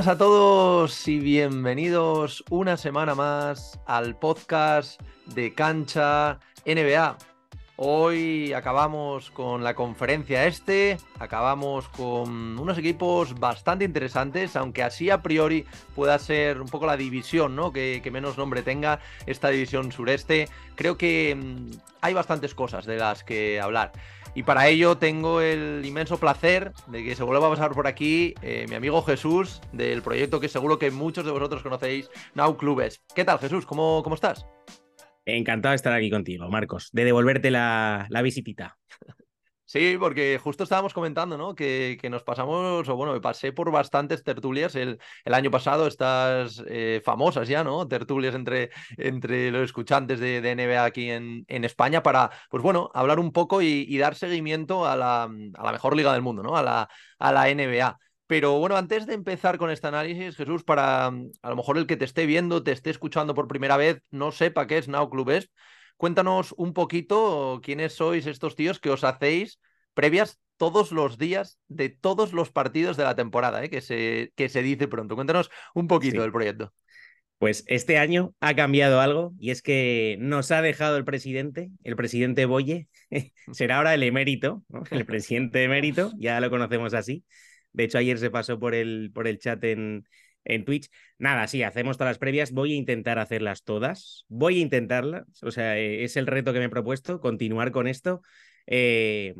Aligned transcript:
buenas 0.00 0.14
a 0.14 0.18
todos 0.18 1.08
y 1.08 1.18
bienvenidos 1.18 2.42
una 2.48 2.78
semana 2.78 3.14
más 3.14 3.78
al 3.84 4.18
podcast 4.18 4.98
de 5.26 5.52
Cancha 5.52 6.40
NBA. 6.64 7.18
Hoy 7.76 8.54
acabamos 8.54 9.30
con 9.30 9.62
la 9.62 9.74
conferencia 9.74 10.46
este, 10.46 10.96
acabamos 11.18 11.88
con 11.88 12.58
unos 12.58 12.78
equipos 12.78 13.38
bastante 13.38 13.84
interesantes, 13.84 14.56
aunque 14.56 14.82
así 14.82 15.10
a 15.10 15.20
priori 15.20 15.66
pueda 15.94 16.18
ser 16.18 16.62
un 16.62 16.68
poco 16.68 16.86
la 16.86 16.96
división, 16.96 17.54
¿no? 17.54 17.70
Que, 17.70 18.02
menos 18.10 18.38
nombre 18.38 18.62
tenga 18.62 19.00
esta 19.26 19.50
división 19.50 19.92
sureste. 19.92 20.48
Creo 20.76 20.96
que 20.96 21.34
mm, 21.34 21.76
hay 22.00 22.14
bastantes 22.14 22.54
cosas 22.54 22.86
de 22.86 22.96
las 22.96 23.22
que 23.22 23.60
hablar. 23.60 23.92
Y 24.34 24.44
para 24.44 24.68
ello 24.68 24.96
tengo 24.96 25.40
el 25.40 25.84
inmenso 25.84 26.18
placer 26.18 26.72
de 26.86 27.04
que 27.04 27.16
se 27.16 27.22
vuelva 27.24 27.48
a 27.48 27.50
pasar 27.50 27.72
por 27.72 27.86
aquí 27.86 28.34
eh, 28.42 28.66
mi 28.68 28.76
amigo 28.76 29.02
Jesús 29.02 29.60
del 29.72 30.02
proyecto 30.02 30.40
que 30.40 30.48
seguro 30.48 30.78
que 30.78 30.90
muchos 30.90 31.24
de 31.24 31.32
vosotros 31.32 31.62
conocéis, 31.62 32.10
Now 32.34 32.56
Clubes. 32.56 33.02
¿Qué 33.14 33.24
tal 33.24 33.38
Jesús? 33.38 33.66
¿Cómo, 33.66 34.02
cómo 34.02 34.14
estás? 34.14 34.46
Encantado 35.26 35.70
de 35.70 35.76
estar 35.76 35.92
aquí 35.92 36.10
contigo, 36.10 36.48
Marcos, 36.48 36.90
de 36.92 37.04
devolverte 37.04 37.50
la, 37.50 38.06
la 38.08 38.22
visitita. 38.22 38.78
Sí, 39.70 39.96
porque 40.00 40.36
justo 40.42 40.64
estábamos 40.64 40.92
comentando, 40.92 41.38
¿no? 41.38 41.54
Que, 41.54 41.96
que, 42.00 42.10
nos 42.10 42.24
pasamos, 42.24 42.88
o 42.88 42.96
bueno, 42.96 43.12
me 43.12 43.20
pasé 43.20 43.52
por 43.52 43.70
bastantes 43.70 44.24
tertulias 44.24 44.74
el, 44.74 44.98
el 45.24 45.32
año 45.32 45.52
pasado, 45.52 45.86
estas 45.86 46.60
eh, 46.66 47.00
famosas 47.04 47.46
ya, 47.46 47.62
¿no? 47.62 47.86
Tertulias 47.86 48.34
entre, 48.34 48.70
entre 48.96 49.52
los 49.52 49.62
escuchantes 49.62 50.18
de, 50.18 50.40
NBA 50.56 50.84
aquí 50.84 51.10
en, 51.10 51.44
en, 51.46 51.64
España 51.64 52.02
para, 52.02 52.30
pues 52.50 52.64
bueno, 52.64 52.90
hablar 52.94 53.20
un 53.20 53.30
poco 53.30 53.62
y, 53.62 53.96
dar 53.96 54.16
seguimiento 54.16 54.86
a 54.86 54.96
la, 54.96 55.22
a 55.22 55.64
la, 55.64 55.70
mejor 55.72 55.96
liga 55.96 56.12
del 56.14 56.22
mundo, 56.22 56.42
¿no? 56.42 56.56
A 56.56 56.64
la, 56.64 56.88
a 57.20 57.32
la 57.32 57.48
NBA. 57.48 57.96
Pero 58.26 58.58
bueno, 58.58 58.76
antes 58.76 59.06
de 59.06 59.14
empezar 59.14 59.56
con 59.56 59.70
este 59.70 59.86
análisis, 59.86 60.36
Jesús, 60.36 60.64
para 60.64 61.06
a 61.06 61.50
lo 61.50 61.56
mejor 61.56 61.78
el 61.78 61.86
que 61.86 61.96
te 61.96 62.06
esté 62.06 62.26
viendo, 62.26 62.64
te 62.64 62.72
esté 62.72 62.90
escuchando 62.90 63.34
por 63.34 63.46
primera 63.46 63.76
vez, 63.76 64.02
no 64.10 64.32
sepa 64.32 64.66
qué 64.66 64.78
es 64.78 64.88
Now 64.88 65.08
Club 65.10 65.30
Est, 65.30 65.52
Cuéntanos 66.00 66.54
un 66.56 66.72
poquito 66.72 67.60
quiénes 67.62 67.92
sois 67.92 68.24
estos 68.24 68.56
tíos 68.56 68.80
que 68.80 68.88
os 68.88 69.04
hacéis 69.04 69.60
previas 69.92 70.40
todos 70.56 70.92
los 70.92 71.18
días 71.18 71.60
de 71.68 71.90
todos 71.90 72.32
los 72.32 72.50
partidos 72.50 72.96
de 72.96 73.04
la 73.04 73.16
temporada, 73.16 73.62
¿eh? 73.62 73.68
que, 73.68 73.82
se, 73.82 74.32
que 74.34 74.48
se 74.48 74.62
dice 74.62 74.88
pronto. 74.88 75.14
Cuéntanos 75.14 75.50
un 75.74 75.88
poquito 75.88 76.16
sí. 76.16 76.22
del 76.22 76.32
proyecto. 76.32 76.72
Pues 77.36 77.64
este 77.66 77.98
año 77.98 78.34
ha 78.40 78.56
cambiado 78.56 78.98
algo 79.02 79.34
y 79.38 79.50
es 79.50 79.60
que 79.60 80.16
nos 80.20 80.50
ha 80.52 80.62
dejado 80.62 80.96
el 80.96 81.04
presidente, 81.04 81.68
el 81.84 81.96
presidente 81.96 82.46
Boye, 82.46 82.88
será 83.52 83.76
ahora 83.76 83.92
el 83.92 84.02
emérito, 84.02 84.64
¿no? 84.70 84.84
el 84.90 85.04
presidente 85.04 85.64
emérito, 85.64 86.12
ya 86.16 86.40
lo 86.40 86.48
conocemos 86.48 86.94
así. 86.94 87.26
De 87.74 87.84
hecho, 87.84 87.98
ayer 87.98 88.18
se 88.18 88.30
pasó 88.30 88.58
por 88.58 88.74
el, 88.74 89.10
por 89.12 89.28
el 89.28 89.38
chat 89.38 89.62
en, 89.64 90.06
en 90.44 90.64
Twitch. 90.64 90.88
Nada, 91.18 91.46
sí, 91.46 91.62
hacemos 91.62 91.96
todas 91.96 92.10
las 92.10 92.18
previas. 92.18 92.52
Voy 92.52 92.72
a 92.72 92.76
intentar 92.76 93.18
hacerlas 93.18 93.62
todas. 93.64 94.24
Voy 94.28 94.58
a 94.58 94.62
intentarlas. 94.62 95.24
O 95.42 95.50
sea, 95.50 95.78
eh, 95.78 96.04
es 96.04 96.16
el 96.16 96.26
reto 96.26 96.52
que 96.52 96.58
me 96.58 96.66
he 96.66 96.70
propuesto, 96.70 97.20
continuar 97.20 97.72
con 97.72 97.86
esto. 97.86 98.22
Eh, 98.66 99.34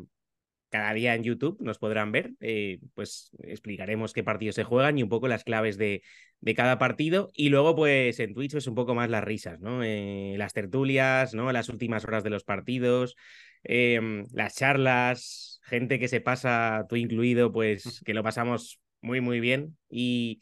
cada 0.71 0.93
día 0.93 1.13
en 1.15 1.23
YouTube 1.23 1.57
nos 1.59 1.79
podrán 1.79 2.13
ver, 2.13 2.31
eh, 2.39 2.79
pues 2.95 3.31
explicaremos 3.43 4.13
qué 4.13 4.23
partidos 4.23 4.55
se 4.55 4.63
juegan 4.63 4.97
y 4.97 5.03
un 5.03 5.09
poco 5.09 5.27
las 5.27 5.43
claves 5.43 5.77
de, 5.77 6.01
de 6.39 6.55
cada 6.55 6.79
partido. 6.79 7.29
Y 7.33 7.49
luego, 7.49 7.75
pues 7.75 8.19
en 8.21 8.33
Twitch, 8.33 8.53
pues 8.53 8.67
un 8.67 8.75
poco 8.75 8.95
más 8.95 9.09
las 9.09 9.23
risas, 9.23 9.59
¿no? 9.59 9.83
Eh, 9.83 10.35
las 10.37 10.53
tertulias, 10.53 11.33
¿no? 11.33 11.51
Las 11.51 11.67
últimas 11.67 12.05
horas 12.05 12.23
de 12.23 12.29
los 12.29 12.45
partidos, 12.45 13.17
eh, 13.65 14.23
las 14.31 14.55
charlas, 14.55 15.59
gente 15.63 15.99
que 15.99 16.07
se 16.07 16.21
pasa, 16.21 16.85
tú 16.87 16.95
incluido, 16.95 17.51
pues 17.51 18.01
que 18.05 18.13
lo 18.13 18.23
pasamos 18.23 18.79
muy, 19.01 19.19
muy 19.19 19.41
bien. 19.41 19.77
Y, 19.89 20.41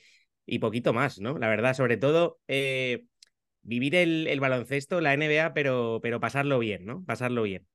y 0.49 0.59
poquito 0.59 0.93
más, 0.93 1.19
¿no? 1.19 1.37
La 1.37 1.47
verdad, 1.47 1.73
sobre 1.73 1.97
todo 1.97 2.39
eh, 2.47 3.05
vivir 3.61 3.95
el, 3.95 4.39
baloncesto, 4.39 5.01
la 5.01 5.13
NBA, 5.15 5.53
pero, 5.53 5.99
pero 6.01 6.19
pasarlo 6.19 6.59
bien, 6.59 6.85
¿no? 6.85 7.03
Pasarlo 7.05 7.43
bien. 7.43 7.67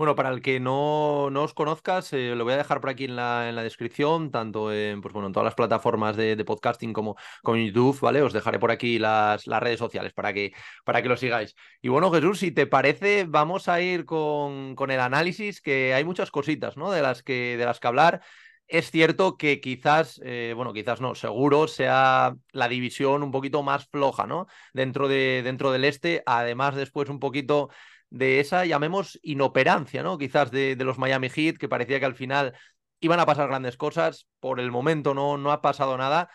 Bueno, 0.00 0.14
para 0.14 0.30
el 0.30 0.40
que 0.40 0.60
no, 0.60 1.28
no 1.30 1.42
os 1.42 1.52
conozcas, 1.52 2.14
eh, 2.14 2.34
lo 2.34 2.44
voy 2.44 2.54
a 2.54 2.56
dejar 2.56 2.80
por 2.80 2.88
aquí 2.88 3.04
en 3.04 3.16
la, 3.16 3.50
en 3.50 3.54
la 3.54 3.62
descripción, 3.62 4.30
tanto 4.30 4.72
en, 4.72 5.02
pues 5.02 5.12
bueno, 5.12 5.26
en 5.26 5.34
todas 5.34 5.44
las 5.44 5.54
plataformas 5.54 6.16
de, 6.16 6.36
de 6.36 6.44
podcasting 6.46 6.94
como, 6.94 7.16
como 7.42 7.58
en 7.58 7.66
YouTube, 7.66 8.00
¿vale? 8.00 8.22
Os 8.22 8.32
dejaré 8.32 8.58
por 8.58 8.70
aquí 8.70 8.98
las, 8.98 9.46
las 9.46 9.62
redes 9.62 9.78
sociales 9.78 10.14
para 10.14 10.32
que, 10.32 10.52
para 10.86 11.02
que 11.02 11.08
lo 11.10 11.18
sigáis. 11.18 11.54
Y 11.82 11.88
bueno, 11.88 12.10
Jesús, 12.10 12.38
si 12.38 12.50
te 12.50 12.66
parece, 12.66 13.26
vamos 13.28 13.68
a 13.68 13.82
ir 13.82 14.06
con, 14.06 14.74
con 14.74 14.90
el 14.90 15.00
análisis, 15.00 15.60
que 15.60 15.92
hay 15.92 16.02
muchas 16.02 16.30
cositas, 16.30 16.78
¿no? 16.78 16.90
De 16.90 17.02
las 17.02 17.22
que, 17.22 17.58
de 17.58 17.64
las 17.66 17.78
que 17.78 17.88
hablar. 17.88 18.22
Es 18.70 18.92
cierto 18.92 19.36
que 19.36 19.60
quizás, 19.60 20.20
eh, 20.24 20.52
bueno, 20.54 20.72
quizás 20.72 21.00
no, 21.00 21.16
seguro 21.16 21.66
sea 21.66 22.36
la 22.52 22.68
división 22.68 23.24
un 23.24 23.32
poquito 23.32 23.64
más 23.64 23.88
floja, 23.88 24.28
¿no? 24.28 24.46
Dentro, 24.72 25.08
de, 25.08 25.42
dentro 25.42 25.72
del 25.72 25.84
este, 25.84 26.22
además 26.24 26.76
después 26.76 27.08
un 27.08 27.18
poquito 27.18 27.70
de 28.10 28.38
esa, 28.38 28.64
llamemos, 28.66 29.18
inoperancia, 29.24 30.04
¿no? 30.04 30.18
Quizás 30.18 30.52
de, 30.52 30.76
los 30.76 30.98
Miami 30.98 31.30
Heat, 31.30 31.56
que 31.56 31.68
parecía 31.68 31.98
que 31.98 32.06
al 32.06 32.14
final 32.14 32.54
iban 33.00 33.18
a 33.18 33.26
pasar 33.26 33.48
grandes 33.48 33.76
cosas, 33.76 34.28
por 34.38 34.60
el 34.60 34.70
momento 34.70 35.14
no, 35.14 35.36
no 35.36 35.50
ha 35.50 35.62
pasado 35.62 35.96
nada 35.98 36.30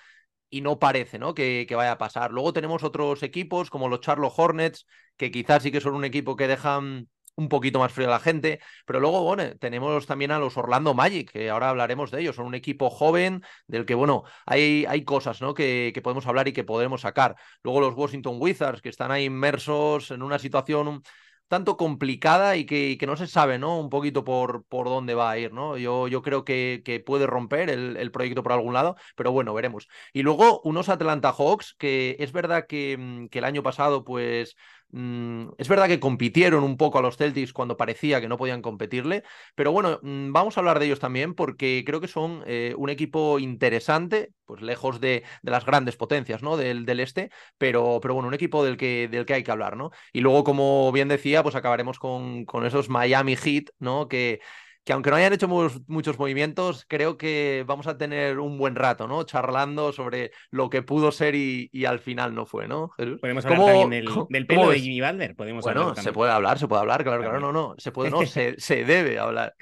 y 0.50 0.59
no 0.59 0.78
parece, 0.78 1.19
¿no? 1.19 1.34
Que, 1.34 1.66
que, 1.69 1.75
vaya 1.75 1.94
a 1.94 1.97
pasar. 1.97 2.31
Luego 2.31 2.52
tenemos 2.52 2.84
otros 2.84 3.23
equipos 3.23 3.69
como 3.69 3.88
los 3.88 4.02
Charlotte 4.02 4.34
Hornets, 4.35 4.85
que 5.16 5.31
quizás 5.31 5.63
sí 5.63 5.72
que 5.72 5.79
son 5.79 5.96
un 5.96 6.03
equipo 6.03 6.35
que 6.35 6.50
dejan 6.50 7.07
un 7.35 7.50
poquito 7.50 7.79
más 7.79 7.91
frío 7.91 8.07
a 8.07 8.12
la 8.12 8.19
gente, 8.19 8.59
pero 8.85 9.00
luego, 9.00 9.23
bueno, 9.23 9.44
tenemos 9.59 10.06
también 10.06 10.31
a 10.31 10.40
los 10.40 10.57
Orlando 10.57 10.94
Magic, 10.94 11.31
que 11.31 11.50
ahora 11.50 11.69
hablaremos 11.69 12.12
de 12.12 12.22
ellos, 12.22 12.35
son 12.35 12.47
un 12.47 12.56
equipo 12.56 12.90
joven 12.90 13.44
del 13.68 13.85
que, 13.85 13.96
bueno, 13.96 14.23
hay, 14.46 14.85
hay 14.88 15.03
cosas, 15.03 15.41
¿no? 15.41 15.53
Que, 15.53 15.91
que 15.94 16.01
podemos 16.01 16.28
hablar 16.28 16.47
y 16.47 16.53
que 16.53 16.63
podemos 16.63 17.01
sacar. 17.01 17.35
Luego 17.63 17.81
los 17.81 17.96
Washington 17.96 18.38
Wizards, 18.40 18.81
que 18.81 18.90
están 18.90 19.12
ahí 19.12 19.25
inmersos 19.25 20.12
en 20.12 20.22
una 20.22 20.40
situación 20.40 21.03
tanto 21.47 21.78
complicada 21.78 22.57
y 22.57 22.66
que, 22.66 22.97
que, 23.00 23.07
no 23.07 23.18
se 23.18 23.28
sabe, 23.28 23.59
¿no? 23.59 23.79
Un 23.79 23.90
poquito 23.90 24.23
por, 24.23 24.66
por 24.66 24.88
dónde 24.88 25.13
va 25.13 25.29
a 25.31 25.38
ir, 25.38 25.53
¿no? 25.53 25.78
Yo, 25.78 26.07
yo 26.07 26.22
creo 26.22 26.44
que, 26.44 26.81
que 26.84 27.00
puede 27.00 27.28
romper 27.28 27.69
el, 27.69 27.97
el, 27.97 28.12
proyecto 28.12 28.41
por 28.44 28.52
algún 28.53 28.73
lado, 28.73 28.96
pero 29.16 29.31
bueno, 29.31 29.53
veremos. 29.53 29.88
Y 30.13 30.23
luego 30.23 30.62
unos 30.63 30.90
Atlanta 30.90 31.31
Hawks, 31.31 31.75
que 31.78 32.16
es 32.19 32.31
verdad 32.31 32.66
que, 32.67 32.97
mm, 32.97 33.28
que 33.28 33.40
el 33.40 33.46
año 33.46 33.62
pasado, 33.63 34.03
pues 34.03 34.56
Mm, 34.97 35.50
es 35.57 35.67
verdad 35.67 35.88
que 35.89 36.00
compitieron 36.00 36.63
un 36.63 36.78
poco 36.78 36.97
a 36.97 37.01
los 37.01 37.17
Celtics 37.17 37.51
cuando 37.51 37.75
parecía 37.75 38.22
que 38.22 38.29
no 38.29 38.38
podían 38.38 38.61
competirle, 38.61 39.23
pero 39.53 39.73
bueno, 39.73 40.00
mm, 40.01 40.31
vamos 40.31 40.56
a 40.56 40.61
hablar 40.61 40.79
de 40.79 40.85
ellos 40.85 41.01
también 41.01 41.33
porque 41.33 41.83
creo 41.85 42.00
que 42.00 42.07
son 42.07 42.44
eh, 42.47 42.73
un 42.78 42.89
equipo 42.89 43.38
interesante, 43.39 44.31
pues 44.45 44.61
lejos 44.61 45.01
de, 45.01 45.23
las 45.41 45.66
grandes 45.66 45.97
potencias 45.97 46.41
¿no? 46.41 46.55
del, 46.55 46.85
del, 46.85 47.01
este, 47.01 47.29
pero, 47.57 48.00
pero 48.01 48.13
bueno, 48.13 48.29
un 48.29 48.35
equipo 48.35 48.63
del 48.63 48.78
que, 48.78 49.09
del 49.09 49.25
que 49.25 49.34
hay 49.34 49.44
que 49.44 49.51
hablar, 49.51 49.75
¿no? 49.75 49.91
Y 50.13 50.22
luego, 50.22 50.45
como 50.45 50.89
bien 50.94 51.09
decía, 51.09 51.44
pues 51.44 51.55
acabaremos 51.55 52.00
con, 52.00 52.45
con 52.45 52.66
esos 52.66 52.88
Miami 52.88 53.35
Heat, 53.35 53.66
¿no? 53.79 54.07
Que, 54.07 54.39
que 54.85 54.94
aunque 54.94 55.09
no 55.09 55.16
hayan 55.16 55.34
hecho 55.34 55.47
muchos 55.47 56.19
movimientos, 56.19 56.85
creo 56.88 57.18
que 57.18 57.66
vamos 57.66 57.88
a 57.88 57.97
tener 57.97 58.38
un 58.38 58.59
buen 58.59 58.75
rato, 58.75 59.07
¿no? 59.07 59.23
Charlando 59.23 59.91
sobre 59.91 60.31
lo 60.51 60.69
que 60.69 60.84
pudo 60.84 61.12
ser 61.12 61.34
y, 61.34 61.72
y 61.73 61.85
al 61.85 61.97
final 61.97 62.35
no 62.35 62.46
fue, 62.46 62.68
¿no? 62.68 62.91
Podemos 63.19 63.44
hablar 63.46 63.59
¿Cómo, 63.59 63.79
también 63.79 64.06
del, 64.06 64.13
del 64.29 64.46
pelo 64.46 64.69
de 64.69 64.79
Jimmy 64.79 65.01
Butler. 65.01 65.35
Podemos 65.35 65.66
bueno, 65.66 65.96
se 65.96 66.13
puede 66.13 66.31
hablar, 66.31 66.59
se 66.59 66.68
puede 66.68 66.81
hablar, 66.81 67.03
claro, 67.03 67.23
claro, 67.23 67.40
no, 67.40 67.51
no, 67.51 67.73
se 67.79 67.91
puede, 67.91 68.12
no, 68.12 68.22
se, 68.28 68.59
se 68.59 68.85
debe 68.85 69.18
hablar. 69.18 69.56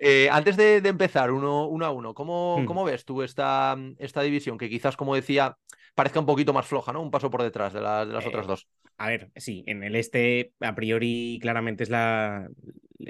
Eh, 0.00 0.28
antes 0.32 0.56
de, 0.56 0.80
de, 0.80 0.88
empezar, 0.88 1.30
uno, 1.30 1.66
uno 1.68 1.86
a 1.86 1.92
uno, 1.92 2.12
¿cómo, 2.12 2.58
hmm. 2.58 2.64
¿cómo 2.64 2.84
ves 2.84 3.04
tú 3.04 3.22
esta, 3.22 3.76
esta 3.98 4.22
división? 4.22 4.58
Que 4.58 4.68
quizás, 4.68 4.96
como 4.96 5.14
decía, 5.14 5.56
parezca 5.94 6.18
un 6.18 6.26
poquito 6.26 6.52
más 6.52 6.66
floja, 6.66 6.92
¿no? 6.92 7.00
Un 7.00 7.12
paso 7.12 7.30
por 7.30 7.44
detrás 7.44 7.72
de, 7.72 7.80
la, 7.80 8.04
de 8.04 8.12
las 8.12 8.24
eh, 8.24 8.28
otras 8.28 8.48
dos. 8.48 8.68
A 8.96 9.06
ver, 9.08 9.30
sí, 9.36 9.62
en 9.68 9.84
el 9.84 9.94
este, 9.94 10.52
a 10.58 10.74
priori, 10.74 11.38
claramente 11.40 11.84
es 11.84 11.90
la, 11.90 12.48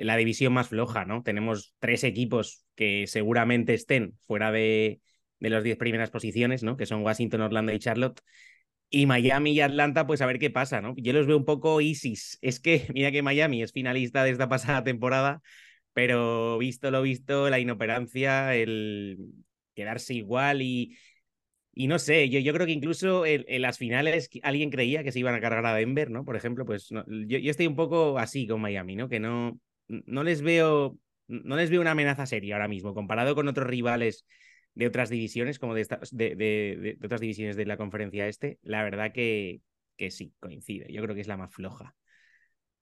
la 0.03 0.17
división 0.17 0.53
más 0.53 0.69
floja, 0.69 1.05
¿no? 1.05 1.23
Tenemos 1.23 1.75
tres 1.79 2.05
equipos 2.05 2.65
que 2.75 3.06
seguramente 3.06 3.75
estén 3.75 4.19
fuera 4.27 4.53
de, 4.53 5.00
de 5.41 5.50
las 5.50 5.65
diez 5.65 5.77
primeras 5.77 6.11
posiciones, 6.11 6.62
¿no? 6.62 6.77
Que 6.77 6.87
son 6.87 7.03
Washington, 7.03 7.43
Orlando 7.43 7.73
y 7.73 7.79
Charlotte. 7.79 8.21
Y 8.91 9.06
Miami 9.06 9.53
y 9.53 9.61
Atlanta, 9.61 10.06
pues 10.06 10.23
a 10.23 10.27
ver 10.27 10.39
qué 10.39 10.50
pasa, 10.50 10.81
¿no? 10.81 10.95
Yo 10.97 11.12
los 11.12 11.27
veo 11.27 11.37
un 11.37 11.45
poco 11.45 11.81
ISIS. 11.81 12.39
Es 12.43 12.61
que, 12.61 12.87
mira 12.95 13.12
que 13.12 13.23
Miami 13.23 13.62
es 13.62 13.73
finalista 13.73 14.25
de 14.25 14.31
esta 14.31 14.49
pasada 14.49 14.85
temporada, 14.85 15.43
pero 15.93 16.59
visto 16.59 16.91
lo 16.91 17.03
visto, 17.03 17.51
la 17.51 17.59
inoperancia, 17.59 18.55
el 18.55 19.19
quedarse 19.75 20.15
igual 20.15 20.62
y, 20.62 20.97
y 21.79 21.87
no 21.87 22.01
sé, 22.01 22.29
yo, 22.29 22.41
yo 22.41 22.53
creo 22.53 22.67
que 22.67 22.73
incluso 22.73 23.25
en, 23.25 23.44
las 23.62 23.79
finales 23.79 24.29
alguien 24.43 24.71
creía 24.71 25.05
que 25.05 25.12
se 25.12 25.21
iban 25.21 25.37
a 25.37 25.41
cargar 25.41 25.65
a 25.65 25.75
Denver, 25.75 26.11
¿no? 26.11 26.25
Por 26.25 26.35
ejemplo, 26.35 26.65
pues 26.67 26.89
yo, 26.89 27.39
estoy 27.51 27.69
un 27.69 27.77
poco 27.77 28.19
así 28.19 28.49
con 28.49 28.61
Miami, 28.61 28.97
¿no? 28.97 29.09
Que 29.09 29.21
no, 29.21 29.61
no 29.88 30.23
les 30.23 30.43
veo, 30.43 30.99
no 31.26 31.56
les 31.56 31.70
veo 31.70 31.81
una 31.81 31.93
amenaza 31.93 32.26
seria 32.26 32.55
ahora 32.55 32.69
mismo, 32.69 32.94
comparado 32.94 33.35
con 33.35 33.49
otros 33.49 33.67
rivales 33.67 34.25
de 34.75 34.87
otras 34.87 35.11
divisiones, 35.11 35.58
como 35.58 35.75
de, 35.75 35.81
esta, 35.81 36.00
de, 36.12 36.37
de, 36.37 36.99
otras 37.05 37.20
divisiones 37.20 37.56
de 37.56 37.67
la 37.67 37.76
conferencia 37.76 38.29
este, 38.29 38.58
la 38.62 38.82
verdad 38.85 39.12
que, 39.12 39.61
que, 39.96 40.11
sí, 40.11 40.32
coincide. 40.38 40.87
Yo 40.93 41.02
creo 41.02 41.14
que 41.14 41.20
es 41.20 41.29
la 41.29 41.37
más 41.37 41.52
floja. 41.52 41.96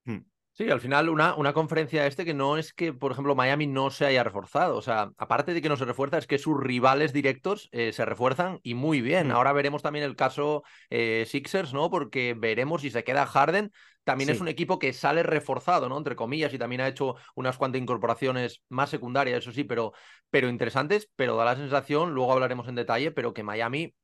Hmm. 0.04 0.20
Sí, 0.56 0.70
al 0.70 0.80
final 0.80 1.10
una, 1.10 1.34
una 1.34 1.52
conferencia 1.52 2.06
este 2.06 2.24
que 2.24 2.32
no 2.32 2.56
es 2.56 2.72
que, 2.72 2.94
por 2.94 3.12
ejemplo, 3.12 3.34
Miami 3.34 3.66
no 3.66 3.90
se 3.90 4.06
haya 4.06 4.24
reforzado. 4.24 4.76
O 4.78 4.80
sea, 4.80 5.10
aparte 5.18 5.52
de 5.52 5.60
que 5.60 5.68
no 5.68 5.76
se 5.76 5.84
refuerza, 5.84 6.16
es 6.16 6.26
que 6.26 6.38
sus 6.38 6.58
rivales 6.58 7.12
directos 7.12 7.68
eh, 7.72 7.92
se 7.92 8.06
refuerzan 8.06 8.58
y 8.62 8.72
muy 8.72 9.02
bien. 9.02 9.28
Mm. 9.28 9.32
Ahora 9.32 9.52
veremos 9.52 9.82
también 9.82 10.06
el 10.06 10.16
caso 10.16 10.62
eh, 10.88 11.26
Sixers, 11.28 11.74
¿no? 11.74 11.90
Porque 11.90 12.34
veremos 12.34 12.80
si 12.80 12.90
se 12.90 13.04
queda 13.04 13.26
Harden. 13.26 13.70
También 14.04 14.30
es 14.30 14.40
un 14.40 14.48
equipo 14.48 14.78
que 14.78 14.94
sale 14.94 15.22
reforzado, 15.22 15.90
¿no? 15.90 15.98
Entre 15.98 16.16
comillas, 16.16 16.54
y 16.54 16.58
también 16.58 16.80
ha 16.80 16.88
hecho 16.88 17.16
unas 17.34 17.58
cuantas 17.58 17.82
incorporaciones 17.82 18.62
más 18.70 18.88
secundarias, 18.88 19.38
eso 19.40 19.52
sí, 19.52 19.64
pero, 19.64 19.92
pero 20.30 20.48
interesantes. 20.48 21.10
Pero 21.16 21.36
da 21.36 21.44
la 21.44 21.56
sensación, 21.56 22.14
luego 22.14 22.32
hablaremos 22.32 22.66
en 22.68 22.76
detalle, 22.76 23.10
pero 23.10 23.34
que 23.34 23.42
Miami 23.42 23.94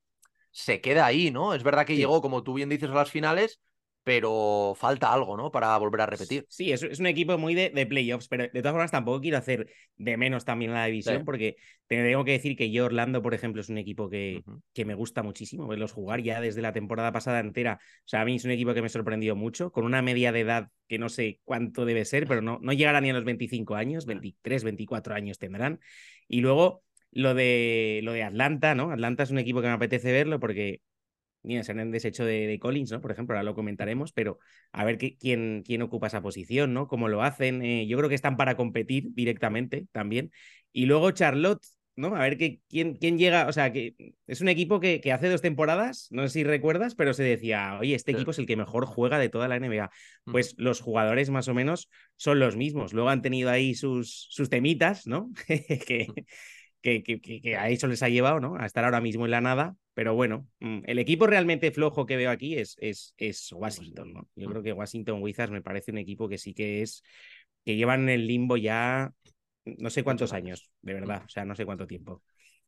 se 0.51 0.81
queda 0.83 1.07
ahí, 1.07 1.31
¿no? 1.31 1.55
Es 1.55 1.63
verdad 1.63 1.87
que 1.87 1.95
Sí. 1.95 2.01
llegó, 2.01 2.21
como 2.21 2.43
tú 2.43 2.55
bien 2.55 2.69
dices, 2.69 2.91
a 2.91 2.95
las 2.95 3.11
finales, 3.11 3.61
pero 4.05 4.75
falta 4.77 5.13
algo, 5.13 5.37
¿no? 5.37 5.51
Para 5.51 5.77
volver 5.79 6.01
a 6.03 6.07
repetir. 6.07 6.45
Sí, 6.49 6.73
es, 6.73 6.83
es 6.83 6.99
un 7.01 7.07
equipo 7.07 7.39
muy 7.39 7.55
de, 7.55 7.71
de 7.71 7.87
playoffs, 7.87 8.29
pero 8.29 8.45
de 8.45 8.51
todas 8.63 8.73
formas 8.73 8.91
tampoco 8.91 9.21
quiero 9.21 9.39
hacer 9.39 9.69
de 9.97 10.17
menos 10.17 10.45
también 10.45 10.73
la 10.73 10.87
división, 10.87 11.19
Sí. 11.19 11.25
porque 11.25 11.57
tengo 11.87 12.25
que 12.25 12.33
decir 12.33 12.57
que 12.57 12.71
yo, 12.71 12.87
Orlando, 12.87 13.23
por 13.23 13.35
ejemplo, 13.35 13.61
es 13.61 13.69
un 13.69 13.79
equipo 13.79 14.09
que 14.09 14.43
me 14.85 14.95
gusta 14.95 15.23
muchísimo 15.23 15.67
verlos 15.69 15.93
jugar 15.93 16.23
ya 16.23 16.41
desde 16.41 16.63
la 16.63 16.73
temporada 16.73 17.13
pasada 17.13 17.41
entera. 17.41 17.79
O 17.83 18.09
sea, 18.09 18.23
a 18.23 18.25
mí 18.25 18.37
es 18.37 18.45
un 18.45 18.51
equipo 18.51 18.75
que 18.75 18.83
me 18.83 18.89
sorprendió 18.89 19.37
mucho, 19.37 19.71
con 19.73 19.85
una 19.85 20.03
media 20.03 20.33
de 20.33 20.41
edad 20.41 20.69
que 20.89 20.99
no 20.99 21.09
sé 21.09 21.41
cuánto 21.45 21.85
debe 21.85 22.05
ser, 22.05 22.27
pero 22.27 22.43
no, 22.43 22.59
no 22.63 22.73
llegará 22.73 23.01
ni 23.01 23.11
a 23.11 23.15
los 23.15 23.25
25 23.25 23.75
años, 23.75 24.07
23, 24.07 24.65
24 24.65 25.15
años 25.15 25.39
tendrán. 25.39 25.81
Y 26.29 26.41
luego 26.41 26.83
lo 27.11 27.35
de, 27.35 28.01
lo 28.03 28.13
de 28.13 28.23
Atlanta, 28.23 28.75
¿no? 28.75 28.91
Atlanta 28.91 29.23
es 29.23 29.31
un 29.31 29.39
equipo 29.39 29.61
que 29.61 29.69
me 29.69 29.75
apetece 29.75 30.13
verlo 30.13 30.41
porque 30.41 30.81
Mira, 31.43 31.65
se 31.65 31.73
han 31.73 31.91
deshecho 31.91 32.25
de, 32.25 32.47
de 32.47 32.59
Collins, 32.59 32.93
¿no? 32.93 33.01
Por 33.01 33.11
ejemplo, 33.13 33.35
ahora 33.35 33.43
lo 33.45 33.55
comentaremos, 33.55 34.13
pero 34.13 34.39
a 34.73 34.85
ver 34.85 34.99
qué, 34.99 35.17
quién, 35.17 35.63
quién 35.67 35.83
ocupa 35.83 36.07
esa 36.07 36.23
posición, 36.23 36.73
¿no? 36.73 36.87
Cómo 36.89 37.09
lo 37.09 37.23
hacen. 37.23 37.63
Eh, 37.63 37.87
yo 37.87 37.97
creo 37.99 38.09
que 38.09 38.15
están 38.15 38.37
para 38.37 38.57
competir 38.57 39.09
directamente 39.15 39.87
también. 39.93 40.31
Y 40.73 40.87
luego 40.87 41.11
Charlotte, 41.11 41.65
¿no? 41.97 42.15
A 42.17 42.21
ver 42.21 42.39
qué, 42.39 42.61
quién, 42.69 42.95
quién 42.97 43.19
llega. 43.19 43.49
O 43.49 43.53
sea, 43.53 43.73
que 43.73 43.95
es 44.27 44.41
un 44.41 44.49
equipo 44.49 44.81
que, 44.81 45.01
que 45.01 45.13
hace 45.13 45.29
dos 45.29 45.43
temporadas, 45.43 46.09
no 46.11 46.23
sé 46.23 46.29
si 46.31 46.45
recuerdas, 46.45 46.95
pero 46.95 47.13
se 47.13 47.23
decía, 47.25 47.77
oye, 47.81 47.95
este 47.95 48.13
Sí. 48.13 48.17
equipo 48.17 48.31
es 48.31 48.39
el 48.39 48.47
que 48.47 48.57
mejor 48.57 48.87
juega 48.87 49.19
de 49.19 49.29
toda 49.29 49.49
la 49.49 49.57
NBA. 49.57 49.91
Ujú. 50.27 50.33
Pues 50.33 50.55
los 50.59 50.81
jugadores 50.81 51.29
más 51.31 51.49
o 51.49 51.55
menos 51.55 51.91
son 52.17 52.39
los 52.39 52.57
mismos. 52.57 52.93
Luego 52.93 53.09
han 53.11 53.23
tenido 53.23 53.51
ahí 53.51 53.75
sus, 53.75 54.27
sus 54.31 54.49
temitas, 54.49 55.07
¿no? 55.07 55.31
que, 55.47 55.79
que, 55.87 56.07
que, 56.83 57.03
que, 57.03 57.21
que 57.21 57.57
a 57.57 57.69
eso 57.71 57.87
les 57.87 58.03
ha 58.03 58.09
llevado, 58.09 58.41
¿no? 58.41 58.57
A 58.57 58.67
estar 58.67 58.85
ahora 58.85 59.01
mismo 59.01 59.25
en 59.25 59.31
la 59.31 59.41
nada. 59.41 59.77
Pero 59.95 60.15
bueno, 60.15 60.49
mm, 60.61 60.81
el 60.85 60.99
equipo 60.99 61.27
realmente 61.27 61.71
flojo 61.71 62.07
que 62.07 62.17
veo 62.17 62.31
aquí 62.31 62.57
es, 62.59 62.77
es, 62.81 63.15
es 63.17 63.53
Washington, 63.53 64.13
¿no? 64.13 64.29
Yo 64.37 64.49
creo 64.49 64.63
que 64.63 64.73
Washington 64.73 65.23
Wizards 65.23 65.53
me 65.53 65.63
parece 65.63 65.91
un 65.93 65.99
equipo 65.99 66.29
que 66.29 66.39
sí 66.39 66.55
que 66.55 66.83
es, 66.83 67.03
que 67.65 67.77
llevan 67.77 68.03
en 68.03 68.09
el 68.11 68.27
limbo 68.27 68.57
ya 68.57 69.13
no 69.65 69.91
sé 69.91 70.03
cuántos 70.03 70.33
años. 70.33 70.61
años, 70.61 70.71
de 70.83 70.95
verdad, 70.95 71.23
o 71.25 71.29
sea, 71.29 71.45
no 71.45 71.55
sé 71.55 71.65
cuánto 71.65 71.87
tiempo. 71.87 72.23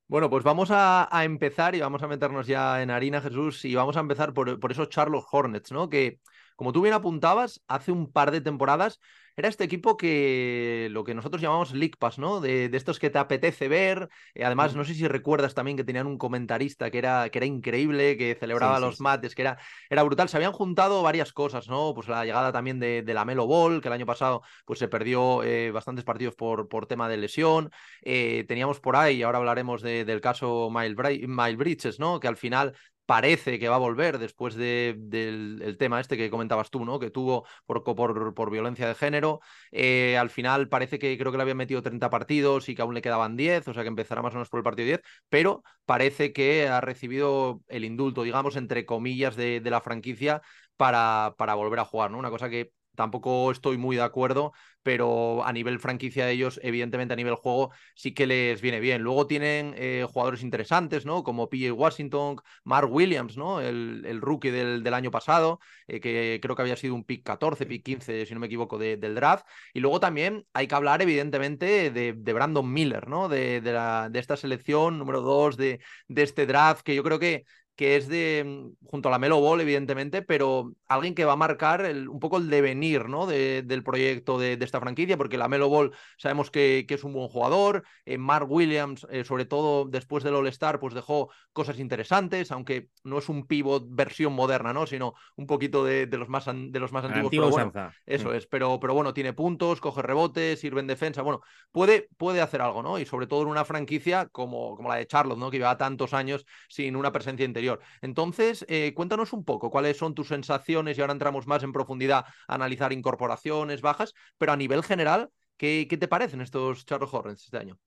Bueno, 0.06 0.28
pues 0.31 0.44
vamos 0.44 0.70
a, 0.70 1.08
a 1.16 1.25
empezar 1.25 1.75
y 1.75 1.81
vamos 1.81 2.02
a 2.02 2.08
meternos 2.08 2.46
ya 2.46 2.82
en 2.82 2.90
harina, 2.90 3.20
Jesús, 3.20 3.64
y 3.64 3.75
vamos 3.75 3.96
a 3.96 4.00
empezar 4.00 4.32
por, 4.32 4.61
por 4.61 4.70
esos 4.70 4.90
Charlotte 4.90 5.25
Hornets, 5.31 5.72
¿no? 5.72 5.88
Que, 5.88 6.20
como 6.56 6.72
tú 6.72 6.82
bien 6.82 6.94
apuntabas, 6.94 7.62
hace 7.68 7.92
un 7.92 8.10
par 8.12 8.30
de 8.30 8.40
temporadas 8.40 9.00
era 9.36 9.48
este 9.48 9.64
equipo 9.64 9.96
que 9.96 10.86
lo 10.92 11.02
que 11.02 11.12
nosotros 11.14 11.42
llamamos 11.42 11.72
League 11.72 11.94
Pass, 11.98 12.18
¿no? 12.20 12.40
De, 12.40 12.68
de 12.68 12.76
estos 12.76 13.00
que 13.00 13.10
te 13.10 13.18
apetece 13.18 13.66
ver. 13.66 14.08
Eh, 14.34 14.44
además, 14.44 14.76
no 14.76 14.84
sé 14.84 14.94
si 14.94 15.08
recuerdas 15.08 15.54
también 15.54 15.76
que 15.76 15.82
tenían 15.82 16.06
un 16.06 16.18
comentarista 16.18 16.88
que 16.90 16.98
era, 16.98 17.28
que 17.30 17.38
era 17.38 17.46
increíble, 17.46 18.16
que 18.16 18.36
celebraba 18.38 18.78
Sí, 18.78 18.90
sí, 18.90 18.90
los 18.90 19.00
mates, 19.00 19.34
que 19.34 19.42
era, 19.42 19.58
era 19.90 20.04
brutal. 20.04 20.28
Se 20.28 20.36
habían 20.36 20.52
juntado 20.52 21.02
varias 21.02 21.32
cosas, 21.32 21.68
¿no? 21.68 21.94
Pues 21.94 22.06
la 22.08 22.24
llegada 22.24 22.52
también 22.52 22.78
de, 22.78 23.02
de 23.02 23.14
la 23.14 23.24
Melo 23.24 23.46
Ball, 23.48 23.80
que 23.80 23.88
el 23.88 23.94
año 23.94 24.06
pasado 24.06 24.42
pues, 24.64 24.78
se 24.78 24.86
perdió 24.88 25.42
eh, 25.42 25.70
bastantes 25.72 26.04
partidos 26.04 26.36
por, 26.36 26.68
por 26.68 26.86
tema 26.86 27.08
de 27.08 27.16
lesión. 27.16 27.70
Eh, 28.02 28.44
teníamos 28.48 28.80
por 28.80 28.96
ahí, 28.96 29.22
ahora 29.22 29.38
hablaremos 29.38 29.82
de- 29.82 30.04
del 30.04 30.20
caso 30.20 30.70
Bri- 30.70 31.26
Miles 31.26 31.56
Bridges, 31.56 31.98
¿no? 31.98 32.20
Que 32.20 32.28
al 32.28 32.36
final 32.36 32.76
parece 33.06 33.58
que 33.58 33.68
va 33.68 33.76
a 33.76 33.78
volver 33.78 34.18
después 34.18 34.54
de- 34.54 34.94
del 34.98 35.60
el 35.62 35.76
tema 35.76 36.00
este 36.00 36.16
que 36.16 36.30
comentabas 36.30 36.70
tú, 36.70 36.84
¿no? 36.84 36.98
Que 36.98 37.10
tuvo 37.10 37.46
por, 37.66 38.50
violencia 38.50 38.88
de 38.88 38.94
género. 38.94 39.40
Eh, 39.72 40.16
al 40.18 40.30
final 40.30 40.68
parece 40.68 40.98
que 40.98 41.16
creo 41.18 41.30
que 41.32 41.38
le 41.38 41.42
habían 41.42 41.56
metido 41.58 41.82
30 41.82 42.10
partidos 42.10 42.68
y 42.68 42.74
que 42.74 42.82
aún 42.82 42.94
le 42.94 43.02
quedaban 43.02 43.36
10, 43.36 43.66
o 43.68 43.74
sea 43.74 43.82
que 43.82 43.88
empezará 43.88 44.22
más 44.22 44.32
o 44.32 44.36
menos 44.36 44.48
por 44.48 44.58
el 44.58 44.64
partido 44.64 44.86
10, 44.86 45.00
pero 45.28 45.62
parece 45.84 46.32
que 46.32 46.68
ha 46.68 46.80
recibido 46.80 47.62
el 47.68 47.84
indulto, 47.84 48.22
digamos, 48.22 48.56
entre 48.56 48.86
comillas, 48.86 49.36
de, 49.36 49.60
de 49.60 49.70
la 49.70 49.80
franquicia 49.80 50.42
para, 50.76 51.34
para 51.38 51.54
volver 51.54 51.80
a 51.80 51.84
jugar, 51.84 52.10
¿no? 52.10 52.18
Una 52.18 52.30
cosa 52.30 52.48
que 52.48 52.72
tampoco 52.94 53.50
estoy 53.50 53.79
muy 53.79 53.96
de 53.96 54.02
acuerdo, 54.02 54.52
pero 54.82 55.44
a 55.44 55.52
nivel 55.52 55.81
franquicia 55.81 56.26
de 56.26 56.32
ellos, 56.32 56.61
evidentemente 56.62 57.14
a 57.14 57.17
nivel 57.17 57.35
juego, 57.35 57.73
sí 57.94 58.12
que 58.12 58.26
les 58.26 58.61
viene 58.61 58.81
bien. 58.81 59.02
Luego 59.02 59.26
tienen 59.26 59.75
eh, 59.76 60.06
jugadores 60.08 60.43
interesantes, 60.43 61.06
¿no? 61.06 61.25
Como 61.25 61.49
PJ 61.49 61.73
Washington, 61.73 62.37
Mark 62.64 62.93
Williams, 62.93 63.37
¿no? 63.37 63.61
El, 63.61 64.05
el 64.06 64.20
rookie 64.20 64.50
del, 64.50 64.82
del, 64.82 64.94
año 64.94 65.11
pasado, 65.11 65.58
eh, 65.88 66.00
que 66.00 66.38
creo 66.43 66.55
que 66.55 66.62
había 66.62 66.76
sido 66.76 66.94
un 66.94 67.05
pick 67.05 67.25
14, 67.25 67.67
pick 67.67 67.82
15, 67.82 68.26
si 68.26 68.35
no 68.35 68.41
me 68.41 68.46
equivoco, 68.46 68.79
de, 68.79 68.97
del 68.97 69.14
draft. 69.14 69.47
Y 69.73 69.81
luego 69.81 70.00
también 70.00 70.47
hay 70.52 70.67
que 70.67 70.75
hablar, 70.75 71.00
evidentemente, 71.02 71.90
de, 71.90 72.12
de 72.12 72.32
Brandon 72.32 72.70
Miller, 72.70 73.08
¿no? 73.08 73.29
De, 73.29 73.61
de, 73.61 73.73
la, 73.73 74.08
de 74.11 74.19
esta 74.19 74.37
selección 74.37 74.99
número 74.99 75.23
2 75.23 75.56
de, 75.56 75.81
de 76.08 76.23
este 76.23 76.47
draft, 76.47 76.82
que 76.82 76.94
yo 76.94 77.02
creo 77.02 77.19
que 77.19 77.44
que 77.76 77.97
es 77.97 78.08
de, 78.08 78.70
junto 78.87 79.08
a 79.08 79.12
la 79.12 79.19
Melo 79.19 79.40
Ball, 79.40 79.61
evidentemente, 79.61 80.23
pero 80.23 80.73
alguien 80.94 81.14
que 81.14 81.25
va 81.25 81.32
a 81.32 81.37
marcar 81.37 81.85
el, 81.85 82.08
un 82.08 82.20
poco 82.20 82.38
el 82.38 82.49
devenir 82.50 83.08
¿no? 83.08 83.26
de, 83.26 83.62
del 83.62 83.82
proyecto 83.82 84.38
de, 84.38 84.56
de, 84.56 84.64
esta 84.64 84.81
franquicia, 84.81 85.17
porque 85.17 85.38
la 85.38 85.49
Melo 85.49 85.69
Ball 85.69 85.93
sabemos 86.17 86.50
que, 86.50 86.85
que 86.87 86.94
es 86.94 87.05
un 87.05 87.12
buen 87.12 87.29
jugador, 87.29 87.85
eh, 88.05 88.19
Mark 88.19 88.50
Williams, 88.50 89.06
eh, 89.11 89.25
sobre 89.25 89.44
todo 89.44 89.85
después 89.87 90.25
del 90.25 90.35
All-Star, 90.35 90.81
pues 90.81 90.94
dejó 90.94 91.31
cosas 91.52 91.79
interesantes, 91.79 92.50
aunque 92.50 92.88
no 93.05 93.19
es 93.19 93.29
un 93.29 93.46
pivot 93.46 93.85
versión 93.88 94.32
moderna, 94.32 94.73
¿no? 94.73 94.87
sino 94.87 95.14
un 95.37 95.46
poquito 95.46 95.85
de, 95.85 96.06
de 96.06 96.19
los, 96.19 96.29
más, 96.29 96.49
an, 96.49 96.73
de 96.73 96.81
los 96.81 96.93
más 96.93 97.05
antiguos. 97.05 97.26
Antigua 97.26 97.47
pero 97.47 97.70
bueno, 97.70 97.93
eso 98.06 98.31
Mm. 98.31 98.35
es, 98.35 98.47
pero, 98.47 98.79
pero 98.81 98.94
bueno, 98.94 99.12
tiene 99.14 99.32
puntos, 99.32 99.81
coge 99.81 100.02
rebotes, 100.02 100.61
sirve 100.61 100.81
en 100.81 100.87
defensa, 100.87 101.23
bueno, 101.23 101.40
puede, 101.73 102.08
puede 102.17 102.40
hacer 102.40 102.61
algo, 102.61 102.82
¿no? 102.82 102.99
Y 102.99 103.06
sobre 103.06 103.26
todo 103.26 103.43
en 103.43 103.49
una 103.49 103.64
franquicia 103.64 104.29
como, 104.31 104.76
como 104.76 104.88
la 104.88 104.97
de 104.97 105.06
Charlotte, 105.06 105.38
¿no? 105.38 105.50
Que 105.50 105.58
lleva 105.58 105.76
tantos 105.76 106.14
años 106.14 106.47
sin 106.69 106.97
una 106.97 107.12
presencia 107.12 107.44
interior. 107.44 107.81
Entonces, 108.02 108.64
eh, 108.69 108.93
cuéntanos 108.94 109.32
un 109.32 109.44
poco 109.44 109.70
cuáles 109.70 109.97
son 109.97 110.14
tus 110.14 110.29
sensaciones 110.29 110.83
y 110.92 111.00
ahora 111.00 111.12
entramos 111.12 111.46
más 111.46 111.62
en 111.62 111.72
profundidad 111.72 112.25
a 112.48 112.54
analizar 112.54 112.92
incorporaciones, 112.92 113.81
bajas, 113.81 114.14
pero 114.38 114.52
a 114.52 114.56
nivel 114.56 114.82
general, 114.82 115.30
¿qué, 115.56 115.87
qué 115.88 115.97
te 115.97 116.09
parecen 116.09 116.40
estos 116.40 116.85
Charlotte 116.85 117.12
Hornets 117.12 117.44
este 117.44 117.59
año? 117.59 117.78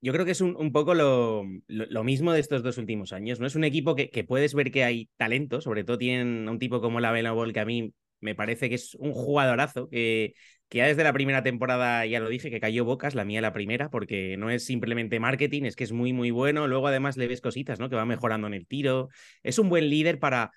Yo 0.00 0.12
creo 0.12 0.26
que 0.26 0.32
es 0.32 0.40
un, 0.40 0.54
un 0.56 0.70
poco 0.70 0.94
lo, 0.94 1.44
lo, 1.66 2.04
mismo 2.04 2.32
de 2.32 2.40
estos 2.40 2.62
dos 2.62 2.76
últimos 2.76 3.14
años. 3.14 3.40
No 3.40 3.46
es 3.46 3.54
un 3.54 3.64
equipo 3.64 3.94
que, 3.94 4.10
que, 4.10 4.22
puedes 4.22 4.52
ver 4.54 4.70
que 4.70 4.84
hay 4.84 5.08
talento, 5.16 5.62
sobre 5.62 5.82
todo 5.82 5.96
tienen 5.96 6.46
un 6.48 6.58
tipo 6.58 6.82
como 6.82 7.00
la 7.00 7.32
Ball 7.32 7.54
que 7.54 7.60
a 7.60 7.64
mí 7.64 7.94
me 8.20 8.34
parece 8.34 8.68
que 8.68 8.74
es 8.74 8.94
un 8.96 9.12
jugadorazo 9.12 9.88
que, 9.88 10.34
que 10.68 10.78
ya 10.78 10.86
desde 10.86 11.04
la 11.04 11.12
primera 11.12 11.42
temporada, 11.42 12.04
ya 12.06 12.20
lo 12.20 12.28
dije, 12.28 12.50
que 12.50 12.60
cayó 12.60 12.84
bocas, 12.84 13.14
la 13.14 13.24
mía 13.24 13.40
la 13.40 13.52
primera, 13.52 13.90
porque 13.90 14.36
no 14.36 14.50
es 14.50 14.64
simplemente 14.64 15.20
marketing, 15.20 15.64
es 15.64 15.76
que 15.76 15.84
es 15.84 15.92
muy, 15.92 16.12
muy 16.12 16.30
bueno. 16.30 16.66
Luego 16.66 16.88
además 16.88 17.16
le 17.16 17.28
ves 17.28 17.40
cositas, 17.40 17.78
¿no? 17.78 17.88
Que 17.88 17.96
va 17.96 18.04
mejorando 18.04 18.46
en 18.46 18.54
el 18.54 18.66
tiro. 18.66 19.08
Es 19.42 19.58
un 19.58 19.68
buen 19.68 19.88
líder 19.88 20.18
para, 20.18 20.52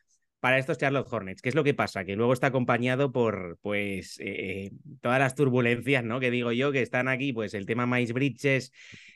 para 0.48 0.60
estos 0.60 0.77
Charlotte 0.77 1.12
Hornets. 1.12 1.42
¿Qué 1.42 1.50
es 1.50 1.56
lo 1.56 1.63
que 1.66 1.74
pasa? 1.74 2.06
Que 2.06 2.16
luego 2.16 2.32
está 2.32 2.48
acompañado 2.48 3.12
por, 3.12 3.60
pues, 3.62 4.16
eh, 4.22 4.72
todas 5.01 5.20
las 5.20 5.36
turbulencias, 5.36 6.06
¿no? 6.06 6.22
Que 6.22 6.32
digo 6.32 6.54
yo, 6.54 6.72
que 6.72 6.82
están 6.82 7.10
aquí, 7.10 7.34
pues 7.34 7.54
el 7.54 7.66
tema 7.66 7.86
Miles 7.86 8.13
Bridges, 8.13 8.72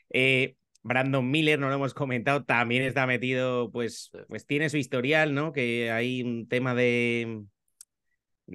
eh, 0.10 0.58
Brandon 0.84 1.32
Miller, 1.32 1.58
no 1.58 1.70
lo 1.70 1.76
hemos 1.76 1.94
comentado, 1.94 2.44
también 2.44 2.84
está 2.84 3.08
metido, 3.08 3.72
pues, 3.72 4.12
pues 4.28 4.46
tiene 4.46 4.70
su 4.70 4.76
historial, 4.76 5.34
¿no? 5.34 5.54
Que 5.54 5.90
hay 5.90 6.22
un 6.22 6.50
tema 6.50 6.76
de 6.76 7.46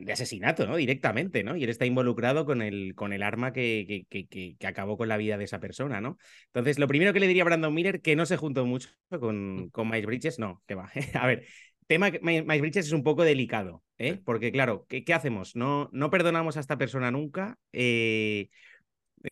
de 0.05 0.13
asesinato, 0.13 0.67
¿no? 0.67 0.77
Directamente, 0.77 1.43
¿no? 1.43 1.57
Y 1.57 1.65
él 1.65 1.71
está 1.71 1.87
involucrado 1.87 2.45
con 2.45 2.63
el, 2.63 2.95
con 2.95 3.13
el 3.13 3.23
arma 3.23 3.53
que, 3.53 4.05
que, 4.11 4.27
que, 4.27 4.57
que, 4.57 4.67
acabó 4.67 4.97
con 4.97 5.09
la 5.09 5.17
vida 5.17 5.39
de 5.39 5.45
esa 5.45 5.61
persona, 5.61 6.01
¿no? 6.01 6.19
Entonces, 6.47 6.79
lo 6.79 6.89
primero 6.89 7.13
que 7.13 7.21
le 7.21 7.29
diría 7.29 7.43
a 7.43 7.47
Brandon 7.47 7.73
Miller, 7.73 8.03
que 8.03 8.17
no 8.17 8.27
se 8.27 8.37
juntó 8.37 8.67
mucho 8.67 8.91
con, 9.09 9.71
con 9.71 9.89
Miles 9.89 10.07
Bridges, 10.07 10.39
no, 10.39 10.63
que 10.67 10.75
va. 10.75 10.91
a 11.15 11.27
ver, 11.27 11.47
tema 11.87 12.11
Miles 12.23 12.61
Bridges 12.61 12.87
es 12.87 12.93
un 12.93 13.03
poco 13.03 13.25
delicado, 13.25 13.83
¿eh? 13.99 14.21
Porque, 14.25 14.53
claro, 14.53 14.87
¿qué, 14.89 15.05
qué 15.05 15.15
hacemos? 15.15 15.57
No, 15.57 15.89
no 15.93 16.11
perdonamos 16.11 16.57
a 16.57 16.61
esta 16.61 16.79
persona 16.79 17.11
nunca. 17.11 17.59
Eh, 17.73 18.51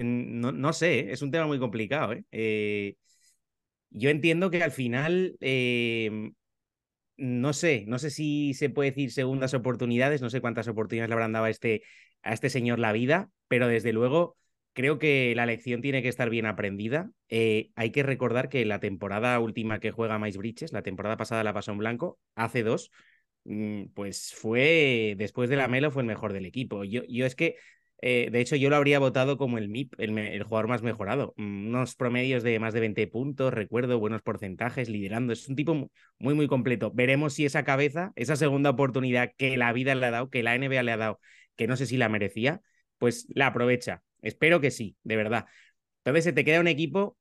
no, 0.00 0.52
no, 0.52 0.72
sé, 0.72 1.12
es 1.12 1.22
un 1.22 1.30
tema 1.30 1.46
muy 1.46 1.58
complicado, 1.58 2.12
¿eh? 2.12 2.24
eh 2.32 2.96
yo 3.90 4.10
entiendo 4.10 4.50
que 4.50 4.62
al 4.62 4.72
final 4.72 5.36
eh, 5.40 6.32
no 7.16 7.52
sé, 7.52 7.84
no 7.86 7.98
sé 7.98 8.10
si 8.10 8.54
se 8.54 8.70
puede 8.70 8.90
decir 8.90 9.12
segundas 9.12 9.54
oportunidades, 9.54 10.20
no 10.20 10.30
sé 10.30 10.40
cuántas 10.40 10.68
oportunidades 10.68 11.08
le 11.08 11.14
habrán 11.14 11.32
dado 11.32 11.44
a 11.46 11.50
este, 11.50 11.82
a 12.22 12.32
este 12.32 12.50
señor 12.50 12.78
la 12.78 12.92
vida, 12.92 13.30
pero 13.48 13.68
desde 13.68 13.92
luego 13.92 14.36
creo 14.74 14.98
que 14.98 15.34
la 15.34 15.46
lección 15.46 15.80
tiene 15.80 16.02
que 16.02 16.08
estar 16.08 16.28
bien 16.30 16.46
aprendida. 16.46 17.10
Eh, 17.28 17.70
hay 17.76 17.90
que 17.90 18.02
recordar 18.02 18.48
que 18.48 18.64
la 18.66 18.80
temporada 18.80 19.38
última 19.40 19.80
que 19.80 19.92
juega 19.92 20.18
Mais 20.18 20.36
Bridges, 20.36 20.72
la 20.72 20.82
temporada 20.82 21.16
pasada 21.16 21.44
la 21.44 21.54
pasó 21.54 21.72
en 21.72 21.78
blanco, 21.78 22.18
hace 22.34 22.62
dos, 22.62 22.90
mm, 23.44 23.86
pues 23.94 24.34
fue, 24.34 25.14
después 25.16 25.48
de 25.50 25.56
la 25.56 25.68
Melo, 25.68 25.90
fue 25.90 26.02
el 26.02 26.08
mejor 26.08 26.32
del 26.32 26.46
equipo. 26.46 26.84
Yo, 26.84 27.02
yo 27.08 27.26
es 27.26 27.34
que 27.34 27.56
Eh, 28.06 28.28
de 28.30 28.40
hecho, 28.40 28.56
yo 28.56 28.68
lo 28.68 28.76
habría 28.76 28.98
votado 28.98 29.38
como 29.38 29.56
el 29.56 29.64
MIP, 29.64 29.94
el, 29.98 30.42
jugador 30.42 30.68
más 30.68 30.82
mejorado. 30.82 31.32
Mm, 31.38 31.68
unos 31.68 31.94
promedios 31.96 32.42
de 32.42 32.58
más 32.58 32.74
de 32.74 32.80
20 32.80 33.06
puntos, 33.06 33.54
recuerdo, 33.54 33.98
buenos 33.98 34.20
porcentajes, 34.20 34.90
liderando. 34.90 35.32
Es 35.32 35.48
un 35.48 35.56
tipo 35.56 35.90
muy, 36.18 36.34
muy 36.34 36.46
completo. 36.46 36.90
Veremos 36.92 37.32
si 37.34 37.46
esa 37.46 37.64
cabeza, 37.64 38.12
esa 38.16 38.36
segunda 38.36 38.70
oportunidad 38.70 39.30
que 39.38 39.56
la 39.56 39.72
vida 39.72 39.94
le 39.94 40.04
ha 40.06 40.10
dado, 40.10 40.28
que 40.28 40.42
la 40.42 40.54
NBA 40.54 40.82
le 40.82 40.92
ha 40.92 40.96
dado, 40.98 41.20
que 41.56 41.66
no 41.66 41.76
sé 41.76 41.86
si 41.86 41.96
la 41.96 42.10
merecía, 42.10 42.60
pues 42.98 43.26
la 43.30 43.46
aprovecha. 43.48 44.02
Espero 44.24 44.60
que 44.60 44.70
sí, 44.70 44.96
de 45.04 45.16
verdad. 45.16 45.46
Entonces 45.98 46.24
se 46.24 46.32
te 46.32 46.44
queda 46.44 46.60
un 46.60 46.66
equipo, 46.66 47.16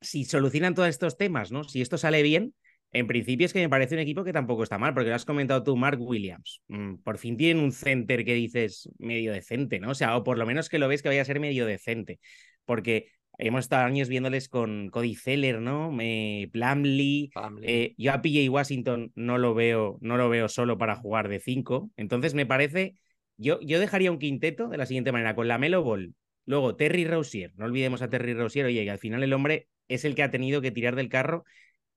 si 0.00 0.24
solucionan 0.24 0.74
todos 0.74 0.88
estos 0.88 1.16
temas, 1.16 1.52
¿no? 1.52 1.64
Si 1.64 1.82
esto 1.82 1.98
sale 1.98 2.22
bien, 2.22 2.54
en 2.92 3.06
principio 3.06 3.44
es 3.44 3.52
que 3.52 3.60
me 3.60 3.68
parece 3.68 3.94
un 3.94 4.00
equipo 4.00 4.24
que 4.24 4.32
tampoco 4.32 4.62
está 4.62 4.78
mal, 4.78 4.94
porque 4.94 5.10
lo 5.10 5.14
has 5.14 5.24
comentado 5.24 5.62
tú, 5.62 5.76
Mark 5.76 6.00
Williams. 6.00 6.62
Mm, 6.68 6.96
por 6.96 7.18
fin 7.18 7.36
tienen 7.36 7.62
un 7.62 7.72
center 7.72 8.24
que 8.24 8.34
dices 8.34 8.88
medio 8.98 9.32
decente, 9.32 9.78
¿no? 9.78 9.90
O 9.90 9.94
sea, 9.94 10.16
o 10.16 10.24
por 10.24 10.38
lo 10.38 10.46
menos 10.46 10.68
que 10.68 10.78
lo 10.78 10.88
ves 10.88 11.02
que 11.02 11.08
vaya 11.08 11.22
a 11.22 11.26
ser 11.26 11.40
medio 11.40 11.66
decente. 11.66 12.18
Porque 12.64 13.10
hemos 13.36 13.60
estado 13.60 13.84
años 13.84 14.08
viéndoles 14.08 14.48
con 14.48 14.88
Cody 14.88 15.14
Zeller, 15.14 15.60
¿no? 15.60 15.94
Eh, 16.00 16.48
Plumlee. 16.52 17.30
Eh, 17.62 17.94
yo 17.98 18.12
a 18.12 18.22
PJ 18.22 18.48
Washington 18.50 19.12
no 19.14 19.36
lo 19.36 19.54
veo, 19.54 19.98
no 20.00 20.16
lo 20.16 20.28
veo 20.30 20.48
solo 20.48 20.78
para 20.78 20.96
jugar 20.96 21.28
de 21.28 21.40
5. 21.40 21.90
Entonces 21.96 22.34
me 22.34 22.46
parece. 22.46 22.94
Yo, 23.36 23.60
yo 23.60 23.78
dejaría 23.78 24.10
un 24.10 24.18
quinteto 24.18 24.68
de 24.68 24.78
la 24.78 24.86
siguiente 24.86 25.12
manera: 25.12 25.34
con 25.34 25.46
la 25.46 25.58
Melo 25.58 25.82
Ball, 25.82 26.14
luego 26.48 26.74
Terry 26.76 27.04
Rozier. 27.04 27.52
No 27.56 27.66
olvidemos 27.66 28.02
a 28.02 28.08
Terry 28.08 28.34
Rozier, 28.34 28.66
oye, 28.66 28.82
y 28.82 28.88
al 28.88 28.98
final 28.98 29.22
el 29.22 29.32
hombre 29.34 29.68
es 29.86 30.04
el 30.04 30.14
que 30.14 30.22
ha 30.22 30.30
tenido 30.30 30.60
que 30.62 30.70
tirar 30.70 30.96
del 30.96 31.10
carro. 31.10 31.44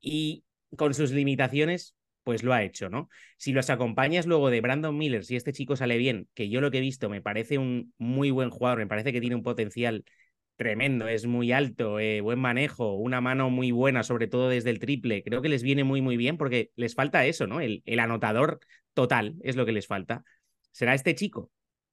Y 0.02 0.44
con 0.76 0.94
sus 0.94 1.12
limitaciones, 1.12 1.96
pues 2.24 2.44
lo 2.44 2.54
ha 2.54 2.64
hecho, 2.64 2.90
¿no? 2.90 3.10
Si 3.38 3.54
los 3.54 3.70
acompañas 3.70 4.26
luego 4.26 4.50
de 4.50 4.62
Brandon 4.62 4.98
Miller, 4.98 5.24
si 5.24 5.36
este 5.38 5.54
chico 5.54 5.76
sale 5.78 5.98
bien, 5.98 6.28
que 6.34 6.50
yo 6.50 6.60
lo 6.62 6.70
que 6.70 6.80
he 6.80 6.82
visto 6.82 7.10
me 7.10 7.22
parece 7.22 7.58
un 7.58 7.94
muy 7.98 8.30
buen 8.32 8.50
jugador, 8.50 8.80
me 8.80 8.88
parece 8.88 9.14
que 9.14 9.22
tiene 9.22 9.36
un 9.36 9.44
potencial 9.44 10.04
tremendo, 10.58 11.08
es 11.08 11.26
muy 11.26 11.52
alto, 11.54 12.00
eh, 12.00 12.22
buen 12.22 12.40
manejo, 12.40 12.94
una 12.96 13.22
mano 13.22 13.50
muy 13.50 13.72
buena, 13.72 14.04
sobre 14.04 14.28
todo 14.28 14.50
desde 14.50 14.70
el 14.70 14.80
triple, 14.80 15.24
creo 15.24 15.42
que 15.42 15.50
les 15.50 15.64
viene 15.64 15.84
muy, 15.84 16.02
muy 16.02 16.18
bien 16.18 16.38
porque 16.38 16.72
les 16.76 16.94
falta 16.94 17.26
eso, 17.26 17.48
¿no? 17.48 17.62
El, 17.62 17.82
el 17.86 18.00
anotador 18.00 18.60
total 18.94 19.36
es 19.42 19.56
lo 19.56 19.66
que 19.66 19.72
les 19.72 19.88
falta. 19.88 20.24
¿Será 20.72 20.94
este 20.94 21.16
chico? 21.16 21.52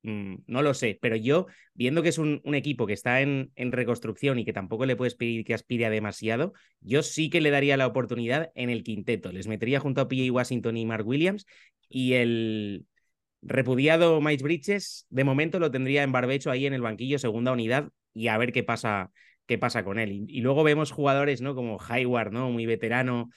Mm, 0.08 0.44
no 0.46 0.62
lo 0.62 0.72
sé, 0.72 0.98
pero 1.02 1.16
yo, 1.16 1.46
viendo 1.74 2.02
que 2.02 2.08
es 2.08 2.16
un, 2.16 2.40
equipo 2.54 2.86
que 2.86 2.94
está 2.94 3.20
en, 3.20 3.52
reconstrucción 3.56 4.38
y 4.38 4.44
que 4.46 4.54
tampoco 4.54 4.86
le 4.86 4.96
puedes 4.96 5.14
pedir 5.14 5.44
que 5.44 5.52
aspire 5.52 5.84
a 5.84 5.90
demasiado, 5.90 6.54
yo 6.80 7.02
sí 7.02 7.28
que 7.28 7.42
le 7.42 7.50
daría 7.50 7.76
la 7.76 7.86
oportunidad 7.86 8.50
en 8.54 8.70
el 8.70 8.84
quinteto. 8.84 9.32
Les 9.32 9.48
metería 9.48 9.80
junto 9.80 10.00
a 10.00 10.08
PJ 10.08 10.30
Washington 10.32 10.78
y 10.78 10.86
Mark 10.86 11.06
Williams 11.06 11.44
y 11.90 12.14
el 12.14 12.86
repudiado 13.42 14.20
Miles 14.22 14.42
Bridges, 14.42 15.06
de 15.10 15.24
momento 15.24 15.58
lo 15.58 15.70
tendría 15.70 16.02
en 16.02 16.12
barbecho 16.12 16.50
ahí 16.50 16.64
en 16.64 16.72
el 16.72 16.80
banquillo, 16.80 17.18
segunda 17.18 17.52
unidad, 17.52 17.90
y 18.14 18.28
a 18.28 18.38
ver 18.38 18.52
qué 18.52 18.62
pasa, 18.64 19.12
qué 19.46 19.58
pasa 19.58 19.84
con 19.84 19.98
él. 19.98 20.12
Y, 20.12 20.38
y 20.38 20.40
luego 20.40 20.64
vemos 20.64 20.90
jugadores, 20.90 21.42
¿no? 21.42 21.54
Como 21.54 21.78
Hayward, 21.86 22.32
¿no? 22.32 22.50
Muy 22.50 22.64
veterano, 22.64 23.28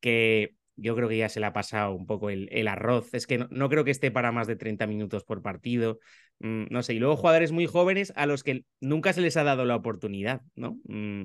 que 0.00 0.54
yo 0.80 0.96
creo 0.96 1.08
que 1.08 1.18
ya 1.18 1.28
se 1.28 1.40
le 1.40 1.46
ha 1.46 1.52
pasado 1.52 1.94
un 1.94 2.06
poco 2.06 2.30
el, 2.30 2.68
arroz. 2.68 3.14
Es 3.14 3.26
que 3.26 3.38
no, 3.38 3.68
creo 3.68 3.84
que 3.84 3.90
esté 3.90 4.10
para 4.10 4.32
más 4.32 4.46
de 4.46 4.56
30 4.56 4.86
minutos 4.86 5.24
por 5.24 5.42
partido. 5.42 5.98
Mm, 6.38 6.64
no 6.70 6.82
sé, 6.82 6.94
y 6.94 6.98
luego 6.98 7.16
jugadores 7.16 7.52
muy 7.52 7.66
jóvenes 7.66 8.12
a 8.16 8.26
los 8.26 8.42
que 8.42 8.64
nunca 8.80 9.12
se 9.12 9.20
les 9.20 9.36
ha 9.36 9.44
dado 9.44 9.64
la 9.64 9.76
oportunidad, 9.76 10.42
¿no? 10.54 10.78
Mm, 10.84 11.24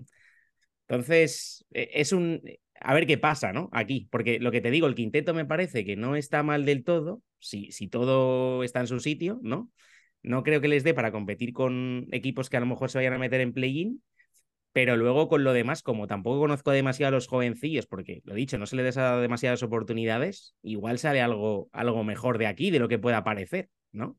entonces, 0.88 1.66
e, 1.72 1.90
es 1.94 2.12
un... 2.14 2.42
A 2.82 2.94
ver 2.94 3.08
qué 3.08 3.18
pasa, 3.18 3.54
¿no? 3.54 3.70
Aquí, 3.72 4.08
porque 4.12 4.40
lo 4.40 4.52
que 4.52 4.62
te 4.62 4.70
digo, 4.72 4.88
el 4.88 4.96
quinteto 4.96 5.34
me 5.34 5.46
parece 5.46 5.86
que 5.86 5.96
no 5.96 6.16
está 6.16 6.44
mal 6.44 6.66
del 6.66 6.84
todo, 6.84 7.22
si, 7.40 7.72
si 7.72 7.88
todo 7.88 8.64
está 8.64 8.82
en 8.82 8.88
su 8.88 9.00
sitio, 9.00 9.40
¿no? 9.44 9.72
No 10.24 10.44
creo 10.44 10.60
que 10.60 10.68
les 10.68 10.84
dé 10.84 10.94
para 10.94 11.12
competir 11.12 11.54
con 11.54 12.08
equipos 12.12 12.50
que 12.50 12.58
a 12.58 12.60
lo 12.60 12.66
mejor 12.66 12.90
se 12.90 12.98
vayan 12.98 13.14
a 13.14 13.20
meter 13.20 13.42
en 13.42 13.54
play-in, 13.54 14.04
pero 14.75 14.98
luego 14.98 15.29
con 15.29 15.46
lo 15.46 15.53
demás, 15.53 15.82
como 15.82 16.05
tampoco 16.05 16.41
conozco 16.41 16.72
demasiado 16.72 17.08
a 17.08 17.12
los 17.12 17.27
jovencillos, 17.27 17.86
porque 17.88 18.22
lo 18.25 18.34
dicho, 18.34 18.58
no 18.58 18.65
se 18.65 18.75
les 18.75 18.94
dado 18.96 19.22
demasiadas 19.22 19.63
oportunidades, 19.63 20.53
igual 20.63 21.00
sale 21.00 21.22
algo, 21.22 21.70
algo 21.72 22.03
mejor 22.03 22.38
de 22.39 22.48
aquí, 22.48 22.72
de 22.72 22.79
lo 22.79 22.89
que 22.89 23.00
pueda 23.00 23.24
parecer, 23.24 23.70
¿no? 23.94 24.17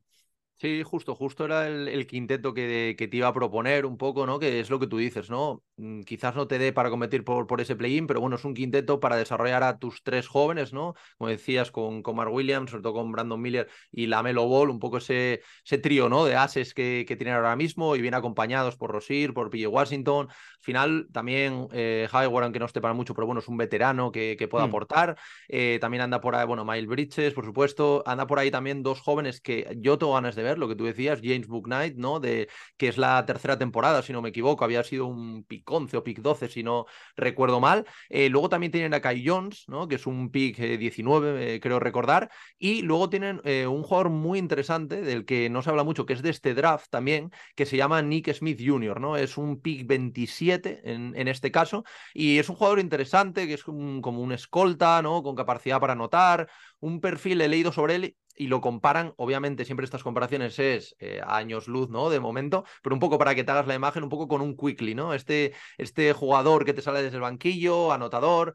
Sí, 0.59 0.83
justo, 0.83 1.15
justo 1.15 1.45
era 1.45 1.67
el, 1.69 2.07
quinteto 2.07 2.55
que, 2.55 2.95
que, 2.97 3.09
te 3.09 3.19
iba 3.19 3.29
a 3.29 3.35
proponer 3.35 3.85
un 3.85 3.99
poco, 3.99 4.25
¿no? 4.25 4.39
Que 4.39 4.59
es 4.59 4.71
lo 4.71 4.81
que 4.81 4.87
tú 4.87 4.97
dices, 4.97 5.29
¿no? 5.29 5.63
Mm, 5.77 6.01
quizás 6.01 6.35
no 6.35 6.47
te 6.49 6.59
dé 6.59 6.73
para 6.73 6.89
competir 6.89 7.25
por, 7.25 7.47
por 7.47 7.61
ese 7.61 7.77
play-in, 7.77 8.07
pero 8.07 8.23
bueno, 8.23 8.37
es 8.37 8.45
un 8.47 8.55
quinteto 8.55 8.99
para 8.99 9.17
desarrollar 9.17 9.63
a 9.63 9.79
tus 9.79 10.03
tres 10.03 10.27
jóvenes, 10.29 10.73
¿no? 10.73 10.95
Como 11.19 11.29
decías, 11.29 11.71
con, 11.71 12.03
con 12.03 12.17
Mark 12.17 12.33
Williams, 12.33 12.71
sobre 12.71 12.83
todo 12.83 12.95
con 12.95 13.13
Brandon 13.13 13.39
Miller 13.39 13.69
y 13.93 14.07
la 14.07 14.23
Melo 14.23 14.47
Ball, 14.49 14.71
un 14.71 14.79
poco 14.79 14.97
ese, 14.97 15.43
ese 15.63 15.77
trío, 15.77 16.09
¿no? 16.09 16.25
De 16.25 16.37
ases 16.37 16.73
que, 16.73 17.05
que 17.07 17.17
tienen 17.17 17.35
ahora 17.35 17.55
mismo 17.55 17.95
y 17.95 18.01
bien 18.01 18.15
acompañados 18.15 18.77
por 18.77 18.91
Rosir, 18.93 19.35
por 19.35 19.51
PJ 19.51 19.69
Washington. 19.69 20.29
Al 20.31 20.63
final, 20.63 21.09
también 21.13 21.69
eh, 21.73 22.09
Hayward, 22.11 22.45
aunque 22.45 22.61
no 22.61 22.65
esté 22.65 22.81
para 22.81 22.95
mucho, 22.95 23.15
pero 23.15 23.27
bueno, 23.27 23.41
es 23.41 23.49
un 23.49 23.59
veterano 23.59 24.11
que, 24.11 24.37
que 24.39 24.49
pueda 24.49 24.65
mm. 24.65 24.69
aportar. 24.69 25.19
Eh, 25.49 25.77
también 25.83 26.01
anda 26.01 26.23
por 26.23 26.35
ahí, 26.35 26.47
bueno, 26.47 26.65
Miles 26.65 26.87
Bridges, 26.87 27.35
por 27.35 27.45
supuesto. 27.45 28.03
Anda 28.07 28.27
por 28.27 28.39
ahí 28.39 28.51
también 28.51 28.83
dos 28.83 29.03
jóvenes 29.03 29.43
que 29.43 29.77
yo 29.79 29.99
tengo 29.99 30.15
ganas 30.15 30.35
de 30.35 30.46
ver, 30.47 30.59
lo 30.59 30.69
que 30.69 30.77
tú 30.77 30.85
decías, 30.85 31.21
James 31.23 31.47
Booknight, 31.47 31.97
¿no? 31.97 32.21
De, 32.21 32.49
que 32.77 32.89
es 32.89 32.99
la 32.99 33.25
tercera 33.27 33.59
temporada, 33.59 34.03
si 34.03 34.13
no 34.13 34.23
me 34.23 34.31
equivoco, 34.31 34.65
había 34.65 34.83
sido 34.85 35.07
un 35.07 35.45
pick 35.45 35.71
11 35.71 35.97
o 35.97 36.05
pick 36.05 36.21
12, 36.21 36.49
si 36.49 36.63
no 36.63 36.87
recuerdo 37.17 37.61
mal. 37.61 37.87
Eh, 38.09 38.29
luego 38.29 38.49
también 38.49 38.73
tienen 38.73 38.95
a 38.95 39.01
Kai 39.01 39.27
Jones, 39.27 39.65
¿no? 39.69 39.89
Que 39.89 39.97
es 39.97 40.07
un 40.07 40.31
pick 40.31 40.59
19, 40.59 41.31
eh, 41.31 41.55
eh, 41.57 41.61
creo 41.61 41.81
recordar. 41.81 42.31
Y 42.59 42.83
luego 42.83 43.09
tienen 43.11 43.41
un 43.47 43.83
jugador 43.83 44.11
muy 44.11 44.39
interesante, 44.39 45.03
del 45.03 45.25
que 45.25 45.49
no 45.51 45.63
se 45.63 45.71
habla 45.71 45.85
mucho, 45.85 46.07
que 46.07 46.13
es 46.13 46.23
de 46.23 46.31
este 46.31 46.55
draft 46.55 46.89
también, 46.91 47.31
que 47.55 47.67
se 47.67 47.77
llama 47.77 48.03
Nick 48.03 48.33
Smith 48.33 48.61
Jr., 48.65 49.01
¿no? 49.01 49.17
Es 49.17 49.37
un 49.37 49.61
pick 49.61 49.87
27 49.87 50.83
en, 50.85 51.15
en 51.17 51.29
este 51.29 51.51
caso. 51.51 51.85
Y 52.15 52.39
es 52.39 52.49
un 52.49 52.57
jugador 52.57 52.81
interesante, 52.81 53.47
que 53.47 53.55
es 53.55 53.65
como 53.65 54.21
un 54.21 54.33
escolta, 54.33 55.03
¿no? 55.03 55.23
Con 55.23 55.35
capacidad 55.37 55.81
para 55.81 55.93
anotar. 55.95 56.49
Un 56.81 57.01
perfil, 57.01 57.41
he 57.41 57.49
leído 57.49 57.73
sobre 57.73 57.97
él 57.97 58.17
y 58.37 58.49
lo 58.49 58.61
comparan, 58.61 59.15
obviamente 59.17 59.65
siempre 59.65 59.85
estas 59.85 60.03
comparaciones 60.03 60.59
es 60.59 60.97
eh, 60.99 61.21
años 61.27 61.69
luz, 61.69 61.89
¿no? 61.89 62.11
De 62.11 62.21
momento, 62.21 62.65
pero 62.83 62.95
un 62.95 63.01
poco 63.01 63.19
para 63.19 63.35
que 63.35 63.45
te 63.45 63.51
hagas 63.51 63.67
la 63.67 63.75
imagen, 63.75 64.03
un 64.03 64.09
poco 64.09 64.29
con 64.29 64.41
un 64.41 64.57
quickly, 64.57 64.95
¿no? 64.95 65.15
Este, 65.15 65.55
este 65.79 66.13
jugador 66.13 66.65
que 66.65 66.75
te 66.75 66.83
sale 66.83 67.03
desde 67.03 67.17
el 67.17 67.23
banquillo, 67.23 67.93
anotador, 67.93 68.55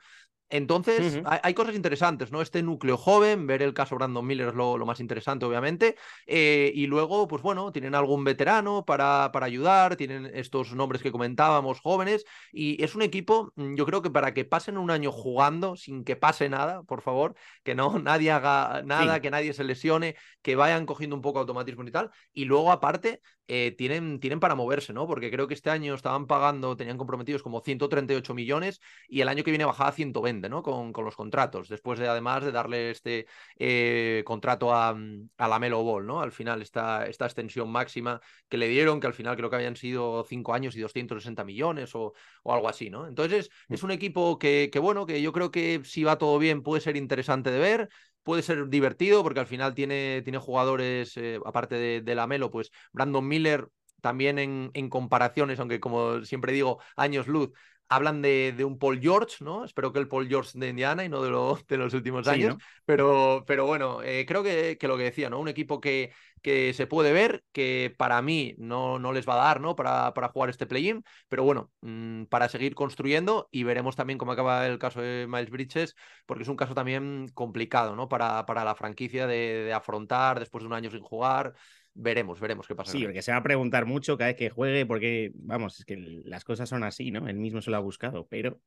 entonces, 0.51 1.21
hay, 1.25 1.53
cosas 1.53 1.75
interesantes, 1.75 2.31
¿no? 2.31 2.41
Este 2.41 2.61
núcleo 2.61 2.97
joven, 2.97 3.47
ver 3.47 3.61
el 3.61 3.73
caso 3.73 3.95
Brandon 3.95 4.25
Miller 4.25 4.49
es 4.49 4.53
lo, 4.53 4.77
más 4.85 4.99
interesante, 4.99 5.45
obviamente. 5.45 5.95
Eh, 6.27 6.71
y 6.75 6.87
luego, 6.87 7.27
pues 7.27 7.41
bueno, 7.41 7.71
tienen 7.71 7.95
algún 7.95 8.23
veterano 8.23 8.83
para, 8.85 9.31
para, 9.31 9.45
ayudar, 9.45 9.95
tienen 9.95 10.29
estos 10.33 10.73
nombres 10.73 11.01
que 11.01 11.11
comentábamos, 11.11 11.79
jóvenes. 11.79 12.25
Y 12.51 12.83
es 12.83 12.95
un 12.95 13.01
equipo, 13.01 13.53
mm, 13.55 13.75
yo 13.75 13.85
creo 13.85 14.01
que 14.01 14.09
para 14.09 14.33
que 14.33 14.43
pasen 14.45 14.77
un 14.77 14.91
año 14.91 15.11
jugando 15.11 15.75
sin 15.75 16.03
que 16.03 16.17
pase 16.17 16.49
nada, 16.49 16.83
por 16.83 17.01
favor, 17.01 17.35
que 17.63 17.73
no 17.73 17.99
nadie 17.99 18.31
haga 18.31 18.81
nada, 18.83 19.21
que 19.21 19.31
nadie 19.31 19.53
se 19.53 19.63
lesione, 19.63 20.15
que 20.41 20.55
vayan 20.55 20.85
cogiendo 20.85 21.15
un 21.15 21.21
poco 21.21 21.39
automatismo 21.39 21.83
y 21.83 21.91
tal. 21.91 22.11
Y 22.33 22.45
luego, 22.45 22.71
aparte, 22.71 23.21
eh, 23.53 23.75
tienen, 23.77 24.21
tienen 24.21 24.39
para 24.39 24.55
moverse, 24.55 24.93
¿no? 24.93 25.07
Porque 25.07 25.29
creo 25.29 25.45
que 25.45 25.53
este 25.53 25.69
año 25.69 25.93
estaban 25.93 26.25
pagando, 26.25 26.77
tenían 26.77 26.97
comprometidos 26.97 27.43
como 27.43 27.59
138 27.59 28.33
millones 28.33 28.79
y 29.09 29.19
el 29.19 29.27
año 29.27 29.43
que 29.43 29.51
viene 29.51 29.65
bajaba 29.65 29.89
a 29.89 29.93
120, 29.93 30.40
¿no? 30.49 30.63
Con, 30.63 30.93
con 30.93 31.05
los 31.05 31.15
contratos, 31.15 31.69
después 31.69 31.99
de 31.99 32.07
además 32.07 32.43
de 32.43 32.51
darle 32.51 32.91
este 32.91 33.27
eh, 33.57 34.23
contrato 34.25 34.73
a, 34.73 34.95
a 35.37 35.47
la 35.47 35.59
Melo 35.59 35.83
Ball, 35.83 36.05
¿no? 36.05 36.21
Al 36.21 36.31
final, 36.31 36.61
esta, 36.61 37.05
esta 37.07 37.25
extensión 37.25 37.71
máxima 37.71 38.21
que 38.49 38.57
le 38.57 38.67
dieron, 38.67 38.99
que 38.99 39.07
al 39.07 39.13
final 39.13 39.35
creo 39.35 39.49
que 39.49 39.55
habían 39.55 39.75
sido 39.75 40.23
5 40.27 40.53
años 40.53 40.75
y 40.75 40.81
260 40.81 41.43
millones 41.43 41.95
o, 41.95 42.13
o 42.43 42.53
algo 42.53 42.69
así, 42.69 42.89
¿no? 42.89 43.07
Entonces, 43.07 43.49
mm. 43.67 43.73
es 43.73 43.83
un 43.83 43.91
equipo 43.91 44.37
que, 44.39 44.69
que, 44.71 44.79
bueno, 44.79 45.05
que 45.05 45.21
yo 45.21 45.31
creo 45.33 45.51
que 45.51 45.81
si 45.83 46.03
va 46.03 46.17
todo 46.17 46.37
bien 46.39 46.63
puede 46.63 46.81
ser 46.81 46.95
interesante 46.97 47.51
de 47.51 47.59
ver 47.59 47.89
puede 48.23 48.43
ser 48.43 48.69
divertido 48.69 49.23
porque 49.23 49.39
al 49.39 49.47
final 49.47 49.73
tiene, 49.73 50.21
tiene 50.23 50.37
jugadores, 50.37 51.17
eh, 51.17 51.39
aparte 51.45 51.75
de, 51.75 52.01
de, 52.01 52.15
la 52.15 52.27
Melo, 52.27 52.51
pues 52.51 52.71
Brandon 52.91 53.27
Miller 53.27 53.67
también 54.01 54.39
en, 54.39 54.71
en, 54.73 54.89
comparaciones, 54.89 55.59
aunque 55.59 55.79
como 55.79 56.23
siempre 56.25 56.53
digo, 56.53 56.79
años 56.95 57.27
luz, 57.27 57.51
hablan 57.91 58.21
de, 58.21 58.53
de, 58.55 58.63
un 58.63 58.79
Paul 58.79 59.01
George, 59.01 59.43
¿no? 59.43 59.65
Espero 59.65 59.91
que 59.91 59.99
el 59.99 60.07
Paul 60.07 60.29
George 60.29 60.57
de 60.57 60.69
Indiana 60.69 61.03
y 61.03 61.09
no 61.09 61.21
de, 61.21 61.29
lo, 61.29 61.59
de 61.67 61.77
los 61.77 61.93
últimos 61.93 62.25
años. 62.25 62.55
Pero, 62.85 63.43
pero 63.45 63.65
bueno, 63.65 64.01
eh, 64.01 64.25
creo 64.25 64.43
que, 64.43 64.77
que, 64.79 64.87
lo 64.87 64.95
que 64.95 65.03
decía, 65.03 65.29
¿no? 65.29 65.39
Un 65.39 65.49
equipo 65.49 65.81
que, 65.81 66.13
que 66.41 66.73
se 66.73 66.87
puede 66.87 67.11
ver, 67.11 67.43
que 67.51 67.93
para 67.97 68.21
mí 68.21 68.55
no, 68.57 68.97
no 68.97 69.11
les 69.11 69.27
va 69.27 69.33
a 69.33 69.45
dar, 69.45 69.59
¿no? 69.59 69.75
Para, 69.75 70.13
para 70.13 70.29
jugar 70.29 70.49
este 70.49 70.65
play-in, 70.65 71.03
pero 71.27 71.43
bueno, 71.43 71.69
mmm, 71.81 72.23
para 72.25 72.47
seguir 72.47 72.75
construyendo 72.75 73.49
y 73.51 73.63
veremos 73.63 73.97
también 73.97 74.17
cómo 74.17 74.31
acaba 74.31 74.65
el 74.65 74.79
caso 74.79 75.01
de 75.01 75.27
Miles 75.27 75.49
Bridges, 75.49 75.95
porque 76.25 76.43
es 76.43 76.49
un 76.49 76.55
caso 76.55 76.73
también 76.73 77.27
complicado, 77.33 77.97
¿no? 77.97 78.07
Para, 78.07 78.45
para 78.45 78.63
la 78.63 78.73
franquicia 78.73 79.27
de, 79.27 79.63
de 79.65 79.73
afrontar 79.73 80.39
después 80.39 80.63
de 80.63 80.67
un 80.67 80.73
año 80.73 80.89
sin 80.89 81.01
jugar 81.01 81.55
veremos, 81.93 82.39
veremos 82.39 82.67
qué 82.67 82.75
pasa. 82.75 82.91
Sí, 82.91 83.03
porque 83.03 83.21
se 83.21 83.31
va 83.31 83.37
a 83.37 83.43
preguntar 83.43 83.85
mucho 83.85 84.17
cada 84.17 84.29
vez 84.29 84.37
que 84.37 84.49
juegue, 84.49 84.85
porque, 84.85 85.31
vamos, 85.35 85.79
es 85.79 85.85
que 85.85 85.97
las 86.25 86.43
cosas 86.43 86.69
son 86.69 86.83
así, 86.83 87.11
¿no? 87.11 87.27
Él 87.27 87.37
mismo 87.37 87.61
se 87.61 87.71
lo 87.71 87.77
ha 87.77 87.81
buscado, 87.81 88.27
pero 88.27 88.59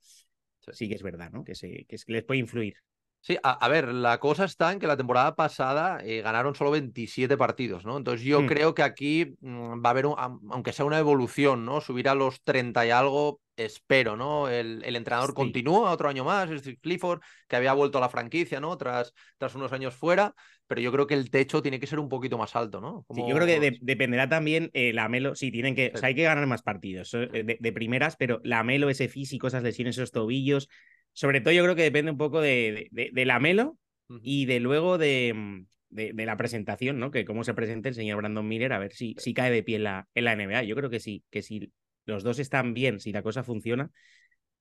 sí, 0.72 0.88
que 0.88 0.94
es 0.94 1.02
verdad, 1.02 1.30
¿no? 1.30 1.44
Que, 1.44 1.54
se, 1.54 1.84
que, 1.86 1.96
es, 1.96 2.04
que 2.04 2.12
les 2.12 2.24
puede 2.24 2.40
influir. 2.40 2.76
Sí, 3.26 3.38
a, 3.42 3.68
ver, 3.70 3.88
la 3.88 4.18
cosa 4.20 4.44
está 4.44 4.70
en 4.70 4.78
que 4.78 4.86
la 4.86 4.98
temporada 4.98 5.34
pasada 5.34 5.98
eh, 6.04 6.20
ganaron 6.20 6.54
solo 6.54 6.70
27 6.72 7.38
partidos, 7.38 7.86
¿no? 7.86 7.96
Entonces 7.96 8.22
yo 8.26 8.42
Mm. 8.42 8.46
creo 8.46 8.74
que 8.74 8.82
aquí 8.82 9.34
mm, 9.40 9.82
va 9.82 9.88
a 9.88 9.90
haber, 9.92 10.04
un- 10.04 10.14
aunque 10.50 10.74
sea 10.74 10.84
una 10.84 10.98
evolución, 10.98 11.64
¿no? 11.64 11.80
Subir 11.80 12.10
a 12.10 12.14
los 12.14 12.42
30 12.42 12.84
y 12.86 12.90
algo, 12.90 13.40
espero, 13.56 14.14
¿no? 14.14 14.50
El, 14.50 14.82
el 14.84 14.94
entrenador 14.94 15.30
Sí. 15.30 15.36
continúa 15.36 15.90
otro 15.92 16.10
año 16.10 16.22
más, 16.22 16.50
es 16.50 16.62
decir, 16.62 16.78
Clifford, 16.80 17.22
que 17.48 17.56
había 17.56 17.72
vuelto 17.72 17.96
a 17.96 18.02
la 18.02 18.10
franquicia, 18.10 18.60
¿no? 18.60 18.76
Tras, 18.76 19.14
tras 19.38 19.54
unos 19.54 19.72
años 19.72 19.94
fuera, 19.94 20.34
pero 20.66 20.82
yo 20.82 20.92
creo 20.92 21.06
que 21.06 21.14
el 21.14 21.30
techo 21.30 21.62
tiene 21.62 21.80
que 21.80 21.86
ser 21.86 22.00
un 22.00 22.10
poquito 22.10 22.36
más 22.36 22.54
alto, 22.54 22.82
¿no? 22.82 23.06
Sí, 23.08 23.22
yo 23.26 23.34
creo 23.36 23.46
que 23.46 23.58
de- 23.58 23.78
dependerá 23.80 24.28
también 24.28 24.68
eh, 24.74 24.92
la 24.92 25.08
Melo. 25.08 25.34
Sí, 25.34 25.50
tienen 25.50 25.74
que. 25.74 25.86
Sí. 25.86 25.92
O 25.94 25.98
sea, 25.98 26.08
hay 26.08 26.14
que 26.14 26.24
ganar 26.24 26.46
más 26.46 26.60
partidos 26.62 27.14
eh, 27.14 27.26
de, 27.42 27.56
de 27.58 27.72
primeras, 27.72 28.16
pero 28.16 28.42
la 28.44 28.62
Melo, 28.64 28.90
ese 28.90 29.08
físico, 29.08 29.46
esas 29.46 29.62
lesiones, 29.62 29.96
esos 29.96 30.12
tobillos. 30.12 30.68
Sobre 31.14 31.40
todo, 31.40 31.54
yo 31.54 31.62
creo 31.64 31.76
que 31.76 31.82
depende 31.82 32.10
un 32.12 32.18
poco 32.18 32.40
de, 32.42 32.88
de, 32.92 33.10
de 33.12 33.24
la 33.24 33.40
Melo 33.40 33.78
y 34.22 34.46
de 34.46 34.60
luego 34.60 34.98
de, 34.98 35.32
mm, 35.34 35.66
de, 35.90 36.12
de 36.12 36.26
la 36.26 36.36
presentación, 36.36 36.98
¿no? 36.98 37.10
Que 37.10 37.24
cómo 37.24 37.44
se 37.44 37.54
presente 37.54 37.88
el 37.88 37.94
señor 37.94 38.18
Brandon 38.18 38.46
Miller, 38.46 38.72
a 38.72 38.78
ver 38.78 38.92
si, 38.92 39.14
si 39.18 39.34
cae 39.34 39.50
de 39.50 39.62
pie 39.62 39.76
en 39.76 39.84
la, 39.84 40.08
en 40.14 40.24
la 40.24 40.32
NBA. 40.34 40.62
Yo 40.64 40.76
creo 40.76 40.90
que 40.90 41.00
sí, 41.00 41.24
que 41.30 41.42
si 41.42 41.72
los 42.06 42.22
dos 42.24 42.38
están 42.38 42.74
bien, 42.74 43.00
si 43.00 43.12
la 43.12 43.22
cosa 43.22 43.42
funciona, 43.44 43.90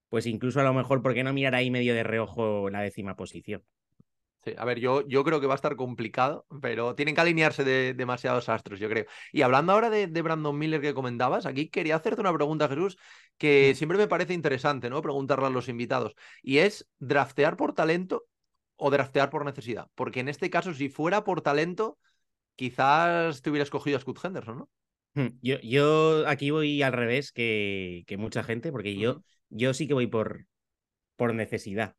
pues 0.10 0.28
incluso 0.28 0.60
a 0.62 0.64
lo 0.64 0.74
mejor, 0.74 1.02
¿por 1.04 1.14
qué 1.14 1.24
no 1.24 1.34
mirar 1.34 1.56
ahí 1.56 1.72
medio 1.72 1.96
de 1.96 2.04
reojo 2.04 2.70
la 2.70 2.82
décima 2.82 3.16
posición? 3.16 3.64
Sí, 4.46 4.54
a 4.58 4.66
ver, 4.66 4.80
yo, 4.80 5.08
yo 5.08 5.24
creo 5.24 5.40
que 5.40 5.48
va 5.48 5.54
a 5.54 5.56
estar 5.56 5.78
complicado, 5.78 6.46
pero 6.62 6.96
tienen 6.96 7.16
que 7.16 7.22
alinearse 7.22 7.64
de 7.64 7.94
demasiados 7.94 8.50
astros, 8.50 8.78
yo 8.78 8.90
creo. 8.90 9.06
Y 9.32 9.42
hablando 9.42 9.72
ahora 9.72 9.90
de, 9.90 10.08
de 10.08 10.22
Brandon 10.22 10.58
Miller 10.58 10.82
que 10.82 10.94
comentabas, 10.94 11.46
aquí 11.46 11.70
quería 11.70 11.96
hacerte 11.96 12.20
una 12.20 12.34
pregunta, 12.34 12.68
Jesús, 12.68 12.98
que 13.38 13.74
siempre 13.74 13.98
me 13.98 14.08
parece 14.10 14.34
interesante, 14.34 14.90
¿no? 14.90 15.02
Preguntarle 15.02 15.46
a 15.46 15.50
los 15.50 15.70
invitados. 15.70 16.14
Y 16.42 16.58
es 16.58 16.90
draftear 17.00 17.56
por 17.56 17.74
talento 17.74 18.26
o 18.76 18.92
draftear 18.92 19.30
por 19.30 19.46
necesidad. 19.46 19.88
Porque 19.96 20.20
en 20.20 20.28
este 20.28 20.50
caso, 20.50 20.74
si 20.74 20.90
fuera 20.90 21.24
por 21.24 21.40
talento, 21.40 21.98
quizás 22.56 23.42
te 23.42 23.50
hubiera 23.50 23.64
escogido 23.64 23.98
a 23.98 24.02
Scott 24.02 24.20
Henderson, 24.26 24.58
¿no? 24.60 24.70
Hmm, 25.16 25.28
Yo, 25.42 25.60
yo 25.62 26.28
aquí 26.28 26.52
voy 26.52 26.82
al 26.82 26.94
revés 26.94 27.32
que, 27.32 28.04
que 28.08 28.18
mucha 28.18 28.44
gente, 28.44 28.72
porque 28.72 28.98
yo, 28.98 29.24
yo 29.50 29.74
sí 29.74 29.88
que 29.88 29.94
voy 29.94 30.08
por, 30.08 30.48
por 31.16 31.34
necesidad. 31.36 31.96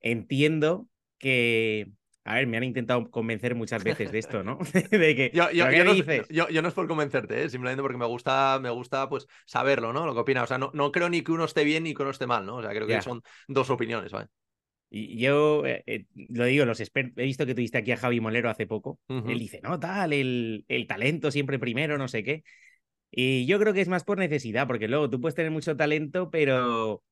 Entiendo 0.00 0.88
que. 1.20 1.86
A 2.24 2.34
ver, 2.34 2.46
me 2.46 2.58
han 2.58 2.64
intentado 2.64 3.10
convencer 3.10 3.54
muchas 3.54 3.82
veces 3.82 4.12
de 4.12 4.18
esto, 4.18 4.42
¿no? 4.42 4.58
de 4.90 5.16
que. 5.16 5.30
Yo, 5.32 5.50
yo, 5.50 5.64
¿pero 5.64 5.70
qué 5.70 5.78
yo 5.78 5.84
no, 5.84 5.94
dices? 5.94 6.28
yo- 6.28 6.62
no 6.62 6.68
es 6.68 6.74
por 6.74 6.86
convencerte, 6.86 7.44
¿eh? 7.44 7.48
simplemente 7.48 7.82
porque 7.82 7.96
me 7.98 8.06
gusta, 8.06 8.58
me 8.60 8.70
gusta 8.70 9.08
pues, 9.08 9.26
saberlo, 9.46 9.92
¿no? 9.92 10.04
Lo 10.04 10.14
que 10.14 10.20
opina. 10.20 10.42
O 10.42 10.46
sea, 10.46 10.58
no, 10.58 10.70
no 10.74 10.92
creo 10.92 11.08
ni 11.08 11.22
que 11.22 11.32
uno 11.32 11.44
esté 11.44 11.64
bien 11.64 11.84
ni 11.84 11.94
que 11.94 12.02
uno 12.02 12.10
esté 12.10 12.26
mal, 12.26 12.44
¿no? 12.44 12.56
O 12.56 12.62
sea, 12.62 12.70
creo 12.70 12.86
que 12.86 12.92
Ya. 12.94 13.02
son 13.02 13.22
dos 13.48 13.70
opiniones, 13.70 14.12
¿vale? 14.12 14.28
Y 14.90 15.18
yo 15.20 15.64
eh, 15.66 15.84
eh, 15.86 16.06
lo 16.28 16.44
digo, 16.44 16.64
los 16.64 16.80
expertos. 16.80 17.14
He 17.16 17.22
visto 17.24 17.46
que 17.46 17.54
tuviste 17.54 17.78
aquí 17.78 17.92
a 17.92 17.96
Javi 17.96 18.20
Molero 18.20 18.50
hace 18.50 18.66
poco. 18.66 18.98
Él 19.08 19.38
dice, 19.38 19.60
no, 19.62 19.78
tal, 19.78 20.12
el, 20.12 20.64
el 20.68 20.86
talento 20.88 21.30
siempre 21.30 21.58
primero, 21.60 21.96
no 21.96 22.08
sé 22.08 22.24
qué. 22.24 22.42
Y 23.10 23.46
yo 23.46 23.58
creo 23.58 23.72
que 23.72 23.80
es 23.80 23.88
más 23.88 24.04
por 24.04 24.18
necesidad, 24.18 24.66
porque 24.66 24.88
luego 24.88 25.08
tú 25.10 25.20
puedes 25.20 25.34
tener 25.34 25.50
mucho 25.50 25.76
talento, 25.76 26.30
pero, 26.30 27.02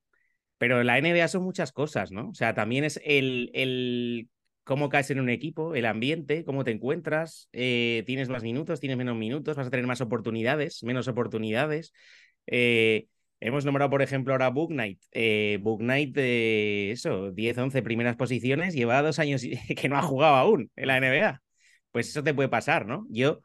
pero 0.59 0.83
la 0.83 0.99
NBA 0.99 1.29
son 1.29 1.43
muchas 1.45 1.73
cosas, 1.73 2.11
¿no? 2.12 2.31
O 2.31 2.35
sea, 2.35 2.55
también 2.55 2.85
es 2.85 3.00
el, 3.05 3.50
el 3.55 4.29
cómo 4.69 4.91
caes 4.91 5.11
en 5.11 5.19
un 5.19 5.31
equipo, 5.31 5.75
el 5.75 5.87
ambiente, 5.87 6.45
cómo 6.45 6.62
te 6.62 6.73
encuentras, 6.73 7.49
eh, 7.53 8.03
tienes 8.07 8.29
más 8.29 8.43
minutos, 8.43 8.81
tienes 8.81 8.99
menos 8.99 9.17
minutos, 9.17 9.57
vas 9.57 9.67
a 9.67 9.71
tener 9.71 9.87
más 9.87 10.03
oportunidades, 10.03 10.83
menos 10.83 11.09
oportunidades. 11.09 11.95
Eh, 12.47 13.07
hemos 13.41 13.65
nombrado, 13.65 13.88
por 13.91 14.03
ejemplo, 14.03 14.35
ahora 14.35 14.50
Book 14.50 14.69
Knight. 14.71 15.00
Eh, 15.12 15.59
Book 15.62 15.79
Knight, 15.81 16.15
eso, 16.19 17.31
10, 17.31 17.57
11 17.57 17.83
primeras 17.83 18.17
posiciones, 18.17 18.75
lleva 18.75 19.00
dos 19.00 19.19
años 19.19 19.43
que 19.77 19.88
no 19.88 19.97
ha 19.97 20.03
jugado 20.03 20.35
aún 20.35 20.71
en 20.77 20.87
la 20.88 20.99
NBA. 20.99 21.41
Pues 21.91 22.11
eso 22.11 22.23
te 22.23 22.35
puede 22.35 22.50
pasar, 22.50 22.85
¿no? 22.85 23.07
Yo, 23.09 23.41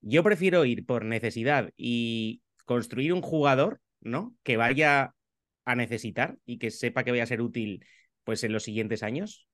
yo 0.00 0.22
prefiero 0.22 0.64
ir 0.64 0.86
por 0.86 1.04
necesidad 1.04 1.70
y 1.76 2.40
construir 2.64 3.12
un 3.12 3.20
jugador, 3.20 3.82
¿no? 4.00 4.34
Que 4.42 4.56
vaya 4.56 5.14
a 5.64 5.74
necesitar 5.76 6.36
y 6.44 6.58
que 6.58 6.70
sepa 6.70 7.04
que 7.04 7.10
vaya 7.12 7.24
a 7.24 7.26
ser 7.26 7.40
útil 7.42 7.84
pues 8.24 8.44
en 8.44 8.52
los 8.52 8.62
siguientes 8.64 9.02
años 9.02 9.48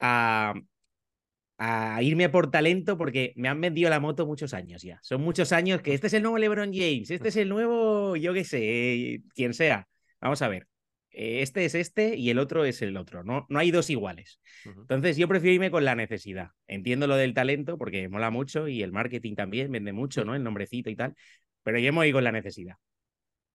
a, 0.00 0.54
a 1.58 2.02
irme 2.02 2.28
por 2.28 2.50
talento 2.50 2.98
porque 2.98 3.32
me 3.36 3.48
han 3.48 3.60
vendido 3.60 3.88
la 3.90 4.00
moto 4.00 4.26
muchos 4.26 4.54
años 4.54 4.82
ya. 4.82 4.98
Son 5.02 5.20
muchos 5.22 5.52
años 5.52 5.82
que 5.82 5.94
este 5.94 6.08
es 6.08 6.12
el 6.14 6.22
nuevo 6.22 6.38
LeBron 6.38 6.72
James, 6.72 7.10
este 7.10 7.28
es 7.28 7.36
el 7.36 7.48
nuevo, 7.48 8.16
yo 8.16 8.34
qué 8.34 8.44
sé, 8.44 9.22
quien 9.34 9.54
sea. 9.54 9.88
Vamos 10.20 10.42
a 10.42 10.48
ver. 10.48 10.66
eh, 11.10 11.42
Este 11.42 11.64
es 11.64 11.74
este 11.74 12.16
y 12.16 12.30
el 12.30 12.38
otro 12.38 12.64
es 12.64 12.82
el 12.82 12.96
otro. 12.96 13.22
No, 13.24 13.46
no 13.48 13.58
hay 13.58 13.70
dos 13.70 13.88
iguales. 13.90 14.40
Entonces 14.64 15.16
yo 15.16 15.28
prefiero 15.28 15.54
irme 15.54 15.70
con 15.70 15.84
la 15.84 15.94
necesidad. 15.94 16.48
Entiendo 16.66 17.06
lo 17.06 17.16
del 17.16 17.34
talento 17.34 17.78
porque 17.78 18.08
mola 18.08 18.30
mucho 18.30 18.66
y 18.68 18.82
el 18.82 18.92
marketing 18.92 19.34
también 19.36 19.70
vende 19.70 19.92
mucho, 19.92 20.24
¿no? 20.24 20.34
El 20.34 20.42
nombrecito 20.42 20.90
y 20.90 20.96
tal. 20.96 21.14
Pero 21.62 21.78
yo 21.78 21.92
me 21.92 21.98
voy 21.98 22.12
con 22.12 22.24
la 22.24 22.32
necesidad. 22.32 22.76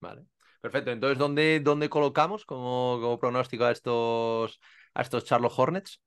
Vale. 0.02 0.24
Perfecto. 0.62 0.92
Entonces, 0.92 1.18
¿dónde, 1.18 1.60
dónde 1.62 1.90
colocamos 1.90 2.46
como, 2.46 3.00
como 3.02 3.20
pronóstico 3.20 3.64
a 3.66 3.72
estos, 3.72 4.60
a 4.94 5.02
estos 5.02 5.24
Charlotte 5.26 5.54
Hornets? 5.56 6.02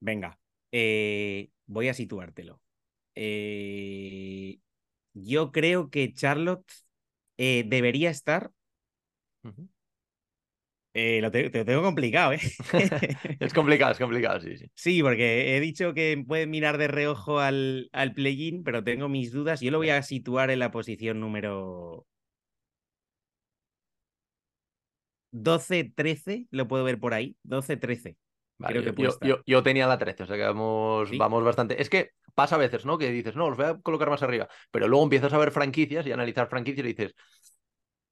Venga, 0.00 0.38
eh, 0.72 1.50
voy 1.66 1.88
a 1.88 1.94
situártelo. 1.94 2.60
Eh, 3.14 4.58
yo 5.14 5.52
creo 5.52 5.90
que 5.90 6.14
Charlotte 6.14 6.70
eh, 7.38 7.64
debería 7.68 8.10
estar. 8.10 8.52
Eh, 10.92 11.20
lo 11.22 11.30
te, 11.30 11.50
te 11.50 11.58
lo 11.58 11.64
tengo 11.64 11.82
complicado, 11.82 12.32
¿eh? 12.32 12.40
Es 13.38 13.54
complicado, 13.54 13.92
es 13.92 13.98
complicado, 13.98 14.40
sí, 14.40 14.56
sí. 14.56 14.70
Sí, 14.74 15.02
porque 15.02 15.56
he 15.56 15.60
dicho 15.60 15.94
que 15.94 16.22
pueden 16.26 16.50
mirar 16.50 16.78
de 16.78 16.88
reojo 16.88 17.38
al, 17.38 17.88
al 17.92 18.12
play-in, 18.12 18.64
pero 18.64 18.82
tengo 18.82 19.08
mis 19.08 19.30
dudas. 19.32 19.60
Yo 19.60 19.70
lo 19.70 19.78
voy 19.78 19.90
a 19.90 20.02
situar 20.02 20.50
en 20.50 20.58
la 20.58 20.70
posición 20.72 21.20
número 21.20 22.06
12-13, 25.30 26.46
lo 26.50 26.68
puedo 26.68 26.84
ver 26.84 26.98
por 26.98 27.14
ahí. 27.14 27.36
12-13. 27.42 28.16
Vale, 28.58 28.74
Creo 28.74 28.84
que 28.84 28.88
yo, 28.90 28.94
puede 28.94 29.10
yo- 29.22 29.36
yo- 29.36 29.42
yo 29.46 29.62
tenía 29.62 29.86
la 29.86 29.98
13, 29.98 30.24
o 30.24 30.26
sea 30.26 30.36
que 30.36 30.42
vamos, 30.42 31.08
¿Sí? 31.10 31.18
vamos 31.18 31.42
bastante. 31.44 31.80
Es 31.80 31.88
que 31.88 32.10
pasa 32.34 32.56
a 32.56 32.58
veces, 32.58 32.84
¿no? 32.84 32.98
Que 32.98 33.10
dices, 33.10 33.34
no, 33.36 33.48
los 33.48 33.56
voy 33.56 33.66
a 33.66 33.78
colocar 33.80 34.10
más 34.10 34.22
arriba, 34.22 34.48
pero 34.70 34.86
luego 34.88 35.02
empiezas 35.04 35.32
a 35.32 35.38
ver 35.38 35.50
franquicias 35.50 36.06
y 36.06 36.12
analizar 36.12 36.48
franquicias 36.48 36.84
y 36.84 36.88
dices, 36.88 37.14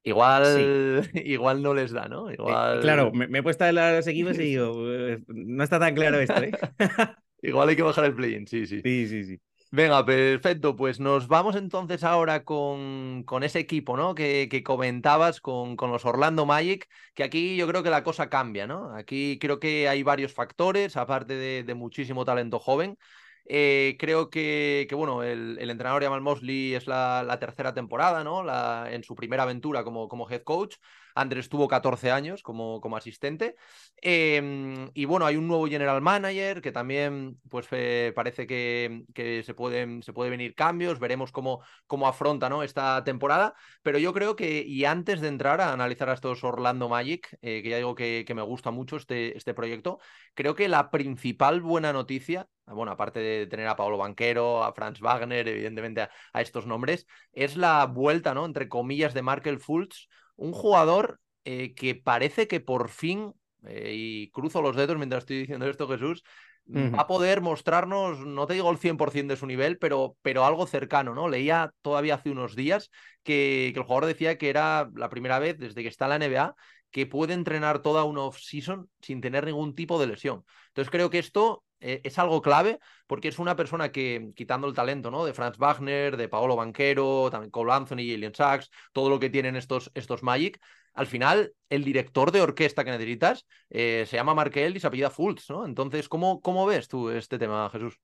igual, 0.03 1.03
igual 1.25 1.63
no 1.63 1.75
les 1.75 1.93
da, 1.93 2.09
¿no? 2.09 2.31
Eh, 2.31 2.37
claro, 2.81 3.13
me, 3.13 3.29
me 3.29 3.39
he 3.39 3.43
puesto 3.43 3.65
a 3.65 3.73
los 3.73 4.07
equipos 4.07 4.37
y 4.39 4.43
digo, 4.43 4.91
"Eh, 4.91 5.23
no 5.29 5.65
está 5.65 5.79
tan 5.79 5.95
claro 5.95 6.19
esto, 6.21 6.43
¿eh? 6.43 6.53
igual 7.43 7.69
hay 7.69 7.77
que 7.77 7.83
bajar 7.83 8.05
el 8.05 8.15
play-in, 8.15 8.47
sí, 8.47 8.67
sí. 8.67 8.81
Sí, 8.83 9.09
sí, 9.09 9.25
sí. 9.25 9.41
Venga, 9.71 10.05
perfecto. 10.05 10.75
Pues 10.77 10.99
nos 10.99 11.29
vamos 11.29 11.55
entonces 11.55 12.03
ahora 12.03 12.43
con, 12.45 13.23
con 13.25 13.43
ese 13.43 13.59
equipo, 13.59 13.97
¿no? 13.99 14.15
Que, 14.15 14.49
que 14.51 14.63
comentabas 14.63 15.41
con, 15.43 15.77
con 15.77 15.91
los 15.91 16.07
Orlando 16.07 16.47
Magic, 16.47 16.89
que 17.15 17.23
aquí 17.23 17.55
yo 17.57 17.67
creo 17.69 17.83
que 17.83 17.91
la 17.91 18.03
cosa 18.03 18.31
cambia, 18.31 18.67
¿no? 18.67 18.95
Aquí 18.97 19.39
creo 19.39 19.61
que 19.61 19.87
hay 19.89 20.03
varios 20.03 20.33
factores, 20.33 20.97
aparte 20.97 21.35
de, 21.35 21.75
muchísimo 21.75 22.25
talento 22.25 22.59
joven. 22.59 22.97
Eh, 23.45 23.97
creo 23.99 24.31
que, 24.31 24.87
que, 24.89 24.95
bueno, 24.95 25.23
el, 25.23 25.59
el 25.61 25.71
entrenador 25.71 26.03
Jamal 26.03 26.21
Mosley 26.23 26.75
es 26.75 26.87
la, 26.87 27.23
la 27.23 27.39
tercera 27.39 27.75
temporada, 27.75 28.25
¿no? 28.25 28.43
La, 28.43 28.89
en 28.91 29.03
su 29.05 29.15
primera 29.15 29.43
aventura 29.43 29.85
como, 29.85 30.09
como 30.09 30.31
head 30.31 30.43
coach. 30.45 30.77
Andrés 31.19 31.49
tuvo 31.49 31.67
14 31.67 32.13
años 32.13 32.43
como, 32.43 32.81
como 32.81 32.97
asistente. 32.97 33.57
Eh, 34.01 34.89
y 34.95 35.05
bueno, 35.05 35.27
hay 35.27 35.37
un 35.37 35.49
nuevo 35.49 35.67
general 35.67 36.01
manager 36.01 36.63
que 36.63 36.71
también 36.71 37.41
pues 37.49 37.67
eh, 37.73 38.13
parece 38.15 38.47
que, 38.47 39.05
que, 39.15 39.43
se, 39.43 39.53
pueden, 39.55 40.03
se 40.05 40.13
puede 40.13 40.31
venir 40.31 40.55
cambios, 40.55 41.01
veremos 41.01 41.33
cómo, 41.33 41.63
cómo 41.87 42.07
afronta 42.07 42.49
¿no? 42.49 42.63
esta 42.63 43.03
temporada, 43.03 43.55
pero 43.83 43.99
yo 43.99 44.13
creo 44.13 44.37
que, 44.37 44.63
y 44.63 44.85
antes 44.85 45.21
de 45.21 45.29
entrar 45.29 45.61
a 45.61 45.73
analizar 45.73 46.09
a 46.09 46.15
estos 46.15 46.45
Orlando 46.45 46.89
Magic, 46.89 47.37
eh, 47.43 47.63
que 47.63 47.71
ya 47.71 47.79
digo 47.79 47.95
que, 47.97 48.25
que, 48.27 48.35
me 48.35 48.43
gusta 48.43 48.71
mucho 48.71 48.97
este, 48.97 49.37
este 49.37 49.55
proyecto, 49.55 49.99
creo 50.35 50.55
que 50.55 50.69
la 50.69 50.91
principal 50.91 51.61
buena 51.61 51.93
noticia, 51.93 52.49
bueno, 52.67 52.93
aparte 52.93 53.19
de 53.21 53.47
tener 53.47 53.67
a 53.67 53.77
Pablo 53.77 53.99
Banquero, 53.99 54.63
a 54.63 54.73
Franz 54.73 55.01
Wagner, 55.01 55.49
evidentemente 55.49 56.03
a, 56.03 56.11
a 56.33 56.43
estos 56.43 56.67
nombres, 56.67 57.07
es 57.33 57.57
la 57.57 57.87
vuelta, 57.87 58.35
¿no? 58.35 58.45
Entre 58.47 58.69
comillas, 58.69 59.15
de 59.15 59.23
Markel 59.23 59.59
Fultz, 59.59 60.09
un 60.39 60.53
jugador 60.53 61.21
eh, 61.45 61.75
que 61.75 61.95
parece 61.95 62.49
que 62.49 62.61
por 62.61 62.89
fin 62.89 63.35
eh, 63.67 63.93
y 63.95 64.31
cruzo 64.31 64.63
los 64.63 64.77
dedos 64.77 64.97
mientras 64.97 65.23
estoy 65.23 65.41
diciendo 65.41 65.69
esto, 65.69 65.89
Jesús, 65.89 66.23
uh 66.67 66.73
-huh. 66.73 66.97
va 66.97 67.03
a 67.03 67.07
poder 67.07 67.41
mostrarnos, 67.41 68.21
no 68.21 68.47
te 68.47 68.55
digo 68.55 68.71
el 68.71 68.79
100% 68.79 69.35
de 69.35 69.37
su 69.37 69.47
nivel, 69.47 69.79
pero, 69.79 70.17
pero 70.23 70.45
algo 70.45 70.67
cercano, 70.67 71.15
¿no? 71.15 71.29
Leía 71.29 71.73
todavía 71.83 72.15
hace 72.15 72.31
unos 72.31 72.57
días 72.57 72.91
que, 73.23 73.73
que 73.75 73.81
el 73.81 73.85
jugador 73.85 74.07
decía 74.07 74.39
que 74.39 74.49
era 74.49 74.89
la 74.95 75.11
primera 75.11 75.39
vez 75.39 75.59
desde 75.59 75.83
que 75.83 75.89
está 75.89 76.07
en 76.07 76.11
la 76.11 76.17
NBA 76.17 76.55
que 76.91 77.07
puede 77.07 77.35
entrenar 77.35 77.83
toda 77.83 78.05
una 78.05 78.23
off-season 78.23 78.89
sin 79.03 79.21
tener 79.21 79.45
ningún 79.45 79.75
tipo 79.75 80.01
de 80.01 80.07
lesión. 80.07 80.45
Entonces 80.69 80.91
creo 80.91 81.11
que 81.11 81.19
esto 81.19 81.65
eh, 81.81 82.01
es 82.05 82.19
algo 82.19 82.43
clave 82.43 82.79
porque 83.07 83.29
es 83.29 83.39
una 83.39 83.57
persona 83.57 83.91
que, 83.91 84.33
quitando 84.35 84.67
el 84.67 84.75
talento 84.75 85.11
¿no? 85.11 85.25
de 85.25 85.33
Franz 85.33 85.59
Wagner, 85.59 86.17
de 86.17 86.29
Paolo 86.29 86.57
Banquero, 86.57 87.29
también 87.31 87.51
Cole 87.51 87.73
Anthony, 87.73 88.09
Jalen 88.11 88.35
Sachs, 88.35 88.71
todo 88.93 89.09
lo 89.11 89.19
que 89.19 89.31
tienen 89.31 89.57
estos, 89.57 89.91
estos 89.95 90.23
Magic, 90.23 90.61
al 90.95 91.07
final 91.07 91.53
el 91.69 91.85
director 91.85 92.33
de 92.33 92.41
orquesta 92.41 92.85
que 92.85 92.91
necesitas 92.91 93.47
eh, 93.71 94.05
se 94.07 94.17
llama 94.17 94.35
Markel 94.35 94.77
y 94.77 94.81
se 94.81 94.87
apellida 94.87 95.11
Fultz, 95.11 95.49
¿no? 95.51 95.65
Entonces, 95.65 96.09
¿cómo, 96.09 96.41
¿cómo 96.41 96.67
ves 96.67 96.89
tú 96.89 97.11
este 97.11 97.39
tema, 97.39 97.71
Jesús? 97.71 97.99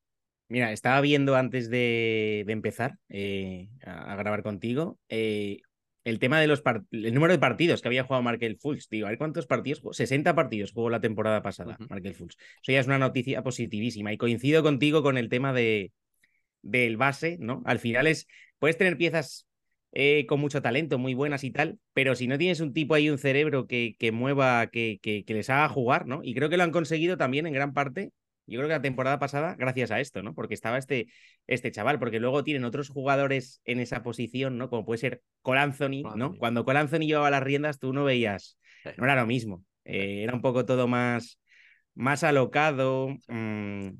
Mira, 0.48 0.72
estaba 0.72 1.00
viendo 1.00 1.34
antes 1.34 1.70
de, 1.70 2.44
empezar 2.46 2.98
eh, 3.08 3.70
a, 3.84 4.14
grabar 4.14 4.42
contigo 4.42 4.98
el 6.04 6.18
tema 6.18 6.40
de 6.40 6.46
los 6.46 6.62
el 6.90 7.14
número 7.14 7.32
de 7.32 7.38
partidos 7.38 7.80
que 7.80 7.88
había 7.88 8.04
jugado 8.04 8.22
Markel 8.22 8.56
Fultz. 8.56 8.88
Digo, 8.88 9.06
a 9.06 9.10
ver 9.10 9.18
cuántos 9.18 9.46
partidos 9.46 9.82
60 9.90 10.34
partidos 10.34 10.72
jugó 10.72 10.90
la 10.90 11.00
temporada 11.00 11.42
pasada 11.42 11.76
Markel 11.88 12.14
Fultz. 12.14 12.36
Eso 12.62 12.72
ya 12.72 12.80
es 12.80 12.86
una 12.86 12.98
noticia 12.98 13.42
positivísima 13.42 14.12
y 14.12 14.18
coincido 14.18 14.62
contigo 14.62 15.02
con 15.02 15.18
el 15.18 15.28
tema 15.28 15.52
de 15.52 15.92
del 16.64 16.96
base, 16.96 17.36
¿no? 17.40 17.62
Al 17.66 17.78
final 17.78 18.06
es, 18.06 18.26
puedes 18.58 18.78
tener 18.78 18.96
piezas 18.96 19.46
eh, 19.92 20.26
con 20.26 20.40
mucho 20.40 20.62
talento, 20.62 20.98
muy 20.98 21.14
buenas 21.14 21.44
y 21.44 21.50
tal, 21.50 21.78
pero 21.92 22.16
si 22.16 22.26
no 22.26 22.38
tienes 22.38 22.60
un 22.60 22.72
tipo 22.72 22.94
ahí, 22.94 23.10
un 23.10 23.18
cerebro 23.18 23.66
que, 23.66 23.96
que 23.98 24.12
mueva, 24.12 24.66
que, 24.68 24.98
que, 25.00 25.24
les 25.28 25.50
haga 25.50 25.68
jugar, 25.68 26.06
¿no? 26.06 26.20
Y 26.24 26.34
creo 26.34 26.48
que 26.48 26.56
lo 26.56 26.64
han 26.64 26.72
conseguido 26.72 27.16
también 27.16 27.46
en 27.46 27.52
gran 27.52 27.74
parte, 27.74 28.12
yo 28.46 28.58
creo 28.58 28.68
que 28.68 28.74
la 28.74 28.82
temporada 28.82 29.18
pasada, 29.18 29.54
gracias 29.58 29.90
a 29.90 30.00
esto, 30.00 30.22
¿no? 30.22 30.34
Porque 30.34 30.54
estaba 30.54 30.78
este, 30.78 31.08
este 31.46 31.70
chaval, 31.70 31.98
porque 31.98 32.20
luego 32.20 32.44
tienen 32.44 32.64
otros 32.64 32.88
jugadores 32.88 33.60
en 33.64 33.80
esa 33.80 34.02
posición, 34.02 34.58
¿no? 34.58 34.68
Como 34.68 34.84
puede 34.84 34.98
ser 34.98 35.22
Cole 35.42 35.60
Anthony, 35.60 36.02
¿no? 36.16 36.36
Cuando 36.36 36.64
Cole 36.64 36.80
Anthony 36.80 37.06
llevaba 37.06 37.30
las 37.30 37.42
riendas, 37.42 37.78
tú 37.78 37.92
no 37.92 38.04
veías, 38.04 38.58
no 38.96 39.04
era 39.04 39.16
lo 39.16 39.26
mismo, 39.26 39.64
eh, 39.84 40.22
era 40.22 40.34
un 40.34 40.42
poco 40.42 40.64
todo 40.64 40.88
más, 40.88 41.40
más 41.94 42.24
alocado, 42.24 43.08
mm, 43.28 43.90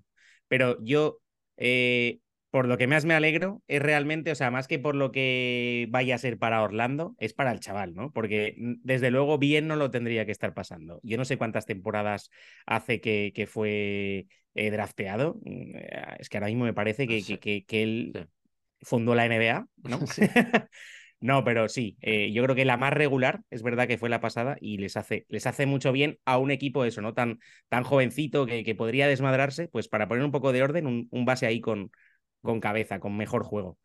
pero 0.48 0.82
yo... 0.82 1.20
Eh, 1.56 2.18
por 2.54 2.68
lo 2.68 2.78
que 2.78 2.86
más 2.86 3.04
me 3.04 3.14
alegro 3.14 3.64
es 3.66 3.82
realmente, 3.82 4.30
o 4.30 4.34
sea, 4.36 4.52
más 4.52 4.68
que 4.68 4.78
por 4.78 4.94
lo 4.94 5.10
que 5.10 5.88
vaya 5.90 6.14
a 6.14 6.18
ser 6.18 6.38
para 6.38 6.62
Orlando, 6.62 7.16
es 7.18 7.34
para 7.34 7.50
el 7.50 7.58
chaval, 7.58 7.96
¿no? 7.96 8.12
Porque 8.12 8.54
desde 8.56 9.10
luego 9.10 9.38
bien 9.38 9.66
no 9.66 9.74
lo 9.74 9.90
tendría 9.90 10.24
que 10.24 10.30
estar 10.30 10.54
pasando. 10.54 11.00
Yo 11.02 11.16
no 11.16 11.24
sé 11.24 11.36
cuántas 11.36 11.66
temporadas 11.66 12.30
hace 12.64 13.00
que, 13.00 13.32
que 13.34 13.48
fue 13.48 14.28
eh, 14.54 14.70
drafteado. 14.70 15.40
Mm, 15.44 15.74
eh, 15.74 16.16
es 16.20 16.28
que 16.28 16.36
ahora 16.36 16.46
mismo 16.46 16.62
me 16.62 16.72
parece 16.72 17.08
que, 17.08 17.24
que, 17.24 17.64
que, 17.64 17.82
él 17.82 18.28
fundó 18.82 19.16
la 19.16 19.26
NBA, 19.26 19.66
¿no? 19.82 19.98
no, 21.20 21.42
pero 21.42 21.68
sí, 21.68 21.96
eh, 22.02 22.30
yo 22.30 22.44
creo 22.44 22.54
que 22.54 22.64
la 22.64 22.76
más 22.76 22.92
regular, 22.92 23.40
es 23.50 23.64
verdad 23.64 23.88
que 23.88 23.98
fue 23.98 24.10
la 24.10 24.20
pasada 24.20 24.58
y 24.60 24.78
les 24.78 24.96
hace, 24.96 25.26
les 25.28 25.48
hace 25.48 25.66
mucho 25.66 25.90
bien 25.90 26.20
a 26.24 26.38
un 26.38 26.52
equipo 26.52 26.84
eso, 26.84 27.00
¿no? 27.00 27.14
Tan, 27.14 27.40
tan 27.68 27.82
jovencito 27.82 28.46
que, 28.46 28.62
que 28.62 28.76
podría 28.76 29.08
desmadrarse, 29.08 29.66
pues 29.66 29.88
para 29.88 30.06
poner 30.06 30.24
un 30.24 30.30
poco 30.30 30.52
de 30.52 30.62
orden, 30.62 31.08
un 31.10 31.24
base 31.24 31.46
ahí 31.46 31.60
con, 31.60 31.90
con 32.44 32.60
cabeza, 32.60 33.00
con 33.00 33.16
mejor 33.16 33.44
juego. 33.44 33.78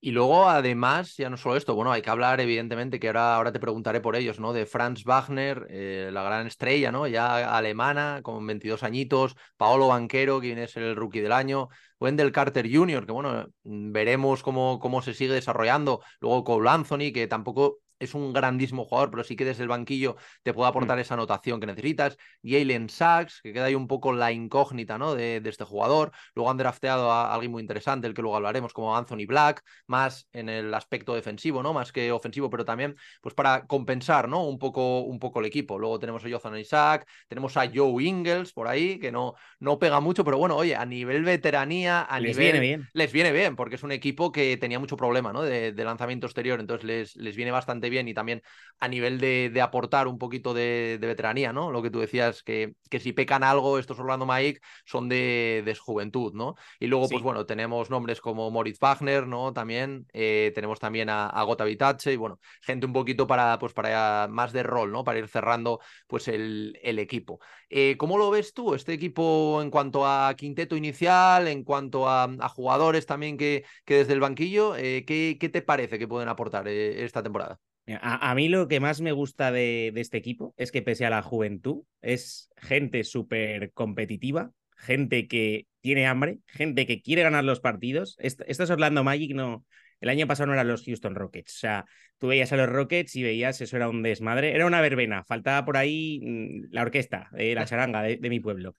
Y 0.00 0.12
luego, 0.12 0.48
además, 0.48 1.16
ya 1.16 1.30
no 1.30 1.36
solo 1.36 1.56
esto, 1.56 1.74
bueno, 1.74 1.90
hay 1.90 2.02
que 2.02 2.10
hablar, 2.10 2.40
evidentemente, 2.40 3.00
que 3.00 3.08
ahora, 3.08 3.34
ahora 3.34 3.52
te 3.52 3.58
preguntaré 3.58 4.00
por 4.00 4.14
ellos, 4.14 4.38
¿no? 4.38 4.52
De 4.52 4.66
Franz 4.66 5.02
Wagner, 5.04 5.66
eh, 5.70 6.10
la 6.12 6.22
gran 6.22 6.46
estrella, 6.46 6.92
¿no? 6.92 7.08
Ya 7.08 7.56
alemana, 7.56 8.20
con 8.22 8.46
22 8.46 8.82
añitos, 8.84 9.34
Paolo 9.56 9.88
Banquero, 9.88 10.38
quien 10.40 10.58
es 10.58 10.76
el 10.76 10.94
rookie 10.94 11.20
del 11.22 11.32
año, 11.32 11.70
Wendell 11.98 12.30
Carter 12.30 12.68
Jr., 12.72 13.06
que 13.06 13.12
bueno, 13.12 13.46
veremos 13.64 14.42
cómo, 14.42 14.78
cómo 14.78 15.02
se 15.02 15.14
sigue 15.14 15.34
desarrollando. 15.34 16.02
Luego 16.20 16.44
Cole 16.44 16.70
Anthony, 16.70 17.12
que 17.12 17.26
tampoco 17.26 17.78
es 17.98 18.14
un 18.14 18.32
grandísimo 18.32 18.84
jugador, 18.84 19.10
pero 19.10 19.24
sí 19.24 19.36
que 19.36 19.44
desde 19.44 19.62
el 19.62 19.68
banquillo 19.68 20.16
te 20.42 20.52
puede 20.52 20.68
mm. 20.68 20.70
aportar 20.70 20.98
esa 20.98 21.14
anotación 21.14 21.60
que 21.60 21.66
necesitas. 21.66 22.16
Jalen 22.42 22.88
Sachs, 22.88 23.40
que 23.42 23.52
queda 23.52 23.66
ahí 23.66 23.74
un 23.74 23.88
poco 23.88 24.12
la 24.12 24.32
incógnita 24.32 24.98
¿no? 24.98 25.14
de, 25.14 25.42
este 25.44 25.64
jugador. 25.64 26.12
Luego 26.34 26.50
han 26.50 26.56
drafteado 26.56 27.10
a 27.10 27.32
alguien 27.32 27.52
muy 27.52 27.62
interesante, 27.62 28.06
el 28.06 28.14
que 28.14 28.22
luego 28.22 28.36
hablaremos, 28.36 28.72
como 28.72 28.96
Anthony 28.96 29.26
Black, 29.26 29.62
más 29.86 30.28
en 30.32 30.48
el 30.48 30.72
aspecto 30.74 31.14
defensivo, 31.14 31.62
¿no? 31.62 31.72
Más 31.72 31.92
que 31.92 32.12
ofensivo, 32.12 32.50
pero 32.50 32.64
también 32.64 32.96
pues 33.20 33.34
para 33.34 33.66
compensar, 33.66 34.28
¿no? 34.28 34.46
Un 34.46 34.58
poco, 34.58 35.00
un 35.00 35.18
poco 35.18 35.40
el 35.40 35.46
equipo. 35.46 35.78
Luego 35.78 35.98
tenemos 35.98 36.24
a 36.24 36.28
Jonathan 36.28 36.58
Isaac, 36.58 37.08
tenemos 37.28 37.56
a 37.56 37.70
Joe 37.72 38.02
Ingles 38.02 38.52
por 38.52 38.68
ahí, 38.68 38.98
que 38.98 39.12
no, 39.12 39.34
no 39.60 39.78
pega 39.78 40.00
mucho, 40.00 40.24
pero 40.24 40.38
bueno, 40.38 40.56
oye, 40.56 40.76
a 40.76 40.84
nivel 40.84 41.24
veteranía, 41.24 42.02
a 42.02 42.20
les 42.20 42.36
nivel. 42.36 42.52
Viene 42.52 42.60
bien. 42.60 42.88
Les 42.92 43.12
viene 43.12 43.32
bien, 43.32 43.56
porque 43.56 43.76
es 43.76 43.82
un 43.82 43.92
equipo 43.92 44.32
que 44.32 44.56
tenía 44.56 44.78
mucho 44.78 44.96
problema, 44.96 45.32
¿no? 45.32 45.42
De, 45.42 45.72
de 45.72 45.84
lanzamiento 45.84 46.26
exterior, 46.26 46.60
entonces 46.60 46.84
les, 46.84 47.16
les 47.16 47.36
viene 47.36 47.50
bastante 47.50 47.85
bien 47.90 48.08
y 48.08 48.14
también 48.14 48.42
a 48.78 48.88
nivel 48.88 49.18
de, 49.18 49.60
aportar 49.62 50.06
un 50.06 50.18
poquito 50.18 50.54
de, 50.54 50.98
veteranía, 51.00 51.52
¿no? 51.52 51.70
Lo 51.70 51.82
que 51.82 51.90
tú 51.90 52.00
decías, 52.00 52.42
que, 52.42 52.74
que 52.90 53.00
si 53.00 53.12
pecan 53.12 53.42
algo 53.42 53.78
estos 53.78 53.98
Orlando 53.98 54.26
Mike 54.26 54.60
son 54.84 55.08
de, 55.08 55.62
de 55.64 55.74
juventud, 55.74 56.34
¿no? 56.34 56.56
Y 56.78 56.86
luego, 56.86 57.08
pues 57.08 57.22
bueno, 57.22 57.46
tenemos 57.46 57.90
nombres 57.90 58.20
como 58.20 58.50
Moritz 58.50 58.78
Wagner, 58.78 59.26
¿no? 59.26 59.52
También 59.52 60.06
eh, 60.12 60.52
tenemos 60.54 60.78
también 60.78 61.08
a, 61.08 61.26
a 61.26 61.42
Gota 61.44 61.64
Vitace 61.64 62.12
y 62.12 62.16
bueno, 62.16 62.38
gente 62.62 62.86
un 62.86 62.92
poquito 62.92 63.26
para, 63.26 63.58
pues 63.58 63.72
para 63.72 64.28
más 64.30 64.52
de 64.52 64.62
rol, 64.62 64.92
¿no? 64.92 65.04
Para 65.04 65.18
ir 65.18 65.28
cerrando 65.28 65.80
pues 66.06 66.28
el, 66.28 66.78
el 66.82 66.98
equipo. 66.98 67.40
Eh, 67.68 67.96
¿Cómo 67.96 68.18
lo 68.18 68.30
ves 68.30 68.54
tú, 68.54 68.74
este 68.74 68.92
equipo 68.92 69.60
en 69.62 69.70
cuanto 69.70 70.06
a 70.06 70.34
quinteto 70.36 70.76
inicial, 70.76 71.48
en 71.48 71.64
cuanto 71.64 72.08
a, 72.08 72.28
jugadores 72.48 73.06
también 73.06 73.36
que, 73.36 73.64
que, 73.84 73.96
desde 73.96 74.12
el 74.12 74.20
banquillo, 74.20 74.76
eh, 74.76 75.04
¿qué, 75.06 75.36
¿qué, 75.40 75.48
te 75.48 75.62
parece 75.62 75.98
que 75.98 76.08
pueden 76.08 76.28
aportar 76.28 76.68
esta 76.68 77.22
temporada? 77.22 77.60
A, 78.00 78.34
mí 78.34 78.48
lo 78.48 78.66
que 78.66 78.80
más 78.80 79.00
me 79.00 79.12
gusta 79.12 79.52
de, 79.52 79.92
este 79.94 80.16
equipo 80.16 80.54
es 80.56 80.72
que 80.72 80.82
pese 80.82 81.06
a 81.06 81.10
la 81.10 81.22
juventud, 81.22 81.84
es 82.02 82.50
gente 82.56 83.04
súper 83.04 83.70
competitiva, 83.72 84.50
gente 84.76 85.28
que 85.28 85.66
tiene 85.80 86.06
hambre, 86.06 86.38
gente 86.46 86.84
que 86.84 87.00
quiere 87.00 87.22
ganar 87.22 87.44
los 87.44 87.60
partidos. 87.60 88.16
Estos 88.18 88.70
Orlando 88.70 89.04
Magic 89.04 89.34
no, 89.34 89.64
el 90.00 90.08
año 90.08 90.26
pasado 90.26 90.48
no 90.48 90.54
eran 90.54 90.66
los 90.66 90.84
Houston 90.84 91.14
Rockets. 91.14 91.54
O 91.54 91.58
sea, 91.58 91.84
tú 92.18 92.26
veías 92.26 92.52
a 92.52 92.56
los 92.56 92.68
Rockets 92.68 93.14
y 93.14 93.22
veías 93.22 93.60
eso 93.60 93.76
era 93.76 93.88
un 93.88 94.02
desmadre. 94.02 94.52
Era 94.54 94.66
una 94.66 94.80
verbena. 94.80 95.22
Faltaba 95.22 95.64
por 95.64 95.76
ahí 95.76 96.20
mm, 96.22 96.72
la 96.72 96.82
orquesta, 96.82 97.30
eh, 97.38 97.54
la 97.54 97.66
charanga 97.66 98.02
de, 98.02 98.18
mi 98.28 98.40
pueblo. 98.40 98.76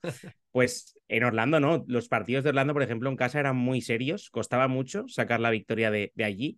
Pues 0.52 0.98
en 1.08 1.24
Orlando 1.24 1.60
no. 1.60 1.86
Los 1.88 2.08
partidos 2.10 2.44
de 2.44 2.50
Orlando, 2.50 2.74
por 2.74 2.82
ejemplo, 2.82 3.10
en 3.10 3.16
casa 3.16 3.40
eran 3.40 3.56
muy 3.56 3.80
serios. 3.80 4.30
Costaba 4.32 4.68
mucho 4.68 5.08
sacar 5.08 5.40
la 5.40 5.52
victoria 5.52 5.92
de 5.92 6.12
allí. 6.24 6.58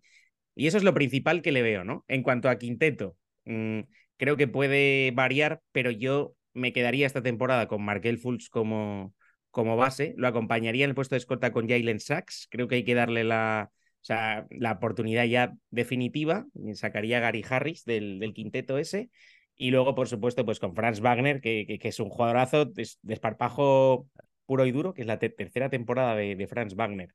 Y 0.60 0.66
eso 0.66 0.76
es 0.76 0.84
lo 0.84 0.92
principal 0.92 1.40
que 1.40 1.52
le 1.52 1.62
veo, 1.62 1.84
¿no? 1.84 2.04
En 2.06 2.22
cuanto 2.22 2.50
a 2.50 2.58
quinteto, 2.58 3.16
mm, 3.46 3.80
creo 4.18 4.36
que 4.36 4.46
puede 4.46 5.10
variar, 5.10 5.62
pero 5.72 5.90
yo 5.90 6.34
me 6.52 6.74
quedaría 6.74 7.06
esta 7.06 7.22
temporada 7.22 7.66
con 7.66 7.82
Markel 7.82 8.18
Fultz 8.18 8.50
como, 8.50 9.14
como 9.50 9.78
base. 9.78 10.12
Lo 10.18 10.28
acompañaría 10.28 10.84
en 10.84 10.90
el 10.90 10.94
puesto 10.94 11.14
de 11.14 11.20
escolta 11.20 11.50
con 11.50 11.66
Jalen 11.66 11.98
Sachs. 11.98 12.46
Creo 12.50 12.68
que 12.68 12.74
hay 12.74 12.84
que 12.84 12.94
darle 12.94 13.24
la, 13.24 13.70
o 13.72 14.04
sea, 14.04 14.46
la 14.50 14.72
oportunidad 14.72 15.24
ya 15.24 15.54
definitiva. 15.70 16.46
Sacaría 16.74 17.16
a 17.16 17.20
Gary 17.20 17.42
Harris 17.48 17.86
del, 17.86 18.18
del, 18.18 18.34
quinteto 18.34 18.76
ese. 18.76 19.08
Y 19.56 19.70
luego, 19.70 19.94
por 19.94 20.08
supuesto, 20.08 20.44
pues 20.44 20.60
con 20.60 20.74
Franz 20.74 21.00
Wagner, 21.00 21.40
que, 21.40 21.78
que, 21.80 21.88
es 21.88 22.00
un 22.00 22.10
jugadorazo, 22.10 22.70
desparpajo 23.00 24.08
puro 24.44 24.66
y 24.66 24.72
duro, 24.72 24.92
que 24.92 25.00
es 25.00 25.06
la 25.06 25.18
tercera 25.18 25.70
temporada 25.70 26.14
de, 26.16 26.36
de 26.36 26.46
Franz 26.46 26.74
Wagner. 26.74 27.14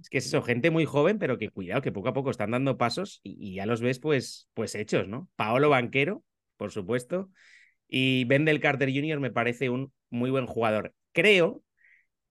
Es 0.00 0.08
que 0.08 0.18
es 0.18 0.26
eso, 0.26 0.42
gente 0.42 0.70
muy 0.70 0.84
joven, 0.84 1.18
pero 1.18 1.38
que 1.38 1.50
cuidado, 1.50 1.82
que 1.82 1.92
poco 1.92 2.08
a 2.08 2.12
poco 2.12 2.30
están 2.30 2.50
dando 2.50 2.76
pasos 2.76 3.20
y, 3.22 3.54
ya 3.54 3.66
los 3.66 3.80
ves 3.80 4.00
pues, 4.00 4.48
pues 4.54 4.74
hechos, 4.74 5.06
¿no? 5.06 5.28
Paolo 5.36 5.70
Banquero, 5.70 6.24
por 6.56 6.72
supuesto, 6.72 7.30
y 7.86 8.24
Bendel 8.24 8.60
Carter 8.60 8.92
Jr. 8.92 9.20
me 9.20 9.30
parece 9.30 9.70
un 9.70 9.92
muy 10.10 10.30
buen 10.30 10.46
jugador. 10.46 10.94
Creo 11.12 11.62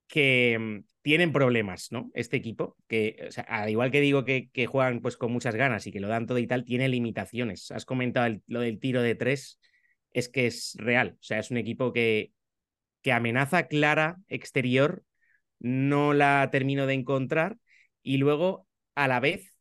que 0.08 0.58
mm, 0.60 0.84
tienen 1.02 1.32
problemas, 1.32 1.92
¿no? 1.92 2.12
Este 2.14 2.36
equipo, 2.36 2.76
que 2.88 3.26
o 3.30 3.32
sea, 3.32 3.44
al 3.44 3.70
igual 3.70 3.92
que 3.92 4.02
digo 4.02 4.26
que, 4.26 4.50
que, 4.52 4.66
juegan 4.66 5.02
pues 5.02 5.16
con 5.16 5.32
muchas 5.32 5.56
ganas 5.56 5.88
y 5.88 5.92
que 5.92 6.02
lo 6.02 6.10
dan 6.10 6.28
todo 6.28 6.40
y 6.40 6.48
tal, 6.48 6.66
tiene 6.66 6.90
limitaciones. 6.90 7.72
Has 7.72 7.86
comentado 7.86 8.38
lo 8.48 8.60
del 8.60 8.80
tiro 8.80 9.02
de 9.02 9.16
tres, 9.16 9.60
es 10.12 10.28
que 10.28 10.48
es 10.48 10.76
real. 10.78 11.16
O 11.20 11.24
sea, 11.24 11.40
es 11.40 11.50
un 11.50 11.58
equipo 11.58 11.94
que, 11.94 12.34
que 13.02 13.14
amenaza 13.14 13.68
clara 13.68 14.18
exterior 14.28 15.04
no 15.60 16.14
la 16.14 16.50
termino 16.52 16.86
de 16.86 16.94
encontrar 16.94 17.58
y 18.04 18.18
luego 18.18 18.68
a 18.96 19.08
la 19.08 19.20
vez 19.20 19.54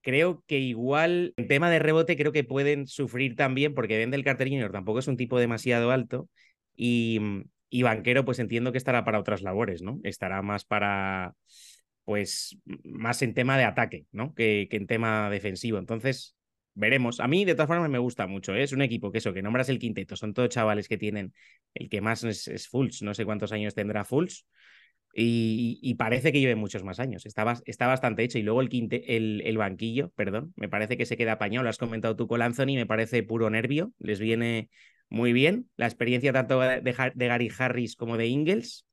creo 0.00 0.42
que 0.46 0.58
igual 0.58 1.34
en 1.36 1.48
tema 1.48 1.70
de 1.70 1.78
rebote 1.78 2.16
creo 2.16 2.32
que 2.32 2.44
pueden 2.44 2.86
sufrir 2.86 3.36
también 3.36 3.74
porque 3.74 3.98
Vendel 3.98 4.24
Carter 4.24 4.48
Jr. 4.48 4.72
tampoco 4.72 5.00
es 5.00 5.08
un 5.08 5.16
tipo 5.16 5.38
demasiado 5.38 5.90
alto 5.90 6.28
y, 6.76 7.20
y 7.68 7.82
Banquero 7.82 8.24
pues 8.24 8.38
entiendo 8.38 8.72
que 8.72 8.78
estará 8.78 9.04
para 9.04 9.18
otras 9.18 9.42
labores, 9.42 9.82
¿no? 9.82 10.00
Estará 10.04 10.42
más 10.42 10.64
para 10.64 11.34
pues 12.04 12.56
más 12.84 13.20
en 13.20 13.34
tema 13.34 13.58
de 13.58 13.64
ataque, 13.64 14.06
¿no? 14.12 14.34
Que, 14.34 14.66
que 14.70 14.78
en 14.78 14.86
tema 14.86 15.28
defensivo. 15.28 15.76
Entonces, 15.76 16.36
veremos. 16.72 17.20
A 17.20 17.28
mí, 17.28 17.44
de 17.44 17.54
todas 17.54 17.68
formas, 17.68 17.90
me 17.90 17.98
gusta 17.98 18.26
mucho. 18.26 18.54
¿eh? 18.54 18.62
Es 18.62 18.72
un 18.72 18.80
equipo 18.80 19.12
que 19.12 19.18
eso, 19.18 19.34
que 19.34 19.42
nombras 19.42 19.68
el 19.68 19.78
quinteto. 19.78 20.16
Son 20.16 20.32
todos 20.32 20.48
chavales 20.48 20.88
que 20.88 20.96
tienen. 20.96 21.34
El 21.74 21.90
que 21.90 22.00
más 22.00 22.24
es, 22.24 22.48
es. 22.48 22.70
No 23.02 23.12
sé 23.12 23.26
cuántos 23.26 23.52
años 23.52 23.74
tendrá 23.74 24.04
Fultz. 24.06 24.46
Y, 25.14 25.94
parece 25.94 26.32
que 26.32 26.40
lleve 26.40 26.54
muchos 26.54 26.84
más 26.84 27.00
años. 27.00 27.26
Está, 27.26 27.44
bastante 27.86 28.22
hecho. 28.22 28.38
Y 28.38 28.42
luego 28.42 28.60
el, 28.60 29.56
banquillo, 29.58 30.10
perdón, 30.10 30.52
me 30.56 30.68
parece 30.68 30.96
que 30.96 31.06
se 31.06 31.16
queda 31.16 31.32
apañado. 31.32 31.64
Lo 31.64 31.70
has 31.70 31.78
comentado 31.78 32.14
tú 32.14 32.28
con 32.28 32.42
Anthony, 32.42 32.74
me 32.76 32.86
parece 32.86 33.22
puro 33.22 33.50
nervio. 33.50 33.92
Les 33.98 34.20
viene 34.20 34.70
muy 35.08 35.32
bien. 35.32 35.68
La 35.76 35.86
experiencia 35.86 36.32
tanto 36.32 36.60
de, 36.60 36.80
de 36.80 37.26
Gary 37.26 37.50
Harris 37.56 37.96
como 37.96 38.16
de 38.16 38.26
Ingles. 38.26 38.86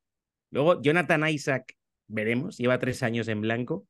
Luego, 0.49 0.81
Jonathan 0.81 1.27
Isaac, 1.29 1.75
veremos, 2.07 2.57
lleva 2.57 2.79
tres 2.79 3.03
años 3.03 3.27
en 3.27 3.41
blanco. 3.41 3.87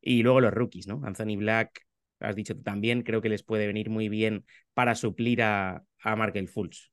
Y 0.00 0.22
luego 0.22 0.40
los 0.40 0.54
rookies, 0.54 0.86
¿no? 0.86 1.02
Anthony 1.04 1.36
Black, 1.36 1.86
has 2.20 2.36
dicho 2.36 2.54
tú 2.54 2.62
también, 2.62 3.02
creo 3.02 3.20
que 3.20 3.28
les 3.28 3.42
puede 3.42 3.66
venir 3.66 3.90
muy 3.90 4.08
bien 4.08 4.44
para 4.74 4.94
suplir 4.94 5.42
a, 5.42 5.82
a 6.02 6.16
Markel 6.16 6.48
Fultz. 6.48 6.92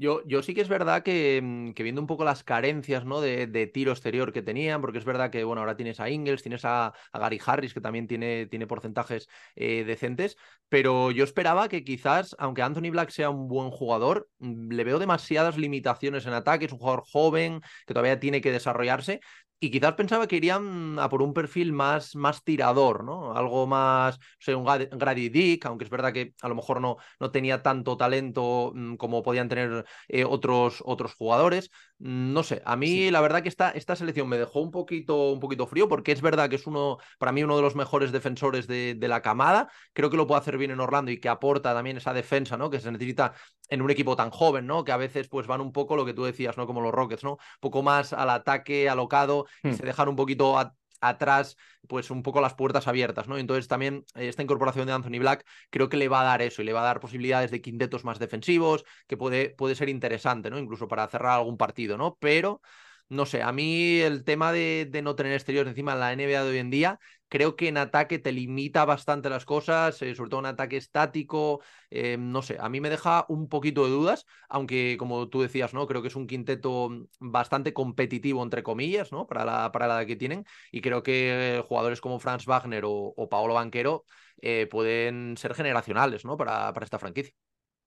Yo, 0.00 0.22
yo, 0.26 0.42
sí 0.42 0.54
que 0.54 0.62
es 0.62 0.68
verdad 0.70 1.02
que, 1.02 1.40
mm, 1.42 1.72
que, 1.72 1.82
viendo 1.82 2.00
un 2.00 2.06
poco 2.06 2.24
las 2.24 2.42
carencias 2.42 3.04
¿no? 3.04 3.20
de, 3.20 3.46
de, 3.46 3.66
tiro 3.66 3.92
exterior 3.92 4.32
que 4.32 4.40
tenían, 4.40 4.80
porque 4.80 4.96
es 4.96 5.04
verdad 5.04 5.30
que 5.30 5.44
bueno, 5.44 5.60
ahora 5.60 5.76
tienes 5.76 6.00
a 6.00 6.08
Ingles, 6.08 6.42
tienes 6.42 6.64
a, 6.64 6.94
a 7.12 7.18
Gary 7.18 7.38
Harris, 7.44 7.74
que 7.74 7.82
también 7.82 8.06
tiene, 8.06 8.46
tiene 8.46 8.66
porcentajes 8.66 9.28
eh, 9.56 9.84
decentes, 9.84 10.38
pero 10.70 11.10
yo 11.10 11.22
esperaba 11.22 11.68
que 11.68 11.84
quizás, 11.84 12.34
aunque 12.38 12.62
Anthony 12.62 12.90
Black 12.90 13.10
sea 13.10 13.28
un 13.28 13.46
buen 13.46 13.70
jugador, 13.70 14.30
mm, 14.38 14.72
le 14.72 14.84
veo 14.84 14.98
demasiadas 14.98 15.58
limitaciones 15.58 16.24
en 16.24 16.32
ataque, 16.32 16.64
es 16.64 16.72
un 16.72 16.78
jugador 16.78 17.02
joven 17.06 17.60
que 17.86 17.92
todavía 17.92 18.18
tiene 18.18 18.40
que 18.40 18.52
desarrollarse, 18.52 19.20
y 19.62 19.70
quizás 19.70 19.92
pensaba 19.92 20.26
que 20.26 20.36
irían 20.36 20.98
a 20.98 21.08
por 21.10 21.20
un 21.20 21.34
perfil 21.34 21.72
más, 21.72 22.16
más 22.16 22.42
tirador, 22.42 23.04
¿no? 23.04 23.34
Algo 23.36 23.66
más, 23.66 24.16
o 24.16 24.20
sea, 24.38 24.56
un 24.56 24.64
Grady 24.64 25.28
Dick, 25.28 25.66
aunque 25.66 25.84
es 25.84 25.90
verdad 25.90 26.14
que 26.14 26.34
a 26.40 26.48
lo 26.48 26.54
mejor 26.54 26.80
no, 26.80 26.96
no 27.20 27.30
tenía 27.30 27.62
tanto 27.62 27.96
talento 27.98 28.72
mm, 28.74 28.96
como 28.96 29.22
podían 29.22 29.50
tener 29.50 29.84
eh, 30.08 30.24
otros, 30.24 30.82
otros 30.86 31.14
jugadores. 31.14 31.70
Mm, 31.98 32.32
no 32.32 32.42
sé, 32.42 32.62
a 32.64 32.74
mí 32.76 32.86
sí. 32.88 33.10
la 33.10 33.20
verdad 33.20 33.42
que 33.42 33.50
esta, 33.50 33.70
esta 33.70 33.96
selección 33.96 34.28
me 34.30 34.38
dejó 34.38 34.60
un 34.60 34.70
poquito, 34.70 35.30
un 35.30 35.40
poquito 35.40 35.66
frío 35.66 35.88
porque 35.88 36.12
es 36.12 36.22
verdad 36.22 36.48
que 36.48 36.56
es 36.56 36.66
uno, 36.66 36.96
para 37.18 37.32
mí, 37.32 37.44
uno 37.44 37.56
de 37.56 37.62
los 37.62 37.76
mejores 37.76 38.12
defensores 38.12 38.66
de, 38.66 38.94
de 38.94 39.08
la 39.08 39.20
camada. 39.20 39.68
Creo 39.92 40.08
que 40.08 40.16
lo 40.16 40.26
puede 40.26 40.40
hacer 40.40 40.56
bien 40.56 40.70
en 40.70 40.80
Orlando 40.80 41.10
y 41.10 41.20
que 41.20 41.28
aporta 41.28 41.74
también 41.74 41.98
esa 41.98 42.14
defensa, 42.14 42.56
¿no? 42.56 42.70
Que 42.70 42.80
se 42.80 42.90
necesita 42.90 43.34
en 43.68 43.82
un 43.82 43.90
equipo 43.90 44.16
tan 44.16 44.30
joven, 44.30 44.66
¿no? 44.66 44.84
Que 44.84 44.92
a 44.92 44.96
veces 44.96 45.28
pues 45.28 45.46
van 45.46 45.60
un 45.60 45.72
poco 45.72 45.96
lo 45.96 46.04
que 46.04 46.14
tú 46.14 46.24
decías, 46.24 46.56
¿no? 46.56 46.66
Como 46.66 46.80
los 46.80 46.92
Rockets, 46.92 47.24
¿no? 47.24 47.32
Un 47.32 47.38
poco 47.60 47.82
más 47.82 48.12
al 48.12 48.30
ataque 48.30 48.88
alocado 48.88 49.46
y 49.62 49.68
hmm. 49.68 49.74
se 49.74 49.86
dejan 49.86 50.08
un 50.08 50.16
poquito 50.16 50.58
a, 50.58 50.74
atrás, 51.00 51.56
pues 51.88 52.10
un 52.10 52.22
poco 52.22 52.40
las 52.40 52.54
puertas 52.54 52.86
abiertas, 52.86 53.28
¿no? 53.28 53.38
Entonces 53.38 53.68
también 53.68 54.04
eh, 54.14 54.28
esta 54.28 54.42
incorporación 54.42 54.86
de 54.86 54.92
Anthony 54.92 55.18
Black 55.18 55.46
creo 55.70 55.88
que 55.88 55.96
le 55.96 56.08
va 56.08 56.20
a 56.20 56.24
dar 56.24 56.42
eso 56.42 56.62
y 56.62 56.64
le 56.64 56.72
va 56.72 56.82
a 56.82 56.84
dar 56.84 57.00
posibilidades 57.00 57.50
de 57.50 57.60
quintetos 57.60 58.04
más 58.04 58.18
defensivos, 58.18 58.84
que 59.06 59.16
puede, 59.16 59.50
puede 59.50 59.74
ser 59.74 59.88
interesante, 59.88 60.50
¿no? 60.50 60.58
Incluso 60.58 60.88
para 60.88 61.08
cerrar 61.08 61.38
algún 61.38 61.56
partido, 61.56 61.96
¿no? 61.96 62.16
Pero 62.20 62.60
no 63.08 63.26
sé, 63.26 63.42
a 63.42 63.50
mí 63.52 63.98
el 64.00 64.24
tema 64.24 64.52
de, 64.52 64.86
de, 64.88 65.02
no 65.02 65.16
tener 65.16 65.32
exteriores 65.32 65.70
encima 65.70 65.94
en 65.94 66.00
la 66.00 66.12
NBA 66.12 66.44
de 66.44 66.50
hoy 66.50 66.58
en 66.58 66.70
día, 66.70 67.00
creo 67.30 67.56
que 67.56 67.68
en 67.68 67.78
ataque 67.78 68.18
te 68.18 68.32
limita 68.32 68.84
bastante 68.84 69.30
las 69.30 69.46
cosas, 69.46 70.02
eh, 70.02 70.14
sobre 70.14 70.30
todo 70.30 70.40
en 70.40 70.46
ataque 70.46 70.76
estático, 70.76 71.62
eh, 71.90 72.16
no 72.18 72.42
sé, 72.42 72.58
a 72.60 72.68
mí 72.68 72.80
me 72.82 72.90
deja 72.90 73.24
un 73.28 73.48
poquito 73.48 73.84
de 73.84 73.90
dudas, 73.90 74.26
aunque 74.50 74.96
como 74.98 75.28
tú 75.30 75.40
decías, 75.42 75.72
¿no? 75.72 75.86
Creo 75.86 76.02
que 76.02 76.08
es 76.08 76.16
un 76.16 76.26
quinteto 76.26 76.90
bastante 77.20 77.72
competitivo, 77.72 78.42
entre 78.42 78.62
comillas, 78.62 79.12
¿no? 79.12 79.26
Para 79.26 79.44
la, 79.46 79.72
para 79.72 79.86
la 79.88 80.04
que 80.06 80.16
tienen, 80.16 80.44
y 80.70 80.82
creo 80.82 81.02
que 81.02 81.62
jugadores 81.66 82.00
como 82.02 82.18
Franz 82.18 82.44
Wagner 82.46 82.84
o, 82.84 82.92
o 82.92 83.28
Paolo 83.30 83.54
Banquero 83.54 84.04
eh, 84.42 84.66
pueden 84.70 85.36
ser 85.38 85.54
generacionales, 85.54 86.24
¿no? 86.24 86.36
Para, 86.36 86.72
para 86.72 86.84
esta 86.84 86.98
franquicia. 86.98 87.34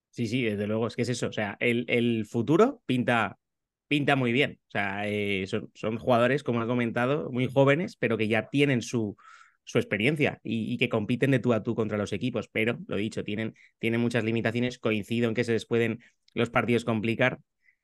Sí, 0.09 0.27
sí, 0.27 0.43
desde 0.43 0.67
luego, 0.67 0.85
es 0.87 0.95
que 0.95 1.01
es 1.01 1.09
eso, 1.09 1.27
o 1.27 1.31
sea, 1.31 1.57
el, 1.59 1.85
el 1.89 2.25
futuro 2.27 2.83
pinta 2.85 3.39
pinta 3.93 4.15
muy 4.15 4.31
bien. 4.31 4.59
O 4.69 4.71
sea, 4.71 5.07
eh, 5.07 5.45
son, 5.45 5.97
jugadores, 5.99 6.41
como 6.41 6.63
he 6.63 6.65
comentado, 6.65 7.29
muy 7.31 7.47
jóvenes, 7.47 7.95
pero 7.95 8.17
que 8.17 8.27
ya 8.27 8.49
tienen 8.49 8.81
su, 8.81 9.15
su 9.65 9.77
experiencia 9.77 10.39
y, 10.41 10.73
y, 10.73 10.79
que 10.79 10.89
compiten 10.89 11.29
de 11.29 11.37
tú 11.37 11.53
a 11.53 11.61
tú 11.61 11.75
contra 11.75 11.95
los 11.95 12.11
equipos. 12.11 12.47
Pero, 12.47 12.79
lo 12.87 12.95
dicho, 12.95 13.23
tienen, 13.23 13.53
tienen 13.77 14.01
muchas 14.01 14.23
limitaciones. 14.23 14.79
Coincido 14.79 15.29
en 15.29 15.35
que 15.35 15.43
se 15.43 15.51
les 15.51 15.67
pueden 15.67 15.99
los 16.33 16.49
partidos 16.49 16.85
complicar. 16.85 17.37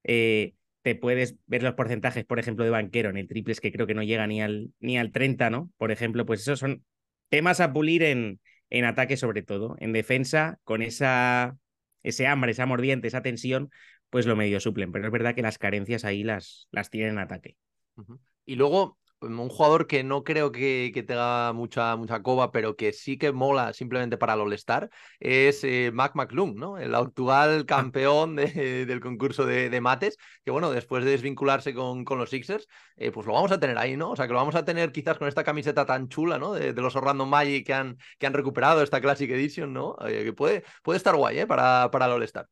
Eh, 0.04 0.56
te 0.82 0.96
puedes 0.96 1.36
ver 1.46 1.62
los 1.62 1.76
porcentajes, 1.76 2.26
por 2.26 2.40
ejemplo, 2.40 2.66
de 2.66 2.72
banquero 2.72 3.12
en 3.12 3.18
el 3.18 3.28
triple, 3.28 3.52
es 3.52 3.62
que 3.62 3.72
creo 3.72 3.86
que 3.86 3.94
no 3.94 4.02
llega 4.02 4.26
ni 4.26 4.42
al, 4.42 4.72
ni 4.80 4.98
al 4.98 5.12
30, 5.12 5.52
¿no? 5.52 5.70
Por 5.78 5.92
ejemplo, 5.92 6.26
pues 6.26 6.42
esos 6.42 6.58
son 6.58 6.84
temas 7.30 7.60
a 7.60 7.72
pulir 7.72 8.02
en, 8.02 8.40
en 8.72 8.86
ataque 8.86 9.16
sobre 9.16 9.44
todo. 9.44 9.76
En 9.80 9.94
defensa, 9.94 10.58
con 10.64 10.82
esa, 10.82 11.56
ese 12.02 12.26
hambre, 12.26 12.54
esa 12.54 12.66
mordiente, 12.66 13.08
esa 13.08 13.22
tensión, 13.22 13.70
pues 14.10 14.26
lo 14.26 14.36
medio 14.36 14.60
suplen. 14.60 14.92
Pero 14.92 15.06
es 15.06 15.12
verdad 15.12 15.36
que 15.36 15.42
las 15.42 15.58
carencias 15.58 16.06
ahí 16.06 16.24
las, 16.24 16.68
las 16.72 16.90
tienen 16.90 17.12
en 17.12 17.20
ataque. 17.20 17.58
Uh 17.96 18.04
-huh. 18.04 18.20
Y 18.46 18.56
luego, 18.56 18.98
un 19.22 19.50
jugador 19.50 19.86
que 19.88 20.04
no 20.04 20.24
creo 20.24 20.52
que, 20.52 20.92
que, 20.94 21.04
tenga 21.04 21.52
mucha, 21.54 21.96
mucha 21.96 22.22
coba, 22.24 22.52
pero 22.52 22.76
que 22.76 22.94
sí 22.94 23.18
que 23.18 23.32
mola 23.32 23.74
simplemente 23.74 24.18
para 24.18 24.34
el 24.34 24.42
All-Star, 24.42 24.90
es 25.20 25.64
eh, 25.64 25.92
Mac 25.94 26.16
McClung, 26.16 26.56
¿no? 26.56 26.78
El 26.78 26.96
actual 26.96 27.66
campeón 27.66 28.36
de, 28.36 28.86
del 28.86 29.00
concurso 29.02 29.46
de, 29.46 29.70
de, 29.70 29.82
mates, 29.82 30.18
que 30.46 30.52
bueno, 30.52 30.72
después 30.72 31.04
de 31.04 31.12
desvincularse 31.12 31.74
con, 31.74 32.06
con 32.06 32.18
los 32.18 32.30
Sixers, 32.30 32.68
eh, 32.96 33.12
pues 33.12 33.28
lo 33.28 33.34
vamos 33.34 33.52
a 33.52 33.60
tener 33.60 33.78
ahí, 33.78 33.98
¿no? 33.98 34.12
O 34.12 34.16
sea, 34.16 34.26
que 34.26 34.34
lo 34.34 34.40
vamos 34.40 34.56
a 34.56 34.66
tener 34.66 34.92
quizás 34.92 35.18
con 35.18 35.28
esta 35.28 35.44
camiseta 35.44 35.86
tan 35.86 36.08
chula, 36.08 36.40
¿no? 36.40 36.54
De, 36.54 36.74
de 36.74 36.82
los 36.82 36.96
Orlando 36.96 37.26
Magic 37.26 37.66
que 37.66 37.74
han, 37.74 37.98
que 38.18 38.28
han 38.28 38.34
recuperado 38.34 38.82
esta 38.82 39.02
Classic 39.02 39.30
Edition, 39.30 39.74
¿no? 39.74 39.98
Eh, 40.08 40.24
que 40.24 40.34
puede, 40.34 40.64
puede 40.82 40.98
estar 40.98 41.16
guay, 41.16 41.40
¿eh? 41.40 41.48
Para, 41.48 41.90
para 41.92 42.06
el 42.06 42.14
All-Star. 42.14 42.48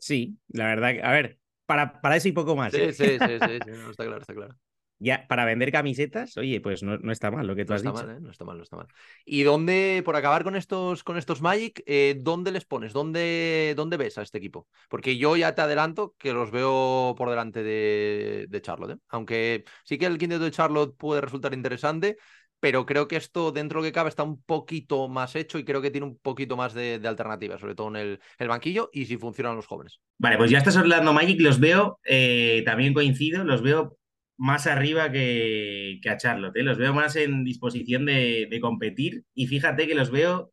Sí, 0.00 0.38
la 0.48 0.66
verdad, 0.66 0.94
a 1.02 1.12
ver, 1.12 1.38
para, 1.66 2.00
para 2.00 2.16
eso 2.16 2.28
y 2.28 2.32
poco 2.32 2.56
más. 2.56 2.72
Sí, 2.72 2.92
sí, 2.92 3.04
sí, 3.04 3.18
sí, 3.18 3.18
sí, 3.64 3.70
no, 3.70 3.90
está 3.90 4.04
claro, 4.04 4.20
está 4.20 4.34
claro. 4.34 4.56
Ya, 5.02 5.26
para 5.28 5.46
vender 5.46 5.72
camisetas, 5.72 6.36
oye, 6.36 6.60
pues 6.60 6.82
no, 6.82 6.98
no 6.98 7.10
está 7.10 7.30
mal 7.30 7.46
lo 7.46 7.56
que 7.56 7.64
tú 7.64 7.70
no 7.70 7.76
has 7.76 7.80
está 7.80 7.90
dicho. 7.90 8.06
Mal, 8.06 8.16
¿eh? 8.16 8.20
No 8.20 8.30
está 8.30 8.44
mal, 8.44 8.56
no 8.58 8.62
está 8.62 8.76
mal. 8.76 8.86
¿Y 9.24 9.44
dónde, 9.44 10.02
por 10.04 10.14
acabar 10.14 10.44
con 10.44 10.56
estos, 10.56 11.02
con 11.04 11.16
estos 11.16 11.40
Magic, 11.40 11.82
eh, 11.86 12.16
dónde 12.20 12.52
les 12.52 12.66
pones? 12.66 12.92
¿Dónde, 12.92 13.72
¿Dónde 13.76 13.96
ves 13.96 14.18
a 14.18 14.22
este 14.22 14.36
equipo? 14.36 14.68
Porque 14.90 15.16
yo 15.16 15.36
ya 15.38 15.54
te 15.54 15.62
adelanto 15.62 16.14
que 16.18 16.34
los 16.34 16.50
veo 16.50 17.14
por 17.16 17.30
delante 17.30 17.62
de, 17.62 18.46
de 18.50 18.60
Charlotte. 18.60 18.98
¿eh? 18.98 19.00
Aunque 19.08 19.64
sí 19.84 19.96
que 19.96 20.04
el 20.04 20.18
quinteto 20.18 20.44
de 20.44 20.50
Charlotte 20.50 20.94
puede 20.98 21.22
resultar 21.22 21.54
interesante, 21.54 22.18
pero 22.60 22.84
creo 22.84 23.08
que 23.08 23.16
esto, 23.16 23.52
dentro 23.52 23.80
de 23.80 23.88
lo 23.88 23.88
que 23.88 23.94
cabe, 23.94 24.10
está 24.10 24.22
un 24.22 24.42
poquito 24.42 25.08
más 25.08 25.34
hecho 25.34 25.58
y 25.58 25.64
creo 25.64 25.80
que 25.80 25.90
tiene 25.90 26.06
un 26.06 26.18
poquito 26.18 26.56
más 26.56 26.74
de, 26.74 26.98
de 26.98 27.08
alternativas, 27.08 27.60
sobre 27.60 27.74
todo 27.74 27.88
en 27.96 28.18
el, 28.38 28.48
banquillo 28.48 28.90
y 28.92 29.06
si 29.06 29.16
funcionan 29.16 29.56
los 29.56 29.66
jóvenes. 29.66 30.00
Vale, 30.18 30.36
pues 30.36 30.50
ya 30.50 30.58
estás 30.58 30.76
Orlando 30.76 31.12
Magic, 31.12 31.40
los 31.40 31.58
veo, 31.58 31.98
eh, 32.04 32.62
también 32.66 32.92
coincido, 32.92 33.44
los 33.44 33.62
veo 33.62 33.96
más 34.36 34.66
arriba 34.66 35.10
que, 35.10 35.98
que 36.02 36.10
a 36.10 36.18
Charlotte, 36.18 36.56
¿eh? 36.56 36.62
los 36.62 36.78
veo 36.78 36.92
más 36.92 37.16
en 37.16 37.44
disposición 37.44 38.06
de, 38.06 38.46
de, 38.50 38.60
competir 38.60 39.24
y 39.34 39.46
fíjate 39.46 39.86
que 39.86 39.94
los 39.94 40.10
veo 40.10 40.52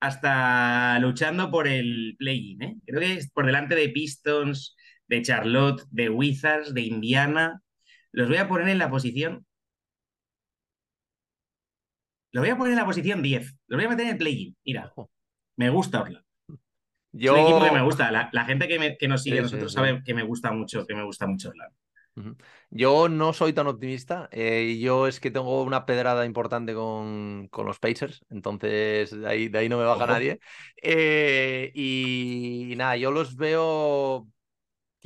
hasta 0.00 0.98
luchando 1.00 1.50
por 1.50 1.66
el 1.66 2.14
play-in, 2.18 2.62
¿eh? 2.62 2.76
creo 2.84 3.00
que 3.00 3.14
es 3.14 3.30
por 3.30 3.46
delante 3.46 3.74
de 3.74 3.88
Pistons, 3.88 4.76
de 5.08 5.22
Charlotte, 5.22 5.82
de 5.90 6.08
Wizards, 6.08 6.74
de 6.74 6.82
Indiana, 6.82 7.62
los 8.12 8.28
voy 8.28 8.38
a 8.38 8.48
poner 8.48 8.68
en 8.68 8.78
la 8.78 8.90
posición 8.90 9.46
lo 12.36 12.42
voy 12.42 12.50
a 12.50 12.56
poner 12.58 12.74
en 12.74 12.78
la 12.78 12.84
posición 12.84 13.22
10. 13.22 13.56
Lo 13.68 13.78
voy 13.78 13.86
a 13.86 13.88
meter 13.88 14.04
en 14.04 14.12
el 14.12 14.18
play-in. 14.18 14.54
Mira, 14.62 14.92
me 15.56 15.70
gusta 15.70 16.02
Orlando. 16.02 16.28
Yo... 17.10 17.34
Es 17.34 17.40
un 17.40 17.46
equipo 17.46 17.64
que 17.64 17.70
me 17.70 17.82
gusta. 17.82 18.10
La, 18.10 18.28
la 18.30 18.44
gente 18.44 18.68
que, 18.68 18.78
me, 18.78 18.98
que, 18.98 19.08
nos 19.08 19.22
sigue, 19.22 19.36
sí, 19.36 19.42
nosotros 19.44 19.72
sí, 19.72 19.74
sabe 19.74 20.02
que 20.04 20.12
me 20.12 20.22
gusta 20.22 20.52
mucho, 20.52 20.86
que 20.86 20.94
me 20.94 21.02
gusta 21.02 21.26
mucho. 21.26 21.50
Yo 22.68 23.08
no 23.08 23.32
soy 23.32 23.54
tan 23.54 23.68
optimista. 23.68 24.28
Eh, 24.32 24.76
yo 24.78 25.06
es 25.06 25.18
que 25.18 25.30
tengo 25.30 25.62
una 25.62 25.86
pedrada 25.86 26.26
importante 26.26 26.74
con, 26.74 27.48
con 27.48 27.64
los 27.64 27.78
Pacers, 27.78 28.22
entonces 28.28 29.18
de 29.18 29.26
ahí, 29.26 29.48
de 29.48 29.58
ahí 29.58 29.70
no 29.70 29.78
me 29.78 29.84
baja 29.84 30.04
Ojo. 30.04 30.12
nadie. 30.12 30.38
Eh, 30.82 31.72
y, 31.74 32.70
y 32.70 32.76
nada, 32.76 32.98
yo 32.98 33.12
los 33.12 33.36
veo 33.36 34.28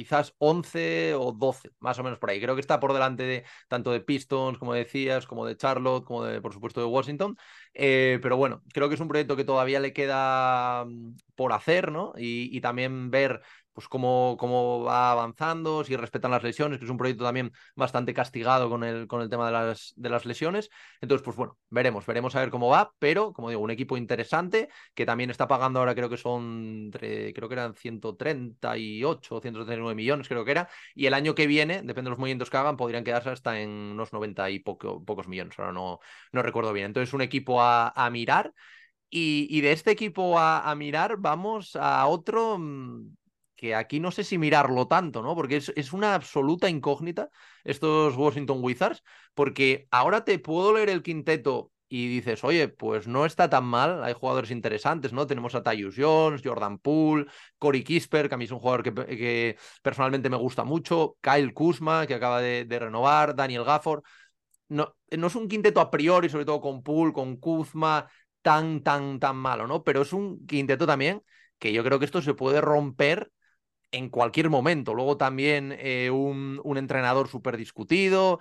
quizás 0.01 0.35
11 0.39 1.15
o 1.15 1.33
12, 1.33 1.71
más 1.79 1.99
o 1.99 2.03
menos 2.03 2.19
por 2.19 2.31
ahí. 2.31 2.41
Creo 2.41 2.55
que 2.55 2.61
está 2.63 2.81
por 2.81 2.95
delante 2.95 3.23
de 3.25 3.45
tanto 3.69 3.93
de 3.93 4.01
Pistons, 4.01 4.57
como 4.59 4.73
decías, 4.73 5.27
como 5.27 5.45
de 5.45 5.57
Charlotte, 5.57 6.05
como 6.05 6.25
de, 6.25 6.41
por 6.41 6.55
supuesto, 6.55 6.81
de 6.81 6.87
Washington. 6.87 7.37
Eh, 7.75 8.19
pero 8.23 8.37
bueno, 8.39 8.63
creo 8.73 8.89
que 8.89 8.95
es 8.95 9.01
un 9.01 9.09
proyecto 9.09 9.37
que 9.37 9.45
todavía 9.45 9.79
le 9.81 9.93
queda 9.93 10.85
mm, 10.87 11.17
por 11.35 11.53
hacer, 11.53 11.93
¿no? 11.93 12.13
Y, 12.17 12.49
y 12.57 12.61
también 12.63 13.11
ver 13.11 13.43
pues 13.81 13.89
cómo, 13.89 14.37
cómo 14.39 14.83
va 14.83 15.11
avanzando, 15.11 15.85
si 15.85 15.97
respetan 15.97 16.31
las 16.31 16.43
lesiones, 16.43 16.79
que 16.79 16.85
es 16.85 16.91
un 16.91 16.99
proyecto 16.99 17.25
también 17.25 17.51
bastante 17.75 18.13
castigado 18.13 18.69
con 18.69 18.85
el, 18.85 19.07
con 19.07 19.23
el 19.23 19.31
tema 19.31 19.47
de 19.47 19.53
las, 19.53 19.95
de 19.97 20.11
las 20.11 20.27
lesiones. 20.27 20.69
Entonces, 21.01 21.25
pues 21.25 21.35
bueno, 21.35 21.57
veremos, 21.71 22.05
veremos 22.05 22.37
a 22.37 22.41
ver 22.41 22.51
cómo 22.51 22.69
va, 22.69 22.93
pero 22.99 23.33
como 23.33 23.49
digo, 23.49 23.63
un 23.63 23.71
equipo 23.71 23.97
interesante 23.97 24.69
que 24.95 25.07
también 25.07 25.31
está 25.31 25.49
pagando 25.49 25.79
ahora, 25.79 25.95
creo 25.95 26.11
que 26.11 26.19
son, 26.19 26.91
creo 26.93 27.49
que 27.49 27.55
eran 27.55 27.75
138 27.75 29.35
o 29.35 29.41
139 29.41 29.95
millones, 29.95 30.29
creo 30.29 30.45
que 30.45 30.51
era, 30.51 30.69
y 30.95 31.07
el 31.07 31.15
año 31.15 31.35
que 31.35 31.47
viene, 31.47 31.77
depende 31.77 32.09
de 32.09 32.11
los 32.11 32.19
movimientos 32.19 32.51
que 32.51 32.59
hagan, 32.59 32.77
podrían 32.77 33.03
quedarse 33.03 33.31
hasta 33.31 33.59
en 33.61 33.71
unos 33.71 34.13
90 34.13 34.51
y 34.51 34.59
poco, 34.59 35.03
pocos 35.03 35.27
millones, 35.27 35.59
ahora 35.59 35.73
no, 35.73 36.01
no 36.33 36.43
recuerdo 36.43 36.75
bien. 36.75 36.87
Entonces, 36.87 37.15
un 37.15 37.23
equipo 37.23 37.63
a, 37.63 38.11
mirar. 38.13 38.53
Y, 39.13 39.61
de 39.61 39.73
este 39.73 39.91
equipo 39.91 40.39
a, 40.39 40.71
a 40.71 40.75
mirar, 40.75 41.17
vamos 41.19 41.75
a 41.77 42.07
otro 42.07 42.59
mm, 42.59 43.17
que 43.61 43.75
aquí 43.75 44.01
no 44.01 44.11
sé 44.11 44.25
si 44.25 44.39
mirarlo 44.39 44.89
tanto, 44.89 45.23
¿no? 45.23 45.35
Porque 45.35 45.57
es, 45.57 45.71
es, 45.77 45.93
una 45.93 46.15
absoluta 46.15 46.71
incógnita 46.71 47.29
estos 47.63 48.17
Washington 48.17 48.61
Wizards, 48.63 49.03
porque 49.35 49.87
ahora 49.91 50.25
te 50.25 50.39
puedo 50.39 50.73
leer 50.73 50.89
el 50.89 51.03
quinteto 51.03 51.71
y 51.87 52.09
dices, 52.09 52.43
oye, 52.43 52.69
pues 52.69 53.07
no 53.07 53.27
está 53.27 53.51
tan 53.51 53.65
mal, 53.65 54.03
hay 54.03 54.15
jugadores 54.15 54.51
interesantes, 54.51 55.13
¿no? 55.13 55.27
Tenemos 55.27 55.55
a 55.55 55.63
Tyus 55.63 55.95
Jones, 55.99 56.41
Jordan 56.43 56.79
Poole, 56.79 57.27
Corey 57.59 57.85
Kisper, 57.85 58.31
que 58.31 58.35
a 58.35 58.39
mí 58.39 58.45
es 58.45 58.51
un 58.51 58.61
jugador 58.61 58.83
que, 58.83 58.95
que 58.95 59.59
personalmente 59.83 60.31
me 60.31 60.39
gusta 60.39 60.65
mucho, 60.65 61.19
Kyle 61.21 61.53
Kuzma, 61.53 62.07
que 62.07 62.15
acaba 62.15 62.41
de, 62.41 62.65
de 62.65 62.79
renovar, 62.79 63.37
Daniel 63.37 63.65
Gafford. 63.65 64.03
No, 64.69 64.97
no, 65.11 65.27
es 65.27 65.35
un 65.35 65.49
quinteto 65.49 65.81
a 65.81 65.91
priori, 65.91 66.31
sobre 66.31 66.47
todo 66.47 66.63
con 66.63 66.83
Poole, 66.83 67.13
con 67.13 67.37
Kuzma, 67.37 68.09
tan, 68.41 68.83
tan, 68.83 69.21
tan 69.21 69.37
malo, 69.37 69.67
¿no? 69.67 69.85
Pero 69.85 70.01
es 70.01 70.15
un 70.15 70.47
quinteto 70.47 70.87
también 70.87 71.23
que 71.59 71.75
yo 71.75 71.85
creo 71.85 71.99
que 71.99 72.07
esto 72.07 72.23
se 72.23 72.33
puede 72.33 72.63
romper 72.63 73.31
en 73.93 74.09
cualquier 74.09 74.51
momento. 74.51 74.95
Luego 74.95 75.17
también 75.17 75.75
eh, 75.79 76.11
un, 76.11 76.61
un, 76.65 76.79
entrenador 76.79 77.29
súper 77.29 77.57
discutido. 77.57 78.41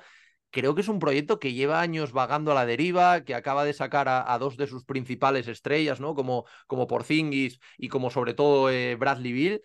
Creo 0.52 0.74
que 0.76 0.82
es 0.82 0.88
un 0.88 1.00
proyecto 1.00 1.40
que 1.40 1.54
lleva 1.54 1.82
años 1.82 2.12
vagando 2.12 2.52
a 2.52 2.56
la 2.56 2.66
deriva, 2.66 3.24
que 3.24 3.36
acaba 3.36 3.66
de 3.66 3.74
sacar 3.74 4.08
a, 4.08 4.34
a 4.34 4.40
dos 4.40 4.58
de 4.58 4.68
sus 4.68 4.86
principales 4.86 5.48
estrellas, 5.48 6.00
¿no? 6.00 6.16
Como, 6.16 6.46
como 6.68 6.88
Porzingis 6.88 7.60
y 7.78 7.88
como 7.88 8.10
sobre 8.10 8.34
todo 8.34 8.70
eh, 8.70 8.96
Bradley 8.96 9.34
Bill. 9.34 9.62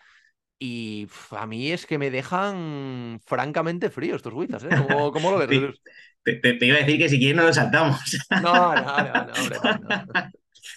Y 0.58 1.08
a 1.30 1.46
mí 1.46 1.72
es 1.72 1.86
que 1.86 1.98
me 1.98 2.10
dejan 2.10 3.20
francamente 3.26 3.90
frío 3.90 4.16
estos 4.16 4.32
Wizards, 4.32 4.64
¿eh? 4.64 4.68
¿Cómo, 4.88 5.12
cómo 5.12 5.30
lo 5.30 5.38
ves? 5.46 5.80
Te, 6.22 6.36
te, 6.36 6.54
te, 6.54 6.66
iba 6.66 6.76
a 6.76 6.80
decir 6.80 6.98
que 6.98 7.08
si 7.08 7.18
quieres 7.18 7.36
no 7.36 7.44
lo 7.44 7.52
saltamos. 7.52 8.00
No, 8.42 8.74
no, 8.74 8.82
no, 8.82 9.26
no, 9.26 9.32
hombre, 9.32 9.58
no, 9.62 9.78
no. 9.78 10.30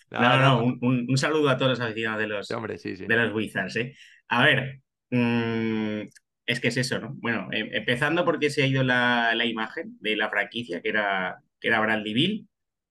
No, 0.09 0.19
no, 0.19 0.37
no 0.39 0.77
un, 0.81 1.17
saludo 1.17 1.49
a 1.49 1.57
todos 1.57 1.71
los 1.71 1.79
aficionados 1.79 2.21
de 2.21 2.27
los, 2.27 2.51
hombre, 2.51 2.77
sí, 2.77 2.95
sí. 2.95 3.05
de 3.05 3.15
los 3.15 3.33
Wizards. 3.33 3.75
¿eh? 3.77 3.95
A 4.29 4.43
ver, 4.43 4.81
mmm, 5.11 6.01
es 6.45 6.59
que 6.61 6.69
es 6.69 6.77
eso, 6.77 6.99
¿no? 6.99 7.13
Bueno, 7.17 7.49
eh, 7.51 7.69
empezando 7.73 8.25
porque 8.25 8.49
se 8.49 8.63
ha 8.63 8.67
ido 8.67 8.83
la, 8.83 9.33
la, 9.35 9.45
imagen 9.45 9.97
de 9.99 10.15
la 10.15 10.29
franquicia, 10.29 10.81
que 10.81 10.89
era, 10.89 11.43
que 11.59 11.67
era 11.67 11.81
Bradley 11.81 12.13
Bill. 12.13 12.47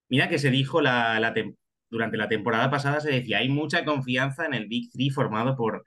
Mira 0.09 0.29
que 0.29 0.39
se 0.39 0.51
dijo 0.51 0.81
la, 0.81 1.19
la 1.21 1.35
durante 1.91 2.17
la 2.17 2.29
temporada 2.29 2.71
pasada, 2.71 3.01
se 3.01 3.11
decía, 3.11 3.39
hay 3.39 3.49
mucha 3.49 3.85
confianza 3.85 4.47
en 4.47 4.55
el 4.55 4.69
Big 4.69 4.91
Three 4.93 5.11
formado 5.11 5.57
por 5.57 5.85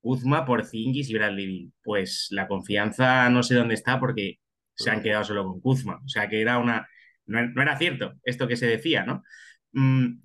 Kuzma, 0.00 0.44
por 0.44 0.66
Zingis 0.66 1.10
y 1.10 1.14
Bradley 1.14 1.46
Bill. 1.46 1.72
Pues 1.82 2.28
la 2.30 2.48
confianza 2.48 3.28
no 3.30 3.42
sé 3.42 3.54
dónde 3.54 3.74
está 3.74 4.00
porque 4.00 4.38
se 4.74 4.90
han 4.90 5.02
quedado 5.02 5.24
solo 5.24 5.44
con 5.44 5.60
Kuzma. 5.60 6.00
O 6.04 6.08
sea 6.08 6.28
que 6.28 6.40
era 6.40 6.58
una. 6.58 6.88
No, 7.26 7.46
no 7.46 7.62
era 7.62 7.76
cierto 7.78 8.14
esto 8.24 8.48
que 8.48 8.56
se 8.56 8.66
decía, 8.66 9.04
¿no? 9.04 9.22
Mm, 9.72 10.21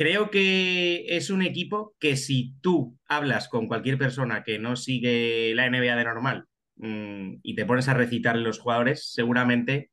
creo 0.00 0.30
que 0.30 1.04
es 1.14 1.28
un 1.28 1.42
equipo 1.42 1.94
que 2.00 2.16
si 2.16 2.54
tú 2.62 2.98
hablas 3.06 3.48
con 3.48 3.68
cualquier 3.68 3.98
persona 3.98 4.42
que 4.42 4.58
no 4.58 4.74
sigue 4.74 5.52
la 5.54 5.66
NBA 5.66 5.94
de 5.94 6.04
normal 6.04 6.46
mmm, 6.76 7.34
y 7.42 7.54
te 7.54 7.66
pones 7.66 7.86
a 7.86 7.92
recitar 7.92 8.38
los 8.38 8.58
jugadores, 8.58 9.12
seguramente 9.12 9.90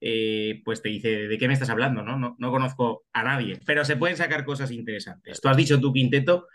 eh, 0.00 0.62
pues 0.64 0.80
te 0.80 0.88
dice, 0.88 1.28
¿de 1.28 1.36
qué 1.36 1.46
me 1.46 1.52
estás 1.52 1.68
hablando? 1.68 2.02
¿no? 2.02 2.18
No, 2.18 2.36
no 2.38 2.50
conozco 2.50 3.04
a 3.12 3.22
nadie, 3.22 3.60
pero 3.66 3.84
se 3.84 3.98
pueden 3.98 4.16
sacar 4.16 4.46
cosas 4.46 4.70
interesantes. 4.70 5.42
Tú 5.42 5.50
has 5.50 5.58
dicho 5.58 5.78
tu 5.78 5.92
quinteto, 5.92 6.46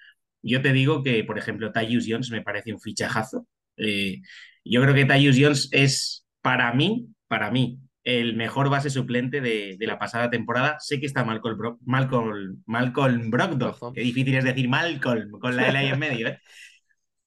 yo 0.42 0.64
te 0.64 0.74
digo 0.74 1.04
que, 1.04 1.24
por 1.24 1.38
ejemplo, 1.38 1.72
Tyus 1.72 2.08
Jones 2.10 2.32
me 2.32 2.42
parece 2.42 2.74
un 2.74 2.82
fichajazo. 2.82 3.46
Eh, 3.78 4.24
yo 4.64 4.82
creo 4.82 4.96
que 4.96 5.06
Tyus 5.06 5.38
Jones 5.40 5.70
es, 5.72 6.26
para 6.42 6.74
mí, 6.74 7.10
para 7.28 7.52
mí, 7.52 7.78
el 8.06 8.36
mejor 8.36 8.70
base 8.70 8.92
suplente 8.92 9.42
de, 9.42 9.76
de, 9.78 9.88
la 9.88 9.98
pasada 9.98 10.30
temporada. 10.30 10.78
Sé 10.80 11.00
que 11.00 11.08
está 11.08 11.26
Malcolm, 11.26 11.58
Bro 11.58 11.80
Malcolm, 11.86 12.64
Malcolm 12.68 13.32
Brogdon, 13.32 13.94
qué 13.94 14.02
difícil 14.02 14.36
es 14.36 14.44
decir 14.44 14.70
Malcolm 14.70 15.32
con 15.32 15.56
la 15.56 15.68
L 15.70 15.78
ahí 15.78 15.88
en 15.88 16.00
medio, 16.00 16.28
¿eh? 16.28 16.40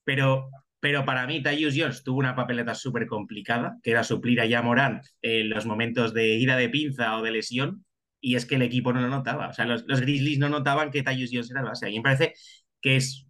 pero, 0.04 0.50
pero 0.78 1.04
para 1.04 1.26
mí 1.26 1.42
Tyus 1.42 1.74
Jones 1.76 2.04
tuvo 2.04 2.20
una 2.20 2.36
papeleta 2.36 2.76
súper 2.76 3.08
complicada, 3.08 3.76
que 3.82 3.90
era 3.90 4.04
suplir 4.04 4.40
a 4.40 4.62
Morant 4.62 5.04
en 5.20 5.50
los 5.50 5.66
momentos 5.66 6.14
de 6.14 6.36
ira 6.36 6.56
de 6.56 6.68
pinza 6.68 7.18
o 7.18 7.22
de 7.22 7.32
lesión, 7.32 7.84
y 8.20 8.36
es 8.36 8.46
que 8.46 8.54
el 8.54 8.62
equipo 8.62 8.92
no 8.92 9.00
lo 9.00 9.08
notaba. 9.08 9.48
O 9.48 9.52
sea, 9.52 9.64
los, 9.64 9.84
los 9.86 10.00
Grizzlies 10.00 10.38
no 10.38 10.48
notaban 10.48 10.90
que 10.92 11.02
Tyus 11.02 11.30
Jones 11.32 11.50
era 11.50 11.60
el 11.60 11.66
base. 11.66 11.86
A 11.86 11.88
mí 11.88 11.96
me 11.96 12.02
parece 12.02 12.34
que 12.80 12.96
es 12.96 13.26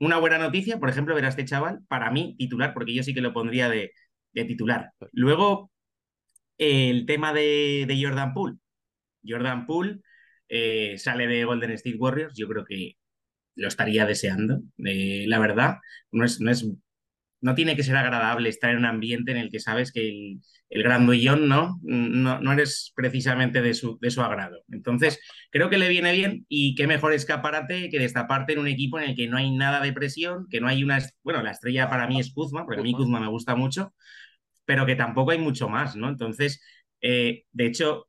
una 0.00 0.18
buena 0.18 0.38
noticia, 0.38 0.80
por 0.80 0.90
ejemplo, 0.90 1.14
ver 1.14 1.24
a 1.24 1.28
este 1.28 1.44
chaval, 1.44 1.80
para 1.88 2.10
mí, 2.10 2.34
titular, 2.36 2.74
porque 2.74 2.94
yo 2.94 3.04
sí 3.04 3.14
que 3.14 3.20
lo 3.20 3.32
pondría 3.32 3.68
de, 3.68 3.92
de 4.32 4.44
titular. 4.44 4.90
Luego, 5.12 5.70
el 6.58 7.06
tema 7.06 7.32
de, 7.32 7.84
de 7.86 8.02
Jordan 8.02 8.34
Poole. 8.34 8.58
Jordan 9.26 9.66
Poole 9.66 10.00
eh, 10.48 10.96
sale 10.98 11.26
de 11.26 11.44
Golden 11.44 11.72
State 11.72 11.96
Warriors, 11.96 12.34
yo 12.36 12.48
creo 12.48 12.64
que 12.64 12.96
lo 13.56 13.68
estaría 13.68 14.06
deseando, 14.06 14.60
eh, 14.84 15.24
la 15.28 15.38
verdad. 15.38 15.76
No 16.12 16.24
es, 16.24 16.40
no, 16.40 16.50
es, 16.50 16.66
no 17.40 17.54
tiene 17.54 17.76
que 17.76 17.82
ser 17.82 17.96
agradable 17.96 18.48
estar 18.48 18.70
en 18.70 18.78
un 18.78 18.84
ambiente 18.86 19.32
en 19.32 19.38
el 19.38 19.50
que 19.50 19.60
sabes 19.60 19.92
que 19.92 20.08
el, 20.08 20.40
el 20.70 20.82
grandullón 20.82 21.48
¿no? 21.48 21.78
No, 21.82 22.40
no 22.40 22.52
eres 22.52 22.92
precisamente 22.96 23.62
de 23.62 23.74
su, 23.74 23.98
de 24.00 24.10
su 24.10 24.22
agrado. 24.22 24.62
Entonces, 24.70 25.20
creo 25.50 25.70
que 25.70 25.78
le 25.78 25.88
viene 25.88 26.12
bien 26.12 26.46
y 26.48 26.74
qué 26.74 26.86
mejor 26.86 27.12
escaparate 27.12 27.90
que 27.90 27.98
destaparte 27.98 28.54
en 28.54 28.60
un 28.60 28.68
equipo 28.68 28.98
en 28.98 29.10
el 29.10 29.16
que 29.16 29.28
no 29.28 29.36
hay 29.36 29.50
nada 29.50 29.80
de 29.80 29.92
presión, 29.92 30.46
que 30.50 30.60
no 30.60 30.68
hay 30.68 30.82
una... 30.82 30.98
Bueno, 31.22 31.42
la 31.42 31.50
estrella 31.52 31.88
para 31.90 32.06
mí 32.08 32.18
es 32.18 32.32
Kuzma, 32.32 32.64
porque 32.64 32.80
a 32.80 32.84
mí 32.84 32.92
Kuzma 32.92 33.20
me 33.20 33.28
gusta 33.28 33.54
mucho, 33.54 33.94
pero 34.64 34.86
que 34.86 34.96
tampoco 34.96 35.32
hay 35.32 35.38
mucho 35.38 35.68
más, 35.68 35.96
¿no? 35.96 36.08
Entonces, 36.08 36.62
eh, 37.00 37.44
de 37.52 37.66
hecho, 37.66 38.08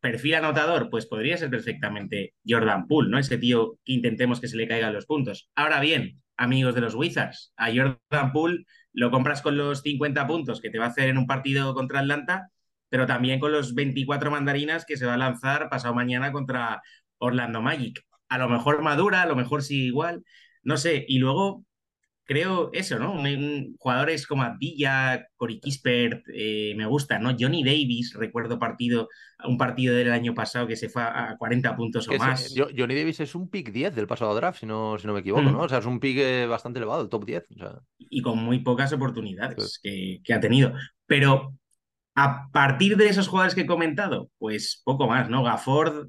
perfil 0.00 0.34
anotador, 0.36 0.90
pues 0.90 1.06
podría 1.06 1.36
ser 1.36 1.50
perfectamente 1.50 2.34
Jordan 2.46 2.86
Poole, 2.88 3.10
¿no? 3.10 3.18
Ese 3.18 3.38
tío 3.38 3.78
que 3.84 3.92
intentemos 3.92 4.40
que 4.40 4.48
se 4.48 4.56
le 4.56 4.68
caigan 4.68 4.92
los 4.92 5.06
puntos. 5.06 5.50
Ahora 5.54 5.80
bien, 5.80 6.22
amigos 6.36 6.74
de 6.74 6.80
los 6.80 6.94
Wizards, 6.94 7.52
a 7.56 7.68
Jordan 7.68 8.32
Poole 8.32 8.64
lo 8.92 9.10
compras 9.10 9.42
con 9.42 9.56
los 9.56 9.82
50 9.82 10.26
puntos 10.26 10.60
que 10.60 10.70
te 10.70 10.78
va 10.78 10.86
a 10.86 10.88
hacer 10.88 11.08
en 11.08 11.18
un 11.18 11.26
partido 11.26 11.74
contra 11.74 12.00
Atlanta, 12.00 12.50
pero 12.88 13.06
también 13.06 13.40
con 13.40 13.52
los 13.52 13.74
24 13.74 14.30
mandarinas 14.30 14.84
que 14.84 14.96
se 14.96 15.06
va 15.06 15.14
a 15.14 15.18
lanzar 15.18 15.70
pasado 15.70 15.94
mañana 15.94 16.32
contra 16.32 16.82
Orlando 17.18 17.62
Magic. 17.62 18.04
A 18.28 18.38
lo 18.38 18.48
mejor 18.48 18.82
madura, 18.82 19.22
a 19.22 19.26
lo 19.26 19.36
mejor 19.36 19.62
sí 19.62 19.86
igual, 19.86 20.24
no 20.62 20.76
sé. 20.76 21.04
Y 21.08 21.18
luego 21.18 21.64
creo 22.24 22.70
eso, 22.72 22.98
¿no? 22.98 23.22
Jugadores 23.78 24.26
como 24.26 24.42
Abdilla, 24.42 25.26
Cory 25.36 25.60
Kispert, 25.60 26.24
eh, 26.34 26.74
me 26.76 26.86
gusta, 26.86 27.18
¿no? 27.18 27.34
Johnny 27.38 27.64
Davis, 27.64 28.14
recuerdo 28.14 28.58
partido, 28.58 29.08
un 29.44 29.58
partido 29.58 29.94
del 29.94 30.12
año 30.12 30.34
pasado 30.34 30.66
que 30.66 30.76
se 30.76 30.88
fue 30.88 31.02
a 31.02 31.36
40 31.38 31.76
puntos 31.76 32.08
o 32.08 32.16
más. 32.16 32.54
Johnny 32.56 32.94
Davis 32.94 33.20
es 33.20 33.34
un 33.34 33.48
pick 33.48 33.72
10 33.72 33.94
del 33.94 34.06
pasado 34.06 34.34
draft, 34.34 34.60
si 34.60 34.66
no, 34.66 34.98
si 34.98 35.06
no 35.06 35.14
me 35.14 35.20
equivoco, 35.20 35.42
mm. 35.42 35.52
¿no? 35.52 35.60
O 35.60 35.68
sea, 35.68 35.78
es 35.78 35.86
un 35.86 36.00
pick 36.00 36.18
eh, 36.18 36.46
bastante 36.46 36.78
elevado, 36.78 37.02
el 37.02 37.08
top 37.08 37.24
10. 37.24 37.46
O 37.56 37.58
sea... 37.58 37.80
Y 37.98 38.22
con 38.22 38.38
muy 38.38 38.60
pocas 38.60 38.92
oportunidades 38.92 39.78
que, 39.82 40.20
que 40.24 40.34
ha 40.34 40.40
tenido. 40.40 40.72
Pero 41.06 41.54
a 42.14 42.48
partir 42.52 42.96
de 42.96 43.08
esos 43.08 43.28
jugadores 43.28 43.54
que 43.54 43.62
he 43.62 43.66
comentado, 43.66 44.30
pues 44.38 44.82
poco 44.84 45.06
más, 45.06 45.28
¿no? 45.28 45.42
Gafford, 45.42 46.08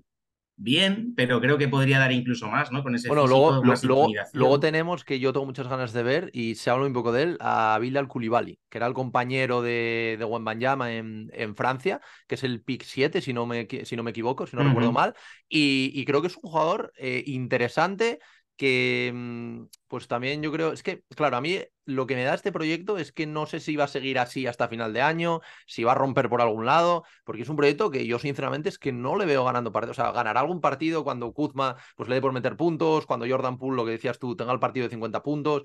bien, 0.64 1.14
pero 1.16 1.42
creo 1.42 1.58
que 1.58 1.68
podría 1.68 2.00
dar 2.00 2.14
incluso 2.14 2.48
más, 2.48 2.72
¿no? 2.72 2.84
Con 2.84 2.96
ese 2.96 3.10
bueno, 3.10 3.28
luego, 3.28 3.62
luego, 3.62 4.08
luego, 4.32 4.60
tenemos 4.62 5.04
que 5.04 5.20
yo 5.20 5.34
tengo 5.34 5.46
muchas 5.46 5.68
ganas 5.68 5.92
de 5.92 6.04
ver 6.04 6.30
y 6.32 6.56
se 6.56 6.70
habla 6.70 6.86
un 6.86 6.94
poco 6.94 7.12
de 7.12 7.24
él 7.24 7.38
a 7.42 7.78
Bilal 7.82 8.08
Koulibaly, 8.08 8.60
que 8.70 8.78
era 8.78 8.88
el 8.88 8.94
compañero 8.94 9.62
de, 9.62 10.16
de 10.18 10.26
Wembanyama 10.26 10.94
en, 10.94 11.30
en 11.34 11.56
Francia, 11.56 12.00
que 12.28 12.36
es 12.36 12.44
el 12.46 12.62
pick 12.62 12.84
7, 12.84 13.20
si 13.20 13.34
no 13.34 13.46
me, 13.46 13.68
si 13.84 13.96
no 13.98 14.04
me 14.04 14.12
equivoco, 14.12 14.48
si 14.48 14.56
no 14.56 14.62
uh 14.62 14.66
-huh. 14.66 14.70
recuerdo 14.70 14.92
mal, 14.94 15.16
y, 15.50 15.92
y, 15.94 16.06
creo 16.06 16.22
que 16.22 16.28
es 16.28 16.38
un 16.38 16.50
jugador 16.50 16.94
eh, 16.98 17.24
interesante 17.28 18.20
que 18.56 19.12
mm, 19.14 19.64
pues 19.88 20.08
también 20.08 20.42
yo 20.42 20.52
creo, 20.52 20.72
es 20.74 20.84
que, 20.84 21.04
claro, 21.16 21.38
a 21.38 21.42
mí 21.42 21.60
lo 21.86 22.08
que 22.08 22.16
me 22.16 22.24
da 22.24 22.34
este 22.34 22.52
proyecto 22.52 22.98
es 22.98 23.12
que 23.12 23.26
no 23.26 23.46
sé 23.46 23.60
si 23.60 23.76
va 23.76 23.86
a 23.86 23.88
seguir 23.88 24.20
así 24.20 24.48
hasta 24.48 24.68
final 24.68 24.94
de 24.94 25.02
año, 25.02 25.42
si 25.68 25.84
va 25.84 25.94
a 25.94 25.96
romper 25.96 26.30
por 26.30 26.42
algún 26.42 26.66
lado, 26.66 27.04
porque 27.26 27.42
es 27.42 27.50
un 27.50 27.56
proyecto 27.56 27.92
que 27.92 28.06
yo 28.06 28.20
sinceramente 28.20 28.70
es 28.70 28.80
que 28.80 28.92
no 28.92 29.16
le 29.18 29.26
veo 29.26 29.44
ganando 29.44 29.72
partidos, 29.72 30.00
o 30.00 30.02
sea, 30.04 30.12
ganará 30.12 30.42
algún 30.42 30.62
partido 30.62 31.04
cuando 31.04 31.34
Kuzma 31.34 31.76
pues 31.96 32.10
le 32.10 32.16
dé 32.16 32.22
por 32.22 32.32
meter 32.32 32.56
puntos, 32.56 33.06
cuando 33.06 33.28
Jordan 33.28 33.58
Poole, 33.58 33.76
lo 33.76 33.86
que 33.86 33.92
decías 33.92 34.20
tú, 34.20 34.36
tenga 34.36 34.54
el 34.54 34.60
partido 34.60 34.86
de 34.86 34.92
50 34.92 35.24
puntos, 35.24 35.64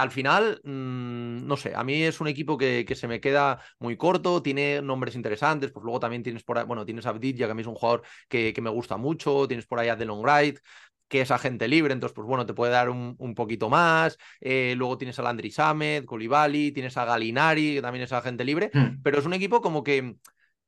al 0.00 0.10
final, 0.10 0.60
mmm, 0.64 1.46
no 1.46 1.56
sé, 1.56 1.74
a 1.74 1.84
mí 1.84 2.02
es 2.02 2.20
un 2.20 2.28
equipo 2.28 2.56
que, 2.56 2.84
que, 2.86 2.94
se 2.94 3.06
me 3.06 3.20
queda 3.20 3.60
muy 3.78 3.96
corto, 3.96 4.42
tiene 4.42 4.80
nombres 4.80 5.14
interesantes, 5.14 5.72
pues 5.72 5.84
luego 5.84 6.00
también 6.00 6.22
tienes 6.22 6.42
por 6.42 6.58
ahí, 6.58 6.64
bueno, 6.64 6.86
tienes 6.86 7.04
a 7.06 7.10
Abdidja, 7.10 7.46
que 7.46 7.52
a 7.52 7.54
mí 7.54 7.60
es 7.60 7.66
un 7.66 7.74
jugador 7.74 8.02
que, 8.28 8.52
que, 8.54 8.62
me 8.62 8.70
gusta 8.70 8.96
mucho, 8.96 9.46
tienes 9.46 9.66
por 9.66 9.78
ahí 9.78 9.88
a 9.88 9.96
Delon 9.96 10.22
Wright, 10.22 10.58
que 11.10 11.20
es 11.20 11.30
agente 11.32 11.66
libre, 11.66 11.92
entonces, 11.92 12.14
pues 12.14 12.26
bueno, 12.26 12.46
te 12.46 12.54
puede 12.54 12.72
dar 12.72 12.88
un, 12.88 13.16
un 13.18 13.34
poquito 13.34 13.68
más. 13.68 14.16
Eh, 14.40 14.74
luego 14.76 14.96
tienes 14.96 15.18
a 15.18 15.22
Landry 15.22 15.50
Samet, 15.50 16.06
Colibali, 16.06 16.70
tienes 16.70 16.96
a 16.96 17.04
Galinari, 17.04 17.74
que 17.74 17.82
también 17.82 18.04
es 18.04 18.12
agente 18.12 18.44
libre, 18.44 18.70
mm. 18.72 19.02
pero 19.02 19.18
es 19.18 19.26
un 19.26 19.34
equipo 19.34 19.60
como 19.60 19.82
que 19.82 20.14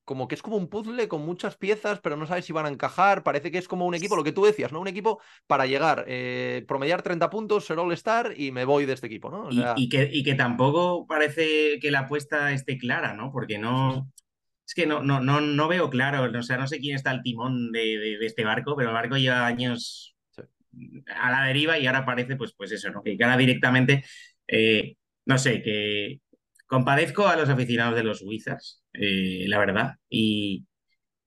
como 0.04 0.26
que 0.26 0.34
es 0.34 0.42
como 0.42 0.56
un 0.56 0.68
puzzle 0.68 1.06
con 1.06 1.24
muchas 1.24 1.56
piezas, 1.56 2.00
pero 2.00 2.16
no 2.16 2.26
sabes 2.26 2.44
si 2.44 2.52
van 2.52 2.66
a 2.66 2.70
encajar. 2.70 3.22
Parece 3.22 3.52
que 3.52 3.58
es 3.58 3.68
como 3.68 3.86
un 3.86 3.94
equipo, 3.94 4.16
lo 4.16 4.24
que 4.24 4.32
tú 4.32 4.44
decías, 4.44 4.72
¿no? 4.72 4.80
Un 4.80 4.88
equipo 4.88 5.20
para 5.46 5.66
llegar, 5.66 6.04
eh, 6.08 6.64
promediar 6.66 7.02
30 7.02 7.30
puntos, 7.30 7.64
ser 7.64 7.78
All-Star 7.78 8.34
y 8.36 8.50
me 8.50 8.64
voy 8.64 8.84
de 8.84 8.94
este 8.94 9.06
equipo, 9.06 9.30
¿no? 9.30 9.44
O 9.44 9.52
sea... 9.52 9.74
y, 9.76 9.84
y, 9.84 9.88
que, 9.88 10.10
y 10.12 10.24
que 10.24 10.34
tampoco 10.34 11.06
parece 11.06 11.78
que 11.80 11.92
la 11.92 12.00
apuesta 12.00 12.52
esté 12.52 12.78
clara, 12.78 13.14
¿no? 13.14 13.30
Porque 13.30 13.58
no. 13.58 14.10
Es 14.66 14.74
que 14.74 14.86
no, 14.86 15.04
no, 15.04 15.20
no, 15.20 15.40
no 15.40 15.68
veo 15.68 15.88
claro, 15.88 16.24
o 16.36 16.42
sea, 16.42 16.56
no 16.56 16.66
sé 16.66 16.80
quién 16.80 16.96
está 16.96 17.10
al 17.10 17.22
timón 17.22 17.70
de, 17.72 17.98
de, 17.98 18.18
de 18.18 18.26
este 18.26 18.44
barco, 18.44 18.74
pero 18.76 18.88
el 18.88 18.94
barco 18.94 19.16
lleva 19.16 19.46
años 19.46 20.11
a 21.14 21.30
la 21.30 21.46
deriva 21.46 21.78
y 21.78 21.86
ahora 21.86 22.04
parece, 22.04 22.36
pues, 22.36 22.54
pues 22.56 22.72
eso, 22.72 22.90
¿no? 22.90 23.02
Que 23.02 23.16
gana 23.16 23.36
directamente, 23.36 24.04
eh, 24.46 24.96
no 25.26 25.38
sé, 25.38 25.62
que 25.62 26.20
compadezco 26.66 27.28
a 27.28 27.36
los 27.36 27.48
aficionados 27.48 27.96
de 27.96 28.04
los 28.04 28.22
Wizards, 28.22 28.82
eh, 28.94 29.44
la 29.48 29.58
verdad, 29.58 29.96
y, 30.08 30.66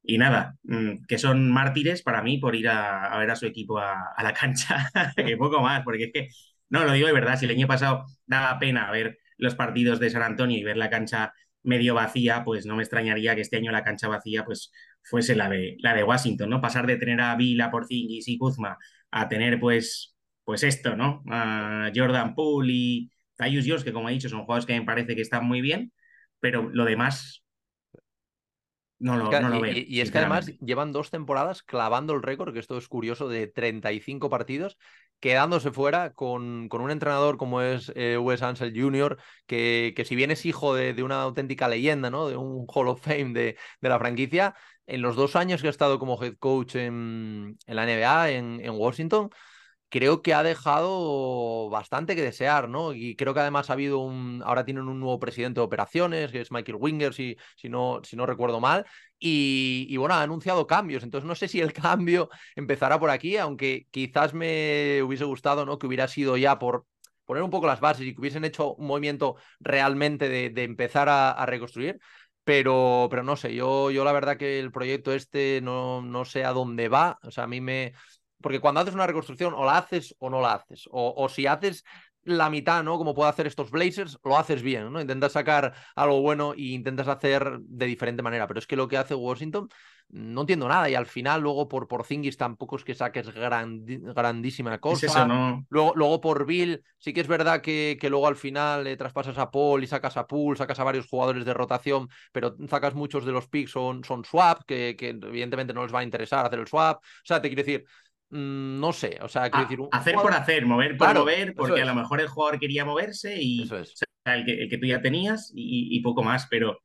y 0.03 0.17
nada, 0.17 0.55
mmm, 0.63 1.05
que 1.07 1.17
son 1.17 1.51
mártires 1.51 2.03
para 2.03 2.21
mí 2.23 2.37
por 2.37 2.55
ir 2.55 2.69
a, 2.69 3.17
ver 3.19 3.31
a 3.31 3.35
su 3.35 3.45
equipo 3.45 3.79
a, 3.79 4.15
la 4.23 4.33
cancha, 4.33 4.89
poco 5.37 5.61
más, 5.61 5.83
porque 5.83 6.05
es 6.05 6.11
que, 6.13 6.29
no, 6.69 6.83
lo 6.85 6.93
digo 6.93 7.07
de 7.07 7.13
verdad, 7.13 7.37
si 7.39 7.45
el 7.45 7.51
año 7.51 7.67
pasado 7.67 8.05
daba 8.25 8.59
pena 8.59 8.91
ver 8.91 9.19
los 9.37 9.55
partidos 9.55 9.99
de 9.99 10.09
San 10.09 10.23
Antonio 10.23 10.57
y 10.57 10.63
ver 10.63 10.77
la 10.77 10.89
cancha 10.89 11.33
medio 11.65 11.93
vacía, 11.93 12.43
pues 12.43 12.65
no 12.65 12.75
me 12.75 12.83
extrañaría 12.83 13.35
que 13.35 13.41
este 13.41 13.57
año 13.57 13.71
la 13.71 13.83
cancha 13.83 14.07
vacía 14.07 14.45
pues 14.45 14.71
fuese 15.01 15.35
la 15.35 15.49
de, 15.49 15.77
la 15.79 15.93
de 15.93 16.03
Washington, 16.03 16.49
¿no? 16.49 16.61
Pasar 16.61 16.87
de 16.87 16.97
tener 16.97 17.21
a 17.21 17.35
Vila, 17.35 17.71
Porzingis 17.71 18.27
y 18.27 18.37
Kuzma 18.37 18.77
a 19.11 19.29
tener 19.29 19.59
pues, 19.59 20.15
pues 20.43 20.63
esto, 20.63 20.95
¿no? 20.95 21.23
A 21.29 21.91
Jordan 21.93 22.35
Poole 22.35 22.73
y 22.73 23.11
Tyus 23.35 23.65
Jones, 23.67 23.83
que 23.83 23.93
como 23.93 24.09
he 24.09 24.13
dicho 24.13 24.29
son 24.29 24.41
jugadores 24.41 24.65
que 24.65 24.79
me 24.79 24.85
parece 24.85 25.15
que 25.15 25.21
están 25.21 25.45
muy 25.45 25.61
bien, 25.61 25.91
pero 26.39 26.69
lo 26.69 26.85
demás 26.85 27.45
no 28.99 29.17
lo, 29.17 29.29
no 29.29 29.49
lo 29.49 29.61
veo. 29.61 29.73
Y, 29.75 29.99
es 30.01 30.11
que 30.11 30.19
además 30.19 30.47
llevan 30.59 30.91
dos 30.91 31.11
temporadas 31.11 31.63
clavando 31.63 32.13
el 32.13 32.23
récord, 32.23 32.53
que 32.53 32.59
esto 32.59 32.77
es 32.77 32.87
curioso, 32.87 33.27
de 33.27 33.47
35 33.47 34.29
partidos, 34.29 34.77
quedándose 35.19 35.71
fuera 35.71 36.13
con, 36.13 36.69
con 36.69 36.81
un 36.81 36.91
entrenador 36.91 37.37
como 37.37 37.61
es 37.61 37.91
eh, 37.95 38.17
Wes 38.17 38.41
Ansel 38.41 38.73
Jr., 38.75 39.17
que, 39.47 39.93
que, 39.95 40.05
si 40.05 40.15
bien 40.15 40.31
es 40.31 40.45
hijo 40.45 40.75
de, 40.75 40.93
de, 40.93 41.03
una 41.03 41.21
auténtica 41.21 41.67
leyenda, 41.67 42.09
¿no? 42.09 42.27
De 42.27 42.37
un 42.37 42.65
Hall 42.67 42.87
of 42.87 43.01
Fame 43.01 43.33
de, 43.33 43.57
de, 43.81 43.89
la 43.89 43.99
franquicia, 43.99 44.55
en 44.87 45.01
los 45.01 45.15
dos 45.15 45.35
años 45.35 45.61
que 45.61 45.67
ha 45.67 45.71
estado 45.71 45.99
como 45.99 46.21
head 46.23 46.35
coach 46.37 46.75
en, 46.75 47.57
en 47.65 47.75
la 47.75 47.83
NBA, 47.83 48.31
en, 48.31 48.59
en 48.61 48.71
Washington, 48.71 49.29
creo 49.95 50.21
que 50.21 50.33
ha 50.33 50.43
dejado 50.43 51.69
bastante 51.69 52.17
que 52.17 52.21
desear, 52.21 52.67
¿no? 52.67 52.91
Y 52.91 53.15
creo 53.15 53.33
que 53.33 53.39
además 53.39 53.69
ha 53.69 53.73
habido 53.73 53.99
un. 53.99 54.43
Ahora 54.45 54.65
tienen 54.65 54.89
un 54.89 54.99
nuevo 54.99 55.19
presidente 55.21 55.61
de 55.61 55.65
operaciones, 55.65 56.33
que 56.33 56.41
es 56.41 56.51
Michael 56.51 56.77
Winger, 56.81 57.13
si, 57.13 57.37
si, 57.55 57.69
no, 57.69 58.01
si 58.03 58.17
no 58.17 58.25
recuerdo 58.25 58.59
mal. 58.59 58.85
Y, 59.19 59.87
y, 59.89 59.95
bueno, 59.95 60.15
ha 60.15 60.21
anunciado 60.21 60.67
cambios. 60.67 61.03
Entonces 61.03 61.25
no 61.25 61.33
sé 61.33 61.47
si 61.47 61.61
el 61.61 61.71
cambio 61.73 62.29
empezará 62.57 62.99
por 62.99 63.09
aquí, 63.09 63.37
aunque 63.37 63.87
quizás 63.89 64.33
me 64.33 65.01
hubiese 65.01 65.23
gustado, 65.23 65.65
¿no? 65.65 65.79
Que 65.79 65.87
hubiera 65.87 66.09
sido 66.09 66.35
ya 66.35 66.59
por 66.59 66.85
poner 67.23 67.41
un 67.43 67.49
poco 67.49 67.65
las 67.65 67.79
bases 67.79 68.05
y 68.05 68.13
que 68.13 68.19
hubiesen 68.19 68.43
hecho 68.43 68.73
un 68.75 68.87
movimiento 68.87 69.37
realmente 69.61 70.27
de, 70.27 70.49
de 70.49 70.63
empezar 70.63 71.07
a, 71.07 71.31
a 71.31 71.45
reconstruir. 71.45 71.99
Pero, 72.43 73.07
pero 73.09 73.23
no 73.23 73.35
sé, 73.37 73.55
yo, 73.55 73.89
yo 73.91 74.03
la 74.03 74.11
verdad 74.11 74.37
que 74.37 74.59
el 74.59 74.71
proyecto 74.71 75.13
este 75.13 75.61
no, 75.63 76.01
no 76.03 76.25
sé 76.25 76.43
a 76.43 76.51
dónde 76.51 76.89
va. 76.89 77.17
O 77.23 77.31
sea, 77.31 77.45
a 77.45 77.47
mí 77.47 77.59
me, 77.61 77.93
porque 78.45 78.59
cuando 78.59 78.79
haces 78.79 78.93
una 78.93 79.07
reconstrucción, 79.07 79.55
o 79.55 79.65
la 79.65 79.79
haces 79.79 80.15
o 80.19 80.29
no 80.29 80.39
la 80.39 80.53
haces. 80.53 80.87
O, 80.91 81.15
o 81.17 81.27
si 81.29 81.47
haces 81.47 81.83
la 82.25 82.51
mitad, 82.51 82.83
¿no? 82.83 82.99
Como 82.99 83.15
puedo 83.15 83.27
hacer 83.27 83.47
estos 83.47 83.71
Blazers, 83.71 84.19
lo 84.23 84.37
haces 84.37 84.61
bien, 84.61 84.93
¿no? 84.93 85.01
Intentas 85.01 85.31
sacar 85.31 85.73
algo 85.95 86.21
bueno 86.21 86.53
e 86.53 86.73
intentas 86.73 87.07
hacer 87.07 87.59
de 87.59 87.85
diferente 87.87 88.21
manera. 88.21 88.45
Pero 88.45 88.59
es 88.59 88.67
que 88.67 88.75
lo 88.75 88.87
que 88.87 88.97
hace 88.97 89.15
Washington, 89.15 89.69
no 90.09 90.41
entiendo 90.41 90.67
nada. 90.67 90.89
Y 90.89 90.95
al 90.95 91.05
final, 91.05 91.41
luego 91.41 91.67
por 91.67 91.87
Porzingis 91.87 92.37
tampoco 92.37 92.75
es 92.75 92.83
que 92.83 92.95
saques 92.95 93.31
grandísima 93.31 94.79
cosa. 94.79 95.05
eso, 95.05 95.27
¿no? 95.27 95.65
luego, 95.69 95.93
luego 95.95 96.21
por 96.21 96.45
Bill, 96.45 96.83
sí 96.97 97.13
que 97.13 97.21
es 97.21 97.27
verdad 97.27 97.61
que, 97.61 97.97
que 97.99 98.09
luego 98.09 98.27
al 98.27 98.35
final 98.35 98.83
le 98.83 98.97
traspasas 98.97 99.37
a 99.37 99.51
Paul 99.51 99.83
y 99.83 99.87
sacas 99.87 100.17
a 100.17 100.25
Pool, 100.25 100.57
sacas 100.57 100.79
a 100.79 100.83
varios 100.83 101.07
jugadores 101.07 101.45
de 101.45 101.53
rotación, 101.53 102.09
pero 102.31 102.55
sacas 102.69 102.95
muchos 102.95 103.25
de 103.25 103.31
los 103.31 103.47
picks 103.47 103.71
son, 103.71 104.03
son 104.03 104.25
swap, 104.25 104.63
que, 104.65 104.95
que 104.97 105.09
evidentemente 105.09 105.73
no 105.73 105.83
les 105.83 105.93
va 105.93 105.99
a 105.99 106.03
interesar 106.03 106.45
hacer 106.45 106.59
el 106.59 106.67
swap. 106.67 106.97
O 106.97 107.01
sea, 107.23 107.41
te 107.41 107.49
quiero 107.49 107.63
decir, 107.63 107.85
no 108.35 108.91
sé, 108.91 109.17
o 109.21 109.29
sea, 109.29 109.49
decir, 109.49 109.79
hacer 109.91 110.15
por 110.15 110.33
hacer, 110.33 110.65
mover 110.65 110.97
por 110.97 111.13
mover, 111.13 111.53
porque 111.55 111.81
a 111.81 111.85
lo 111.85 111.95
mejor 111.95 112.19
el 112.19 112.27
jugador 112.27 112.59
quería 112.59 112.83
moverse 112.83 113.41
y 113.41 113.69
el, 114.25 114.45
que, 114.45 114.77
tú 114.77 114.85
ya 114.85 115.01
tenías 115.01 115.51
y, 115.55 115.99
poco 116.01 116.21
más, 116.21 116.47
pero, 116.49 116.79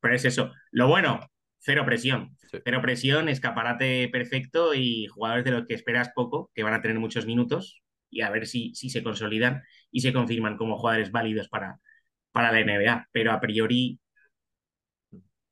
pero 0.00 0.14
es 0.16 0.24
eso. 0.24 0.52
Lo 0.72 0.88
bueno, 0.88 1.20
cero 1.58 1.84
presión. 1.86 2.36
Cero 2.64 2.80
presión, 2.82 3.28
escaparate 3.28 4.08
perfecto 4.08 4.74
y 4.74 5.06
jugadores 5.06 5.44
de 5.44 5.52
los 5.52 5.66
que 5.66 5.74
esperas 5.74 6.10
poco, 6.14 6.50
que 6.54 6.64
van 6.64 6.74
a 6.74 6.82
tener 6.82 6.98
muchos 6.98 7.24
minutos 7.24 7.82
y 8.10 8.22
a 8.22 8.30
ver 8.30 8.46
si, 8.46 8.74
si 8.74 8.90
se 8.90 9.02
consolidan 9.02 9.62
y 9.92 10.00
se 10.00 10.12
confirman 10.12 10.56
como 10.56 10.76
jugadores 10.76 11.12
válidos 11.12 11.48
para, 11.48 11.78
para 12.32 12.50
la 12.50 12.60
NBA. 12.60 13.08
Pero 13.12 13.30
a 13.32 13.40
priori 13.40 14.00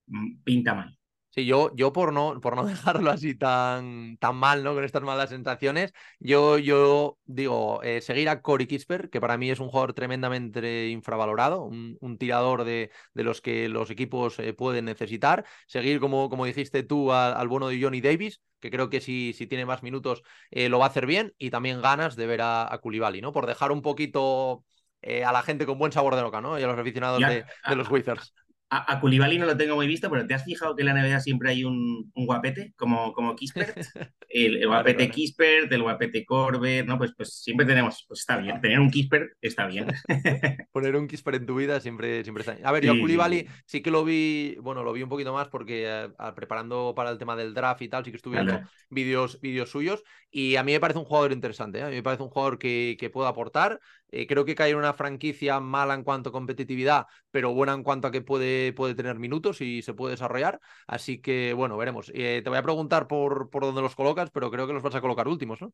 mm, 0.06 0.42
pinta 0.42 0.74
mal. 0.74 0.98
Sí, 1.34 1.46
yo, 1.46 1.74
yo 1.74 1.92
por, 1.92 2.12
no, 2.12 2.40
por 2.40 2.54
no 2.54 2.64
dejarlo 2.64 3.10
así 3.10 3.34
tan, 3.34 4.16
tan 4.18 4.36
mal, 4.36 4.62
¿no? 4.62 4.72
Con 4.72 4.84
estas 4.84 5.02
malas 5.02 5.30
sensaciones, 5.30 5.92
yo, 6.20 6.58
yo 6.58 7.18
digo, 7.24 7.82
eh, 7.82 8.00
seguir 8.02 8.28
a 8.28 8.40
Cory 8.40 8.68
Kisper, 8.68 9.10
que 9.10 9.20
para 9.20 9.36
mí 9.36 9.50
es 9.50 9.58
un 9.58 9.68
jugador 9.68 9.94
tremendamente 9.94 10.88
infravalorado, 10.90 11.64
un, 11.64 11.98
un 12.00 12.18
tirador 12.18 12.62
de, 12.62 12.92
de, 13.14 13.24
los 13.24 13.40
que 13.40 13.68
los 13.68 13.90
equipos 13.90 14.38
eh, 14.38 14.52
pueden 14.54 14.84
necesitar. 14.84 15.44
Seguir, 15.66 15.98
como, 15.98 16.30
como 16.30 16.44
dijiste 16.44 16.84
tú, 16.84 17.10
a, 17.10 17.32
al 17.32 17.48
bono 17.48 17.66
de 17.66 17.82
Johnny 17.82 18.00
Davis, 18.00 18.40
que 18.60 18.70
creo 18.70 18.88
que 18.88 19.00
si, 19.00 19.32
si 19.32 19.48
tiene 19.48 19.66
más 19.66 19.82
minutos 19.82 20.22
eh, 20.52 20.68
lo 20.68 20.78
va 20.78 20.84
a 20.86 20.88
hacer 20.88 21.04
bien, 21.04 21.34
y 21.36 21.50
también 21.50 21.82
ganas 21.82 22.14
de 22.14 22.28
ver 22.28 22.42
a, 22.42 22.72
a 22.72 22.78
Koulibaly, 22.78 23.20
¿no? 23.20 23.32
Por 23.32 23.46
dejar 23.46 23.72
un 23.72 23.82
poquito 23.82 24.64
a 25.02 25.32
la 25.32 25.42
gente 25.42 25.66
con 25.66 25.76
buen 25.78 25.92
sabor 25.92 26.14
de 26.16 26.22
boca, 26.22 26.40
¿no? 26.40 26.58
Y 26.58 26.62
a 26.62 26.66
los 26.66 26.78
aficionados 26.78 27.20
de, 27.20 27.44
de, 27.68 27.76
los 27.76 27.90
Wizards 27.90 28.32
a, 28.76 28.92
a 28.92 29.00
no 29.00 29.46
lo 29.46 29.56
tengo 29.56 29.76
muy 29.76 29.86
visto, 29.86 30.10
pero 30.10 30.26
¿te 30.26 30.34
has 30.34 30.44
fijado 30.44 30.74
que 30.74 30.82
en 30.82 30.86
la 30.86 30.94
NBA 30.94 31.20
siempre 31.20 31.50
hay 31.50 31.64
un, 31.64 32.10
un 32.12 32.26
guapete 32.26 32.72
como, 32.76 33.12
como 33.12 33.36
Kispert? 33.36 33.76
El, 34.28 34.66
guapete 34.66 35.10
Kispert, 35.10 35.70
el 35.70 35.82
guapete 35.82 36.24
Corbett, 36.24 36.84
¿no? 36.86 36.98
Pues, 36.98 37.12
pues 37.16 37.40
siempre 37.40 37.64
tenemos, 37.64 38.04
pues 38.08 38.20
está 38.20 38.36
bien, 38.38 38.60
tener 38.60 38.80
un 38.80 38.90
Kispert 38.90 39.30
está 39.40 39.68
bien. 39.68 39.86
Poner 40.72 40.96
un 40.96 41.06
Kispert 41.06 41.36
en 41.36 41.46
tu 41.46 41.54
vida 41.54 41.78
siempre, 41.78 42.24
siempre 42.24 42.40
está 42.40 42.54
bien. 42.54 42.66
A 42.66 42.72
ver, 42.72 42.84
yo 42.84 42.92
a 42.92 42.98
Koulibaly 42.98 43.46
sí 43.64 43.80
que 43.80 43.92
lo 43.92 44.02
vi, 44.02 44.56
bueno, 44.60 44.82
lo 44.82 44.92
vi 44.92 45.04
un 45.04 45.08
poquito 45.08 45.32
más 45.32 45.46
porque 45.46 45.84
eh, 45.86 46.08
preparando 46.34 46.94
para 46.96 47.10
el 47.10 47.18
tema 47.18 47.36
del 47.36 47.54
draft 47.54 47.82
y 47.82 47.88
tal, 47.88 48.04
sí 48.04 48.10
que 48.10 48.16
estuve 48.16 48.42
viendo 48.42 48.60
vídeos, 48.90 49.40
vídeos 49.40 49.70
suyos 49.70 50.02
y 50.32 50.56
a 50.56 50.64
mí 50.64 50.72
me 50.72 50.80
parece 50.80 50.98
un 50.98 51.04
jugador 51.04 51.30
interesante, 51.30 51.78
¿eh? 51.78 51.82
a 51.82 51.88
mí 51.88 51.94
me 51.94 52.02
parece 52.02 52.24
un 52.24 52.30
jugador 52.30 52.58
que, 52.58 52.96
que 52.98 53.10
puede 53.10 53.28
aportar. 53.28 53.78
Eh, 54.10 54.26
creo 54.26 54.44
que 54.44 54.54
cae 54.54 54.70
en 54.70 54.76
una 54.76 54.92
franquicia 54.92 55.58
mala 55.58 55.94
en 55.94 56.04
cuanto 56.04 56.28
a 56.28 56.32
competitividad, 56.32 57.06
pero 57.30 57.52
buena 57.52 57.72
en 57.72 57.82
cuanto 57.82 58.06
a 58.06 58.12
que 58.12 58.22
puede, 58.22 58.72
puede 58.72 58.94
tener 58.94 59.18
minutos 59.18 59.60
y 59.60 59.82
se 59.82 59.94
puede 59.94 60.12
desarrollar. 60.12 60.60
Así 60.86 61.20
que, 61.20 61.52
bueno, 61.52 61.76
veremos. 61.76 62.12
Eh, 62.14 62.40
te 62.44 62.48
voy 62.48 62.58
a 62.58 62.62
preguntar 62.62 63.08
por, 63.08 63.50
por 63.50 63.64
dónde 63.64 63.82
los 63.82 63.96
colocas, 63.96 64.30
pero 64.30 64.50
creo 64.50 64.66
que 64.66 64.72
los 64.72 64.82
vas 64.82 64.94
a 64.94 65.00
colocar 65.00 65.26
últimos, 65.26 65.60
¿no? 65.60 65.72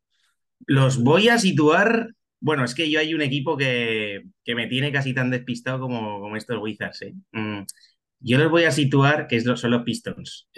Los 0.67 1.03
voy 1.03 1.29
a 1.29 1.39
situar. 1.39 2.09
Bueno, 2.41 2.65
es 2.65 2.75
que 2.75 2.91
yo 2.91 3.01
hay 3.01 3.13
un 3.13 3.21
equipo 3.21 3.57
que, 3.57 4.23
que 4.43 4.55
me 4.55 4.67
tiene 4.67 4.91
casi 4.91 5.13
tan 5.13 5.31
despistado 5.31 5.79
como, 5.79 6.21
como 6.21 6.37
estos 6.37 6.59
Wizards. 6.59 7.03
¿eh? 7.03 7.15
Mm, 7.33 7.65
yo 8.21 8.39
los 8.39 8.51
voy 8.51 8.65
a 8.65 8.71
situar, 8.71 9.27
que 9.27 9.41
son 9.41 9.71
los 9.71 9.83
Pistons. 9.83 10.49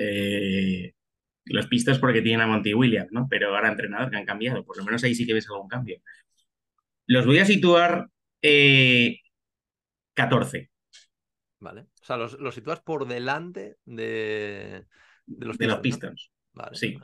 los 1.47 1.67
Pistons 1.67 1.99
porque 1.99 2.23
tienen 2.23 2.43
a 2.43 2.47
Monty 2.47 2.75
Williams, 2.75 3.11
¿no? 3.11 3.27
Pero 3.29 3.55
ahora 3.55 3.71
entrenador 3.71 4.11
que 4.11 4.17
han 4.19 4.25
cambiado. 4.25 4.65
Por 4.65 4.77
lo 4.77 4.85
menos 4.85 5.03
ahí 5.03 5.17
sí 5.17 5.27
que 5.27 5.35
ves 5.35 5.49
algún 5.51 5.69
cambio. 5.69 6.01
Los 7.13 7.27
voy 7.27 7.39
a 7.41 7.45
situar 7.45 8.09
14. 10.15 10.59
Eh, 10.59 10.71
vale. 11.61 11.83
O 11.83 12.05
sea, 12.05 12.17
los, 12.17 12.39
los 12.41 12.55
sitúas 12.55 12.81
por 12.81 13.07
delante 13.07 13.77
de, 13.85 14.87
de 15.27 15.47
los 15.47 15.59
Pistons. 15.59 15.81
Pistons. 15.83 16.33
Vale. 16.55 16.75
Sí. 16.75 16.99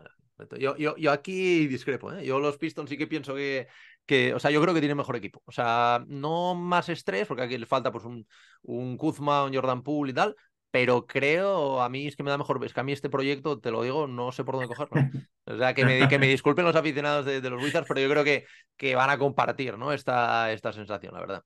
Yo, 0.59 0.77
yo, 0.77 0.97
yo, 0.97 1.13
aquí 1.13 1.67
discrepo. 1.67 2.11
¿eh? 2.13 2.25
Yo 2.25 2.39
los 2.39 2.57
Pistons 2.57 2.89
sí 2.89 2.97
que 2.97 3.07
pienso 3.07 3.35
que, 3.35 3.69
que, 4.07 4.33
o 4.33 4.39
sea, 4.39 4.51
yo 4.51 4.63
creo 4.63 4.73
que 4.73 4.81
tienen 4.81 4.97
mejor 4.97 5.17
equipo. 5.17 5.43
O 5.45 5.53
sea, 5.53 6.03
no 6.09 6.55
más 6.55 6.89
estrés, 6.89 7.27
porque 7.27 7.43
aquí 7.43 7.59
le 7.59 7.67
falta 7.67 7.93
pues 7.93 8.05
un, 8.05 8.27
un 8.63 8.97
Kuzma, 8.97 9.45
un 9.45 9.55
Jordan 9.55 9.83
Poole 9.83 10.13
y 10.13 10.15
tal, 10.15 10.35
pero 10.71 11.07
creo, 11.07 11.81
a 11.81 11.89
mí 11.89 12.07
es 12.07 12.17
que 12.17 12.23
me 12.23 12.31
da 12.31 12.39
mejor, 12.39 12.63
es 12.65 12.75
que 12.75 12.81
a 12.81 12.83
mí 12.83 12.93
este 12.93 13.09
proyecto, 13.09 13.59
te 13.59 13.71
lo 13.71 13.83
digo, 13.83 14.07
no 14.07 14.33
sé 14.33 14.45
por 14.45 14.57
dónde 14.57 14.69
cogerlo. 14.69 14.97
O 15.51 15.57
sea, 15.57 15.73
que 15.73 15.83
me, 15.83 16.07
que 16.09 16.19
me 16.19 16.27
disculpen 16.27 16.67
los 16.67 16.77
aficionados 16.77 17.25
de, 17.25 17.41
de, 17.41 17.49
los 17.49 17.63
Wizards, 17.63 17.89
pero 17.89 18.01
yo 18.01 18.11
creo 18.11 18.23
que, 18.23 18.45
que 18.77 18.95
van 18.95 19.09
a 19.09 19.17
compartir 19.17 19.79
¿no? 19.79 19.95
esta, 19.95 20.53
esta 20.53 20.75
sensación, 20.75 21.15
la 21.15 21.21
verdad. 21.21 21.43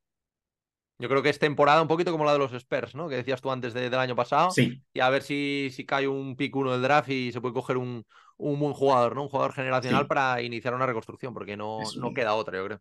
Yo 0.99 1.09
creo 1.09 1.23
que 1.23 1.29
es 1.29 1.39
temporada 1.39 1.81
un 1.81 1.87
poquito 1.87 2.11
como 2.11 2.25
la 2.25 2.33
de 2.33 2.41
los 2.41 2.53
Spurs, 2.53 2.97
¿no? 2.97 3.09
Que 3.09 3.15
decías 3.15 3.41
tú 3.41 3.53
antes 3.53 3.75
de, 3.75 3.91
del 3.91 4.01
año 4.01 4.17
pasado. 4.17 4.51
Sí. 4.51 4.83
Y 4.93 4.99
a 4.99 5.09
ver 5.09 5.23
si, 5.23 5.71
si 5.73 5.87
cae 5.87 6.09
un 6.09 6.35
pick 6.35 6.57
uno 6.57 6.73
del 6.73 6.83
draft 6.83 7.11
y 7.11 7.31
se 7.31 7.41
puede 7.41 7.55
coger 7.55 7.77
un, 7.77 8.05
un 8.39 8.59
buen 8.59 8.73
jugador, 8.73 9.15
¿no? 9.15 9.23
Un 9.23 9.29
jugador 9.29 9.53
generacional 9.53 10.03
sí. 10.03 10.09
para 10.09 10.43
iniciar 10.43 10.75
una 10.75 10.87
reconstrucción, 10.87 11.33
porque 11.33 11.57
no, 11.57 11.79
no 11.97 12.13
queda 12.13 12.35
otra, 12.35 12.59
yo 12.59 12.65
creo. 12.67 12.81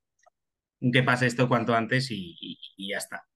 Que 0.91 1.03
pase 1.03 1.27
esto 1.27 1.47
cuanto 1.47 1.75
antes 1.75 2.09
y, 2.09 2.35
y, 2.41 2.59
y 2.77 2.89
ya 2.89 2.97
está. 2.97 3.27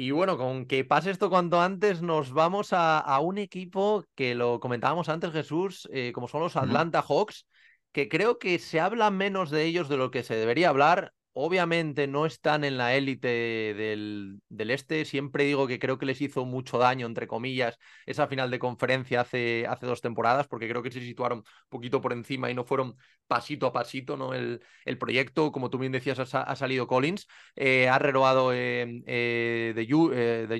Y 0.00 0.12
bueno, 0.12 0.38
con 0.38 0.66
que 0.66 0.84
pase 0.84 1.10
esto 1.10 1.28
cuanto 1.28 1.60
antes, 1.60 2.02
nos 2.02 2.32
vamos 2.32 2.72
a, 2.72 3.00
a 3.00 3.18
un 3.20 3.36
equipo 3.36 4.04
que 4.14 4.34
lo 4.36 4.60
comentábamos 4.60 5.08
antes, 5.08 5.32
Jesús, 5.32 5.88
eh, 5.92 6.12
como 6.12 6.28
son 6.28 6.40
los 6.40 6.54
Atlanta 6.56 7.02
Hawks, 7.02 7.46
que 7.90 8.08
creo 8.08 8.38
que 8.38 8.60
se 8.60 8.78
habla 8.80 9.10
menos 9.10 9.50
de 9.50 9.64
ellos 9.64 9.88
de 9.88 9.96
lo 9.96 10.10
que 10.12 10.22
se 10.22 10.36
debería 10.36 10.68
hablar. 10.68 11.12
Obviamente 11.40 12.08
no 12.08 12.26
están 12.26 12.64
en 12.64 12.76
la 12.78 12.96
élite 12.96 13.28
del, 13.28 14.40
del, 14.48 14.70
este. 14.72 15.04
Siempre 15.04 15.44
digo 15.44 15.68
que 15.68 15.78
creo 15.78 15.96
que 15.96 16.04
les 16.04 16.20
hizo 16.20 16.44
mucho 16.44 16.78
daño, 16.78 17.06
entre 17.06 17.28
comillas, 17.28 17.78
esa 18.06 18.26
final 18.26 18.50
de 18.50 18.58
conferencia 18.58 19.20
hace, 19.20 19.64
hace 19.68 19.86
dos 19.86 20.00
temporadas, 20.00 20.48
porque 20.48 20.68
creo 20.68 20.82
que 20.82 20.90
se 20.90 21.00
situaron 21.00 21.38
un 21.38 21.44
poquito 21.68 22.00
por 22.00 22.12
encima 22.12 22.50
y 22.50 22.54
no 22.54 22.64
fueron 22.64 22.96
pasito 23.28 23.66
a 23.68 23.72
pasito, 23.72 24.16
¿no? 24.16 24.34
El, 24.34 24.60
el 24.84 24.98
proyecto, 24.98 25.52
como 25.52 25.70
tú 25.70 25.78
bien 25.78 25.92
decías, 25.92 26.18
ha, 26.18 26.56
salido 26.56 26.88
Collins, 26.88 27.28
eh, 27.54 27.88
ha 27.88 28.00
renovado 28.00 28.52
eh, 28.52 29.02
eh, 29.06 29.72
de, 29.76 29.82
eh, 29.86 30.46
de 30.48 30.58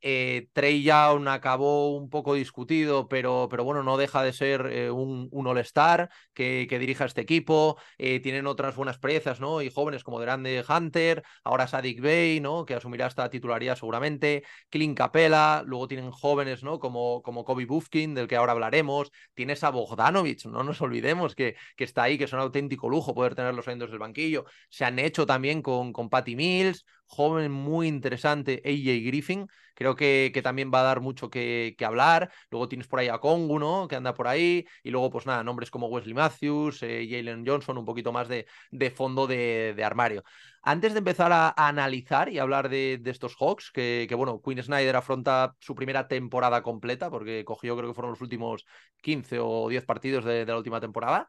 Eh, 0.00 0.48
Trey 0.52 0.82
Young 0.82 1.28
acabó 1.28 1.96
un 1.96 2.08
poco 2.08 2.34
discutido, 2.34 3.08
pero, 3.08 3.48
pero 3.50 3.64
bueno, 3.64 3.82
no 3.82 3.96
deja 3.96 4.22
de 4.22 4.32
ser 4.32 4.66
eh, 4.72 4.90
un, 4.90 5.28
un 5.32 5.46
All-Star 5.46 6.08
que, 6.34 6.66
que, 6.68 6.78
dirija 6.78 7.04
este 7.04 7.20
equipo. 7.20 7.78
Eh, 7.98 8.20
tienen 8.20 8.46
otras 8.46 8.76
buenas 8.76 8.98
piezas, 8.98 9.40
¿no? 9.40 9.62
Y 9.62 9.70
jóvenes 9.70 10.04
como 10.04 10.18
Grande 10.18 10.64
Hunter, 10.68 11.22
ahora 11.42 11.66
Sadik 11.66 12.00
Bey, 12.00 12.40
¿no? 12.40 12.64
Que 12.64 12.74
asumirá 12.74 13.06
esta 13.06 13.28
titularidad 13.30 13.76
seguramente. 13.76 14.44
Clint 14.70 14.96
Capella, 14.96 15.62
luego 15.64 15.88
tienen 15.88 16.10
jóvenes, 16.10 16.62
¿no? 16.62 16.78
Como, 16.78 17.22
como 17.22 17.44
Kobe 17.44 17.66
Bufkin, 17.66 18.14
del 18.14 18.28
que 18.28 18.36
ahora 18.36 18.52
hablaremos. 18.52 19.10
Tienes 19.34 19.64
a 19.64 19.70
Bogdanovich, 19.70 20.46
no 20.46 20.62
nos 20.62 20.80
olvidemos 20.80 21.34
que, 21.34 21.56
que 21.76 21.84
está 21.84 22.04
ahí, 22.04 22.18
que 22.18 22.24
es 22.24 22.32
un 22.32 22.40
auténtico 22.40 22.88
lujo 22.88 23.14
poder 23.14 23.34
tenerlos 23.34 23.64
saliendo 23.64 23.86
del 23.86 23.98
banquillo. 23.98 24.44
Se 24.68 24.84
han 24.84 24.98
hecho 24.98 25.26
también 25.26 25.62
con, 25.62 25.92
con 25.92 26.08
Patty 26.08 26.36
Mills, 26.36 26.84
joven 27.08 27.50
muy 27.50 27.88
interesante, 27.88 28.62
AJ 28.64 29.06
Griffin, 29.06 29.48
creo 29.74 29.96
que, 29.96 30.30
que 30.34 30.42
también 30.42 30.70
va 30.72 30.80
a 30.80 30.84
dar 30.84 31.00
mucho 31.00 31.30
que, 31.30 31.74
hablar. 31.84 32.30
Luego 32.50 32.68
tienes 32.68 32.86
por 32.86 32.98
ahí 33.00 33.08
a 33.08 33.18
Kongu, 33.18 33.58
¿no? 33.58 33.88
Que 33.88 33.96
anda 33.96 34.14
por 34.14 34.28
ahí. 34.28 34.66
Y 34.82 34.90
luego, 34.90 35.10
pues 35.10 35.26
nada, 35.26 35.42
nombres 35.42 35.70
como 35.70 35.86
Wesley 35.88 36.14
Matthews, 36.14 36.82
eh, 36.82 37.06
Jalen 37.10 37.44
Johnson, 37.46 37.78
un 37.78 37.84
poquito 37.84 38.12
más 38.12 38.28
de, 38.28 38.46
de 38.70 38.90
fondo 38.90 39.26
de, 39.26 39.74
de, 39.76 39.84
armario. 39.84 40.24
Antes 40.62 40.92
de 40.92 40.98
empezar 40.98 41.32
a, 41.32 41.54
analizar 41.56 42.28
y 42.28 42.38
hablar 42.38 42.68
de, 42.68 42.98
de 43.00 43.10
estos 43.10 43.36
Hawks, 43.36 43.70
que, 43.72 44.06
que, 44.08 44.14
bueno, 44.14 44.42
Quinn 44.44 44.62
Snyder 44.62 44.96
afronta 44.96 45.54
su 45.60 45.74
primera 45.74 46.08
temporada 46.08 46.62
completa, 46.62 47.10
porque 47.10 47.44
cogió, 47.44 47.76
creo 47.76 47.88
que 47.88 47.94
fueron 47.94 48.10
los 48.12 48.20
últimos 48.20 48.66
15 49.00 49.38
o 49.40 49.68
10 49.68 49.84
partidos 49.84 50.24
de 50.24 50.44
la 50.44 50.56
última 50.56 50.80
temporada. 50.80 51.28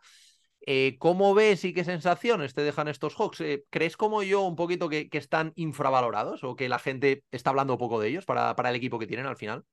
Eh, 0.72 0.98
¿Cómo 1.00 1.34
ves 1.34 1.66
y 1.66 1.74
qué 1.74 1.84
sensaciones 1.84 2.54
te 2.54 2.62
dejan 2.62 2.88
estos 2.88 3.16
Hawks? 3.16 3.42
Eh, 3.42 3.64
¿Crees 3.72 3.98
como 3.98 4.22
yo 4.22 4.44
un 4.44 4.56
poquito 4.56 4.88
que, 4.88 5.10
están 5.14 5.52
infravalorados 5.56 6.44
o 6.44 6.56
que 6.56 6.70
la 6.70 6.78
gente 6.78 7.24
está 7.32 7.50
hablando 7.50 7.80
poco 7.80 8.00
de 8.00 8.10
ellos 8.10 8.26
para, 8.26 8.56
para 8.56 8.70
el 8.70 8.76
equipo 8.76 9.00
que 9.00 9.08
tienen 9.08 9.26
al 9.26 9.36
final? 9.36 9.64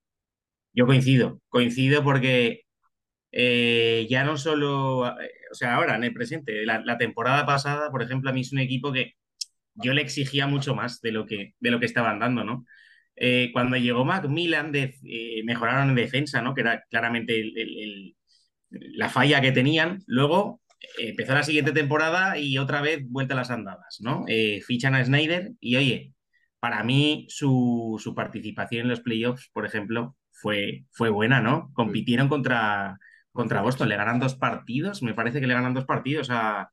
Yo 0.73 0.87
coincido, 0.87 1.39
coincido 1.51 2.03
porque 2.03 2.63
eh, 3.31 4.07
ya 4.09 4.25
no 4.25 4.39
solo, 4.39 5.01
o 5.01 5.15
sea, 5.53 5.75
ahora 5.75 5.97
en 5.97 6.05
el 6.05 6.15
presente, 6.15 6.65
la, 6.65 6.97
temporada 6.97 7.45
pasada, 7.45 7.91
por 7.91 8.03
ejemplo, 8.03 8.31
a 8.31 8.33
mí 8.33 8.41
es 8.41 8.53
un 8.55 8.61
equipo 8.61 8.91
que 8.91 9.17
yo 9.75 9.93
le 9.93 10.01
exigía 10.01 10.47
mucho 10.47 10.75
más 10.75 11.03
de 11.03 11.13
lo 11.13 11.27
que, 11.27 11.53
de 11.61 11.71
lo 11.71 11.79
que 11.79 11.85
estaban 11.85 12.19
dando, 12.21 12.43
¿no? 12.43 12.65
Cuando 13.53 13.77
llegó 13.77 14.07
Macmillan, 14.07 14.73
de, 14.73 14.95
mejoraron 15.45 15.91
en 15.91 15.95
defensa, 15.95 16.41
¿no? 16.41 16.55
Que 16.55 16.63
era 16.63 16.83
claramente 16.89 17.53
la 18.71 19.11
falla 19.11 19.43
que 19.43 19.53
tenían. 19.53 20.03
Luego 20.07 20.63
empezó 20.99 21.35
la 21.35 21.43
siguiente 21.43 21.73
temporada 21.73 22.39
y 22.39 22.59
otra 22.59 22.81
vez 22.81 23.01
vuelta 23.09 23.35
a 23.35 23.37
las 23.39 23.51
andadas, 23.51 23.99
¿no? 24.01 24.25
Eh, 24.29 24.61
fichan 24.67 24.95
a 24.95 25.05
Snyder 25.05 25.53
y 25.61 25.77
oye, 25.77 26.13
para 26.61 26.83
mí 26.85 27.27
su, 27.29 27.97
su, 28.03 28.15
participación 28.15 28.83
en 28.83 28.89
los 28.89 29.01
playoffs, 29.01 29.51
por 29.53 29.67
ejemplo, 29.67 30.17
fue, 30.33 30.85
fue 30.93 31.11
buena, 31.11 31.41
¿no? 31.41 31.71
Compitieron 31.75 32.29
contra, 32.29 32.99
contra 33.33 33.63
Boston, 33.63 33.89
le 33.89 33.97
ganan 33.97 34.21
dos 34.21 34.35
partidos, 34.35 35.03
me 35.03 35.15
parece 35.15 35.41
que 35.41 35.47
le 35.47 35.55
ganan 35.55 35.75
dos 35.75 35.85
partidos 35.85 36.29
a, 36.31 36.71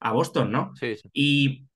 a 0.00 0.12
Boston, 0.12 0.50
¿no? 0.52 0.72
Sí, 0.76 0.96
sí. 0.96 1.10
Y 1.12 1.66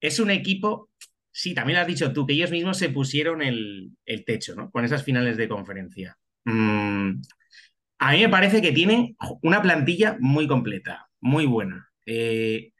es 0.00 0.20
un 0.20 0.30
equipo, 0.30 0.90
sí, 1.30 1.54
también 1.54 1.76
lo 1.76 1.82
has 1.82 1.88
dicho 1.88 2.12
tú, 2.12 2.26
que 2.26 2.34
ellos 2.34 2.50
mismos 2.50 2.78
se 2.78 2.90
pusieron 2.90 3.42
el, 3.42 3.92
el 4.04 4.24
techo, 4.24 4.54
¿no? 4.54 4.70
Con 4.70 4.84
esas 4.84 5.04
finales 5.04 5.36
de 5.36 5.48
conferencia. 5.48 6.16
Mm, 6.44 7.20
a 8.02 8.10
mí 8.12 8.20
me 8.20 8.28
parece 8.28 8.60
que 8.60 8.72
tiene 8.72 9.14
una 9.42 9.62
plantilla 9.62 10.16
muy 10.18 10.48
completa, 10.48 11.08
muy 11.20 11.46
buena. 11.46 11.88
Eh, 12.04 12.72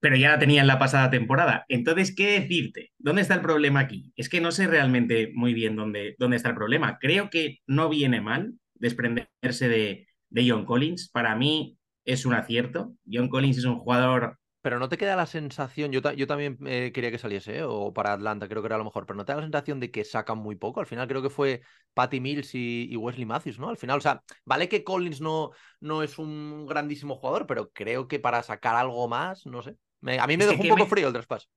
pero 0.00 0.16
ya 0.16 0.30
la 0.30 0.38
tenía 0.38 0.62
en 0.62 0.66
la 0.66 0.78
pasada 0.78 1.10
temporada. 1.10 1.66
Entonces, 1.68 2.14
¿qué 2.16 2.40
decirte? 2.40 2.92
¿Dónde 2.96 3.20
está 3.20 3.34
el 3.34 3.42
problema 3.42 3.80
aquí? 3.80 4.10
Es 4.16 4.30
que 4.30 4.40
no 4.40 4.52
sé 4.52 4.66
realmente 4.66 5.30
muy 5.34 5.52
bien 5.52 5.76
dónde, 5.76 6.16
dónde 6.18 6.38
está 6.38 6.48
el 6.48 6.54
problema. 6.54 6.96
Creo 6.98 7.28
que 7.28 7.58
no 7.66 7.90
viene 7.90 8.22
mal 8.22 8.54
desprenderse 8.74 9.68
de, 9.68 10.06
de 10.30 10.50
John 10.50 10.64
Collins. 10.64 11.10
Para 11.10 11.36
mí 11.36 11.76
es 12.06 12.24
un 12.24 12.32
acierto. 12.32 12.94
John 13.04 13.28
Collins 13.28 13.58
es 13.58 13.64
un 13.66 13.80
jugador 13.80 14.38
pero 14.62 14.78
no 14.78 14.88
te 14.88 14.98
queda 14.98 15.16
la 15.16 15.26
sensación, 15.26 15.90
yo, 15.90 16.02
ta 16.02 16.12
yo 16.12 16.26
también 16.26 16.58
eh, 16.66 16.92
quería 16.92 17.10
que 17.10 17.18
saliese, 17.18 17.58
¿eh? 17.58 17.62
o 17.62 17.92
para 17.92 18.12
Atlanta, 18.12 18.48
creo 18.48 18.60
que 18.62 18.66
era 18.66 18.76
lo 18.76 18.84
mejor, 18.84 19.06
pero 19.06 19.16
no 19.16 19.24
te 19.24 19.32
da 19.32 19.36
la 19.36 19.44
sensación 19.44 19.80
de 19.80 19.90
que 19.90 20.04
sacan 20.04 20.38
muy 20.38 20.56
poco. 20.56 20.80
Al 20.80 20.86
final 20.86 21.08
creo 21.08 21.22
que 21.22 21.30
fue 21.30 21.62
Patty 21.94 22.20
Mills 22.20 22.54
y, 22.54 22.88
y, 22.90 22.96
Wesley 22.96 23.24
Matthews, 23.24 23.58
¿no? 23.58 23.70
Al 23.70 23.78
final, 23.78 23.98
o 23.98 24.00
sea, 24.00 24.22
vale 24.44 24.68
que 24.68 24.84
Collins 24.84 25.20
no, 25.20 25.50
no 25.80 26.02
es 26.02 26.18
un 26.18 26.66
grandísimo 26.66 27.16
jugador, 27.16 27.46
pero 27.46 27.70
creo 27.70 28.06
que 28.06 28.18
para 28.18 28.42
sacar 28.42 28.76
algo 28.76 29.08
más, 29.08 29.46
no 29.46 29.62
sé. 29.62 29.76
Me, 30.00 30.18
a 30.18 30.26
mí 30.26 30.36
me 30.36 30.44
es 30.44 30.50
dejó 30.50 30.62
un 30.62 30.68
poco 30.68 30.84
me... 30.84 30.90
frío 30.90 31.06
el 31.06 31.12
traspaso. 31.12 31.48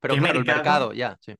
Pero 0.00 0.14
claro, 0.14 0.40
mercado? 0.40 0.40
el 0.40 0.56
mercado, 0.56 0.92
ya, 0.92 1.16
sí. 1.20 1.34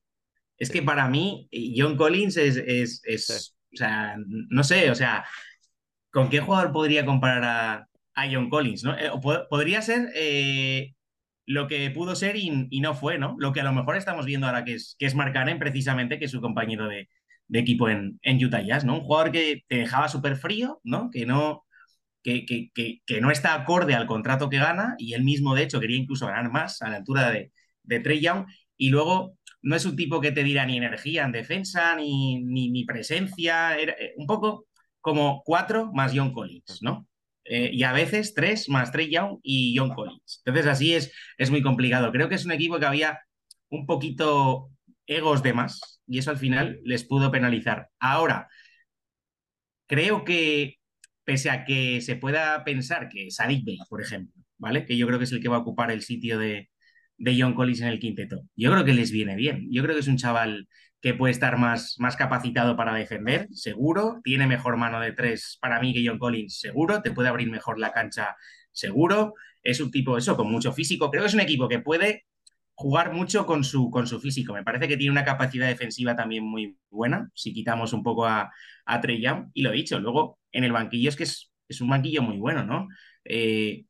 Es 0.57 0.69
que 0.69 0.81
para 0.81 1.07
mí, 1.09 1.49
John 1.75 1.97
Collins 1.97 2.37
es, 2.37 2.57
es, 2.57 3.01
es 3.03 3.25
sí. 3.25 3.33
o 3.73 3.77
sea, 3.77 4.15
no 4.17 4.63
sé, 4.63 4.91
o 4.91 4.95
sea, 4.95 5.25
¿con 6.11 6.29
qué 6.29 6.39
jugador 6.39 6.71
podría 6.71 7.05
comparar 7.05 7.43
a, 7.43 7.87
a 8.13 8.31
John 8.31 8.49
Collins, 8.49 8.83
¿no? 8.83 8.97
Eh, 8.97 9.09
podría 9.49 9.81
ser 9.81 10.09
eh, 10.15 10.93
lo 11.45 11.67
que 11.67 11.89
pudo 11.91 12.15
ser 12.15 12.35
y, 12.37 12.49
no 12.81 12.93
fue, 12.93 13.17
¿no? 13.17 13.35
Lo 13.39 13.53
que 13.53 13.61
a 13.61 13.63
lo 13.63 13.73
mejor 13.73 13.97
estamos 13.97 14.25
viendo 14.25 14.47
ahora 14.47 14.63
que 14.63 14.75
es, 14.75 14.95
que 14.97 15.05
es 15.05 15.15
Mark 15.15 15.33
precisamente, 15.59 16.19
que 16.19 16.25
es 16.25 16.31
su 16.31 16.41
compañero 16.41 16.87
de, 16.87 17.09
equipo 17.51 17.89
en, 17.89 18.19
en, 18.23 18.43
Utah 18.43 18.61
Jazz, 18.61 18.85
¿no? 18.85 18.95
Un 18.95 19.01
jugador 19.01 19.31
que 19.31 19.63
te 19.67 19.77
dejaba 19.77 20.07
súper 20.09 20.35
frío, 20.37 20.79
¿no? 20.83 21.09
Que 21.11 21.25
no, 21.25 21.65
que, 22.23 22.45
que, 22.45 22.71
que, 22.73 23.01
que, 23.05 23.21
no 23.21 23.31
está 23.31 23.53
acorde 23.53 23.93
al 23.95 24.07
contrato 24.07 24.49
que 24.49 24.57
gana 24.57 24.95
y 24.97 25.13
él 25.13 25.23
mismo, 25.23 25.55
de 25.55 25.63
hecho, 25.63 25.79
quería 25.79 25.97
incluso 25.97 26.27
ganar 26.27 26.51
más 26.51 26.81
a 26.81 26.89
la 26.89 26.97
altura 26.97 27.31
de, 27.31 27.51
de 27.83 27.99
Trey 27.99 28.21
Young 28.21 28.45
y 28.77 28.89
luego 28.89 29.37
no 29.61 29.75
es 29.75 29.85
un 29.85 29.95
tipo 29.95 30.21
que 30.21 30.31
te 30.31 30.43
dirá 30.43 30.65
ni 30.65 30.77
energía 30.77 31.25
en 31.25 31.31
defensa, 31.31 31.95
ni, 31.95 32.43
ni, 32.43 32.69
ni 32.69 32.85
presencia, 32.85 33.77
era 33.77 33.93
eh, 33.93 34.13
un 34.17 34.27
poco 34.27 34.67
como 35.01 35.43
cuatro 35.45 35.91
más 35.93 36.13
John 36.15 36.33
Collins, 36.33 36.79
¿no? 36.81 37.07
Eh, 37.45 37.71
y 37.73 37.83
a 37.83 37.91
veces 37.91 38.33
tres 38.33 38.69
más 38.69 38.91
Trey 38.91 39.09
Young 39.11 39.39
y 39.43 39.75
John 39.77 39.93
Collins. 39.93 40.41
Entonces 40.45 40.71
así 40.71 40.93
es, 40.93 41.11
es 41.37 41.51
muy 41.51 41.61
complicado. 41.61 42.11
Creo 42.11 42.29
que 42.29 42.35
es 42.35 42.45
un 42.45 42.51
equipo 42.51 42.79
que 42.79 42.85
había 42.85 43.19
un 43.69 43.85
poquito 43.85 44.69
egos 45.07 45.43
de 45.43 45.53
más 45.53 46.01
y 46.07 46.19
eso 46.19 46.31
al 46.31 46.37
final 46.37 46.79
les 46.83 47.03
pudo 47.03 47.31
penalizar. 47.31 47.89
Ahora, 47.99 48.47
creo 49.87 50.23
que 50.23 50.77
pese 51.23 51.49
a 51.49 51.65
que 51.65 52.01
se 52.01 52.15
pueda 52.15 52.63
pensar 52.63 53.09
que 53.09 53.31
Sadik 53.31 53.65
Bey, 53.65 53.77
por 53.89 54.01
ejemplo, 54.01 54.41
¿vale? 54.57 54.85
Que 54.85 54.97
yo 54.97 55.07
creo 55.07 55.19
que 55.19 55.25
es 55.25 55.31
el 55.31 55.41
que 55.41 55.49
va 55.49 55.57
a 55.57 55.59
ocupar 55.59 55.91
el 55.91 56.01
sitio 56.01 56.39
de, 56.39 56.69
de 57.17 57.41
John 57.41 57.53
Collins 57.55 57.81
en 57.81 57.87
el 57.89 57.99
quinteto. 57.99 58.41
Yo 58.55 58.71
creo 58.71 58.85
que 58.85 58.93
les 58.93 59.11
viene 59.11 59.35
bien. 59.35 59.67
Yo 59.71 59.83
creo 59.83 59.95
que 59.95 60.01
es 60.01 60.07
un 60.07 60.17
chaval 60.17 60.67
que 61.03 61.13
puede 61.13 61.33
estar 61.33 61.57
más, 61.57 61.95
más 61.99 62.15
capacitado 62.15 62.77
para 62.77 62.95
defender, 62.95 63.49
seguro. 63.51 64.21
Tiene 64.23 64.47
mejor 64.47 64.77
mano 64.77 65.01
de 65.01 65.11
tres 65.11 65.57
para 65.61 65.81
mí 65.81 65.93
que 65.93 66.01
John 66.07 66.17
Collins, 66.17 66.61
seguro. 66.61 67.01
Te 67.01 67.11
puede 67.11 67.27
abrir 67.27 67.51
mejor 67.51 67.77
la 67.77 67.91
cancha, 67.91 68.37
seguro. 68.71 69.33
Es 69.61 69.81
un 69.81 69.91
tipo, 69.91 70.17
eso, 70.17 70.37
con 70.37 70.49
mucho 70.49 70.71
físico. 70.71 71.11
Creo 71.11 71.23
que 71.23 71.27
es 71.27 71.33
un 71.33 71.41
equipo 71.41 71.67
que 71.67 71.79
puede 71.79 72.25
jugar 72.73 73.11
mucho 73.11 73.45
con 73.45 73.65
su, 73.65 73.91
con 73.91 74.07
su 74.07 74.21
físico. 74.21 74.53
Me 74.53 74.63
parece 74.63 74.87
que 74.87 74.95
tiene 74.95 75.11
una 75.11 75.25
capacidad 75.25 75.67
defensiva 75.67 76.15
también 76.15 76.45
muy 76.45 76.77
buena, 76.89 77.29
si 77.33 77.51
quitamos 77.53 77.91
un 77.91 78.01
poco 78.01 78.25
a, 78.25 78.49
a 78.85 79.01
Trey 79.01 79.21
Young. 79.21 79.49
Y 79.53 79.61
lo 79.61 79.71
he 79.71 79.75
dicho, 79.75 79.99
luego 79.99 80.39
en 80.53 80.63
el 80.63 80.71
banquillo 80.71 81.09
es 81.09 81.17
que 81.17 81.23
es, 81.23 81.51
es 81.67 81.81
un 81.81 81.89
banquillo 81.89 82.21
muy 82.21 82.37
bueno, 82.37 82.63
¿no? 82.63 82.87
Eh, 83.25 83.83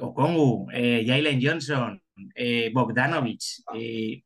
Okongu, 0.00 0.68
eh, 0.70 1.02
Jalen 1.06 1.40
Johnson, 1.42 2.02
eh, 2.34 2.70
Bogdanovich, 2.74 3.62
eh, 3.74 4.22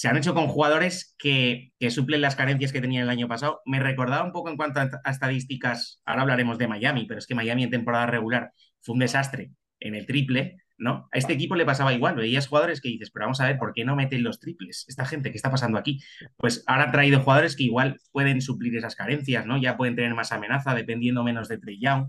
se 0.00 0.08
han 0.08 0.16
hecho 0.16 0.32
con 0.32 0.48
jugadores 0.48 1.14
que, 1.18 1.74
suplen 1.90 2.22
las 2.22 2.34
carencias 2.34 2.72
que 2.72 2.80
tenían 2.80 3.02
el 3.02 3.10
año 3.10 3.28
pasado. 3.28 3.60
Me 3.66 3.80
recordaba 3.80 4.24
un 4.24 4.32
poco 4.32 4.48
en 4.48 4.56
cuanto 4.56 4.80
a, 4.80 4.88
a, 5.04 5.10
estadísticas, 5.10 6.00
ahora 6.06 6.22
hablaremos 6.22 6.56
de 6.56 6.68
Miami, 6.68 7.04
pero 7.04 7.18
es 7.18 7.26
que 7.26 7.34
Miami 7.34 7.64
en 7.64 7.70
temporada 7.70 8.06
regular 8.06 8.50
fue 8.80 8.94
un 8.94 9.00
desastre 9.00 9.50
en 9.78 9.94
el 9.94 10.06
triple, 10.06 10.56
¿no? 10.78 11.06
A 11.12 11.18
este 11.18 11.34
equipo 11.34 11.54
le 11.54 11.66
pasaba 11.66 11.92
igual, 11.92 12.14
veías 12.16 12.48
jugadores 12.48 12.80
que 12.80 12.88
dices, 12.88 13.10
pero 13.10 13.26
vamos 13.26 13.42
a 13.42 13.46
ver, 13.46 13.58
¿por 13.58 13.74
qué 13.74 13.84
no 13.84 13.94
meten 13.94 14.22
los 14.22 14.40
triples? 14.40 14.86
Esta 14.88 15.04
gente, 15.04 15.30
¿qué 15.32 15.36
está 15.36 15.50
pasando 15.50 15.76
aquí? 15.76 16.00
Pues 16.38 16.64
ahora 16.66 16.84
han 16.84 16.92
traído 16.92 17.20
jugadores 17.20 17.54
que 17.54 17.64
igual 17.64 18.00
pueden 18.10 18.40
suplir 18.40 18.74
esas 18.74 18.96
carencias, 18.96 19.44
¿no? 19.44 19.60
Ya 19.60 19.76
pueden 19.76 19.96
tener 19.96 20.14
más 20.14 20.32
amenaza 20.32 20.74
dependiendo 20.74 21.22
menos 21.24 21.46
de 21.46 21.58
Trey 21.58 21.78
Young. 21.78 22.08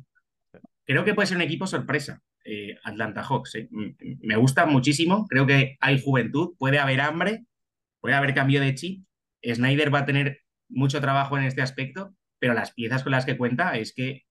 Creo 0.86 1.04
que 1.04 1.14
puede 1.14 1.28
ser 1.28 1.36
un 1.36 1.44
equipo 1.44 1.68
sorpresa, 1.68 2.22
eh, 2.46 2.78
Atlanta 2.86 3.22
Hawks. 3.22 3.56
¿eh? 3.56 3.68
Me 4.22 4.38
gusta 4.38 4.66
muchísimo, 4.66 5.28
creo 5.28 5.46
que 5.46 5.76
hay 5.82 6.02
juventud, 6.02 6.54
puede 6.58 6.80
haber 6.80 7.02
hambre, 7.02 7.44
puede 8.02 8.16
haber 8.16 8.34
cambio 8.34 8.60
de 8.60 8.76
chip. 8.76 9.06
Snyder 9.44 9.94
va 9.94 10.00
a 10.00 10.06
tener 10.06 10.42
mucho 10.70 11.00
trabajo 11.02 11.38
en 11.38 11.46
este 11.46 11.62
aspecto, 11.62 12.14
pero 12.40 12.54
las 12.54 12.72
piezas 12.74 13.04
con 13.04 13.12
las 13.12 13.26
que 13.26 13.38
cuenta 13.38 13.78
es 13.78 13.94
que 13.94 14.24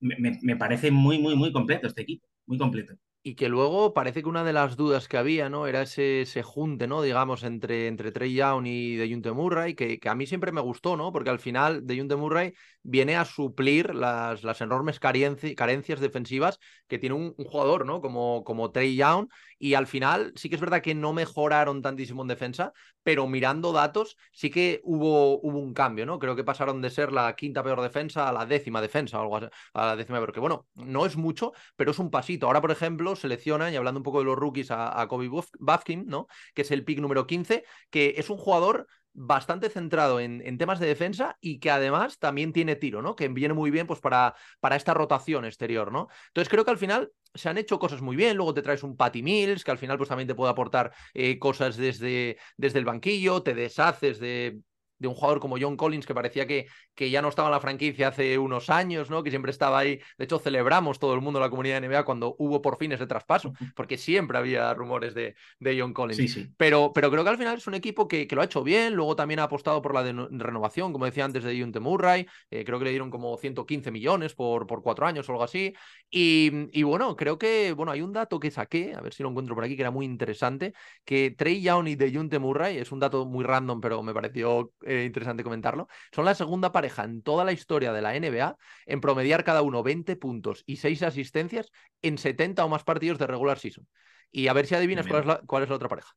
me, 0.00 0.56
parece 0.56 0.90
muy, 0.90 1.18
muy, 1.18 1.36
muy 1.36 1.52
completo 1.52 1.86
este 1.86 2.02
equipo, 2.02 2.28
muy 2.46 2.58
completo. 2.58 2.94
y 3.22 3.34
que 3.34 3.48
luego 3.48 3.92
parece 3.92 4.22
que 4.22 4.28
una 4.28 4.44
de 4.44 4.52
las 4.52 4.76
dudas 4.76 5.08
que 5.08 5.16
había, 5.16 5.48
¿no? 5.48 5.66
Era 5.66 5.82
ese, 5.82 6.20
ese 6.22 6.44
junte, 6.44 6.86
¿no? 6.86 7.02
Digamos, 7.02 7.42
entre, 7.42 7.88
entre 7.88 8.12
Trey 8.12 8.34
Young 8.34 8.66
y 8.66 8.96
De 8.96 9.32
Murray, 9.32 9.74
que, 9.74 9.98
a 10.04 10.14
mí 10.14 10.26
siempre 10.26 10.52
me 10.52 10.60
gustó, 10.60 10.96
¿no? 10.96 11.12
Porque 11.12 11.30
al 11.30 11.40
final 11.40 11.84
De 11.84 12.16
Murray 12.16 12.54
viene 12.84 13.16
a 13.16 13.24
suplir 13.24 13.96
las, 13.96 14.60
enormes 14.60 15.00
carencias 15.00 15.98
defensivas 15.98 16.60
que 16.86 17.00
tiene 17.00 17.16
un, 17.16 17.34
jugador, 17.34 17.84
¿no? 17.84 18.00
Como, 18.00 18.44
como 18.44 18.70
Trey 18.70 18.94
Young, 18.94 19.28
y 19.58 19.74
al 19.74 19.86
final 19.86 20.32
sí 20.36 20.48
que 20.48 20.56
es 20.56 20.60
verdad 20.60 20.82
que 20.82 20.94
no 20.94 21.12
mejoraron 21.12 21.82
tantísimo 21.82 22.22
en 22.22 22.28
defensa, 22.28 22.72
pero 23.02 23.26
mirando 23.26 23.72
datos 23.72 24.16
sí 24.32 24.50
que 24.50 24.80
hubo, 24.84 25.40
hubo 25.40 25.58
un 25.58 25.74
cambio, 25.74 26.06
¿no? 26.06 26.18
Creo 26.18 26.36
que 26.36 26.44
pasaron 26.44 26.82
de 26.82 26.90
ser 26.90 27.12
la 27.12 27.34
quinta 27.36 27.62
peor 27.62 27.80
defensa 27.80 28.28
a 28.28 28.32
la 28.32 28.46
décima 28.46 28.80
defensa 28.80 29.18
o 29.18 29.22
algo 29.22 29.36
así, 29.36 29.46
a 29.74 29.86
la 29.86 29.96
décima 29.96 30.18
peor, 30.18 30.32
que 30.32 30.40
bueno, 30.40 30.66
no 30.74 31.06
es 31.06 31.16
mucho, 31.16 31.52
pero 31.76 31.90
es 31.90 31.98
un 31.98 32.10
pasito. 32.10 32.46
Ahora, 32.46 32.60
por 32.60 32.70
ejemplo, 32.70 33.16
selecciona, 33.16 33.70
y 33.70 33.76
hablando 33.76 34.00
un 34.00 34.04
poco 34.04 34.18
de 34.18 34.24
los 34.24 34.36
rookies, 34.36 34.70
a, 34.70 35.06
Kobe 35.08 35.28
Bufkin, 35.28 36.06
¿no? 36.06 36.26
Que 36.54 36.62
es 36.62 36.70
el 36.70 36.84
pick 36.84 36.98
número 36.98 37.26
15, 37.26 37.64
que 37.90 38.14
es 38.16 38.30
un 38.30 38.38
jugador 38.38 38.86
bastante 39.16 39.70
centrado 39.70 40.20
en, 40.20 40.58
temas 40.58 40.78
de 40.78 40.86
defensa 40.86 41.36
y 41.40 41.58
que 41.58 41.70
además 41.70 42.18
también 42.18 42.52
tiene 42.52 42.76
tiro, 42.76 43.00
¿no? 43.00 43.16
Que 43.16 43.28
viene 43.28 43.54
muy 43.54 43.70
bien 43.70 43.86
pues 43.86 44.00
para, 44.00 44.34
para 44.60 44.76
esta 44.76 44.94
rotación 44.94 45.44
exterior, 45.44 45.90
¿no? 45.90 46.08
Entonces 46.28 46.50
creo 46.50 46.64
que 46.64 46.70
al 46.70 46.78
final 46.78 47.10
se 47.34 47.48
han 47.48 47.58
hecho 47.58 47.78
cosas 47.78 48.02
muy 48.02 48.16
bien, 48.16 48.36
luego 48.36 48.54
te 48.54 48.62
traes 48.62 48.82
un 48.82 48.96
Patty 48.96 49.22
Mills, 49.22 49.64
que 49.64 49.70
al 49.70 49.78
final 49.78 49.96
pues 49.96 50.08
también 50.08 50.28
te 50.28 50.34
puede 50.34 50.50
aportar 50.50 50.92
eh, 51.14 51.38
cosas 51.38 51.76
desde, 51.76 52.38
desde 52.56 52.78
el 52.78 52.84
banquillo, 52.84 53.42
te 53.42 53.54
deshaces 53.54 54.18
de 54.18 54.60
de 54.98 55.08
un 55.08 55.14
jugador 55.14 55.40
como 55.40 55.56
John 55.60 55.76
Collins, 55.76 56.06
que 56.06 56.14
parecía 56.14 56.46
que, 56.46 56.66
que, 56.94 57.10
ya 57.10 57.22
no 57.22 57.28
estaba 57.28 57.48
en 57.48 57.52
la 57.52 57.60
franquicia 57.60 58.08
hace 58.08 58.38
unos 58.38 58.70
años, 58.70 59.10
¿no? 59.10 59.22
Que 59.22 59.30
siempre 59.30 59.50
estaba 59.50 59.78
ahí. 59.78 60.00
De 60.18 60.24
hecho, 60.24 60.38
celebramos 60.38 60.98
todo 60.98 61.14
el 61.14 61.20
mundo 61.20 61.40
la 61.40 61.50
comunidad 61.50 61.80
de 61.80 61.88
NBA 61.88 62.04
cuando 62.04 62.34
hubo 62.38 62.62
por 62.62 62.76
fin 62.78 62.92
ese 62.92 63.06
traspaso, 63.06 63.52
porque 63.74 63.98
siempre 63.98 64.38
había 64.38 64.72
rumores 64.74 65.14
de, 65.14 65.34
de 65.58 65.80
John 65.80 65.92
Collins. 65.92 66.16
Sí, 66.16 66.28
sí. 66.28 66.50
Pero, 66.56 66.92
pero 66.94 67.10
creo 67.10 67.24
que 67.24 67.30
al 67.30 67.38
final 67.38 67.56
es 67.56 67.66
un 67.66 67.74
equipo 67.74 68.08
que, 68.08 68.26
que, 68.26 68.34
lo 68.34 68.42
ha 68.42 68.46
hecho 68.46 68.62
bien. 68.62 68.94
Luego 68.94 69.16
también 69.16 69.40
ha 69.40 69.44
apostado 69.44 69.82
por 69.82 69.94
la 69.94 70.02
renovación, 70.02 70.92
como 70.92 71.04
decía 71.04 71.24
antes, 71.24 71.44
de 71.44 71.60
Junte 71.60 71.80
Murray. 71.80 72.26
Eh, 72.50 72.64
creo 72.64 72.78
que 72.78 72.84
le 72.84 72.90
dieron 72.90 73.10
como 73.10 73.36
115 73.36 73.90
millones 73.90 74.34
por, 74.34 74.66
por 74.66 74.82
cuatro 74.82 75.06
años 75.06 75.28
o 75.28 75.32
algo 75.32 75.44
así. 75.44 75.74
Y, 76.10 76.50
y, 76.72 76.82
bueno, 76.82 77.16
creo 77.16 77.38
que 77.38 77.72
bueno, 77.72 77.92
hay 77.92 78.02
un 78.02 78.12
dato 78.12 78.40
que 78.40 78.50
saqué, 78.50 78.94
a 78.94 79.00
ver 79.00 79.12
si 79.12 79.22
lo 79.22 79.30
encuentro 79.30 79.54
por 79.54 79.64
aquí, 79.64 79.76
que 79.76 79.82
era 79.82 79.90
muy 79.90 80.06
interesante, 80.06 80.74
que 81.04 81.30
Trey 81.30 81.60
Young 81.60 81.88
y 81.88 81.96
de 81.96 82.12
Junte 82.12 82.38
Murray, 82.38 82.78
es 82.78 82.92
un 82.92 83.00
dato 83.00 83.26
muy 83.26 83.44
random, 83.44 83.80
pero 83.80 84.02
me 84.02 84.14
pareció 84.14 84.72
eh, 84.86 85.04
interesante 85.04 85.42
comentarlo, 85.42 85.88
son 86.12 86.24
la 86.24 86.34
segunda 86.34 86.72
pareja 86.72 87.04
en 87.04 87.22
toda 87.22 87.44
la 87.44 87.52
historia 87.52 87.92
de 87.92 88.02
la 88.02 88.14
NBA 88.16 88.56
en 88.86 89.00
promediar 89.00 89.44
cada 89.44 89.62
uno 89.62 89.82
20 89.82 90.16
puntos 90.16 90.62
y 90.66 90.76
6 90.76 91.02
asistencias 91.02 91.70
en 92.02 92.18
70 92.18 92.64
o 92.64 92.68
más 92.68 92.84
partidos 92.84 93.18
de 93.18 93.26
regular 93.26 93.58
season. 93.58 93.86
Y 94.30 94.48
a 94.48 94.52
ver 94.52 94.66
si 94.66 94.74
adivinas 94.74 95.06
cuál 95.06 95.20
es, 95.20 95.26
la, 95.26 95.40
cuál 95.46 95.62
es 95.62 95.68
la 95.68 95.76
otra 95.76 95.88
pareja. 95.88 96.12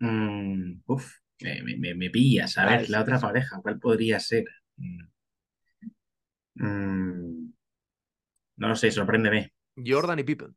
Mm, 0.00 0.80
uf, 0.86 1.16
me, 1.40 1.94
me, 1.94 2.10
pillas. 2.10 2.56
A 2.58 2.66
ver, 2.66 2.88
la 2.90 3.02
otra 3.02 3.18
pareja, 3.20 3.60
¿cuál 3.62 3.78
podría 3.78 4.18
ser? 4.18 4.44
Mm, 4.76 5.04
mm, 6.54 7.52
no 8.56 8.68
lo 8.68 8.76
sé, 8.76 8.90
sorpréndeme. 8.90 9.52
Jordan 9.76 10.18
y 10.18 10.24
Pippen. 10.24 10.56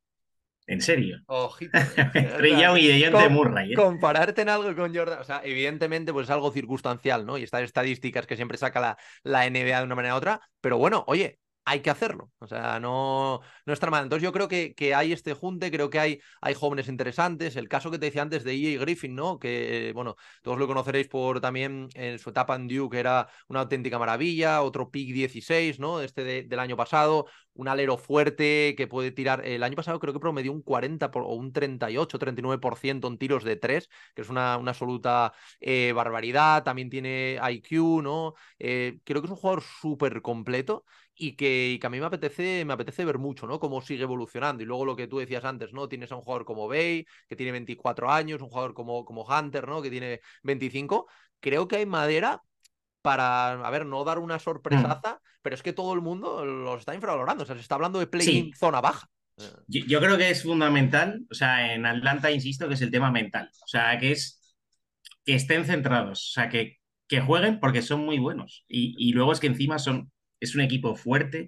¿En 0.67 0.81
serio? 0.81 1.17
Ojito. 1.27 1.71
Trey 2.37 2.53
y 2.53 3.01
de 3.01 3.29
Murray. 3.29 3.73
¿eh? 3.73 3.75
Compararte 3.75 4.41
en 4.41 4.49
algo 4.49 4.75
con 4.75 4.95
Jordan, 4.95 5.19
o 5.19 5.23
sea, 5.23 5.41
evidentemente 5.43 6.13
pues 6.13 6.27
es 6.27 6.31
algo 6.31 6.51
circunstancial, 6.51 7.25
¿no? 7.25 7.37
Y 7.37 7.43
estas 7.43 7.63
estadísticas 7.63 8.25
que 8.25 8.35
siempre 8.35 8.57
saca 8.57 8.79
la, 8.79 8.97
la 9.23 9.45
NBA 9.45 9.79
de 9.79 9.83
una 9.83 9.95
manera 9.95 10.15
u 10.15 10.17
otra, 10.17 10.41
pero 10.61 10.77
bueno, 10.77 11.03
oye, 11.07 11.39
hay 11.65 11.81
que 11.81 11.89
hacerlo. 11.89 12.31
O 12.39 12.47
sea, 12.47 12.79
no, 12.79 13.41
no 13.65 13.73
está 13.73 13.89
mal. 13.89 14.03
Entonces 14.03 14.23
yo 14.23 14.31
creo 14.33 14.47
que, 14.47 14.73
que, 14.75 14.93
hay 14.93 15.13
este 15.13 15.33
junte, 15.33 15.71
creo 15.71 15.89
que 15.89 15.99
hay, 15.99 16.19
hay 16.41 16.53
jóvenes 16.53 16.87
interesantes. 16.87 17.55
El 17.55 17.69
caso 17.69 17.89
que 17.91 17.99
te 17.99 18.07
decía 18.07 18.21
antes 18.21 18.43
de 18.43 18.53
EA 18.53 18.79
Griffin, 18.79 19.15
¿no? 19.15 19.39
Que, 19.39 19.91
bueno, 19.95 20.15
todos 20.41 20.57
lo 20.57 20.67
conoceréis 20.67 21.07
por 21.07 21.39
también 21.41 21.89
en 21.95 22.19
su 22.19 22.31
etapa 22.31 22.55
en 22.55 22.67
Duke, 22.67 22.95
que 22.95 22.99
era 22.99 23.29
una 23.47 23.61
auténtica 23.61 23.97
maravilla. 23.99 24.61
Otro 24.61 24.91
pick 24.91 25.13
16, 25.13 25.79
¿no? 25.79 26.01
Este 26.01 26.23
del 26.43 26.59
año 26.59 26.75
pasado. 26.75 27.27
Un 27.53 27.67
alero 27.67 27.97
fuerte 27.97 28.73
que 28.75 28.87
puede 28.87 29.11
tirar. 29.11 29.45
El 29.45 29.63
año 29.63 29.75
pasado 29.75 29.99
creo 29.99 30.13
que 30.13 30.19
promedió 30.19 30.51
un 30.51 30.63
40 30.63 31.11
o 31.13 31.35
un 31.35 31.53
38, 31.53 32.19
39% 32.19 33.07
en 33.07 33.17
tiros 33.17 33.43
de 33.43 33.55
3, 33.55 33.89
que 34.15 34.21
es 34.23 34.29
una, 34.29 34.57
una 34.57 34.71
absoluta 34.71 35.33
eh, 35.59 35.93
barbaridad. 35.95 36.63
También 36.63 36.89
tiene 36.89 37.39
IQ, 37.51 38.01
¿no? 38.01 38.33
Eh, 38.59 38.99
creo 39.03 39.21
que 39.21 39.27
es 39.27 39.31
un 39.31 39.37
jugador 39.37 39.63
súper 39.63 40.21
completo 40.21 40.83
y 41.15 41.35
que, 41.35 41.79
a 41.81 41.89
mí 41.89 41.99
me 41.99 42.05
apetece, 42.05 42.65
me 42.65 42.73
apetece 42.73 43.05
ver 43.05 43.17
mucho, 43.17 43.45
¿no? 43.45 43.59
Cómo 43.59 43.81
sigue 43.81 44.03
evolucionando. 44.03 44.63
Y 44.63 44.65
luego 44.65 44.85
lo 44.85 44.95
que 44.95 45.07
tú 45.07 45.19
decías 45.19 45.45
antes, 45.45 45.73
¿no? 45.73 45.87
Tienes 45.87 46.11
a 46.11 46.15
un 46.15 46.21
jugador 46.21 46.45
como 46.45 46.67
Bay, 46.67 47.05
que 47.27 47.35
tiene 47.35 47.51
24 47.51 48.11
años, 48.11 48.41
un 48.41 48.49
jugador 48.49 48.73
como, 48.73 49.05
como 49.05 49.23
Hunter, 49.23 49.67
¿no? 49.67 49.81
Que 49.81 49.91
tiene 49.91 50.21
25. 50.43 51.07
Creo 51.39 51.67
que 51.67 51.77
hay 51.77 51.85
madera 51.85 52.41
para, 53.01 53.51
a 53.51 53.69
ver, 53.69 53.85
no 53.85 54.03
dar 54.03 54.17
una 54.17 54.37
mm. 54.37 54.39
sorpresaza, 54.39 55.19
pero 55.41 55.55
es 55.55 55.61
que 55.61 55.73
todo 55.73 55.93
el 55.93 56.01
mundo 56.01 56.45
los 56.45 56.79
está 56.79 56.95
infravalorando. 56.95 57.43
O 57.43 57.45
sea, 57.45 57.55
se 57.55 57.61
está 57.61 57.75
hablando 57.75 57.99
de 57.99 58.07
play 58.07 58.51
zona 58.57 58.81
baja. 58.81 59.07
Yo, 59.67 59.99
creo 59.99 60.17
que 60.17 60.29
es 60.29 60.43
fundamental, 60.43 61.25
o 61.29 61.33
sea, 61.33 61.73
en 61.73 61.87
Atlanta 61.87 62.29
insisto 62.29 62.67
que 62.67 62.75
es 62.75 62.81
el 62.81 62.91
tema 62.91 63.11
mental, 63.11 63.49
o 63.63 63.67
sea, 63.67 63.97
que 63.97 64.11
es 64.11 64.55
que 65.25 65.33
estén 65.33 65.65
centrados, 65.65 66.29
o 66.29 66.31
sea, 66.33 66.49
que, 66.49 66.77
que 67.07 67.19
jueguen 67.19 67.59
porque 67.59 67.81
son 67.81 68.05
muy 68.05 68.19
buenos 68.19 68.63
y, 68.67 68.93
y 68.95 69.13
luego 69.13 69.31
es 69.31 69.39
que 69.39 69.47
encima 69.47 69.79
son 69.79 70.12
es 70.45 70.55
un 70.55 70.61
equipo 70.61 70.95
fuerte. 70.95 71.47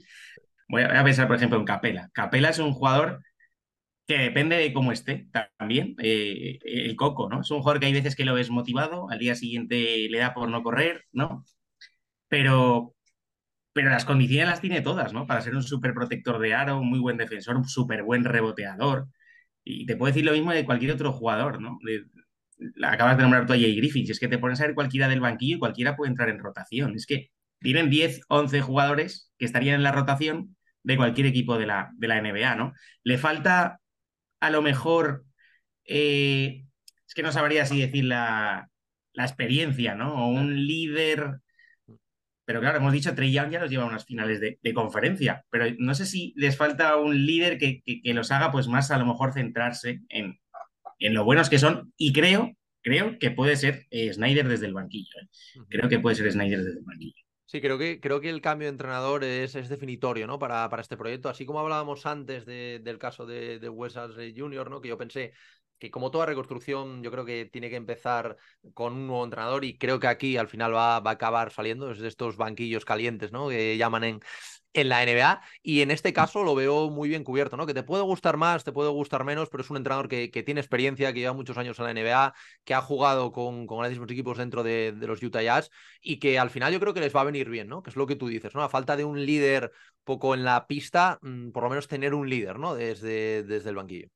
Voy 0.67 0.83
a, 0.83 1.03
pensar, 1.03 1.27
por 1.27 1.37
ejemplo, 1.37 1.59
en 1.59 1.65
Capela. 1.65 2.09
Capela 2.13 2.49
es 2.49 2.59
un 2.59 2.73
jugador 2.73 3.21
que 4.07 4.17
depende 4.17 4.57
de 4.57 4.73
cómo 4.73 4.91
esté 4.91 5.27
también. 5.57 5.95
Eh, 5.99 6.59
el 6.63 6.95
Coco, 6.95 7.29
¿no? 7.29 7.41
Es 7.41 7.51
un 7.51 7.59
jugador 7.59 7.79
que 7.79 7.87
hay 7.87 7.93
veces 7.93 8.15
que 8.15 8.25
lo 8.25 8.33
ves 8.35 8.49
motivado, 8.49 9.09
al 9.09 9.19
día 9.19 9.35
siguiente 9.35 10.07
le 10.09 10.19
da 10.19 10.33
por 10.33 10.49
no 10.49 10.63
correr, 10.63 11.05
¿no? 11.11 11.45
Pero, 12.27 12.95
pero 13.73 13.89
las 13.89 14.05
condiciones 14.05 14.49
las 14.49 14.61
tiene 14.61 14.81
todas, 14.81 15.13
¿no? 15.13 15.27
Para 15.27 15.41
ser 15.41 15.55
un 15.55 15.63
súper 15.63 15.93
protector 15.93 16.39
de 16.39 16.53
aro, 16.53 16.79
un 16.79 16.89
muy 16.89 16.99
buen 16.99 17.17
defensor, 17.17 17.57
un 17.57 17.67
súper 17.67 18.03
buen 18.03 18.23
reboteador. 18.25 19.07
Y 19.63 19.85
te 19.85 19.97
puedo 19.97 20.11
decir 20.13 20.25
lo 20.25 20.33
mismo 20.33 20.51
de 20.51 20.65
cualquier 20.65 20.91
otro 20.93 21.13
jugador, 21.13 21.61
¿no? 21.61 21.79
acabas 22.83 23.17
de 23.17 23.23
nombrar 23.23 23.45
tú 23.45 23.53
a 23.53 23.57
Jay 23.57 23.75
Griffin. 23.75 24.05
Si 24.05 24.11
es 24.11 24.19
que 24.19 24.27
te 24.27 24.37
pones 24.37 24.61
a 24.61 24.65
ver 24.65 24.75
cualquiera 24.75 25.07
del 25.07 25.19
banquillo 25.21 25.57
y 25.57 25.59
cualquiera 25.59 25.95
puede 25.95 26.11
entrar 26.11 26.29
en 26.29 26.39
rotación. 26.39 26.95
Es 26.95 27.05
que 27.05 27.31
tienen 27.65 27.89
10, 27.89 28.21
11 28.29 28.61
jugadores 28.61 29.33
que 29.37 29.45
estarían 29.45 29.75
en 29.75 29.83
la 29.83 29.91
rotación 29.91 30.55
de 30.83 30.97
cualquier 30.97 31.25
equipo 31.25 31.57
de 31.57 31.65
la, 31.65 31.89
de 31.97 32.07
la 32.07 32.21
NBA, 32.21 32.55
¿no? 32.55 32.73
Le 33.03 33.17
falta 33.17 33.81
a 34.39 34.49
lo 34.51 34.61
mejor, 34.61 35.25
eh, 35.83 36.65
es 37.07 37.13
que 37.15 37.23
no 37.23 37.31
sabría 37.31 37.65
si 37.65 37.81
decir 37.81 38.05
la, 38.05 38.69
experiencia, 39.17 39.95
¿no? 39.95 40.25
O 40.25 40.27
un 40.27 40.67
líder. 40.67 41.39
Pero 42.45 42.59
claro, 42.59 42.77
hemos 42.77 42.93
dicho, 42.93 43.15
Trey 43.15 43.31
Young 43.31 43.49
ya 43.49 43.59
los 43.59 43.71
lleva 43.71 43.83
a 43.83 43.87
unas 43.87 44.05
finales 44.05 44.39
de, 44.39 44.73
conferencia, 44.75 45.43
pero 45.49 45.65
no 45.79 45.95
sé 45.95 46.05
si 46.05 46.33
les 46.35 46.55
falta 46.55 46.97
un 46.97 47.25
líder 47.25 47.57
que, 47.57 47.81
los 48.13 48.31
haga 48.31 48.51
pues 48.51 48.67
más 48.67 48.91
a 48.91 48.99
lo 48.99 49.07
mejor 49.07 49.33
centrarse 49.33 50.01
en, 50.09 50.39
en 50.99 51.13
lo 51.15 51.23
buenos 51.25 51.49
que 51.49 51.57
son 51.57 51.91
y 51.97 52.13
creo, 52.13 52.55
creo 52.85 53.17
que 53.17 53.31
puede 53.31 53.55
ser 53.55 53.87
eh, 53.89 54.13
Snyder 54.13 54.47
desde 54.47 54.67
el 54.67 54.73
banquillo. 54.75 55.09
¿eh? 55.19 55.27
Creo 55.69 55.89
que 55.89 55.99
puede 55.99 56.15
ser 56.15 56.31
Snyder 56.31 56.63
desde 56.63 56.79
el 56.79 56.85
banquillo. 56.85 57.24
Sí, 57.47 57.61
creo 57.61 57.77
que, 57.77 57.99
creo 57.99 58.19
que 58.21 58.29
el 58.29 58.41
cambio 58.41 58.65
de 58.67 58.71
entrenador 58.71 59.23
es, 59.23 59.53
es 59.55 59.69
definitorio 59.69 60.25
¿no? 60.25 60.39
para, 60.39 60.67
para 60.69 60.81
este 60.81 60.97
proyecto. 60.97 61.29
Así 61.29 61.45
como 61.45 61.59
hablábamos 61.59 62.05
antes 62.07 62.45
del 62.45 62.97
caso 62.97 63.25
de, 63.27 63.59
de 63.59 63.69
Wes 63.69 63.95
Jr., 64.35 64.69
¿no? 64.71 64.81
que 64.81 64.87
yo 64.89 64.97
pensé 64.97 65.33
que 65.79 65.91
como 65.91 66.11
toda 66.11 66.25
reconstrucción, 66.25 67.03
yo 67.03 67.11
creo 67.11 67.25
que 67.25 67.45
tiene 67.45 67.69
que 67.69 67.75
empezar 67.75 68.37
con 68.73 68.93
un 68.93 69.07
nuevo 69.07 69.23
entrenador 69.23 69.65
y 69.65 69.77
creo 69.77 69.99
que 69.99 70.07
aquí 70.07 70.37
al 70.37 70.47
final 70.47 70.73
va, 70.73 70.99
va 70.99 71.11
a 71.11 71.13
acabar 71.13 71.51
saliendo 71.51 71.87
desde 71.87 72.07
estos 72.07 72.37
banquillos 72.37 72.85
calientes, 72.85 73.31
¿no? 73.31 73.49
Que 73.49 73.77
llaman 73.77 74.03
en, 74.03 74.19
en 74.75 74.89
la 74.89 75.03
NBA 75.03 75.41
y 75.63 75.81
en 75.81 75.91
este 75.91 76.13
caso 76.13 76.43
lo 76.43 76.53
veo 76.55 76.89
muy 76.89 77.09
bien 77.09 77.23
cubierto, 77.23 77.57
¿no? 77.57 77.65
Que 77.65 77.73
te 77.73 77.83
puede 77.83 78.03
gustar 78.03 78.37
más, 78.37 78.63
te 78.63 78.71
puede 78.71 78.89
gustar 78.89 79.23
menos, 79.23 79.49
pero 79.49 79.63
es 79.63 79.69
un 79.69 79.77
entrenador 79.77 80.07
que, 80.07 80.29
que 80.31 80.43
tiene 80.43 80.59
experiencia, 80.61 81.13
que 81.13 81.19
lleva 81.19 81.33
muchos 81.33 81.57
años 81.57 81.79
en 81.79 81.85
la 81.85 81.91
NBA, 81.91 82.33
que 82.63 82.73
ha 82.73 82.81
jugado 82.81 83.31
con, 83.31 83.67
con 83.67 83.79
grandísimos 83.79 84.11
equipos 84.11 84.37
dentro 84.37 84.63
de, 84.63 84.91
de, 84.91 85.07
los 85.07 85.23
Utah 85.23 85.41
Jazz 85.41 85.71
y 86.01 86.19
que 86.19 86.37
al 86.39 86.49
final 86.49 86.73
yo 86.73 86.79
creo 86.79 86.93
que 86.93 86.99
les 86.99 87.15
va 87.15 87.21
a 87.21 87.23
venir 87.23 87.49
bien, 87.49 87.67
¿no? 87.67 87.81
Que 87.83 87.89
es 87.89 87.95
lo 87.95 88.05
que 88.07 88.15
tú 88.15 88.27
dices, 88.27 88.53
¿no? 88.53 88.63
A 88.63 88.69
falta 88.69 88.97
de 88.97 89.05
un 89.05 89.25
líder 89.25 89.71
poco 90.03 90.33
en 90.35 90.43
la 90.43 90.67
pista, 90.67 91.19
mm, 91.21 91.51
por 91.51 91.63
lo 91.63 91.69
menos 91.69 91.87
tener 91.87 92.13
un 92.13 92.29
líder, 92.29 92.59
¿no? 92.59 92.75
Desde, 92.75 93.43
desde 93.43 93.69
el 93.69 93.75
banquillo. 93.75 94.14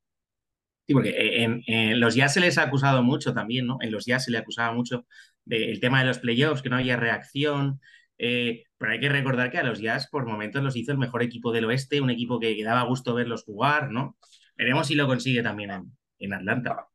Sí, 0.89 0.93
porque 0.95 1.43
en, 1.43 1.99
los 1.99 2.15
Jazz 2.15 2.33
se 2.33 2.39
les 2.39 2.57
ha 2.57 2.63
acusado 2.63 3.03
mucho 3.03 3.31
también, 3.31 3.67
¿no? 3.67 3.77
En 3.79 3.91
los 3.91 4.07
Jazz 4.07 4.25
se 4.25 4.31
le 4.31 4.39
acusaba 4.39 4.73
mucho 4.73 5.05
del 5.45 5.79
tema 5.79 5.99
de 5.99 6.07
los 6.07 6.17
playoffs, 6.17 6.63
que 6.63 6.69
no 6.71 6.77
había 6.77 6.97
reacción, 6.97 7.79
eh, 8.17 8.63
pero 8.75 8.93
hay 8.93 8.99
que 8.99 9.09
recordar 9.09 9.51
que 9.51 9.59
a 9.59 9.63
los 9.63 9.79
Jazz 9.79 10.09
por 10.09 10.25
momentos 10.25 10.63
los 10.63 10.75
hizo 10.75 10.91
el 10.91 10.97
mejor 10.97 11.21
equipo 11.21 11.51
del 11.51 11.65
oeste, 11.65 12.01
un 12.01 12.09
equipo 12.09 12.39
que, 12.39 12.63
daba 12.63 12.81
gusto 12.85 13.13
verlos 13.13 13.43
jugar, 13.43 13.91
¿no? 13.91 14.17
Veremos 14.57 14.87
si 14.87 14.95
lo 14.95 15.05
consigue 15.05 15.43
también 15.43 15.93
en, 16.17 16.33
Atlanta. 16.33 16.87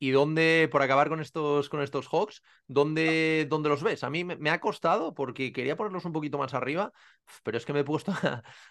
¿Y 0.00 0.10
dónde, 0.10 0.68
por 0.70 0.82
acabar 0.82 1.08
con 1.08 1.20
estos, 1.20 1.68
con 1.68 1.82
estos 1.82 2.06
Hawks, 2.08 2.42
¿dónde, 2.68 3.46
dónde 3.48 3.68
los 3.68 3.82
ves? 3.82 4.04
A 4.04 4.10
mí 4.10 4.24
me, 4.24 4.50
ha 4.50 4.60
costado 4.60 5.12
porque 5.12 5.52
quería 5.52 5.76
ponerlos 5.76 6.04
un 6.04 6.12
poquito 6.12 6.38
más 6.38 6.54
arriba, 6.54 6.92
pero 7.42 7.58
es 7.58 7.64
que 7.64 7.72
me 7.72 7.80
he 7.80 7.84
puesto 7.84 8.12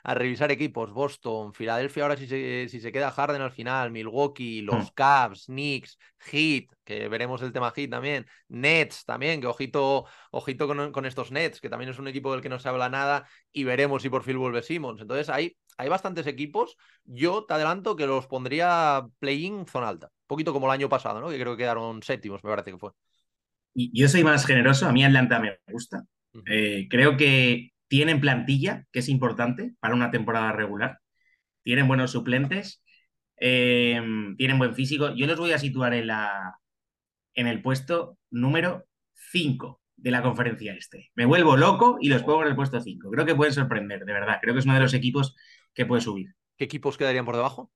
a, 0.04 0.14
revisar 0.14 0.52
equipos. 0.52 0.94
Boston, 0.94 1.54
Filadelfia, 1.54 2.04
ahora 2.04 2.16
si 2.16 2.28
se, 2.28 2.70
si 2.70 2.80
se 2.80 2.92
queda 2.94 3.12
Harden 3.12 3.42
al 3.42 3.52
final, 3.52 3.92
Milwaukee, 3.92 4.62
los 4.62 4.86
hmm. 4.86 4.94
Cavs, 4.96 5.46
Knicks, 5.46 5.98
Heat, 6.20 6.66
que 6.86 7.10
veremos 7.10 7.42
el 7.42 7.52
tema 7.52 7.74
Heat 7.76 7.90
también, 7.90 8.26
Nets 8.48 9.04
también, 9.04 9.42
que 9.42 9.48
ojito, 9.48 10.06
ojito 10.32 10.66
con, 10.68 10.94
con, 10.94 11.06
estos 11.06 11.32
Nets, 11.32 11.60
que 11.60 11.70
también 11.70 11.92
es 11.92 12.00
un 12.00 12.08
equipo 12.08 12.32
del 12.32 12.42
que 12.42 12.50
no 12.50 12.60
se 12.60 12.70
habla 12.70 12.90
nada, 12.90 13.28
y 13.52 13.66
veremos 13.66 14.02
si 14.02 14.10
por 14.10 14.24
fin 14.24 14.40
vuelve 14.40 14.64
Simmons. 14.64 15.02
Entonces 15.02 15.30
hay, 15.30 15.58
hay 15.78 15.90
bastantes 15.90 16.28
equipos. 16.28 16.78
Yo 17.06 17.46
te 17.46 17.54
adelanto 17.54 17.96
que 17.96 18.08
los 18.08 18.28
pondría 18.28 19.08
play-in 19.20 19.66
zona 19.68 19.90
alta 19.90 20.12
poquito 20.28 20.54
como 20.54 20.68
el 20.68 20.74
año 20.74 20.90
pasado, 20.90 21.20
¿no? 21.22 21.30
Que 21.30 21.40
creo 21.40 21.56
que 21.56 21.64
quedaron 21.64 22.04
séptimos, 22.04 22.44
me 22.44 22.50
parece 22.50 22.72
que 22.72 22.78
fue. 22.78 22.92
Y 23.74 23.98
yo 24.00 24.08
soy 24.08 24.24
más 24.24 24.46
generoso, 24.46 24.88
a 24.88 24.92
mí 24.92 25.04
Atlanta 25.04 25.40
me 25.40 25.58
gusta. 25.68 26.04
Eh, 26.46 26.88
creo 26.90 27.18
que 27.18 27.72
tienen 27.88 28.20
plantilla, 28.20 28.86
que 28.92 29.00
es 29.00 29.10
importante 29.10 29.74
para 29.80 29.96
una 29.96 30.12
temporada 30.12 30.52
regular. 30.52 31.00
Tienen 31.64 31.88
buenos 31.88 32.12
suplentes, 32.12 32.84
eh, 33.40 34.02
tienen 34.38 34.58
buen 34.58 34.76
físico. 34.76 35.14
Yo 35.16 35.26
los 35.26 35.40
voy 35.40 35.52
a 35.54 35.60
situar 35.60 35.94
en, 35.94 36.08
la, 36.08 36.60
en 37.34 37.48
el 37.48 37.62
puesto 37.62 38.18
número 38.30 38.86
5 39.32 39.82
de 39.96 40.12
la 40.12 40.22
conferencia 40.22 40.74
este. 40.74 41.12
Me 41.16 41.26
vuelvo 41.26 41.56
loco 41.56 41.98
y 42.02 42.10
los 42.10 42.24
pongo 42.24 42.44
en 42.44 42.50
el 42.50 42.56
puesto 42.56 42.80
5. 42.80 43.10
Creo 43.12 43.26
que 43.26 43.36
pueden 43.36 43.54
sorprender, 43.54 44.06
de 44.06 44.14
verdad. 44.14 44.40
Creo 44.42 44.54
que 44.54 44.60
es 44.60 44.66
uno 44.66 44.76
de 44.76 44.82
los 44.82 44.94
equipos 44.94 45.36
que 45.78 45.86
puede 45.86 46.02
subir. 46.02 46.34
¿Qué 46.58 46.66
equipos 46.66 46.98
quedarían 46.98 47.24
por 47.24 47.36
debajo? 47.36 47.72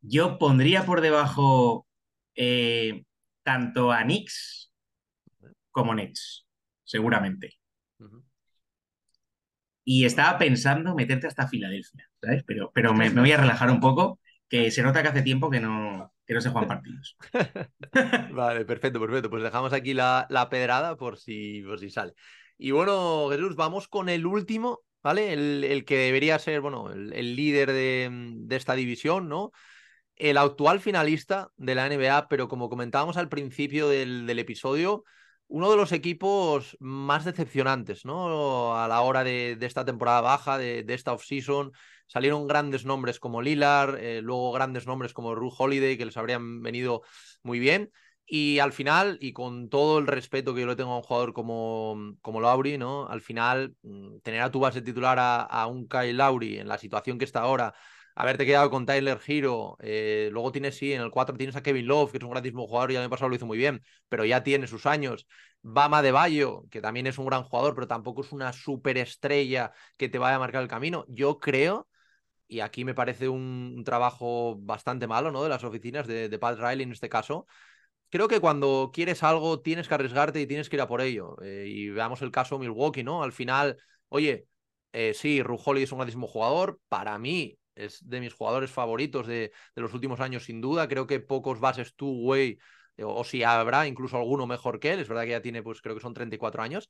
Yo 0.00 0.38
pondría 0.38 0.86
por 0.86 1.02
debajo 1.02 1.86
eh, 2.34 3.04
tanto 3.42 3.92
a 3.92 4.02
Knicks 4.02 4.72
como 5.70 5.94
Nets, 5.94 6.46
seguramente. 6.82 7.58
Y 9.84 10.06
estaba 10.06 10.38
pensando 10.38 10.94
meterte 10.94 11.26
hasta 11.26 11.46
Filadelfia, 11.46 12.08
¿sabes? 12.22 12.42
Pero, 12.46 12.72
pero 12.74 12.94
me, 12.94 13.10
voy 13.10 13.32
a 13.32 13.36
relajar 13.36 13.70
un 13.70 13.80
poco, 13.80 14.18
que 14.48 14.70
se 14.70 14.82
nota 14.82 15.02
que 15.02 15.08
hace 15.08 15.20
tiempo 15.20 15.50
que 15.50 15.60
no, 15.60 16.10
que 16.26 16.32
no 16.32 16.40
se 16.40 16.48
juegan 16.48 16.68
partidos. 16.68 17.18
vale, 18.32 18.64
perfecto, 18.64 18.98
perfecto. 18.98 19.28
Pues 19.28 19.42
dejamos 19.42 19.74
aquí 19.74 19.92
la, 19.92 20.26
la 20.30 20.48
pedrada 20.48 20.96
por 20.96 21.18
si, 21.18 21.62
por 21.64 21.78
si 21.78 21.90
sale. 21.90 22.14
Y 22.56 22.70
bueno, 22.70 23.28
Jesús, 23.30 23.56
vamos 23.56 23.88
con 23.88 24.08
el 24.08 24.24
último, 24.24 24.83
¿vale? 25.04 25.32
El, 25.32 25.84
que 25.84 25.98
debería 25.98 26.40
ser, 26.40 26.60
bueno, 26.60 26.90
el, 26.90 27.36
líder 27.36 27.70
de, 27.70 28.08
de, 28.10 28.56
esta 28.56 28.74
división, 28.74 29.28
¿no? 29.28 29.52
el 30.16 30.38
actual 30.38 30.80
finalista 30.80 31.50
de 31.56 31.74
la 31.74 31.86
NBA, 31.86 32.28
pero 32.28 32.48
como 32.48 32.68
comentábamos 32.68 33.16
al 33.16 33.28
principio 33.28 33.88
del, 33.88 34.38
episodio, 34.38 35.04
uno 35.48 35.70
de 35.70 35.76
los 35.76 35.92
equipos 35.92 36.76
más 36.80 37.24
decepcionantes, 37.24 38.04
¿no? 38.04 38.76
A 38.76 38.88
la 38.88 39.00
hora 39.02 39.24
de, 39.24 39.58
esta 39.60 39.84
temporada 39.84 40.20
baja, 40.20 40.58
de, 40.58 40.84
esta 40.88 41.12
off-season, 41.12 41.72
salieron 42.06 42.46
grandes 42.46 42.84
nombres 42.84 43.18
como 43.18 43.42
Lillard, 43.42 43.96
eh, 43.98 44.20
luego 44.22 44.52
grandes 44.52 44.86
nombres 44.86 45.12
como 45.12 45.34
Ru 45.34 45.52
Holiday, 45.56 45.98
que 45.98 46.06
les 46.06 46.16
habrían 46.16 46.62
venido 46.62 47.02
muy 47.42 47.58
bien. 47.58 47.90
Y 48.26 48.58
al 48.58 48.72
final, 48.72 49.18
y 49.20 49.32
con 49.32 49.68
todo 49.68 49.98
el 49.98 50.06
respeto 50.06 50.54
que 50.54 50.62
yo 50.62 50.66
le 50.66 50.76
tengo 50.76 50.92
a 50.92 50.96
un 50.96 51.02
jugador 51.02 51.34
como, 51.34 52.16
como 52.22 52.40
Lauri, 52.40 52.78
¿no? 52.78 53.06
Al 53.06 53.20
final, 53.20 53.76
mm, 53.82 54.20
tener 54.20 54.40
a 54.40 54.50
tu 54.50 54.60
base 54.60 54.80
titular 54.80 55.18
a, 55.20 55.66
un 55.66 55.86
Kyle 55.86 56.16
Lauri 56.16 56.58
en 56.58 56.68
la 56.68 56.78
situación 56.78 57.18
que 57.18 57.26
está 57.26 57.40
ahora, 57.40 57.74
haberte 58.14 58.46
quedado 58.46 58.70
con 58.70 58.86
Tyler 58.86 59.20
Hero. 59.26 59.76
Eh, 59.80 60.30
luego 60.32 60.52
tienes, 60.52 60.76
sí, 60.76 60.92
en 60.92 61.02
el 61.02 61.10
4 61.10 61.36
tienes 61.36 61.56
a 61.56 61.62
Kevin 61.62 61.86
Love, 61.86 62.12
que 62.12 62.18
es 62.18 62.24
un 62.24 62.30
grandísimo 62.30 62.66
jugador 62.66 62.92
y 62.92 62.94
el 62.94 63.02
año 63.02 63.10
pasado 63.10 63.28
lo 63.28 63.36
hizo 63.36 63.46
muy 63.46 63.58
bien, 63.58 63.82
pero 64.08 64.24
ya 64.24 64.42
tiene 64.42 64.66
sus 64.66 64.86
años. 64.86 65.26
Bama 65.62 66.02
de 66.02 66.12
Bayo, 66.12 66.64
que 66.70 66.80
también 66.80 67.06
es 67.06 67.18
un 67.18 67.26
gran 67.26 67.42
jugador, 67.44 67.74
pero 67.74 67.86
tampoco 67.88 68.22
es 68.22 68.32
una 68.32 68.52
superestrella 68.52 69.72
que 69.98 70.08
te 70.08 70.18
vaya 70.18 70.36
a 70.36 70.38
marcar 70.38 70.62
el 70.62 70.68
camino. 70.68 71.04
Yo 71.08 71.38
creo, 71.38 71.88
y 72.48 72.60
aquí 72.60 72.84
me 72.84 72.94
parece 72.94 73.28
un, 73.28 73.82
trabajo 73.84 74.56
bastante 74.58 75.06
malo, 75.06 75.30
¿no? 75.30 75.42
De 75.42 75.48
las 75.50 75.64
oficinas 75.64 76.06
de, 76.06 76.28
de 76.28 76.38
Pat 76.38 76.58
Riley 76.58 76.84
en 76.84 76.92
este 76.92 77.08
caso. 77.08 77.46
Creo 78.14 78.28
que 78.28 78.38
cuando 78.38 78.92
quieres 78.94 79.24
algo 79.24 79.60
tienes 79.60 79.88
que 79.88 79.94
arriesgarte 79.94 80.40
y 80.40 80.46
tienes 80.46 80.68
que 80.68 80.76
ir 80.76 80.82
a 80.82 80.86
por 80.86 81.00
ello. 81.00 81.36
Eh, 81.42 81.64
y 81.66 81.88
veamos 81.90 82.22
el 82.22 82.30
caso 82.30 82.60
Milwaukee, 82.60 83.02
¿no? 83.02 83.24
Al 83.24 83.32
final, 83.32 83.76
oye, 84.08 84.46
eh, 84.92 85.14
sí, 85.14 85.42
Rujoli 85.42 85.82
es 85.82 85.90
un 85.90 85.98
grandísimo 85.98 86.28
jugador. 86.28 86.78
Para 86.88 87.18
mí, 87.18 87.58
es 87.74 88.08
de 88.08 88.20
mis 88.20 88.32
jugadores 88.32 88.70
favoritos 88.70 89.26
de, 89.26 89.50
los 89.74 89.94
últimos 89.94 90.20
años, 90.20 90.44
sin 90.44 90.60
duda. 90.60 90.86
Creo 90.86 91.08
que 91.08 91.18
pocos 91.18 91.58
bases 91.58 91.92
güey, 91.98 92.58
o, 93.02 93.24
si 93.24 93.42
habrá 93.42 93.86
incluso 93.86 94.16
alguno 94.16 94.46
mejor 94.46 94.80
que 94.80 94.92
él. 94.92 95.00
Es 95.00 95.08
verdad 95.08 95.24
que 95.24 95.30
ya 95.30 95.42
tiene, 95.42 95.62
pues 95.62 95.80
creo 95.80 95.94
que 95.94 96.00
son 96.00 96.14
34 96.14 96.62
años. 96.62 96.88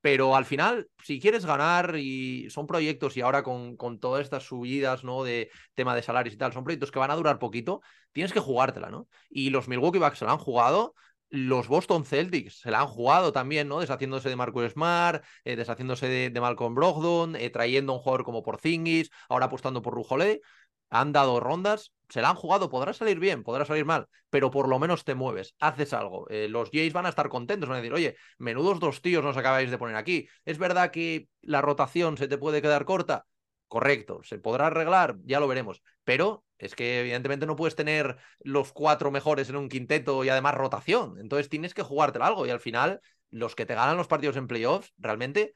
Pero 0.00 0.36
al 0.36 0.44
final, 0.44 0.88
si 1.02 1.20
quieres 1.20 1.46
ganar 1.46 1.96
y 1.96 2.48
son 2.50 2.66
proyectos 2.66 3.16
y 3.16 3.22
ahora 3.22 3.42
con, 3.42 3.76
con 3.76 3.98
todas 3.98 4.22
estas 4.22 4.44
subidas, 4.44 5.04
¿no? 5.04 5.24
De 5.24 5.50
tema 5.74 5.96
de 5.96 6.02
salarios 6.02 6.34
y 6.34 6.38
tal, 6.38 6.52
son 6.52 6.64
proyectos 6.64 6.92
que 6.92 6.98
van 6.98 7.10
a 7.10 7.16
durar 7.16 7.38
poquito, 7.38 7.80
tienes 8.12 8.32
que 8.32 8.40
jugártela, 8.40 8.90
¿no? 8.90 9.08
Y 9.30 9.50
los 9.50 9.68
Milwaukee 9.68 9.98
Bucks 9.98 10.18
se 10.18 10.24
la 10.24 10.32
han 10.32 10.38
jugado, 10.38 10.94
los 11.30 11.66
Boston 11.68 12.04
Celtics 12.04 12.60
se 12.60 12.70
la 12.70 12.80
han 12.80 12.86
jugado 12.86 13.32
también, 13.32 13.68
¿no? 13.68 13.80
Deshaciéndose 13.80 14.28
de 14.28 14.36
Marcus 14.36 14.72
Smart, 14.72 15.24
eh, 15.44 15.56
deshaciéndose 15.56 16.08
de, 16.08 16.40
Malcolm 16.40 16.74
Brogdon, 16.74 17.36
eh, 17.36 17.50
trayendo 17.50 17.92
un 17.94 17.98
jugador 17.98 18.24
como 18.24 18.42
Porzingis, 18.42 19.10
ahora 19.28 19.46
apostando 19.46 19.82
por 19.82 19.94
Rujolé. 19.94 20.40
Han 20.90 21.12
dado 21.12 21.40
rondas, 21.40 21.92
se 22.08 22.20
la 22.22 22.30
han 22.30 22.36
jugado, 22.36 22.70
podrá 22.70 22.92
salir 22.92 23.18
bien, 23.18 23.42
podrá 23.42 23.64
salir 23.64 23.84
mal, 23.84 24.06
pero 24.30 24.50
por 24.50 24.68
lo 24.68 24.78
menos 24.78 25.04
te 25.04 25.14
mueves, 25.14 25.54
haces 25.58 25.92
algo. 25.92 26.28
Eh, 26.30 26.48
los 26.48 26.70
Jays 26.70 26.92
van 26.92 27.06
a 27.06 27.08
estar 27.08 27.28
contentos, 27.28 27.68
van 27.68 27.78
a 27.78 27.80
decir, 27.80 27.94
oye, 27.94 28.16
menudos 28.38 28.78
dos 28.78 29.02
tíos 29.02 29.24
nos 29.24 29.36
acabáis 29.36 29.70
de 29.70 29.78
poner 29.78 29.96
aquí. 29.96 30.28
Es 30.44 30.58
verdad 30.58 30.90
que 30.90 31.28
la 31.42 31.60
rotación 31.62 32.16
se 32.16 32.28
te 32.28 32.38
puede 32.38 32.62
quedar 32.62 32.84
corta, 32.84 33.26
correcto, 33.68 34.20
se 34.22 34.38
podrá 34.38 34.68
arreglar, 34.68 35.16
ya 35.24 35.40
lo 35.40 35.48
veremos, 35.48 35.82
pero 36.04 36.44
es 36.58 36.74
que 36.74 37.00
evidentemente 37.00 37.46
no 37.46 37.56
puedes 37.56 37.76
tener 37.76 38.16
los 38.40 38.72
cuatro 38.72 39.10
mejores 39.10 39.48
en 39.50 39.56
un 39.56 39.68
quinteto 39.68 40.24
y 40.24 40.28
además 40.28 40.54
rotación. 40.54 41.18
Entonces 41.18 41.48
tienes 41.48 41.74
que 41.74 41.82
jugártelo 41.82 42.24
algo 42.24 42.46
y 42.46 42.50
al 42.50 42.60
final 42.60 43.00
los 43.30 43.54
que 43.54 43.66
te 43.66 43.74
ganan 43.74 43.96
los 43.96 44.06
partidos 44.06 44.36
en 44.36 44.46
playoffs 44.46 44.92
realmente 44.96 45.52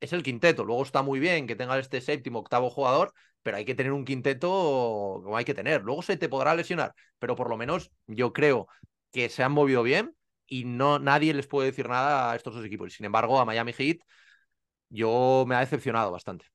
es 0.00 0.12
el 0.12 0.22
quinteto. 0.22 0.64
Luego 0.64 0.82
está 0.82 1.02
muy 1.02 1.20
bien 1.20 1.46
que 1.46 1.56
tengas 1.56 1.78
este 1.78 2.00
séptimo, 2.00 2.40
octavo 2.40 2.68
jugador, 2.68 3.14
pero 3.42 3.56
hay 3.56 3.64
que 3.64 3.74
tener 3.74 3.92
un 3.92 4.04
quinteto 4.04 5.20
como 5.22 5.36
hay 5.36 5.44
que 5.44 5.54
tener. 5.54 5.82
Luego 5.82 6.02
se 6.02 6.16
te 6.16 6.28
podrá 6.28 6.54
lesionar, 6.54 6.94
pero 7.18 7.36
por 7.36 7.48
lo 7.48 7.56
menos 7.56 7.90
yo 8.06 8.32
creo 8.32 8.68
que 9.12 9.28
se 9.28 9.42
han 9.42 9.52
movido 9.52 9.82
bien 9.82 10.14
y 10.46 10.64
no 10.64 10.98
nadie 10.98 11.34
les 11.34 11.46
puede 11.46 11.70
decir 11.70 11.88
nada 11.88 12.32
a 12.32 12.36
estos 12.36 12.54
dos 12.54 12.64
equipos. 12.64 12.92
Sin 12.92 13.06
embargo, 13.06 13.40
a 13.40 13.44
Miami 13.44 13.72
Heat 13.72 13.98
yo 14.88 15.44
me 15.46 15.54
ha 15.54 15.60
decepcionado 15.60 16.10
bastante. 16.12 16.46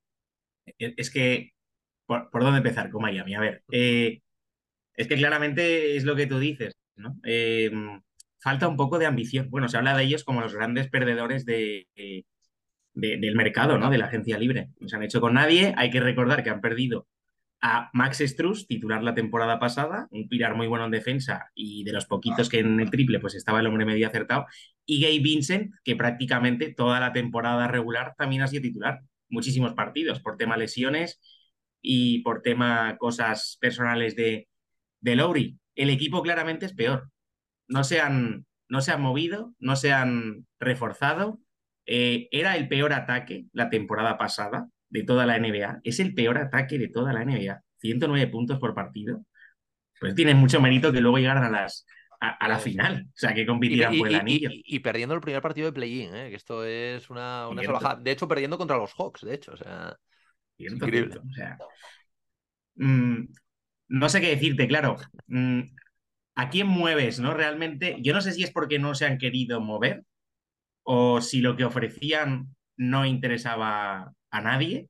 Es 0.78 1.10
que 1.10 1.54
¿Por, 2.08 2.30
dónde 2.32 2.60
empezar 2.60 2.90
con 2.90 3.02
Miami? 3.02 3.36
A 3.36 3.42
ver, 3.42 3.64
eh, 3.70 4.22
es 4.94 5.08
que 5.08 5.18
claramente 5.18 5.98
es 5.98 6.06
lo 6.06 6.16
que 6.16 6.26
tú 6.26 6.40
dices. 6.40 6.74
Eh, 7.26 7.70
falta 8.40 8.68
un 8.68 8.78
poco 8.78 8.98
de 8.98 9.06
ambición. 9.06 9.50
Bueno, 9.50 9.68
se 9.68 9.78
habla 9.78 9.96
de 9.96 10.04
ellos 10.04 10.24
como 10.24 10.42
los 10.42 10.56
grandes 10.56 10.90
perdedores 10.90 11.46
de, 11.46 11.88
del 12.98 13.36
mercado, 13.36 13.78
¿no? 13.78 13.90
De 13.90 13.98
la 13.98 14.06
agencia 14.06 14.38
libre. 14.38 14.70
No 14.80 14.88
se 14.88 14.96
han 14.96 15.04
hecho 15.04 15.22
con 15.22 15.36
nadie. 15.36 15.74
Hay 15.78 15.90
que 15.90 16.00
recordar 16.00 16.44
que 16.44 16.50
han 16.50 16.62
perdido 16.62 17.08
a 17.62 17.90
Max 17.94 18.20
Struz, 18.20 18.68
titular 18.68 19.04
la 19.04 19.16
temporada 19.16 19.60
pasada, 19.60 20.08
un 20.12 20.28
pilar 20.30 20.56
muy 20.56 20.68
bueno 20.68 20.86
en 20.86 20.92
defensa 20.92 21.50
y 21.56 21.84
de 21.84 21.92
los 21.92 22.06
poquitos 22.06 22.50
que 22.50 22.60
en 22.60 22.80
el 22.80 22.92
triple 22.92 23.20
pues 23.20 23.36
estaba 23.36 23.60
el 23.60 23.68
hombre 23.68 23.86
medio 23.86 24.08
acertado, 24.08 24.46
y 24.86 25.02
Gabe 25.02 25.20
Vincent, 25.20 25.74
que 25.84 25.96
prácticamente 25.96 26.74
toda 26.74 27.00
la 27.00 27.14
temporada 27.14 27.68
regular 27.68 28.14
también 28.18 28.44
ha 28.44 28.48
sido 28.48 28.62
titular. 28.62 29.02
Muchísimos 29.30 29.74
partidos 29.74 30.20
por 30.22 30.38
tema 30.38 30.56
lesiones 30.56 31.20
y 31.82 32.22
por 32.22 32.42
tema 32.42 32.98
cosas 32.98 33.58
personales 33.60 34.16
de, 34.16 34.48
de 35.02 35.16
Lowry. 35.16 35.58
El 35.76 35.90
equipo 35.90 36.22
claramente 36.22 36.66
es 36.66 36.74
peor. 36.74 37.10
No 37.68 37.84
se 37.84 38.00
han, 38.00 38.46
no 38.70 38.82
se 38.82 38.92
han 38.92 39.02
movido, 39.02 39.54
no 39.60 39.76
se 39.76 39.92
han 39.92 40.46
reforzado. 40.60 41.40
Eh, 41.88 42.28
era 42.32 42.58
el 42.58 42.68
peor 42.68 42.92
ataque 42.92 43.46
la 43.54 43.70
temporada 43.70 44.18
pasada 44.18 44.68
de 44.90 45.04
toda 45.04 45.26
la 45.26 45.38
NBA. 45.38 45.80
Es 45.84 46.00
el 46.00 46.14
peor 46.14 46.38
ataque 46.38 46.78
de 46.78 46.90
toda 46.90 47.14
la 47.14 47.24
NBA. 47.24 47.64
109 47.80 48.28
puntos 48.28 48.60
por 48.60 48.76
partido. 48.76 49.24
Pues 50.00 50.14
tiene 50.14 50.36
mucho 50.36 50.62
mérito 50.62 50.92
que 50.92 51.02
luego 51.02 51.18
llegaran 51.18 51.44
a 51.44 51.50
las, 51.50 51.86
a, 52.20 52.48
la 52.48 52.60
final, 52.60 53.08
o 53.08 53.18
sea, 53.18 53.34
que 53.34 53.46
compitirán 53.46 53.98
por 53.98 54.10
el 54.10 54.16
anillo. 54.16 54.50
Y, 54.52 54.80
perdiendo 54.80 55.16
el 55.16 55.22
primer 55.22 55.42
partido 55.42 55.68
de 55.68 55.74
play-in, 55.74 56.14
¿eh? 56.14 56.30
que 56.30 56.36
esto 56.36 56.64
es 56.66 57.10
una, 57.10 57.48
una 57.48 57.64
salvajada. 57.64 57.96
De 57.96 58.12
hecho, 58.12 58.28
perdiendo 58.28 58.58
contra 58.58 58.78
los 58.78 58.94
Hawks, 58.94 59.22
de 59.22 59.34
hecho, 59.34 59.54
o 59.54 59.58
sea. 59.58 59.98
O 60.60 61.34
sea, 61.34 61.58
mm, 62.76 63.28
no 63.90 64.10
sé 64.10 64.22
qué 64.22 64.30
decirte, 64.30 64.68
claro. 64.68 64.98
Mm, 65.28 65.62
¿A 66.36 66.50
quién 66.50 66.68
mueves, 66.68 67.20
no? 67.20 67.34
Realmente, 67.34 67.98
yo 68.02 68.14
no 68.14 68.22
sé 68.22 68.34
si 68.34 68.44
es 68.44 68.52
porque 68.52 68.78
no 68.78 68.94
se 68.94 69.06
han 69.06 69.18
querido 69.18 69.62
mover 69.62 70.04
o 70.90 71.20
si 71.20 71.42
lo 71.42 71.58
que 71.58 71.66
ofrecían 71.66 72.56
no 72.78 73.06
interesaba 73.06 74.14
a 74.32 74.42
nadie, 74.42 74.88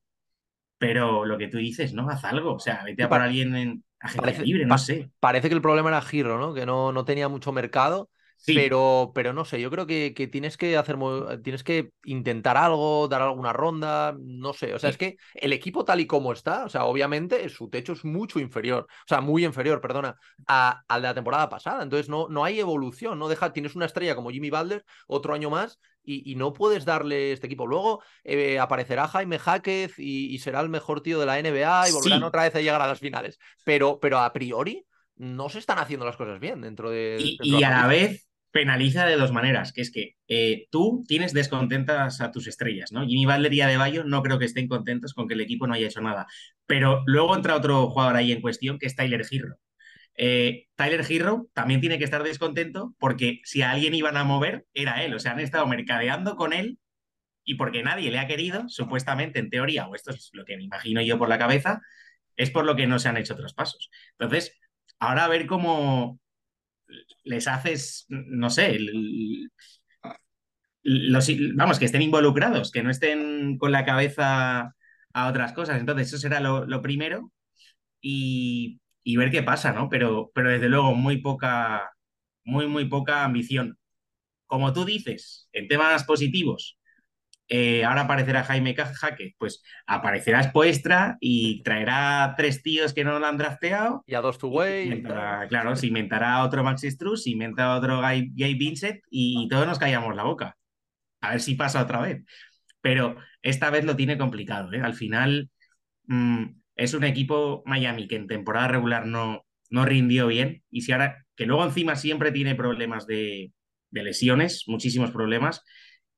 pero 0.77 1.25
lo 1.25 1.39
que 1.39 1.47
tú 1.47 1.57
dices, 1.57 1.93
¿no? 1.93 2.07
Haz 2.07 2.23
algo. 2.23 2.53
O 2.53 2.59
sea, 2.59 2.83
vete 2.83 3.01
a 3.01 3.09
por 3.09 3.19
alguien 3.19 3.55
en, 3.55 3.83
agencia 3.99 4.43
libre, 4.43 4.65
no 4.67 4.77
sé. 4.77 5.09
Parece 5.19 5.49
que 5.49 5.55
el 5.55 5.61
problema 5.61 5.89
era 5.89 6.03
Giro, 6.03 6.37
¿no? 6.37 6.53
Que 6.53 6.67
no, 6.67 6.91
no 6.91 7.03
tenía 7.03 7.29
mucho 7.29 7.51
mercado 7.51 8.11
pero, 8.45 9.11
pero 9.13 9.33
no 9.33 9.45
sé, 9.45 9.59
yo 9.59 9.69
creo 9.69 9.85
que, 9.85 10.13
que 10.13 10.27
tienes 10.27 10.57
que 10.57 10.77
hacer, 10.77 10.97
tienes 11.43 11.63
que 11.63 11.91
intentar 12.03 12.57
algo, 12.57 13.07
dar 13.07 13.21
alguna 13.21 13.53
ronda, 13.53 14.15
no 14.17 14.53
sé. 14.53 14.73
O 14.73 14.79
sea, 14.79 14.89
es 14.89 14.97
que 14.97 15.17
el 15.33 15.53
equipo 15.53 15.85
tal 15.85 15.99
y 15.99 16.07
como 16.07 16.31
está, 16.31 16.65
o 16.65 16.69
sea, 16.69 16.85
obviamente 16.85 17.49
su 17.49 17.69
techo 17.69 17.93
es 17.93 18.05
mucho 18.05 18.39
inferior, 18.39 18.87
o 18.89 19.07
sea, 19.07 19.21
muy 19.21 19.45
inferior, 19.45 19.81
perdona, 19.81 20.15
a, 20.47 20.81
al 20.87 21.01
de 21.01 21.07
la 21.07 21.13
temporada 21.13 21.49
pasada. 21.49 21.83
Entonces 21.83 22.09
no, 22.09 22.27
no 22.29 22.43
hay 22.43 22.59
evolución, 22.59 23.19
no 23.19 23.27
deja, 23.27 23.53
tienes 23.53 23.75
una 23.75 23.85
estrella 23.85 24.15
como 24.15 24.29
Jimmy 24.29 24.49
Balder, 24.49 24.85
otro 25.07 25.33
año 25.33 25.49
más, 25.49 25.79
y, 26.09 26.35
no 26.35 26.53
puedes 26.53 26.85
darle 26.85 27.33
este 27.33 27.47
equipo. 27.47 27.67
Luego 27.67 28.01
eh, 28.23 28.59
aparecerá 28.59 29.09
Jaime 29.09 29.39
Jáquez 29.39 29.95
y, 29.97 30.37
será 30.39 30.61
el 30.61 30.69
mejor 30.69 31.01
tío 31.01 31.19
de 31.19 31.25
la 31.25 31.37
NBA 31.37 31.89
y 31.89 31.91
volverán 31.91 32.23
otra 32.23 32.43
vez 32.43 32.55
a 32.55 32.61
llegar 32.61 32.81
a 32.81 32.87
las 32.87 32.99
finales. 32.99 33.39
Pero, 33.65 33.99
pero 33.99 34.19
a 34.19 34.31
priori 34.31 34.85
no 35.17 35.49
se 35.49 35.59
están 35.59 35.79
haciendo 35.79 36.05
las 36.05 36.15
cosas 36.15 36.39
bien 36.39 36.61
dentro 36.61 36.89
de. 36.89 37.17
y 37.19 37.63
a 37.63 37.69
la 37.69 37.87
vez 37.87 38.26
penaliza 38.51 39.05
de 39.05 39.15
dos 39.15 39.31
maneras, 39.31 39.73
que 39.73 39.81
es 39.81 39.91
que 39.91 40.15
eh, 40.27 40.67
tú 40.71 41.03
tienes 41.07 41.33
descontentas 41.33 42.21
a 42.21 42.31
tus 42.31 42.47
estrellas, 42.47 42.91
¿no? 42.91 43.05
Jimmy 43.05 43.25
Butler 43.25 43.53
y 43.53 43.61
Adebayo 43.61 44.03
no 44.03 44.23
creo 44.23 44.39
que 44.39 44.45
estén 44.45 44.67
contentos 44.67 45.13
con 45.13 45.27
que 45.27 45.33
el 45.33 45.41
equipo 45.41 45.67
no 45.67 45.73
haya 45.73 45.87
hecho 45.87 46.01
nada, 46.01 46.27
pero 46.65 47.03
luego 47.05 47.35
entra 47.35 47.55
otro 47.55 47.89
jugador 47.89 48.15
ahí 48.15 48.31
en 48.31 48.41
cuestión 48.41 48.79
que 48.79 48.87
es 48.87 48.95
Tyler 48.95 49.25
Hero. 49.29 49.57
Eh, 50.15 50.65
Tyler 50.75 51.05
Hero 51.07 51.47
también 51.53 51.79
tiene 51.79 51.99
que 51.99 52.03
estar 52.03 52.23
descontento 52.23 52.95
porque 52.97 53.41
si 53.43 53.61
a 53.61 53.71
alguien 53.71 53.93
iban 53.93 54.17
a 54.17 54.23
mover 54.23 54.65
era 54.73 55.03
él, 55.03 55.13
o 55.13 55.19
sea, 55.19 55.33
han 55.33 55.39
estado 55.39 55.67
mercadeando 55.67 56.35
con 56.35 56.53
él 56.53 56.79
y 57.43 57.55
porque 57.55 57.83
nadie 57.83 58.11
le 58.11 58.19
ha 58.19 58.27
querido, 58.27 58.67
supuestamente 58.67 59.39
en 59.39 59.49
teoría, 59.49 59.87
o 59.87 59.95
esto 59.95 60.11
es 60.11 60.31
lo 60.33 60.43
que 60.45 60.57
me 60.57 60.63
imagino 60.63 61.01
yo 61.01 61.17
por 61.17 61.29
la 61.29 61.37
cabeza, 61.37 61.81
es 62.35 62.51
por 62.51 62.65
lo 62.65 62.75
que 62.75 62.87
no 62.87 62.99
se 62.99 63.09
han 63.09 63.17
hecho 63.17 63.33
otros 63.33 63.53
pasos. 63.53 63.89
Entonces, 64.19 64.57
ahora 64.99 65.25
a 65.25 65.27
ver 65.29 65.47
cómo, 65.47 66.19
les 67.23 67.47
haces, 67.47 68.05
no 68.09 68.49
sé, 68.49 68.77
los, 70.83 71.31
vamos, 71.55 71.79
que 71.79 71.85
estén 71.85 72.01
involucrados, 72.01 72.71
que 72.71 72.83
no 72.83 72.89
estén 72.89 73.57
con 73.57 73.71
la 73.71 73.85
cabeza 73.85 74.75
a 75.13 75.27
otras 75.27 75.53
cosas. 75.53 75.79
Entonces, 75.79 76.07
eso 76.07 76.17
será 76.17 76.39
lo, 76.39 76.81
primero 76.81 77.31
y, 78.01 78.79
ver 79.17 79.31
qué 79.31 79.43
pasa, 79.43 79.73
¿no? 79.73 79.89
Pero, 79.89 80.31
pero 80.33 80.49
desde 80.51 80.69
luego, 80.69 80.93
muy 80.95 81.17
poca, 81.21 81.91
muy, 82.43 82.67
muy 82.67 82.85
poca 82.85 83.23
ambición. 83.23 83.77
Como 84.45 84.73
tú 84.73 84.85
dices, 84.85 85.49
en 85.53 85.67
temas 85.67 86.03
positivos, 86.05 86.79
eh, 87.49 87.85
ahora 87.85 88.01
aparecerá 88.01 88.43
Jaime 88.43 88.75
Jaque, 88.75 89.35
pues 89.37 89.63
aparecerá 89.85 90.43
Spoestra 90.43 91.17
y 91.21 91.63
traerá 91.63 92.33
tres 92.35 92.61
tíos 92.61 92.93
que 92.93 93.05
no 93.05 93.17
lo 93.19 93.25
han 93.25 93.37
drafteado. 93.37 94.03
Y 94.05 94.15
a 94.15 94.21
dos 94.21 94.37
to 94.37 94.49
way. 94.49 95.01
Claro, 95.01 95.75
se 95.75 95.87
inventará 95.87 96.43
otro 96.43 96.63
Maxi 96.63 96.91
Struz, 96.91 97.23
se 97.23 97.29
inventa 97.29 97.75
otro 97.75 98.01
Gay, 98.01 98.53
Vincent 98.55 98.99
y 99.09 99.47
todos 99.49 99.65
nos 99.65 99.79
callamos 99.79 100.15
la 100.15 100.23
boca. 100.23 100.57
A 101.21 101.31
ver 101.31 101.41
si 101.41 101.55
pasa 101.55 101.81
otra 101.81 102.01
vez. 102.01 102.23
Pero 102.81 103.15
esta 103.41 103.69
vez 103.69 103.85
lo 103.85 103.95
tiene 103.95 104.17
complicado. 104.17 104.73
¿eh? 104.73 104.81
Al 104.81 104.93
final 104.93 105.49
mm, 106.07 106.45
es 106.75 106.93
un 106.93 107.05
equipo 107.05 107.63
Miami 107.65 108.07
que 108.07 108.17
en 108.17 108.27
temporada 108.27 108.67
regular 108.67 109.05
no, 109.05 109.45
no 109.69 109.85
rindió 109.85 110.27
bien 110.27 110.63
y 110.69 110.81
si 110.81 110.91
ahora 110.91 111.25
que 111.35 111.45
luego 111.45 111.63
encima 111.63 111.95
siempre 111.95 112.31
tiene 112.31 112.55
problemas 112.55 113.07
de, 113.07 113.53
de 113.91 114.03
lesiones, 114.03 114.63
muchísimos 114.67 115.11
problemas. 115.11 115.63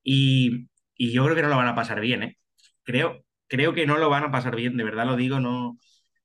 Y, 0.04 0.70
y 1.00 1.14
yo 1.14 1.24
creo 1.24 1.36
que 1.36 1.42
no 1.42 1.48
lo 1.48 1.58
van 1.58 1.70
a 1.70 1.76
pasar 1.76 2.02
bien, 2.02 2.24
¿eh? 2.24 2.38
Creo, 2.84 3.26
creo 3.48 3.74
que 3.74 3.88
no 3.88 3.98
lo 3.98 4.10
van 4.10 4.26
a 4.26 4.32
pasar 4.32 4.56
bien, 4.56 4.76
de 4.78 4.84
verdad 4.84 5.06
lo 5.06 5.16
digo, 5.16 5.40
no, 5.40 5.80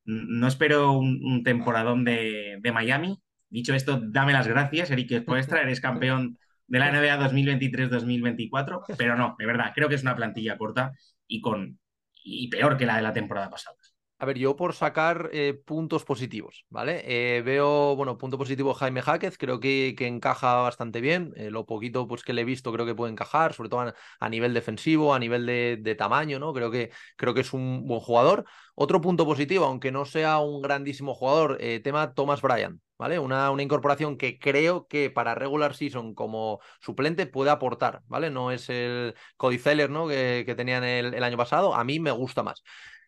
no 0.05 0.49
espero 0.49 0.93
un, 0.93 1.43
temporadón 1.45 2.05
de, 2.05 2.61
Miami. 2.75 3.17
Dicho 3.49 3.73
esto, 3.75 4.01
dame 4.03 4.33
las 4.33 4.49
gracias, 4.49 4.91
Eric 4.91 5.13
Espuestra, 5.13 5.63
eres 5.63 5.81
campeón 5.81 6.39
de 6.67 6.79
la 6.81 6.91
NBA 6.91 7.21
2023-2024, 7.31 8.83
pero 8.99 9.17
no, 9.17 9.37
de 9.39 9.47
verdad, 9.47 9.73
creo 9.75 9.89
que 9.89 9.95
es 9.95 10.03
una 10.03 10.17
plantilla 10.17 10.59
corta 10.59 10.93
y, 11.29 11.41
con, 11.41 11.79
y 12.25 12.49
peor 12.49 12.77
que 12.77 12.87
la 12.87 12.97
de 12.97 13.03
la 13.03 13.13
temporada 13.13 13.51
pasada. 13.51 13.77
A 14.19 14.27
ver, 14.27 14.39
yo 14.39 14.55
por 14.57 14.75
sacar 14.75 15.29
eh, 15.33 15.61
puntos 15.67 16.05
positivos, 16.05 16.65
¿vale? 16.71 17.03
Eh, 17.05 17.43
veo, 17.43 17.97
bueno, 17.97 18.17
punto 18.17 18.39
positivo 18.39 18.73
Jaime 18.73 19.03
Jáquez, 19.03 19.37
creo 19.37 19.59
que, 19.59 19.95
que 19.99 20.07
encaja 20.07 20.55
bastante 20.63 21.01
bien. 21.01 21.33
Eh, 21.37 21.51
lo 21.51 21.67
poquito 21.67 22.07
pues, 22.07 22.23
que 22.23 22.33
le 22.33 22.43
he 22.43 22.45
visto 22.45 22.73
creo 22.73 22.87
que 22.87 22.95
puede 22.95 23.13
encajar, 23.13 23.55
sobre 23.55 23.69
todo 23.69 23.93
a, 24.21 24.29
nivel 24.29 24.55
defensivo, 24.55 25.15
a 25.15 25.19
nivel 25.19 25.47
de, 25.47 25.95
tamaño, 25.99 26.39
¿no? 26.39 26.53
Creo 26.55 26.71
que, 26.71 26.91
creo 27.17 27.35
que 27.35 27.41
es 27.41 27.53
un 27.53 27.87
buen 27.87 28.01
jugador. 28.01 28.45
Otro 28.77 29.01
punto 29.01 29.27
positivo, 29.27 29.65
aunque 29.67 29.91
no 29.93 30.05
sea 30.05 30.39
un 30.39 30.63
grandísimo 30.63 31.15
jugador, 31.15 31.59
tema 31.83 32.15
Thomas 32.15 32.41
Bryan, 32.41 32.81
¿vale? 32.99 33.19
Una, 33.19 33.51
una, 33.51 33.63
incorporación 33.63 34.17
que 34.17 34.39
creo 34.39 34.87
que 34.87 35.11
para 35.11 35.35
regular 35.35 35.75
season 35.75 36.15
como 36.15 36.61
suplente 36.81 37.27
puede 37.27 37.51
aportar, 37.51 38.03
¿vale? 38.07 38.31
No 38.31 38.51
es 38.53 38.69
el 38.71 39.15
Cody 39.37 39.59
Zeller, 39.59 39.91
¿no? 39.91 40.09
Que, 40.09 40.45
que 40.47 40.55
tenían 40.55 40.85
el 40.85 41.23
año 41.23 41.37
pasado. 41.37 41.75
A 41.75 41.85
mí 41.85 42.01
me 42.01 42.11
gusta 42.11 42.43
más. 42.43 42.63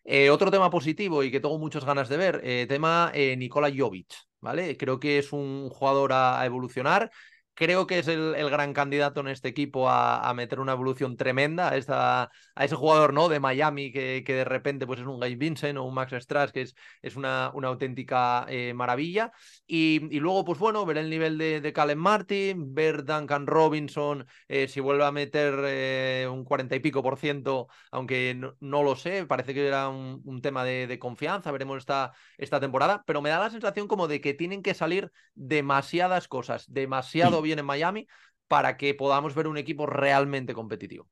Eh, 0.09 0.29
otro 0.29 0.49
tema 0.51 0.69
positivo 0.69 1.21
y 1.23 1.31
que 1.31 1.39
tengo 1.41 1.57
muchas 1.59 1.83
ganas 1.83 2.07
de 2.07 2.15
ver, 2.17 2.39
eh, 2.43 2.65
tema 2.67 3.11
eh, 3.13 3.35
Nikola 3.35 3.69
Jovic, 3.75 4.13
¿vale? 4.39 4.77
Creo 4.77 4.99
que 5.01 5.17
es 5.19 5.33
un 5.33 5.69
jugador 5.69 6.13
a 6.13 6.45
evolucionar 6.45 7.11
creo 7.57 7.87
que 7.87 7.97
es 7.99 8.07
el, 8.07 8.35
gran 8.51 8.71
candidato 8.71 9.19
en 9.21 9.29
este 9.29 9.47
equipo 9.49 9.89
a, 9.89 10.31
meter 10.35 10.59
una 10.59 10.73
evolución 10.73 11.17
tremenda 11.17 11.71
a, 11.87 12.29
a 12.55 12.65
ese 12.65 12.75
jugador 12.75 13.13
¿no? 13.13 13.29
de 13.29 13.39
Miami 13.39 13.91
que, 13.91 14.23
que, 14.23 14.35
de 14.35 14.43
repente 14.45 14.85
pues, 14.85 14.99
es 14.99 15.07
un 15.07 15.19
Guy 15.19 15.35
Vincent 15.35 15.77
o 15.79 15.83
un 15.83 15.95
Max 15.95 16.13
Strass, 16.13 16.51
que 16.51 16.61
es, 16.61 16.75
es 17.01 17.15
una, 17.15 17.49
una 17.55 17.69
auténtica 17.69 18.45
eh, 18.47 18.73
maravilla. 18.75 19.31
Y, 19.65 19.99
luego, 20.19 20.45
pues 20.45 20.59
bueno, 20.59 20.85
ver 20.85 20.97
el 20.99 21.09
nivel 21.09 21.39
de, 21.39 21.59
de 21.59 21.73
Calen 21.73 21.97
Martin, 21.97 22.75
ver 22.75 23.03
Duncan 23.03 23.47
Robinson, 23.47 24.27
eh, 24.47 24.67
si 24.67 24.79
vuelve 24.79 25.05
a 25.05 25.11
meter 25.11 25.55
eh, 25.65 26.27
un 26.31 26.43
cuarenta 26.43 26.75
y 26.75 26.79
pico 26.79 27.01
por 27.01 27.17
ciento, 27.17 27.69
aunque 27.89 28.39
no, 28.59 28.83
lo 28.83 28.95
sé, 28.95 29.25
parece 29.25 29.55
que 29.55 29.67
era 29.67 29.89
un, 29.89 30.41
tema 30.43 30.63
de, 30.63 30.99
confianza, 30.99 31.51
veremos 31.51 31.79
esta, 31.79 32.13
esta 32.37 32.59
temporada, 32.59 33.03
pero 33.07 33.21
me 33.23 33.29
da 33.29 33.39
la 33.39 33.49
sensación 33.49 33.87
como 33.87 34.07
de 34.07 34.21
que 34.21 34.35
tienen 34.35 34.61
que 34.61 34.75
salir 34.75 35.11
demasiadas 35.33 36.27
cosas, 36.27 36.71
demasiado 36.71 37.41
en 37.51 37.65
Miami 37.65 38.07
para 38.47 38.77
que 38.77 38.93
podamos 38.93 39.35
ver 39.35 39.47
un 39.47 39.57
equipo 39.57 39.85
realmente 39.85 40.53
competitivo. 40.53 41.09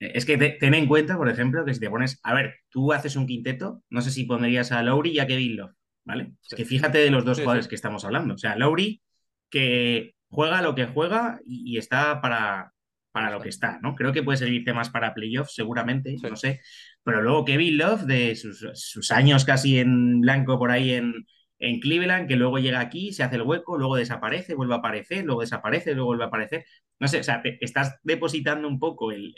Es 0.00 0.24
que 0.24 0.36
ten 0.36 0.74
en 0.74 0.86
cuenta, 0.86 1.16
por 1.16 1.28
ejemplo, 1.28 1.64
que 1.64 1.74
si 1.74 1.80
te 1.80 1.90
pones, 1.90 2.20
a 2.22 2.34
ver, 2.34 2.54
tú 2.68 2.92
haces 2.92 3.16
un 3.16 3.26
quinteto, 3.26 3.82
no 3.90 4.00
sé 4.00 4.10
si 4.10 4.24
pondrías 4.24 4.70
a 4.70 4.82
Lowry 4.82 5.10
y 5.10 5.18
a 5.18 5.26
Kevin 5.26 5.56
Love, 5.56 5.72
¿vale? 6.04 6.32
Es 6.48 6.56
que 6.56 6.64
fíjate 6.64 6.98
de 6.98 7.10
los 7.10 7.24
dos 7.24 7.38
jugadores 7.38 7.66
que 7.66 7.74
estamos 7.74 8.04
hablando. 8.04 8.34
O 8.34 8.38
sea, 8.38 8.56
Lowry 8.56 9.02
que 9.50 10.14
juega 10.28 10.62
lo 10.62 10.74
que 10.74 10.86
juega 10.86 11.40
y, 11.44 11.78
está 11.78 12.20
para, 12.20 12.72
para 13.10 13.30
lo 13.30 13.40
que 13.40 13.48
está, 13.48 13.78
¿no? 13.82 13.94
Creo 13.94 14.12
que 14.12 14.22
puede 14.22 14.38
servirte 14.38 14.72
más 14.72 14.90
para 14.90 15.14
playoffs, 15.14 15.54
seguramente, 15.54 16.14
no 16.22 16.36
sé. 16.36 16.60
Pero 17.02 17.22
luego 17.22 17.44
Kevin 17.44 17.78
Love, 17.78 18.02
de 18.02 18.36
sus, 18.36 18.66
sus, 18.74 19.10
años 19.10 19.44
casi 19.44 19.78
en 19.78 20.20
blanco 20.20 20.58
por 20.58 20.70
ahí 20.70 20.92
en, 20.92 21.26
en 21.58 21.80
Cleveland, 21.80 22.28
que 22.28 22.36
luego 22.36 22.58
llega 22.58 22.80
aquí, 22.80 23.12
se 23.12 23.22
hace 23.22 23.36
el 23.36 23.42
hueco, 23.42 23.78
luego 23.78 23.96
desaparece, 23.96 24.54
vuelve 24.54 24.74
a 24.74 24.78
aparecer, 24.78 25.24
luego 25.24 25.40
desaparece, 25.40 25.94
luego 25.94 26.08
vuelve 26.08 26.24
a 26.24 26.28
aparecer. 26.28 26.64
No 27.00 27.08
sé, 27.08 27.20
o 27.20 27.22
sea, 27.22 27.42
estás 27.60 27.98
depositando 28.02 28.68
un 28.68 28.78
poco 28.78 29.12
el, 29.12 29.34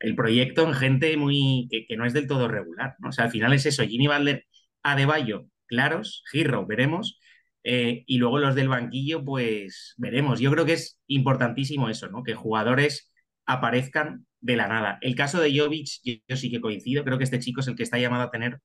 el, 0.00 0.16
proyecto 0.16 0.66
en 0.66 0.74
gente 0.74 1.16
muy 1.16 1.68
que, 1.70 1.96
no 1.96 2.04
es 2.06 2.12
del 2.12 2.26
todo 2.26 2.48
regular, 2.48 2.96
¿no? 2.98 3.10
O 3.10 3.12
sea, 3.12 3.24
al 3.26 3.30
final 3.30 3.52
es 3.52 3.66
eso, 3.66 3.84
Jimmy 3.84 4.08
Butler, 4.08 4.46
Adebayo, 4.82 5.46
claros, 5.66 6.24
Giro, 6.30 6.66
veremos, 6.66 7.20
eh, 7.64 8.04
y 8.06 8.18
luego 8.18 8.38
los 8.38 8.54
del 8.54 8.68
banquillo, 8.68 9.24
pues 9.24 9.94
veremos. 9.96 10.40
Yo 10.40 10.50
creo 10.50 10.64
que 10.66 10.74
es 10.74 11.00
importantísimo 11.06 11.88
eso, 11.88 12.08
¿no? 12.08 12.22
Que 12.22 12.34
jugadores 12.34 13.12
aparezcan 13.46 14.26
de 14.40 14.56
la 14.56 14.68
nada. 14.68 14.98
El 15.02 15.14
caso 15.14 15.40
de 15.40 15.56
Jovic, 15.56 15.88
yo 16.04 16.36
sí 16.36 16.50
que 16.50 16.60
coincido, 16.60 17.04
creo 17.04 17.18
que 17.18 17.24
este 17.24 17.38
chico 17.38 17.60
es 17.60 17.68
el 17.68 17.76
que 17.76 17.84
está 17.84 17.98
llamado 17.98 18.24
a 18.24 18.30
tener 18.30 18.58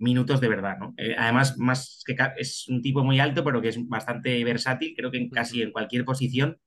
minutos 0.00 0.40
de 0.40 0.48
verdad, 0.48 0.78
¿no? 0.78 0.94
Eh, 0.96 1.14
además, 1.16 1.56
más 1.58 2.02
que 2.06 2.16
es 2.38 2.66
un 2.68 2.82
tipo 2.82 3.04
muy 3.04 3.20
alto, 3.20 3.44
pero 3.44 3.60
que 3.60 3.68
es 3.68 3.88
bastante 3.88 4.42
versátil, 4.44 4.94
creo 4.96 5.10
que 5.10 5.18
en 5.18 5.30
casi 5.30 5.62
en 5.62 5.72
cualquier 5.72 6.04
posición 6.04 6.58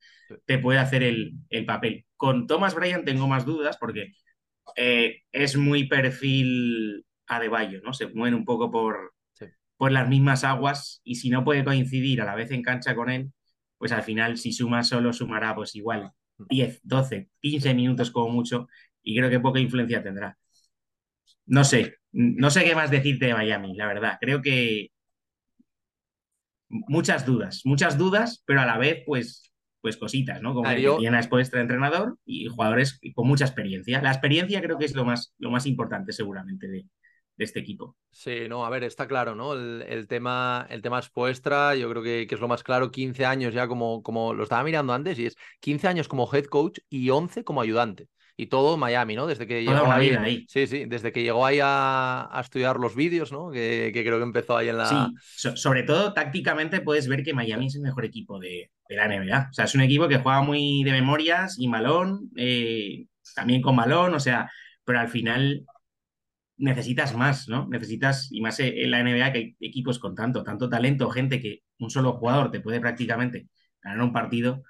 te 0.45 0.57
puede 0.59 0.79
hacer 0.79 1.03
el, 1.03 1.36
papel. 1.65 2.05
Con 2.15 2.47
Thomas 2.47 2.75
Bryan 2.75 3.05
tengo 3.05 3.27
más 3.27 3.45
dudas 3.45 3.77
porque 3.79 4.13
eh, 4.75 5.21
es 5.31 5.57
muy 5.57 5.88
perfil 5.88 7.05
Adebayo, 7.27 7.81
¿no? 7.84 7.93
Se 7.93 8.07
mueve 8.07 8.36
un 8.36 8.45
poco 8.45 8.71
por, 8.71 9.13
por 9.77 9.91
las 9.91 10.07
mismas 10.07 10.43
aguas 10.43 11.01
y 11.03 11.15
si 11.15 11.29
no 11.29 11.43
puede 11.43 11.63
coincidir 11.63 12.21
a 12.21 12.25
la 12.25 12.36
vez 12.36 12.51
en 12.51 12.61
cancha 12.61 12.95
con 12.95 13.09
él, 13.09 13.31
pues 13.77 13.91
al 13.91 14.03
final 14.03 14.38
si 14.38 14.53
suma 14.53 14.84
solo 14.84 15.13
sumará 15.13 15.55
pues 15.55 15.75
igual 15.75 16.11
10, 16.49 16.81
12, 16.84 17.29
15 17.41 17.73
minutos 17.73 18.11
como 18.11 18.29
mucho 18.29 18.67
y 19.01 19.17
creo 19.17 19.29
que 19.29 19.39
poca 19.39 19.59
influencia 19.59 20.03
tendrá. 20.03 20.38
No 21.45 21.63
sé, 21.63 21.97
no 22.11 22.49
sé 22.49 22.63
qué 22.63 22.75
más 22.75 22.91
decirte 22.91 23.25
de 23.27 23.33
Miami, 23.33 23.75
la 23.75 23.87
verdad. 23.87 24.17
Creo 24.19 24.41
que 24.41 24.89
muchas 26.69 27.25
dudas, 27.25 27.61
muchas 27.65 27.97
dudas, 27.97 28.43
pero 28.45 28.61
a 28.61 28.65
la 28.65 28.77
vez, 28.77 29.03
pues, 29.05 29.53
pues 29.81 29.97
cositas, 29.97 30.41
¿no? 30.41 30.53
Como 30.53 30.69
que 30.69 30.89
tiene 30.99 31.17
después 31.17 31.51
de 31.51 31.61
entrenador 31.61 32.17
y 32.25 32.47
jugadores 32.47 32.99
con 33.15 33.27
mucha 33.27 33.45
experiencia. 33.45 34.01
La 34.01 34.11
experiencia 34.11 34.61
creo 34.61 34.77
que 34.77 34.85
es 34.85 34.95
lo 34.95 35.05
más, 35.05 35.33
lo 35.37 35.51
más 35.51 35.65
importante, 35.65 36.13
seguramente, 36.13 36.67
de, 36.67 36.85
de 37.35 37.45
este 37.45 37.59
equipo. 37.59 37.97
Sí, 38.11 38.47
no, 38.47 38.65
a 38.65 38.69
ver, 38.69 38.83
está 38.83 39.07
claro, 39.07 39.35
¿no? 39.35 39.53
El, 39.53 40.07
tema, 40.07 40.65
el 40.69 40.81
tema 40.81 40.99
es 40.99 41.09
Puestra, 41.09 41.75
yo 41.75 41.89
creo 41.89 42.03
que, 42.03 42.27
que, 42.27 42.35
es 42.35 42.41
lo 42.41 42.47
más 42.47 42.63
claro, 42.63 42.91
15 42.91 43.25
años 43.25 43.53
ya 43.53 43.67
como, 43.67 44.03
como 44.03 44.33
lo 44.33 44.43
estaba 44.43 44.63
mirando 44.63 44.93
antes, 44.93 45.17
y 45.19 45.25
es 45.25 45.35
15 45.59 45.87
años 45.87 46.07
como 46.07 46.29
head 46.33 46.45
coach 46.45 46.79
y 46.89 47.09
11 47.09 47.43
como 47.43 47.61
ayudante. 47.61 48.07
Y 48.36 48.47
todo 48.47 48.77
Miami, 48.77 49.15
¿no? 49.15 49.27
Desde 49.27 49.45
que 49.45 49.63
llegó 49.63 49.91
ahí, 49.91 50.45
Sí, 50.49 50.65
sí, 50.65 50.86
desde 50.86 51.11
que 51.11 51.21
llegó 51.21 51.45
ahí 51.45 51.59
a, 51.61 52.29
estudiar 52.41 52.77
los 52.77 52.95
vídeos, 52.95 53.31
¿no? 53.31 53.51
Que, 53.51 53.91
creo 53.93 54.17
que 54.17 54.23
empezó 54.23 54.57
ahí 54.57 54.69
en 54.69 54.77
la. 54.77 55.11
Sí, 55.21 55.49
sobre 55.55 55.84
todo 55.84 56.13
tácticamente 56.13 56.81
puedes 56.81 57.07
ver 57.07 57.23
que 57.23 57.34
Miami 57.34 57.67
es 57.67 57.75
el 57.75 57.81
mejor 57.81 58.05
equipo 58.05 58.39
de, 58.39 58.71
la 58.89 59.07
NBA. 59.07 59.49
O 59.51 59.53
sea, 59.53 59.65
es 59.65 59.75
un 59.75 59.81
equipo 59.81 60.07
que 60.07 60.17
juega 60.17 60.41
muy 60.41 60.84
de 60.84 60.91
memorias 60.91 61.57
y 61.59 61.67
malón, 61.67 62.31
eh, 62.36 63.05
también 63.36 63.61
con 63.61 63.75
malón, 63.75 64.15
o 64.15 64.19
sea, 64.19 64.49
pero 64.84 64.99
al 64.99 65.09
final 65.09 65.65
necesitas 66.57 67.15
más, 67.15 67.47
¿no? 67.49 67.67
Necesitas, 67.69 68.29
y 68.31 68.41
más 68.41 68.59
en 68.59 68.89
la 68.89 69.03
NBA 69.03 69.31
que 69.31 69.38
hay 69.38 69.55
equipos 69.59 69.99
con 69.99 70.15
tanto, 70.15 70.43
tanto 70.43 70.69
talento, 70.69 71.09
gente 71.09 71.39
que 71.39 71.61
un 71.79 71.89
solo 71.89 72.13
jugador 72.13 72.51
te 72.51 72.61
puede 72.61 72.79
prácticamente 72.79 73.47
ganar 73.81 74.01
un 74.01 74.13
partido, 74.13 74.63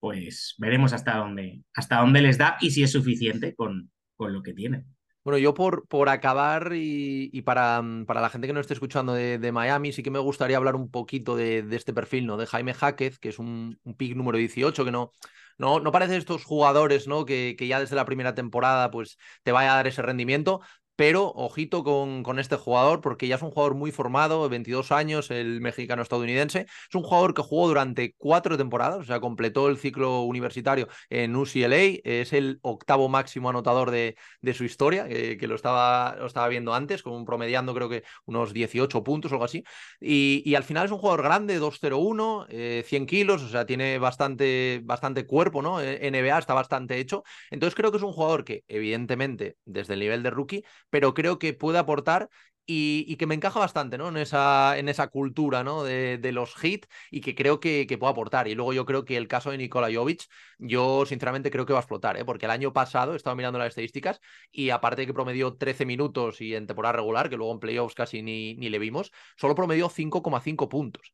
pues 0.00 0.54
veremos 0.58 0.92
hasta 0.92 1.16
dónde, 1.16 1.62
hasta 1.74 1.98
dónde 2.00 2.22
les 2.22 2.38
da 2.38 2.56
y 2.60 2.70
si 2.70 2.82
es 2.82 2.92
suficiente 2.92 3.54
con, 3.54 3.90
con 4.16 4.32
lo 4.32 4.42
que 4.42 4.54
tienen. 4.54 4.86
Bueno, 5.22 5.36
yo 5.36 5.52
por, 5.52 5.86
por 5.86 6.08
acabar 6.08 6.72
y, 6.74 7.42
para, 7.42 7.82
para, 8.06 8.22
la 8.22 8.30
gente 8.30 8.46
que 8.46 8.54
no 8.54 8.60
esté 8.60 8.72
escuchando 8.72 9.12
de, 9.12 9.52
Miami, 9.52 9.92
sí 9.92 10.02
que 10.02 10.10
me 10.10 10.18
gustaría 10.18 10.56
hablar 10.56 10.76
un 10.76 10.90
poquito 10.90 11.36
de, 11.36 11.58
este 11.72 11.92
perfil, 11.92 12.26
¿no? 12.26 12.38
De 12.38 12.46
Jaime 12.46 12.72
Jaquez, 12.72 13.18
que 13.18 13.28
es 13.28 13.38
un, 13.38 13.78
un 13.84 13.94
pick 13.96 14.16
número 14.16 14.38
18, 14.38 14.82
que 14.82 14.90
no, 14.90 15.12
no, 15.58 15.78
no 15.78 15.92
parece 15.92 16.16
estos 16.16 16.44
jugadores, 16.44 17.06
¿no? 17.06 17.26
Que, 17.26 17.54
que, 17.58 17.66
ya 17.66 17.78
desde 17.78 17.96
la 17.96 18.06
primera 18.06 18.34
temporada, 18.34 18.90
pues 18.90 19.18
te 19.42 19.52
vaya 19.52 19.72
a 19.72 19.76
dar 19.76 19.86
ese 19.86 20.00
rendimiento, 20.00 20.62
pero 21.00 21.32
ojito 21.34 21.82
con, 21.82 22.22
con, 22.22 22.38
este 22.38 22.56
jugador 22.56 23.00
porque 23.00 23.26
ya 23.26 23.36
es 23.36 23.42
un 23.42 23.50
jugador 23.52 23.74
muy 23.74 23.90
formado, 23.90 24.46
22 24.50 24.92
años, 24.92 25.30
el 25.30 25.62
mexicano 25.62 26.02
estadounidense. 26.02 26.66
Es 26.68 26.94
un 26.94 27.02
jugador 27.02 27.32
que 27.32 27.40
jugó 27.40 27.68
durante 27.68 28.14
cuatro 28.18 28.58
temporadas, 28.58 28.98
o 28.98 29.04
sea, 29.04 29.18
completó 29.18 29.70
el 29.70 29.78
ciclo 29.78 30.20
universitario 30.24 30.88
en 31.08 31.34
UCLA. 31.34 32.00
Es 32.04 32.34
el 32.34 32.58
octavo 32.60 33.08
máximo 33.08 33.48
anotador 33.48 33.90
de, 33.90 34.18
de 34.42 34.52
su 34.52 34.64
historia, 34.64 35.08
que 35.08 35.46
lo, 35.46 35.54
estaba, 35.54 36.16
lo 36.18 36.26
estaba 36.26 36.48
viendo 36.48 36.74
antes, 36.74 37.02
con 37.02 37.24
promediando 37.24 37.74
creo 37.74 37.88
que 37.88 38.02
unos 38.26 38.52
18 38.52 39.02
puntos 39.02 39.32
o 39.32 39.36
algo 39.36 39.46
así. 39.46 39.64
Y, 40.02 40.42
y 40.44 40.54
al 40.54 40.64
final 40.64 40.84
es 40.84 40.92
un 40.92 40.98
jugador 40.98 41.22
grande, 41.22 41.58
2'01, 41.58 42.84
100 42.84 43.02
eh, 43.02 43.06
kilos, 43.06 43.42
o 43.42 43.48
sea, 43.48 43.64
tiene 43.64 43.98
bastante, 43.98 44.82
bastante 44.84 45.24
cuerpo, 45.24 45.62
¿no? 45.62 45.80
Eh, 45.80 46.10
NBA 46.10 46.38
está 46.38 46.52
bastante 46.52 46.98
hecho. 46.98 47.22
Entonces 47.50 47.74
creo 47.74 47.90
que 47.90 47.96
es 47.96 48.02
un 48.02 48.12
jugador 48.12 48.44
que, 48.44 48.64
evidentemente, 48.68 49.56
desde 49.64 49.94
el 49.94 50.00
nivel 50.00 50.22
de 50.22 50.28
rookie, 50.28 50.62
pero 50.90 51.14
creo 51.14 51.38
que 51.38 51.54
puede 51.54 51.78
aportar 51.78 52.28
y, 52.72 53.16
que 53.16 53.26
me 53.26 53.34
encaja 53.34 53.58
bastante 53.58 53.98
¿no? 53.98 54.08
en, 54.08 54.16
esa, 54.16 54.78
en 54.78 54.88
esa 54.88 55.08
cultura 55.08 55.64
¿no? 55.64 55.82
de, 55.82 56.18
de 56.18 56.32
los 56.32 56.54
hits 56.62 56.88
y 57.10 57.20
que 57.20 57.34
creo 57.34 57.58
que, 57.60 57.86
que, 57.88 57.98
puede 57.98 58.12
aportar. 58.12 58.48
Y 58.48 58.54
luego 58.54 58.72
yo 58.72 58.86
creo 58.86 59.04
que 59.04 59.16
el 59.16 59.28
caso 59.28 59.50
de 59.50 59.58
Nikola 59.58 59.88
Jovic, 59.92 60.26
yo 60.58 61.04
sinceramente 61.06 61.50
creo 61.50 61.66
que 61.66 61.72
va 61.72 61.80
a 61.80 61.82
explotar, 61.82 62.16
¿eh? 62.16 62.24
porque 62.24 62.46
el 62.46 62.52
año 62.52 62.72
pasado 62.72 63.14
he 63.14 63.16
estado 63.16 63.36
mirando 63.36 63.58
las 63.58 63.68
estadísticas 63.68 64.20
y 64.52 64.70
aparte 64.70 65.02
de 65.02 65.06
que 65.06 65.14
promedió 65.14 65.56
13 65.56 65.84
minutos 65.84 66.40
y 66.40 66.54
en 66.54 66.66
temporada 66.66 66.92
regular, 66.94 67.28
que 67.28 67.36
luego 67.36 67.52
en 67.52 67.60
playoffs 67.60 67.94
casi 67.94 68.22
ni, 68.22 68.54
ni 68.54 68.68
le 68.68 68.78
vimos, 68.78 69.10
solo 69.36 69.54
promedió 69.54 69.88
5,5 69.88 70.68
puntos. 70.68 71.12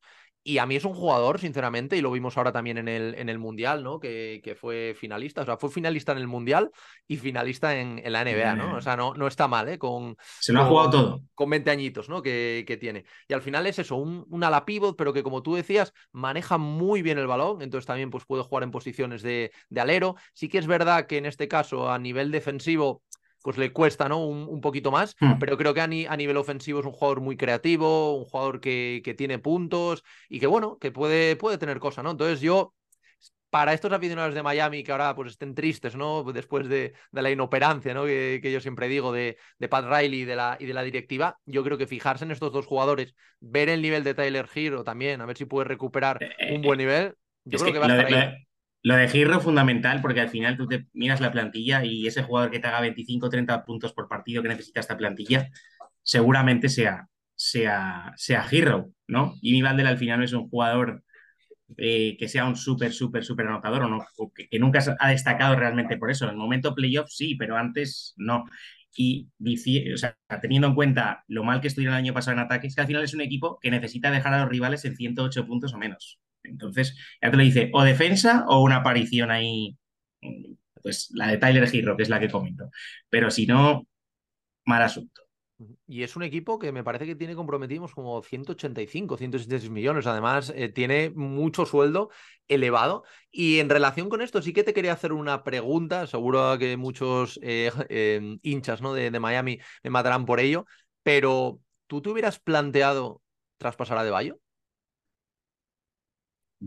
Y 0.49 0.59
a 0.59 0.67
mí 0.67 0.77
es 0.77 0.85
un 0.85 0.95
jugador, 0.95 1.41
sinceramente, 1.41 1.97
y 1.97 2.01
lo 2.01 2.13
vimos 2.13 2.37
ahora 2.37 2.53
también 2.53 2.79
en 2.79 2.87
el, 2.87 3.17
en 3.17 3.29
el 3.29 3.41
Mundial, 3.41 3.83
¿no? 3.83 3.99
Que, 3.99 4.41
que, 4.45 4.55
fue 4.55 4.95
finalista, 4.97 5.43
o 5.43 5.45
sea, 5.45 5.57
fue 5.57 5.71
finalista 5.71 6.13
en 6.13 6.19
el 6.19 6.29
Mundial 6.29 6.71
y 7.09 7.17
finalista 7.17 7.75
en, 7.75 8.01
en 8.05 8.13
la 8.13 8.25
NBA, 8.25 8.55
¿no? 8.55 8.77
O 8.77 8.81
sea, 8.81 8.97
no, 8.97 9.13
no 9.15 9.27
está 9.27 9.49
mal, 9.49 9.69
¿eh? 9.69 9.77
Con, 9.77 10.17
Se 10.39 10.53
lo 10.53 10.63
ha 10.63 10.67
jugado 10.67 10.91
todo. 10.91 11.23
Con 11.35 11.51
20 11.51 11.69
añitos, 11.73 12.09
¿no? 12.09 12.23
Que, 12.23 12.63
que 12.65 12.77
tiene. 12.77 13.07
Y 13.27 13.35
al 13.35 13.43
final 13.43 13.67
es 13.67 13.81
eso, 13.81 13.97
un, 13.97 14.25
un, 14.31 14.45
ala 14.45 14.65
pivot, 14.65 14.97
pero 14.97 15.13
que 15.13 15.25
como 15.25 15.43
tú 15.43 15.57
decías, 15.57 15.93
maneja 16.13 16.59
muy 16.59 17.03
bien 17.03 17.19
el 17.19 17.27
balón, 17.27 17.61
entonces 17.61 17.87
también 17.87 18.11
pues, 18.11 18.25
puede 18.25 18.45
jugar 18.45 18.63
en 18.63 18.71
posiciones 18.71 19.23
de, 19.23 19.51
de 19.69 19.81
alero. 19.81 20.15
Sí 20.33 20.49
que 20.49 20.59
es 20.59 20.69
verdad 20.69 21.09
que 21.09 21.19
en 21.19 21.27
este 21.27 21.49
caso, 21.49 21.91
a 21.91 21.99
nivel 21.99 22.31
defensivo, 22.31 23.03
pues 23.47 23.59
le 23.59 23.73
cuesta, 23.73 24.09
¿no? 24.09 24.27
Un, 24.27 24.49
un 24.49 24.61
poquito 24.61 24.91
más, 24.91 25.15
hmm. 25.21 25.39
pero 25.39 25.57
creo 25.57 25.73
que 25.73 25.81
a, 25.81 25.85
a, 25.85 26.17
nivel 26.17 26.37
ofensivo 26.37 26.81
es 26.81 26.85
un 26.85 26.91
jugador 26.91 27.21
muy 27.21 27.37
creativo, 27.37 28.17
un 28.17 28.25
jugador 28.25 28.61
que, 28.61 29.03
que, 29.05 29.15
tiene 29.15 29.39
puntos 29.39 30.03
y 30.29 30.41
que, 30.41 30.49
bueno, 30.49 30.79
que 30.81 30.91
puede, 30.91 31.37
puede 31.37 31.57
tener 31.57 31.79
cosas, 31.79 32.03
¿no? 32.03 32.11
Entonces 32.11 32.41
yo, 32.41 32.75
para 33.49 33.73
estos 33.73 33.93
aficionados 33.93 34.35
de 34.35 34.43
Miami 34.43 34.83
que 34.83 34.91
ahora 34.91 35.15
pues 35.15 35.31
estén 35.31 35.55
tristes, 35.55 35.95
¿no? 35.95 36.25
Después 36.25 36.69
de, 36.69 36.95
de 37.13 37.23
la 37.23 37.31
inoperancia, 37.31 37.95
¿no? 37.95 38.05
Que, 38.05 38.41
que, 38.43 38.51
yo 38.51 38.61
siempre 38.61 38.89
digo 38.89 39.13
de, 39.13 39.37
de 39.61 39.69
Pat 39.69 39.85
Riley 39.85 40.23
y 40.23 40.25
de, 40.25 40.35
la, 40.35 40.57
y 40.59 40.67
de 40.67 40.75
la 40.75 40.83
directiva, 40.83 41.39
yo 41.47 41.63
creo 41.63 41.79
que 41.79 41.87
fijarse 41.87 42.25
en 42.25 42.33
estos 42.33 42.53
dos 42.53 42.67
jugadores, 42.67 43.15
ver 43.39 43.69
el 43.69 43.81
nivel 43.81 44.03
de 44.03 44.15
Tyler 44.15 44.49
Hero 44.53 44.83
también, 44.83 45.21
a 45.21 45.27
ver 45.27 45.37
si 45.37 45.45
puede 45.45 45.69
recuperar 45.69 46.21
eh, 46.21 46.53
un 46.53 46.63
buen 46.63 46.81
eh, 46.81 46.83
nivel, 46.83 47.15
yo 47.45 47.61
creo 47.61 47.73
que, 47.73 47.79
va 47.79 47.87
a 47.87 47.97
estar 47.97 48.13
ahí. 48.13 48.46
Lo 48.87 48.95
de 48.95 49.09
Giro 49.09 49.41
fundamental 49.41 50.01
porque 50.01 50.21
al 50.21 50.29
final 50.29 50.57
tú 50.57 50.69
te 50.69 50.87
miras 50.93 51.21
la 51.21 51.33
plantilla 51.33 51.85
y 51.85 52.07
ese 52.07 52.23
jugador 52.23 52.53
que 52.53 52.61
te 52.61 52.69
haga 52.69 52.81
25 52.83 53.27
o 53.27 53.29
30 53.29 53.65
puntos 53.65 53.93
por 53.93 54.07
partido 54.07 54.45
que 54.45 54.49
necesita 54.49 54.79
esta 54.79 54.97
plantilla 54.97 55.51
seguramente 56.05 56.69
sea, 56.69 57.09
sea, 57.35 58.13
sea 58.17 58.45
Giro, 58.45 58.93
¿no? 59.09 59.35
Y 59.43 59.51
mi 59.51 59.63
Valder 59.63 59.89
al 59.89 59.99
final 59.99 60.21
no 60.21 60.25
es 60.25 60.33
un 60.35 60.49
jugador 60.49 61.03
eh, 61.77 62.17
que 62.17 62.29
sea 62.29 62.45
un 62.47 62.55
súper, 62.55 62.93
súper, 62.93 63.25
súper 63.25 63.49
anotador 63.49 63.83
o, 63.83 63.89
no, 63.89 64.07
que, 64.33 64.57
nunca 64.61 64.79
ha 65.01 65.11
destacado 65.11 65.57
realmente 65.57 65.97
por 65.97 66.13
eso. 66.13 66.27
En 66.27 66.31
el 66.31 66.37
momento 66.37 66.73
playoff 66.73 67.11
sí, 67.11 67.35
pero 67.35 67.57
antes 67.57 68.15
no. 68.17 68.45
Y 68.97 69.29
o 69.41 70.39
teniendo 70.41 70.69
en 70.69 70.77
cuenta 70.77 71.25
lo 71.27 71.43
mal 71.43 71.61
que 71.61 71.67
estuvieron 71.67 71.97
el 71.97 72.05
año 72.05 72.15
pasado 72.15 72.37
en 72.37 72.45
ataques, 72.45 72.77
que 72.77 72.83
al 72.83 72.87
final 72.87 73.03
es 73.03 73.15
un 73.15 73.21
equipo 73.21 73.59
que 73.61 73.73
necesita 73.73 74.13
dejar 74.13 74.33
a 74.35 74.43
los 74.43 74.49
rivales 74.49 74.85
en 74.85 74.95
108 74.95 75.45
puntos 75.45 75.75
o 75.75 75.79
menos. 75.79 76.21
Entonces, 76.49 76.97
ya 77.23 77.31
te 77.31 77.37
lo 77.37 77.43
dice, 77.43 77.71
o 77.73 77.83
defensa 77.85 78.45
o 78.49 78.63
una 78.63 78.77
aparición 78.77 79.31
ahí, 79.31 79.77
pues 80.83 81.11
la 81.15 81.29
de 81.29 81.39
Tyler 81.39 81.69
Hero, 81.73 81.97
que 81.97 82.03
es 82.05 82.09
la 82.09 82.21
que 82.21 82.31
comento. 82.31 82.71
Pero 83.09 83.31
si 83.31 83.47
no, 83.47 83.87
mal 84.67 84.83
asunto. 84.83 85.23
Y 85.87 86.03
es 86.03 86.17
un 86.17 86.23
equipo 86.23 86.59
que 86.59 86.71
me 86.71 86.85
parece 86.85 87.07
que 87.07 87.17
tiene 87.17 87.35
comprometidos 87.35 87.95
como 87.95 88.23
185, 88.23 89.17
166 89.17 89.71
millones. 89.71 90.07
Además, 90.07 90.53
eh, 90.55 90.69
tiene 90.69 91.11
mucho 91.15 91.65
sueldo 91.65 92.11
elevado. 92.47 93.05
Y 93.31 93.59
en 93.61 93.71
relación 93.71 94.09
con 94.11 94.21
esto, 94.21 94.43
sí 94.43 94.53
que 94.53 94.65
te 94.65 94.75
quería 94.75 94.93
hacer 94.93 95.13
una 95.13 95.45
pregunta. 95.45 96.07
Seguro 96.07 96.59
que 96.59 96.77
muchos 96.77 97.41
eh, 97.43 97.71
eh, 97.89 98.39
hinchas 98.43 98.83
¿no? 98.83 98.93
de, 98.93 99.11
de 99.11 99.21
Miami 99.21 99.59
me 99.83 99.91
matarán 99.91 100.27
por 100.27 100.41
ello. 100.41 100.67
Pero, 101.03 101.61
¿tú 101.87 102.03
te 102.03 102.11
hubieras 102.11 102.39
planteado 102.39 103.23
traspasar 103.59 103.97
a 103.99 104.05
De 104.05 104.11
Bayo? 104.11 104.39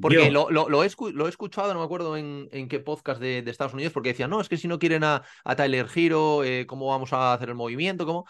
Porque 0.02 0.32
lo, 0.32 0.50
lo, 0.50 0.84
he, 0.84 0.86
escuchado, 0.86 1.74
no 1.74 1.80
me 1.80 1.86
acuerdo 1.86 2.18
en, 2.18 2.50
en 2.52 2.68
qué 2.68 2.80
podcast 2.80 3.20
de, 3.20 3.40
Estados 3.40 3.74
Unidos, 3.74 3.94
porque 3.94 4.10
decían, 4.10 4.30
no, 4.30 4.42
es 4.42 4.50
que 4.50 4.58
si 4.58 4.68
no 4.68 4.80
quieren 4.80 5.04
a, 5.04 5.24
Tyler 5.58 5.88
Hero, 5.94 6.44
eh, 6.44 6.66
¿cómo 6.68 6.88
vamos 6.88 7.14
a 7.14 7.34
hacer 7.34 7.50
el 7.50 7.56
movimiento? 7.56 8.06
¿Cómo? 8.06 8.26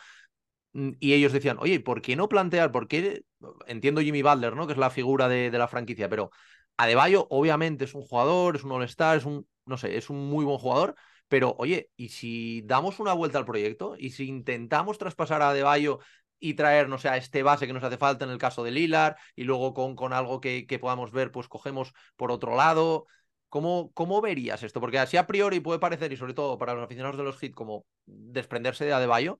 Mm, 0.73 0.91
y 0.99 1.13
ellos 1.13 1.33
decían, 1.33 1.57
oye, 1.59 1.79
¿por 1.79 2.01
qué 2.01 2.15
no 2.15 2.29
plantear? 2.29 2.71
¿Por 2.71 2.87
qué? 2.87 3.23
Entiendo 3.67 4.01
Jimmy 4.01 4.21
Butler, 4.21 4.55
¿no? 4.55 4.67
Que 4.67 4.73
es 4.73 4.79
la 4.79 4.89
figura 4.89 5.27
de, 5.27 5.51
de 5.51 5.57
la 5.57 5.67
franquicia, 5.67 6.09
pero 6.09 6.31
Adebayo 6.77 7.27
obviamente 7.29 7.85
es 7.85 7.93
un 7.93 8.03
jugador, 8.03 8.55
es 8.55 8.63
un 8.63 8.71
all-star, 8.71 9.17
es 9.17 9.25
un, 9.25 9.47
no 9.65 9.77
sé, 9.77 9.97
es 9.97 10.09
un 10.09 10.29
muy 10.29 10.45
buen 10.45 10.57
jugador, 10.57 10.95
pero 11.27 11.55
oye, 11.59 11.89
¿y 11.95 12.09
si 12.09 12.61
damos 12.63 12.99
una 12.99 13.13
vuelta 13.13 13.37
al 13.37 13.45
proyecto? 13.45 13.95
¿Y 13.97 14.11
si 14.11 14.27
intentamos 14.27 14.97
traspasar 14.97 15.41
a 15.41 15.49
Adebayo 15.49 15.99
y 16.39 16.53
traer, 16.53 16.87
no 16.87 16.97
sé, 16.97 17.09
a 17.09 17.17
este 17.17 17.43
base 17.43 17.67
que 17.67 17.73
nos 17.73 17.83
hace 17.83 17.97
falta 17.97 18.25
en 18.25 18.31
el 18.31 18.37
caso 18.37 18.63
de 18.63 18.71
Lilar 18.71 19.17
y 19.35 19.43
luego 19.43 19.73
con, 19.73 19.95
con 19.95 20.13
algo 20.13 20.39
que, 20.39 20.65
que, 20.65 20.79
podamos 20.79 21.11
ver, 21.11 21.31
pues 21.31 21.47
cogemos 21.47 21.93
por 22.15 22.31
otro 22.31 22.55
lado. 22.55 23.05
¿Cómo, 23.49 23.91
¿Cómo 23.93 24.21
verías 24.21 24.63
esto? 24.63 24.79
Porque 24.79 24.99
así 24.99 25.17
a 25.17 25.27
priori 25.27 25.59
puede 25.59 25.79
parecer, 25.79 26.13
y 26.13 26.17
sobre 26.17 26.33
todo 26.33 26.57
para 26.57 26.73
los 26.73 26.83
aficionados 26.83 27.17
de 27.17 27.23
los 27.23 27.41
hits, 27.41 27.55
como 27.55 27.85
desprenderse 28.05 28.85
de 28.85 28.93
Adebayo, 28.93 29.39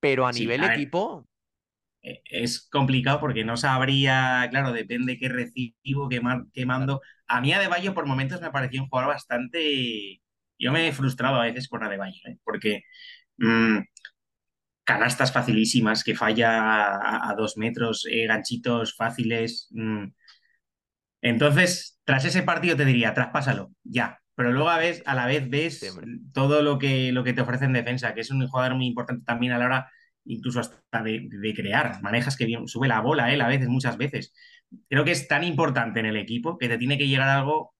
pero 0.00 0.26
a 0.26 0.32
nivel 0.32 0.64
equipo... 0.64 1.26
E, 2.02 2.22
es 2.26 2.68
complicado 2.68 3.18
porque 3.18 3.44
no 3.44 3.56
sabría, 3.56 4.46
claro, 4.50 4.72
depende 4.72 5.18
qué 5.18 5.28
recibo, 5.28 6.08
qué, 6.08 6.20
qué 6.52 6.66
mando. 6.66 7.00
A 7.26 7.40
mí 7.40 7.52
Adebayo 7.52 7.94
por 7.94 8.06
momentos 8.06 8.40
me 8.40 8.50
pareció 8.50 8.82
un 8.82 8.88
jugador 8.88 9.14
bastante... 9.14 10.20
Yo 10.58 10.72
me 10.72 10.86
he 10.88 10.92
frustrado 10.92 11.36
a 11.36 11.44
veces 11.44 11.68
con 11.68 11.82
Adebayo, 11.82 12.20
¿eh? 12.26 12.36
porque... 12.44 12.82
Mm, 13.38 13.78
canastas 14.88 15.32
facilísimas 15.32 16.02
que 16.02 16.14
falla 16.14 17.28
a, 17.28 17.34
dos 17.36 17.58
metros, 17.58 18.06
eh, 18.10 18.26
ganchitos 18.26 18.96
fáciles. 18.96 19.68
Mm. 19.72 20.06
Entonces, 21.20 22.00
tras 22.04 22.24
ese 22.24 22.42
partido 22.42 22.74
te 22.74 22.86
diría, 22.86 23.12
traspásalo, 23.12 23.70
ya. 23.84 24.18
Pero 24.34 24.50
luego 24.50 24.70
a, 24.70 24.78
vez, 24.78 25.02
a 25.04 25.14
la 25.14 25.26
vez 25.26 25.50
ves 25.50 25.98
todo 26.32 26.62
lo 26.62 26.78
que, 26.78 27.12
lo 27.12 27.22
que 27.22 27.34
te 27.34 27.42
ofrece 27.42 27.66
en 27.66 27.74
defensa, 27.74 28.14
que 28.14 28.22
es 28.22 28.30
un 28.30 28.46
jugador 28.48 28.76
muy 28.76 28.86
importante 28.86 29.26
también 29.26 29.52
a 29.52 29.58
la 29.58 29.66
hora 29.66 29.92
incluso 30.24 30.60
hasta 30.60 31.02
de, 31.02 31.28
crear. 31.54 32.00
Manejas 32.02 32.36
que 32.38 32.46
bien, 32.46 32.66
sube 32.66 32.88
la 32.88 33.00
bola 33.02 33.30
él 33.32 33.42
a 33.42 33.48
veces, 33.48 33.68
muchas 33.68 33.98
veces. 33.98 34.32
Creo 34.88 35.04
que 35.04 35.10
es 35.12 35.28
tan 35.28 35.44
importante 35.44 36.00
en 36.00 36.06
el 36.06 36.16
equipo 36.16 36.56
que 36.56 36.68
te 36.68 36.78
tiene 36.78 36.96
que 36.96 37.08
llegar 37.08 37.28
algo 37.28 37.74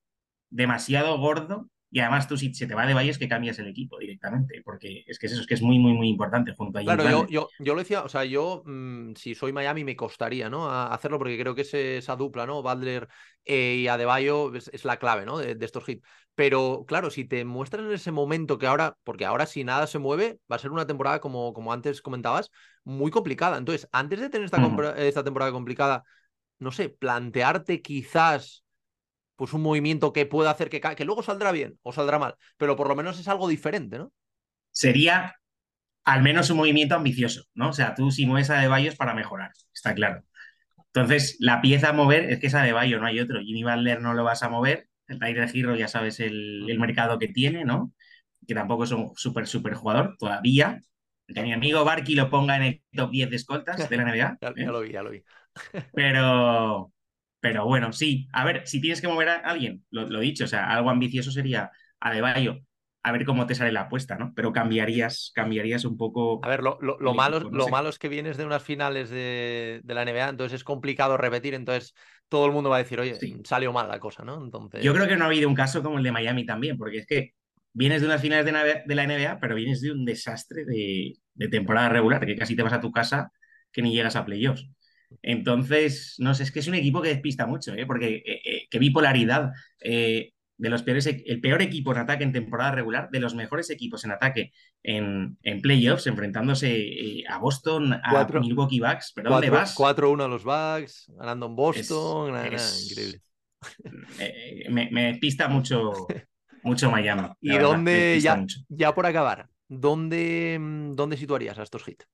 demasiado 0.50 1.16
gordo 1.18 1.70
y 1.90 2.00
además 2.00 2.28
tú 2.28 2.36
si 2.36 2.52
se 2.52 2.66
te 2.66 2.74
va 2.74 2.86
de 2.86 2.92
Valle 2.92 3.10
es 3.10 3.18
que 3.18 3.28
cambias 3.28 3.58
el 3.58 3.68
equipo 3.68 3.98
directamente, 3.98 4.60
porque 4.62 5.04
es 5.06 5.18
que 5.18 5.26
es 5.26 5.32
eso, 5.32 5.40
es 5.40 5.46
que 5.46 5.54
es 5.54 5.62
muy, 5.62 5.78
muy, 5.78 5.94
muy 5.94 6.08
importante 6.08 6.52
junto 6.54 6.78
a 6.78 6.82
Claro, 6.82 7.08
yo, 7.08 7.26
yo, 7.28 7.48
yo, 7.58 7.74
lo 7.74 7.80
decía, 7.80 8.02
o 8.02 8.08
sea, 8.10 8.24
yo 8.24 8.62
mm, 8.66 9.14
si 9.14 9.34
soy 9.34 9.52
Miami 9.52 9.84
me 9.84 9.96
costaría, 9.96 10.50
¿no? 10.50 10.70
hacerlo 10.70 11.18
porque 11.18 11.38
creo 11.38 11.54
que 11.54 11.62
es 11.62 11.72
esa 11.72 12.16
dupla, 12.16 12.46
¿no? 12.46 12.62
Butler 12.62 13.08
eh, 13.44 13.76
y 13.76 13.88
Adebayo 13.88 14.54
es, 14.54 14.68
es, 14.68 14.84
la 14.84 14.98
clave, 14.98 15.24
¿no? 15.24 15.38
De, 15.38 15.56
estos 15.64 15.88
hits. 15.88 16.06
Pero 16.34 16.84
claro, 16.86 17.10
si 17.10 17.24
te 17.24 17.44
muestran 17.44 17.86
en 17.86 17.92
ese 17.92 18.12
momento 18.12 18.58
que 18.58 18.66
ahora, 18.66 18.96
porque 19.02 19.24
ahora 19.24 19.46
si 19.46 19.64
nada 19.64 19.86
se 19.86 19.98
mueve, 19.98 20.38
va 20.50 20.56
a 20.56 20.58
ser 20.58 20.70
una 20.70 20.86
temporada, 20.86 21.20
como, 21.20 21.54
como 21.54 21.72
antes 21.72 22.02
comentabas, 22.02 22.50
muy 22.84 23.10
complicada. 23.10 23.56
Entonces, 23.56 23.88
antes 23.92 24.20
de 24.20 24.28
tener 24.28 24.44
esta, 24.44 24.94
esta 24.98 25.24
temporada 25.24 25.52
complicada, 25.52 26.04
no 26.58 26.70
sé, 26.70 26.90
plantearte 26.90 27.80
quizás 27.80 28.64
pues 29.38 29.52
un 29.52 29.62
movimiento 29.62 30.12
que 30.12 30.26
pueda 30.26 30.50
hacer 30.50 30.68
que, 30.68 30.80
que 30.80 31.04
luego 31.04 31.22
saldrá 31.22 31.52
bien 31.52 31.78
o 31.82 31.92
saldrá 31.92 32.18
mal, 32.18 32.34
pero 32.56 32.74
por 32.74 32.88
lo 32.88 32.96
menos 32.96 33.20
es 33.20 33.28
algo 33.28 33.48
diferente, 33.48 33.96
¿no? 33.96 34.12
Sería 34.72 35.36
al 36.04 36.22
menos 36.22 36.50
un 36.50 36.56
movimiento 36.56 36.96
ambicioso, 36.96 37.44
¿no? 37.54 37.68
O 37.68 37.72
sea, 37.72 37.94
tú 37.94 38.10
si 38.10 38.26
mueves 38.26 38.50
a 38.50 38.60
De 38.60 38.92
para 38.96 39.14
mejorar, 39.14 39.52
está 39.72 39.94
claro. 39.94 40.24
Entonces, 40.92 41.36
la 41.38 41.60
pieza 41.60 41.90
a 41.90 41.92
mover 41.92 42.30
es 42.32 42.40
que 42.40 42.48
esa 42.48 42.62
de 42.62 42.72
Bayo, 42.72 42.98
no 42.98 43.06
hay 43.06 43.20
otro. 43.20 43.40
Jimmy 43.40 43.62
Butler 43.62 44.00
no 44.00 44.12
lo 44.12 44.24
vas 44.24 44.42
a 44.42 44.48
mover, 44.48 44.88
el 45.06 45.20
Tyler 45.20 45.48
Giro 45.48 45.76
ya 45.76 45.86
sabes 45.86 46.18
el, 46.18 46.76
mercado 46.78 47.18
que 47.20 47.28
tiene, 47.28 47.64
¿no? 47.64 47.92
Que 48.44 48.54
tampoco 48.54 48.84
es 48.84 48.90
un 48.90 49.12
súper, 49.14 49.46
súper 49.46 49.74
jugador 49.74 50.16
todavía. 50.18 50.80
Que 51.26 51.42
mi 51.42 51.52
amigo 51.52 51.84
Barky 51.84 52.16
lo 52.16 52.28
ponga 52.28 52.56
en 52.56 52.62
el 52.62 52.82
top 52.92 53.10
10 53.12 53.30
de 53.30 53.36
escoltas 53.36 53.88
de 53.88 53.96
la 53.96 54.02
NBA. 54.10 54.38
ya, 54.40 54.48
¿eh? 54.56 54.64
lo 54.66 54.80
vi, 54.80 54.90
ya 54.90 55.02
lo 55.02 55.10
vi. 55.10 55.22
Pero, 55.92 56.92
pero 57.40 57.64
bueno, 57.64 57.92
sí. 57.92 58.28
A 58.32 58.44
ver, 58.44 58.66
si 58.66 58.80
tienes 58.80 59.00
que 59.00 59.08
mover 59.08 59.28
a 59.28 59.36
alguien, 59.36 59.84
lo, 59.90 60.20
dicho, 60.20 60.44
o 60.44 60.48
sea, 60.48 60.70
algo 60.70 60.90
ambicioso 60.90 61.30
sería 61.30 61.70
a 62.00 62.12
De 62.12 62.20
Bayo. 62.20 62.58
A 63.04 63.12
ver 63.12 63.24
cómo 63.24 63.46
te 63.46 63.54
sale 63.54 63.72
la 63.72 63.82
apuesta, 63.82 64.16
¿no? 64.16 64.32
Pero 64.34 64.52
cambiarías, 64.52 65.30
cambiarías 65.34 65.84
un 65.84 65.96
poco. 65.96 66.40
A 66.44 66.48
ver, 66.48 66.62
lo, 66.62 66.78
lo, 66.80 67.14
malo, 67.14 67.38
lo 67.40 67.68
malo 67.68 67.88
es 67.88 67.98
que 67.98 68.08
vienes 68.08 68.36
de 68.36 68.44
unas 68.44 68.62
finales 68.62 69.08
de, 69.08 69.80
la 69.86 70.04
NBA, 70.04 70.28
entonces 70.28 70.56
es 70.56 70.64
complicado 70.64 71.16
repetir, 71.16 71.54
entonces 71.54 71.94
todo 72.28 72.44
el 72.46 72.52
mundo 72.52 72.70
va 72.70 72.76
a 72.76 72.80
decir, 72.80 73.00
oye, 73.00 73.16
salió 73.44 73.72
mal 73.72 73.88
la 73.88 74.00
cosa, 74.00 74.24
¿no? 74.24 74.42
Entonces... 74.44 74.82
Yo 74.82 74.92
creo 74.92 75.06
que 75.06 75.16
no 75.16 75.24
ha 75.24 75.28
habido 75.28 75.48
un 75.48 75.54
caso 75.54 75.82
como 75.82 75.98
el 75.98 76.04
de 76.04 76.12
Miami 76.12 76.44
también, 76.44 76.76
porque 76.76 76.98
es 76.98 77.06
que 77.06 77.34
vienes 77.72 78.00
de 78.00 78.08
unas 78.08 78.20
finales 78.20 78.44
de, 78.44 78.94
la 78.94 79.06
NBA, 79.06 79.38
pero 79.40 79.54
vienes 79.54 79.80
de 79.80 79.92
un 79.92 80.04
desastre 80.04 80.64
de, 80.64 81.14
de 81.34 81.48
temporada 81.48 81.88
regular, 81.88 82.26
que 82.26 82.36
casi 82.36 82.56
te 82.56 82.62
vas 82.64 82.72
a 82.72 82.80
tu 82.80 82.90
casa 82.90 83.30
que 83.72 83.80
ni 83.80 83.94
llegas 83.94 84.16
a 84.16 84.24
playoffs. 84.24 84.68
Entonces, 85.22 86.14
no 86.18 86.34
sé, 86.34 86.44
es 86.44 86.52
que 86.52 86.60
es 86.60 86.68
un 86.68 86.74
equipo 86.74 87.02
que 87.02 87.08
despista 87.08 87.46
mucho, 87.46 87.74
¿eh? 87.74 87.86
porque 87.86 88.22
eh, 88.24 88.40
eh, 88.44 88.66
qué 88.70 88.78
bipolaridad. 88.78 89.50
Eh, 89.80 90.32
de 90.60 90.70
los 90.70 90.82
peores, 90.82 91.06
e, 91.06 91.22
el 91.26 91.40
peor 91.40 91.62
equipo 91.62 91.92
en 91.92 91.98
ataque 91.98 92.24
en 92.24 92.32
temporada 92.32 92.72
regular, 92.72 93.08
de 93.10 93.20
los 93.20 93.34
mejores 93.36 93.70
equipos 93.70 94.04
en 94.04 94.10
ataque 94.10 94.52
en, 94.82 95.38
en 95.42 95.60
playoffs, 95.60 96.08
enfrentándose 96.08 97.22
a 97.28 97.38
Boston, 97.38 97.92
a 97.92 98.26
Milwaukee 98.40 98.80
Bucks. 98.80 99.12
¿Pero 99.14 99.30
dónde 99.30 99.50
vas? 99.50 99.76
4-1 99.76 100.24
a 100.24 100.28
los 100.28 100.42
Bucks, 100.42 101.12
ganando 101.16 101.46
en 101.46 101.54
Boston. 101.54 102.34
increíble. 102.90 103.22
Me, 104.68 105.12
despista 105.12 105.46
mucho, 105.46 106.08
mucho 106.64 106.90
Miami. 106.90 107.28
¿Y 107.40 107.56
dónde, 107.56 108.18
ya, 108.20 108.44
ya 108.68 108.94
por 108.94 109.06
acabar, 109.06 109.48
¿dónde, 109.68 110.58
¿dónde 110.94 111.16
situarías 111.16 111.58
a 111.58 111.62
estos 111.62 111.86
hits? 111.86 112.08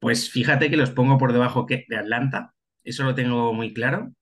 Pues 0.00 0.30
fíjate 0.30 0.70
que 0.70 0.76
los 0.76 0.90
pongo 0.90 1.18
por 1.18 1.32
debajo 1.32 1.66
de 1.68 1.96
Atlanta, 1.96 2.54
eso 2.84 3.04
lo 3.04 3.14
tengo 3.14 3.52
muy 3.52 3.72
claro. 3.74 4.12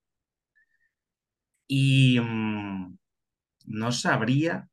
Y 1.68 2.18
mm, 2.20 2.96
no 3.66 3.92
sabría. 3.92 4.68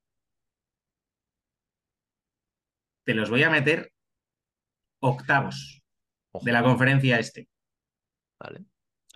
Te 3.06 3.14
los 3.14 3.30
voy 3.30 3.44
a 3.44 3.50
meter 3.50 3.92
octavos 5.02 5.84
de 6.42 6.52
la 6.52 6.64
conferencia 6.64 7.20
este. 7.20 7.48
Vale. 8.40 8.66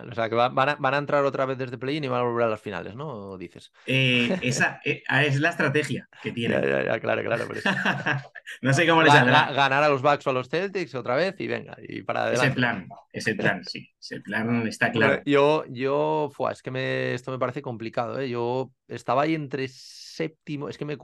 O 0.00 0.14
sea, 0.14 0.28
que 0.28 0.36
van, 0.36 0.54
a, 0.56 0.98
entrar 0.98 1.24
otra 1.24 1.44
vez 1.44 1.58
desde 1.58 1.76
play-in 1.76 2.04
y 2.04 2.08
van 2.08 2.20
a 2.20 2.22
volver 2.22 2.46
a 2.46 2.50
las 2.50 2.60
finales, 2.60 2.94
¿no? 2.94 3.36
Dices. 3.36 3.72
Eh, 3.84 4.38
esa 4.42 4.80
eh, 4.84 5.02
ah, 5.08 5.24
es 5.24 5.40
la 5.40 5.50
estrategia 5.50 6.08
que 6.22 6.30
tiene. 6.32 6.54
ya, 6.54 7.00
claro, 7.00 7.24
claro. 7.24 7.48
no 8.62 8.72
sé 8.72 8.86
cómo 8.86 9.02
les 9.02 9.12
saldrá. 9.12 9.50
Ganar 9.50 9.82
a 9.82 9.88
los 9.88 10.00
Bucks 10.00 10.24
o 10.28 10.30
a 10.30 10.32
los 10.34 10.48
Celtics 10.48 10.94
otra 10.94 11.16
vez 11.16 11.34
y 11.40 11.48
venga, 11.48 11.76
y 11.82 12.02
para 12.02 12.22
adelante. 12.22 12.46
Es 12.46 12.50
el 12.50 12.54
plan, 12.54 12.88
es 13.12 13.26
el 13.26 13.36
plan, 13.36 13.64
sí. 13.64 13.90
Ese 14.00 14.20
plan 14.20 14.66
está 14.68 14.92
claro. 14.92 15.20
yo, 15.26 15.64
yo, 15.68 16.30
es 16.50 16.62
que 16.62 16.70
me, 16.70 17.14
esto 17.14 17.32
me 17.32 17.38
parece 17.38 17.60
complicado, 17.60 18.20
¿eh? 18.20 18.28
Yo 18.28 18.70
estaba 18.86 19.22
ahí 19.22 19.34
entre 19.34 19.66
séptimo, 19.68 20.68
es 20.68 20.78
que 20.78 20.84
me... 20.84 20.96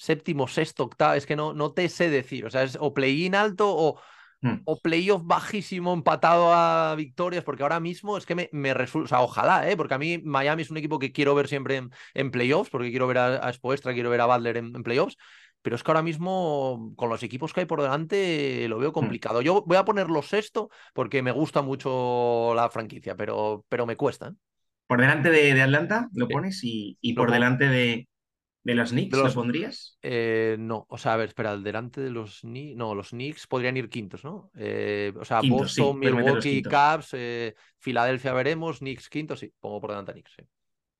Séptimo, 0.00 0.46
sexto, 0.46 0.84
octavo, 0.84 1.14
es 1.14 1.26
que 1.26 1.34
no, 1.34 1.52
no 1.52 1.72
te 1.72 1.88
sé 1.88 2.08
decir. 2.08 2.46
O 2.46 2.50
sea, 2.50 2.62
es 2.62 2.78
o 2.78 2.94
play-in 2.94 3.34
alto 3.34 3.66
o 3.68 4.00
Hmm. 4.40 4.60
o 4.66 4.78
playoff 4.80 5.22
bajísimo 5.24 5.92
empatado 5.92 6.52
a 6.54 6.94
victorias, 6.96 7.42
porque 7.42 7.64
ahora 7.64 7.80
mismo 7.80 8.16
es 8.16 8.24
que 8.24 8.36
me, 8.36 8.48
me 8.52 8.72
resulta, 8.72 9.04
o 9.04 9.08
sea, 9.08 9.20
ojalá, 9.20 9.68
¿eh? 9.68 9.76
porque 9.76 9.94
a 9.94 9.98
mí 9.98 10.18
Miami 10.18 10.62
es 10.62 10.70
un 10.70 10.76
equipo 10.76 11.00
que 11.00 11.10
quiero 11.10 11.34
ver 11.34 11.48
siempre 11.48 11.82
en, 12.14 12.30
playoffs, 12.30 12.70
porque 12.70 12.90
quiero 12.90 13.08
ver 13.08 13.18
a, 13.18 13.36
a 13.36 13.52
Spoestra, 13.52 13.94
quiero 13.94 14.10
ver 14.10 14.20
a 14.20 14.26
Butler 14.26 14.58
en, 14.58 14.72
playoffs, 14.84 15.16
pero 15.60 15.74
es 15.74 15.82
que 15.82 15.90
ahora 15.90 16.02
mismo 16.02 16.92
con 16.94 17.08
los 17.08 17.24
equipos 17.24 17.52
que 17.52 17.60
hay 17.60 17.66
por 17.66 17.82
delante 17.82 18.68
lo 18.68 18.78
veo 18.78 18.90
hmm. 18.90 18.92
complicado. 18.92 19.42
Yo 19.42 19.64
voy 19.66 19.76
a 19.76 19.84
ponerlo 19.84 20.22
sexto 20.22 20.70
porque 20.94 21.20
me 21.20 21.32
gusta 21.32 21.62
mucho 21.62 22.52
la 22.54 22.70
franquicia, 22.70 23.16
pero, 23.16 23.64
pero 23.68 23.86
me 23.86 23.96
cuesta. 23.96 24.28
¿eh? 24.28 24.32
Por 24.86 25.00
delante 25.00 25.30
de, 25.30 25.60
Atlanta 25.60 26.08
lo 26.12 26.28
pones 26.28 26.62
y, 26.62 26.96
y 27.00 27.14
por 27.14 27.32
delante 27.32 27.68
de, 27.68 28.08
¿De 28.68 28.74
los 28.74 28.90
Knicks 28.90 29.16
los, 29.16 29.34
pondrías? 29.34 29.98
Eh, 30.02 30.56
no, 30.58 30.84
o 30.90 30.98
sea, 30.98 31.14
a 31.14 31.16
ver, 31.16 31.28
espera, 31.28 31.56
delante 31.56 32.02
de 32.02 32.10
los 32.10 32.40
Knicks, 32.42 32.76
no, 32.76 32.94
los 32.94 33.08
Knicks 33.12 33.46
podrían 33.46 33.78
ir 33.78 33.88
quintos, 33.88 34.24
¿no? 34.24 34.50
Eh, 34.58 35.10
o 35.18 35.24
sea, 35.24 35.40
Boston, 35.40 35.98
Milwaukee, 35.98 36.60
Cavs, 36.60 37.14
eh, 37.14 37.54
Filadelfia 37.78 38.34
veremos, 38.34 38.80
Knicks 38.80 39.08
quintos, 39.08 39.40
sí, 39.40 39.50
pongo 39.58 39.80
por 39.80 39.92
delante 39.92 40.10
a 40.10 40.14
Knicks, 40.14 40.34
sí. 40.36 40.42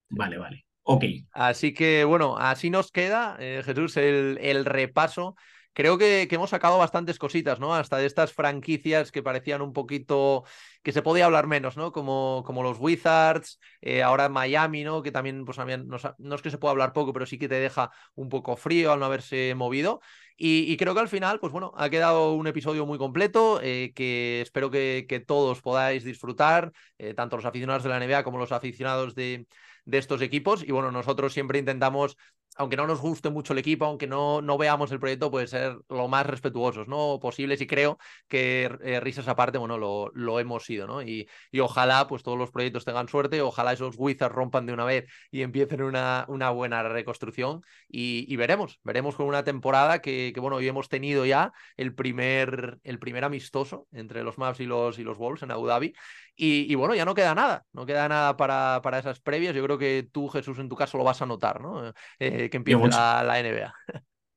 Vale, 0.08 0.38
vale. 0.38 0.64
Ok. 0.84 1.04
Así 1.32 1.74
que, 1.74 2.04
bueno, 2.04 2.38
así 2.38 2.70
nos 2.70 2.90
queda, 2.90 3.36
Jesús, 3.38 3.98
el, 3.98 4.38
el 4.40 4.64
repaso 4.64 5.36
creo 5.78 5.96
que, 5.96 6.26
hemos 6.28 6.50
sacado 6.50 6.76
bastantes 6.76 7.20
cositas, 7.20 7.60
¿no? 7.60 7.72
Hasta 7.72 7.98
de 7.98 8.06
estas 8.06 8.32
franquicias 8.32 9.12
que 9.12 9.22
parecían 9.22 9.62
un 9.62 9.72
poquito 9.72 10.42
que 10.82 10.90
se 10.90 11.02
podía 11.02 11.26
hablar 11.26 11.46
menos, 11.46 11.76
¿no? 11.76 11.92
Como, 11.92 12.42
como 12.44 12.64
los 12.64 12.80
Wizards, 12.80 13.60
eh, 13.80 14.02
ahora 14.02 14.28
Miami, 14.28 14.82
¿no? 14.82 15.04
Que 15.04 15.12
también, 15.12 15.44
pues 15.44 15.56
también 15.56 15.86
no, 15.86 16.34
es 16.34 16.42
que 16.42 16.50
se 16.50 16.58
pueda 16.58 16.72
hablar 16.72 16.92
poco, 16.92 17.12
pero 17.12 17.26
sí 17.26 17.38
que 17.38 17.48
te 17.48 17.60
deja 17.60 17.92
un 18.16 18.28
poco 18.28 18.56
frío 18.56 18.90
al 18.90 18.98
no 18.98 19.06
haberse 19.06 19.54
movido. 19.54 20.00
Y, 20.36 20.76
creo 20.78 20.94
que 20.94 21.00
al 21.00 21.08
final, 21.08 21.38
pues 21.38 21.52
bueno, 21.52 21.72
ha 21.76 21.90
quedado 21.90 22.34
un 22.34 22.48
episodio 22.48 22.84
muy 22.84 22.98
completo 22.98 23.60
eh, 23.62 23.92
que 23.94 24.40
espero 24.40 24.72
que, 24.72 25.24
todos 25.28 25.60
podáis 25.62 26.02
disfrutar, 26.02 26.72
eh, 26.98 27.14
tanto 27.14 27.36
los 27.36 27.44
aficionados 27.44 27.84
de 27.84 27.88
la 27.88 27.98
NBA 27.98 28.24
como 28.24 28.38
los 28.38 28.50
aficionados 28.50 29.14
de, 29.14 29.46
de 29.84 29.98
estos 29.98 30.22
equipos. 30.22 30.62
Y 30.62 30.72
bueno, 30.72 30.90
nosotros 30.92 31.32
siempre 31.32 31.58
intentamos 31.58 32.16
aunque 32.58 32.76
no 32.76 32.86
nos 32.86 33.00
guste 33.00 33.30
mucho 33.30 33.52
el 33.52 33.60
equipo, 33.60 33.84
aunque 33.84 34.08
no, 34.08 34.42
no 34.42 34.58
veamos 34.58 34.90
el 34.90 34.98
proyecto, 34.98 35.30
puede 35.30 35.46
ser 35.46 35.78
lo 35.88 36.08
más 36.08 36.26
respetuosos 36.26 36.88
¿no? 36.88 37.18
posibles. 37.20 37.60
Y 37.60 37.66
creo 37.68 37.98
que 38.26 38.64
eh, 38.82 39.00
risas 39.00 39.28
aparte, 39.28 39.58
bueno, 39.58 39.78
lo, 39.78 40.10
lo 40.14 40.40
hemos 40.40 40.64
sido, 40.64 40.86
¿no? 40.88 41.00
Y, 41.02 41.28
y, 41.52 41.60
ojalá 41.60 42.08
pues 42.08 42.24
todos 42.24 42.36
los 42.36 42.50
proyectos 42.50 42.84
tengan 42.84 43.08
suerte, 43.08 43.40
ojalá 43.42 43.72
esos 43.72 43.94
Wizards 43.96 44.34
rompan 44.34 44.66
de 44.66 44.72
una 44.72 44.84
vez 44.84 45.06
y 45.30 45.42
empiecen 45.42 45.82
una, 45.82 46.24
una 46.28 46.50
buena 46.50 46.82
reconstrucción. 46.82 47.62
Y, 47.88 48.34
veremos, 48.36 48.80
veremos 48.82 49.14
con 49.14 49.26
una 49.26 49.44
temporada 49.44 50.00
que, 50.00 50.32
que, 50.34 50.40
bueno, 50.40 50.56
hoy 50.56 50.66
hemos 50.68 50.88
tenido 50.88 51.24
ya 51.24 51.52
el 51.76 51.94
primer, 51.94 52.78
el 52.82 52.98
primer 52.98 53.24
amistoso 53.24 53.86
entre 53.92 54.24
los 54.24 54.36
Maps 54.36 54.58
y 54.60 54.66
los, 54.66 54.98
y 54.98 55.04
los 55.04 55.16
Wolves 55.16 55.42
en 55.44 55.52
Abu 55.52 55.66
Dhabi. 55.66 55.94
Y, 56.40 56.72
bueno, 56.76 56.94
ya 56.94 57.04
no 57.04 57.16
queda 57.16 57.34
nada, 57.34 57.64
no 57.72 57.84
queda 57.84 58.08
nada 58.08 58.36
para, 58.36 58.80
para, 58.80 59.00
esas 59.00 59.18
previas. 59.18 59.56
Yo 59.56 59.64
creo 59.64 59.76
que 59.76 60.08
tú, 60.12 60.28
Jesús, 60.28 60.60
en 60.60 60.68
tu 60.68 60.76
caso 60.76 60.96
lo 60.96 61.02
vas 61.02 61.20
a 61.20 61.26
notar, 61.26 61.60
¿no? 61.60 61.92
Eh, 62.20 62.48
que 62.48 62.56
empiece 62.56 62.80
la, 62.86 63.24
la, 63.24 63.42
NBA. 63.42 63.74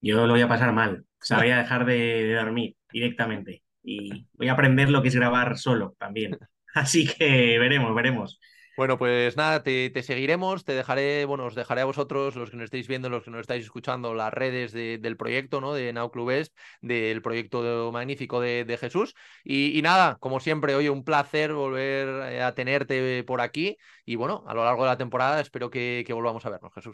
Yo 0.01 0.25
lo 0.25 0.33
voy 0.33 0.41
a 0.41 0.47
pasar 0.47 0.73
mal. 0.73 1.05
O 1.05 1.23
sea, 1.23 1.37
voy 1.37 1.51
a 1.51 1.59
dejar 1.59 1.85
de, 1.85 2.33
dormir 2.33 2.75
directamente. 2.91 3.61
Y 3.83 4.25
voy 4.33 4.47
a 4.47 4.53
aprender 4.53 4.89
lo 4.89 5.03
que 5.03 5.09
es 5.09 5.15
grabar 5.15 5.59
solo 5.59 5.95
también. 5.99 6.39
Así 6.73 7.05
que 7.05 7.59
veremos, 7.59 7.93
veremos. 7.93 8.39
Bueno, 8.77 8.97
pues 8.97 9.35
nada, 9.37 9.63
te, 9.63 9.91
seguiremos, 10.01 10.63
te 10.63 10.73
dejaré, 10.73 11.25
bueno, 11.25 11.45
os 11.45 11.55
dejaré 11.55 11.81
a 11.81 11.85
vosotros, 11.85 12.35
los 12.35 12.49
que 12.49 12.57
nos 12.57 12.65
estáis 12.65 12.87
viendo, 12.87 13.09
los 13.09 13.23
que 13.23 13.31
nos 13.31 13.41
estáis 13.41 13.65
escuchando, 13.65 14.13
las 14.13 14.33
redes 14.33 14.71
del 14.71 15.17
proyecto, 15.17 15.61
¿no? 15.61 15.73
De 15.73 15.91
Now 15.93 16.11
Club 16.11 16.31
Est, 16.31 16.55
del 16.81 17.21
proyecto 17.21 17.91
magnífico 17.91 18.39
de, 18.39 18.77
Jesús. 18.79 19.15
Y, 19.43 19.81
nada, 19.81 20.17
como 20.19 20.39
siempre, 20.39 20.75
oye, 20.75 20.89
un 20.89 21.03
placer 21.03 21.53
volver 21.53 22.31
eh, 22.31 22.41
a 22.41 22.55
tenerte 22.55 23.23
por 23.23 23.41
aquí. 23.41 23.77
Y 24.05 24.15
bueno, 24.15 24.43
a 24.47 24.53
lo 24.53 24.63
largo 24.63 24.83
de 24.83 24.89
la 24.89 24.97
temporada 24.97 25.41
espero 25.41 25.69
que, 25.69 26.03
que 26.07 26.13
volvamos 26.13 26.45
a 26.45 26.49
vernos, 26.49 26.73
Jesús. 26.73 26.93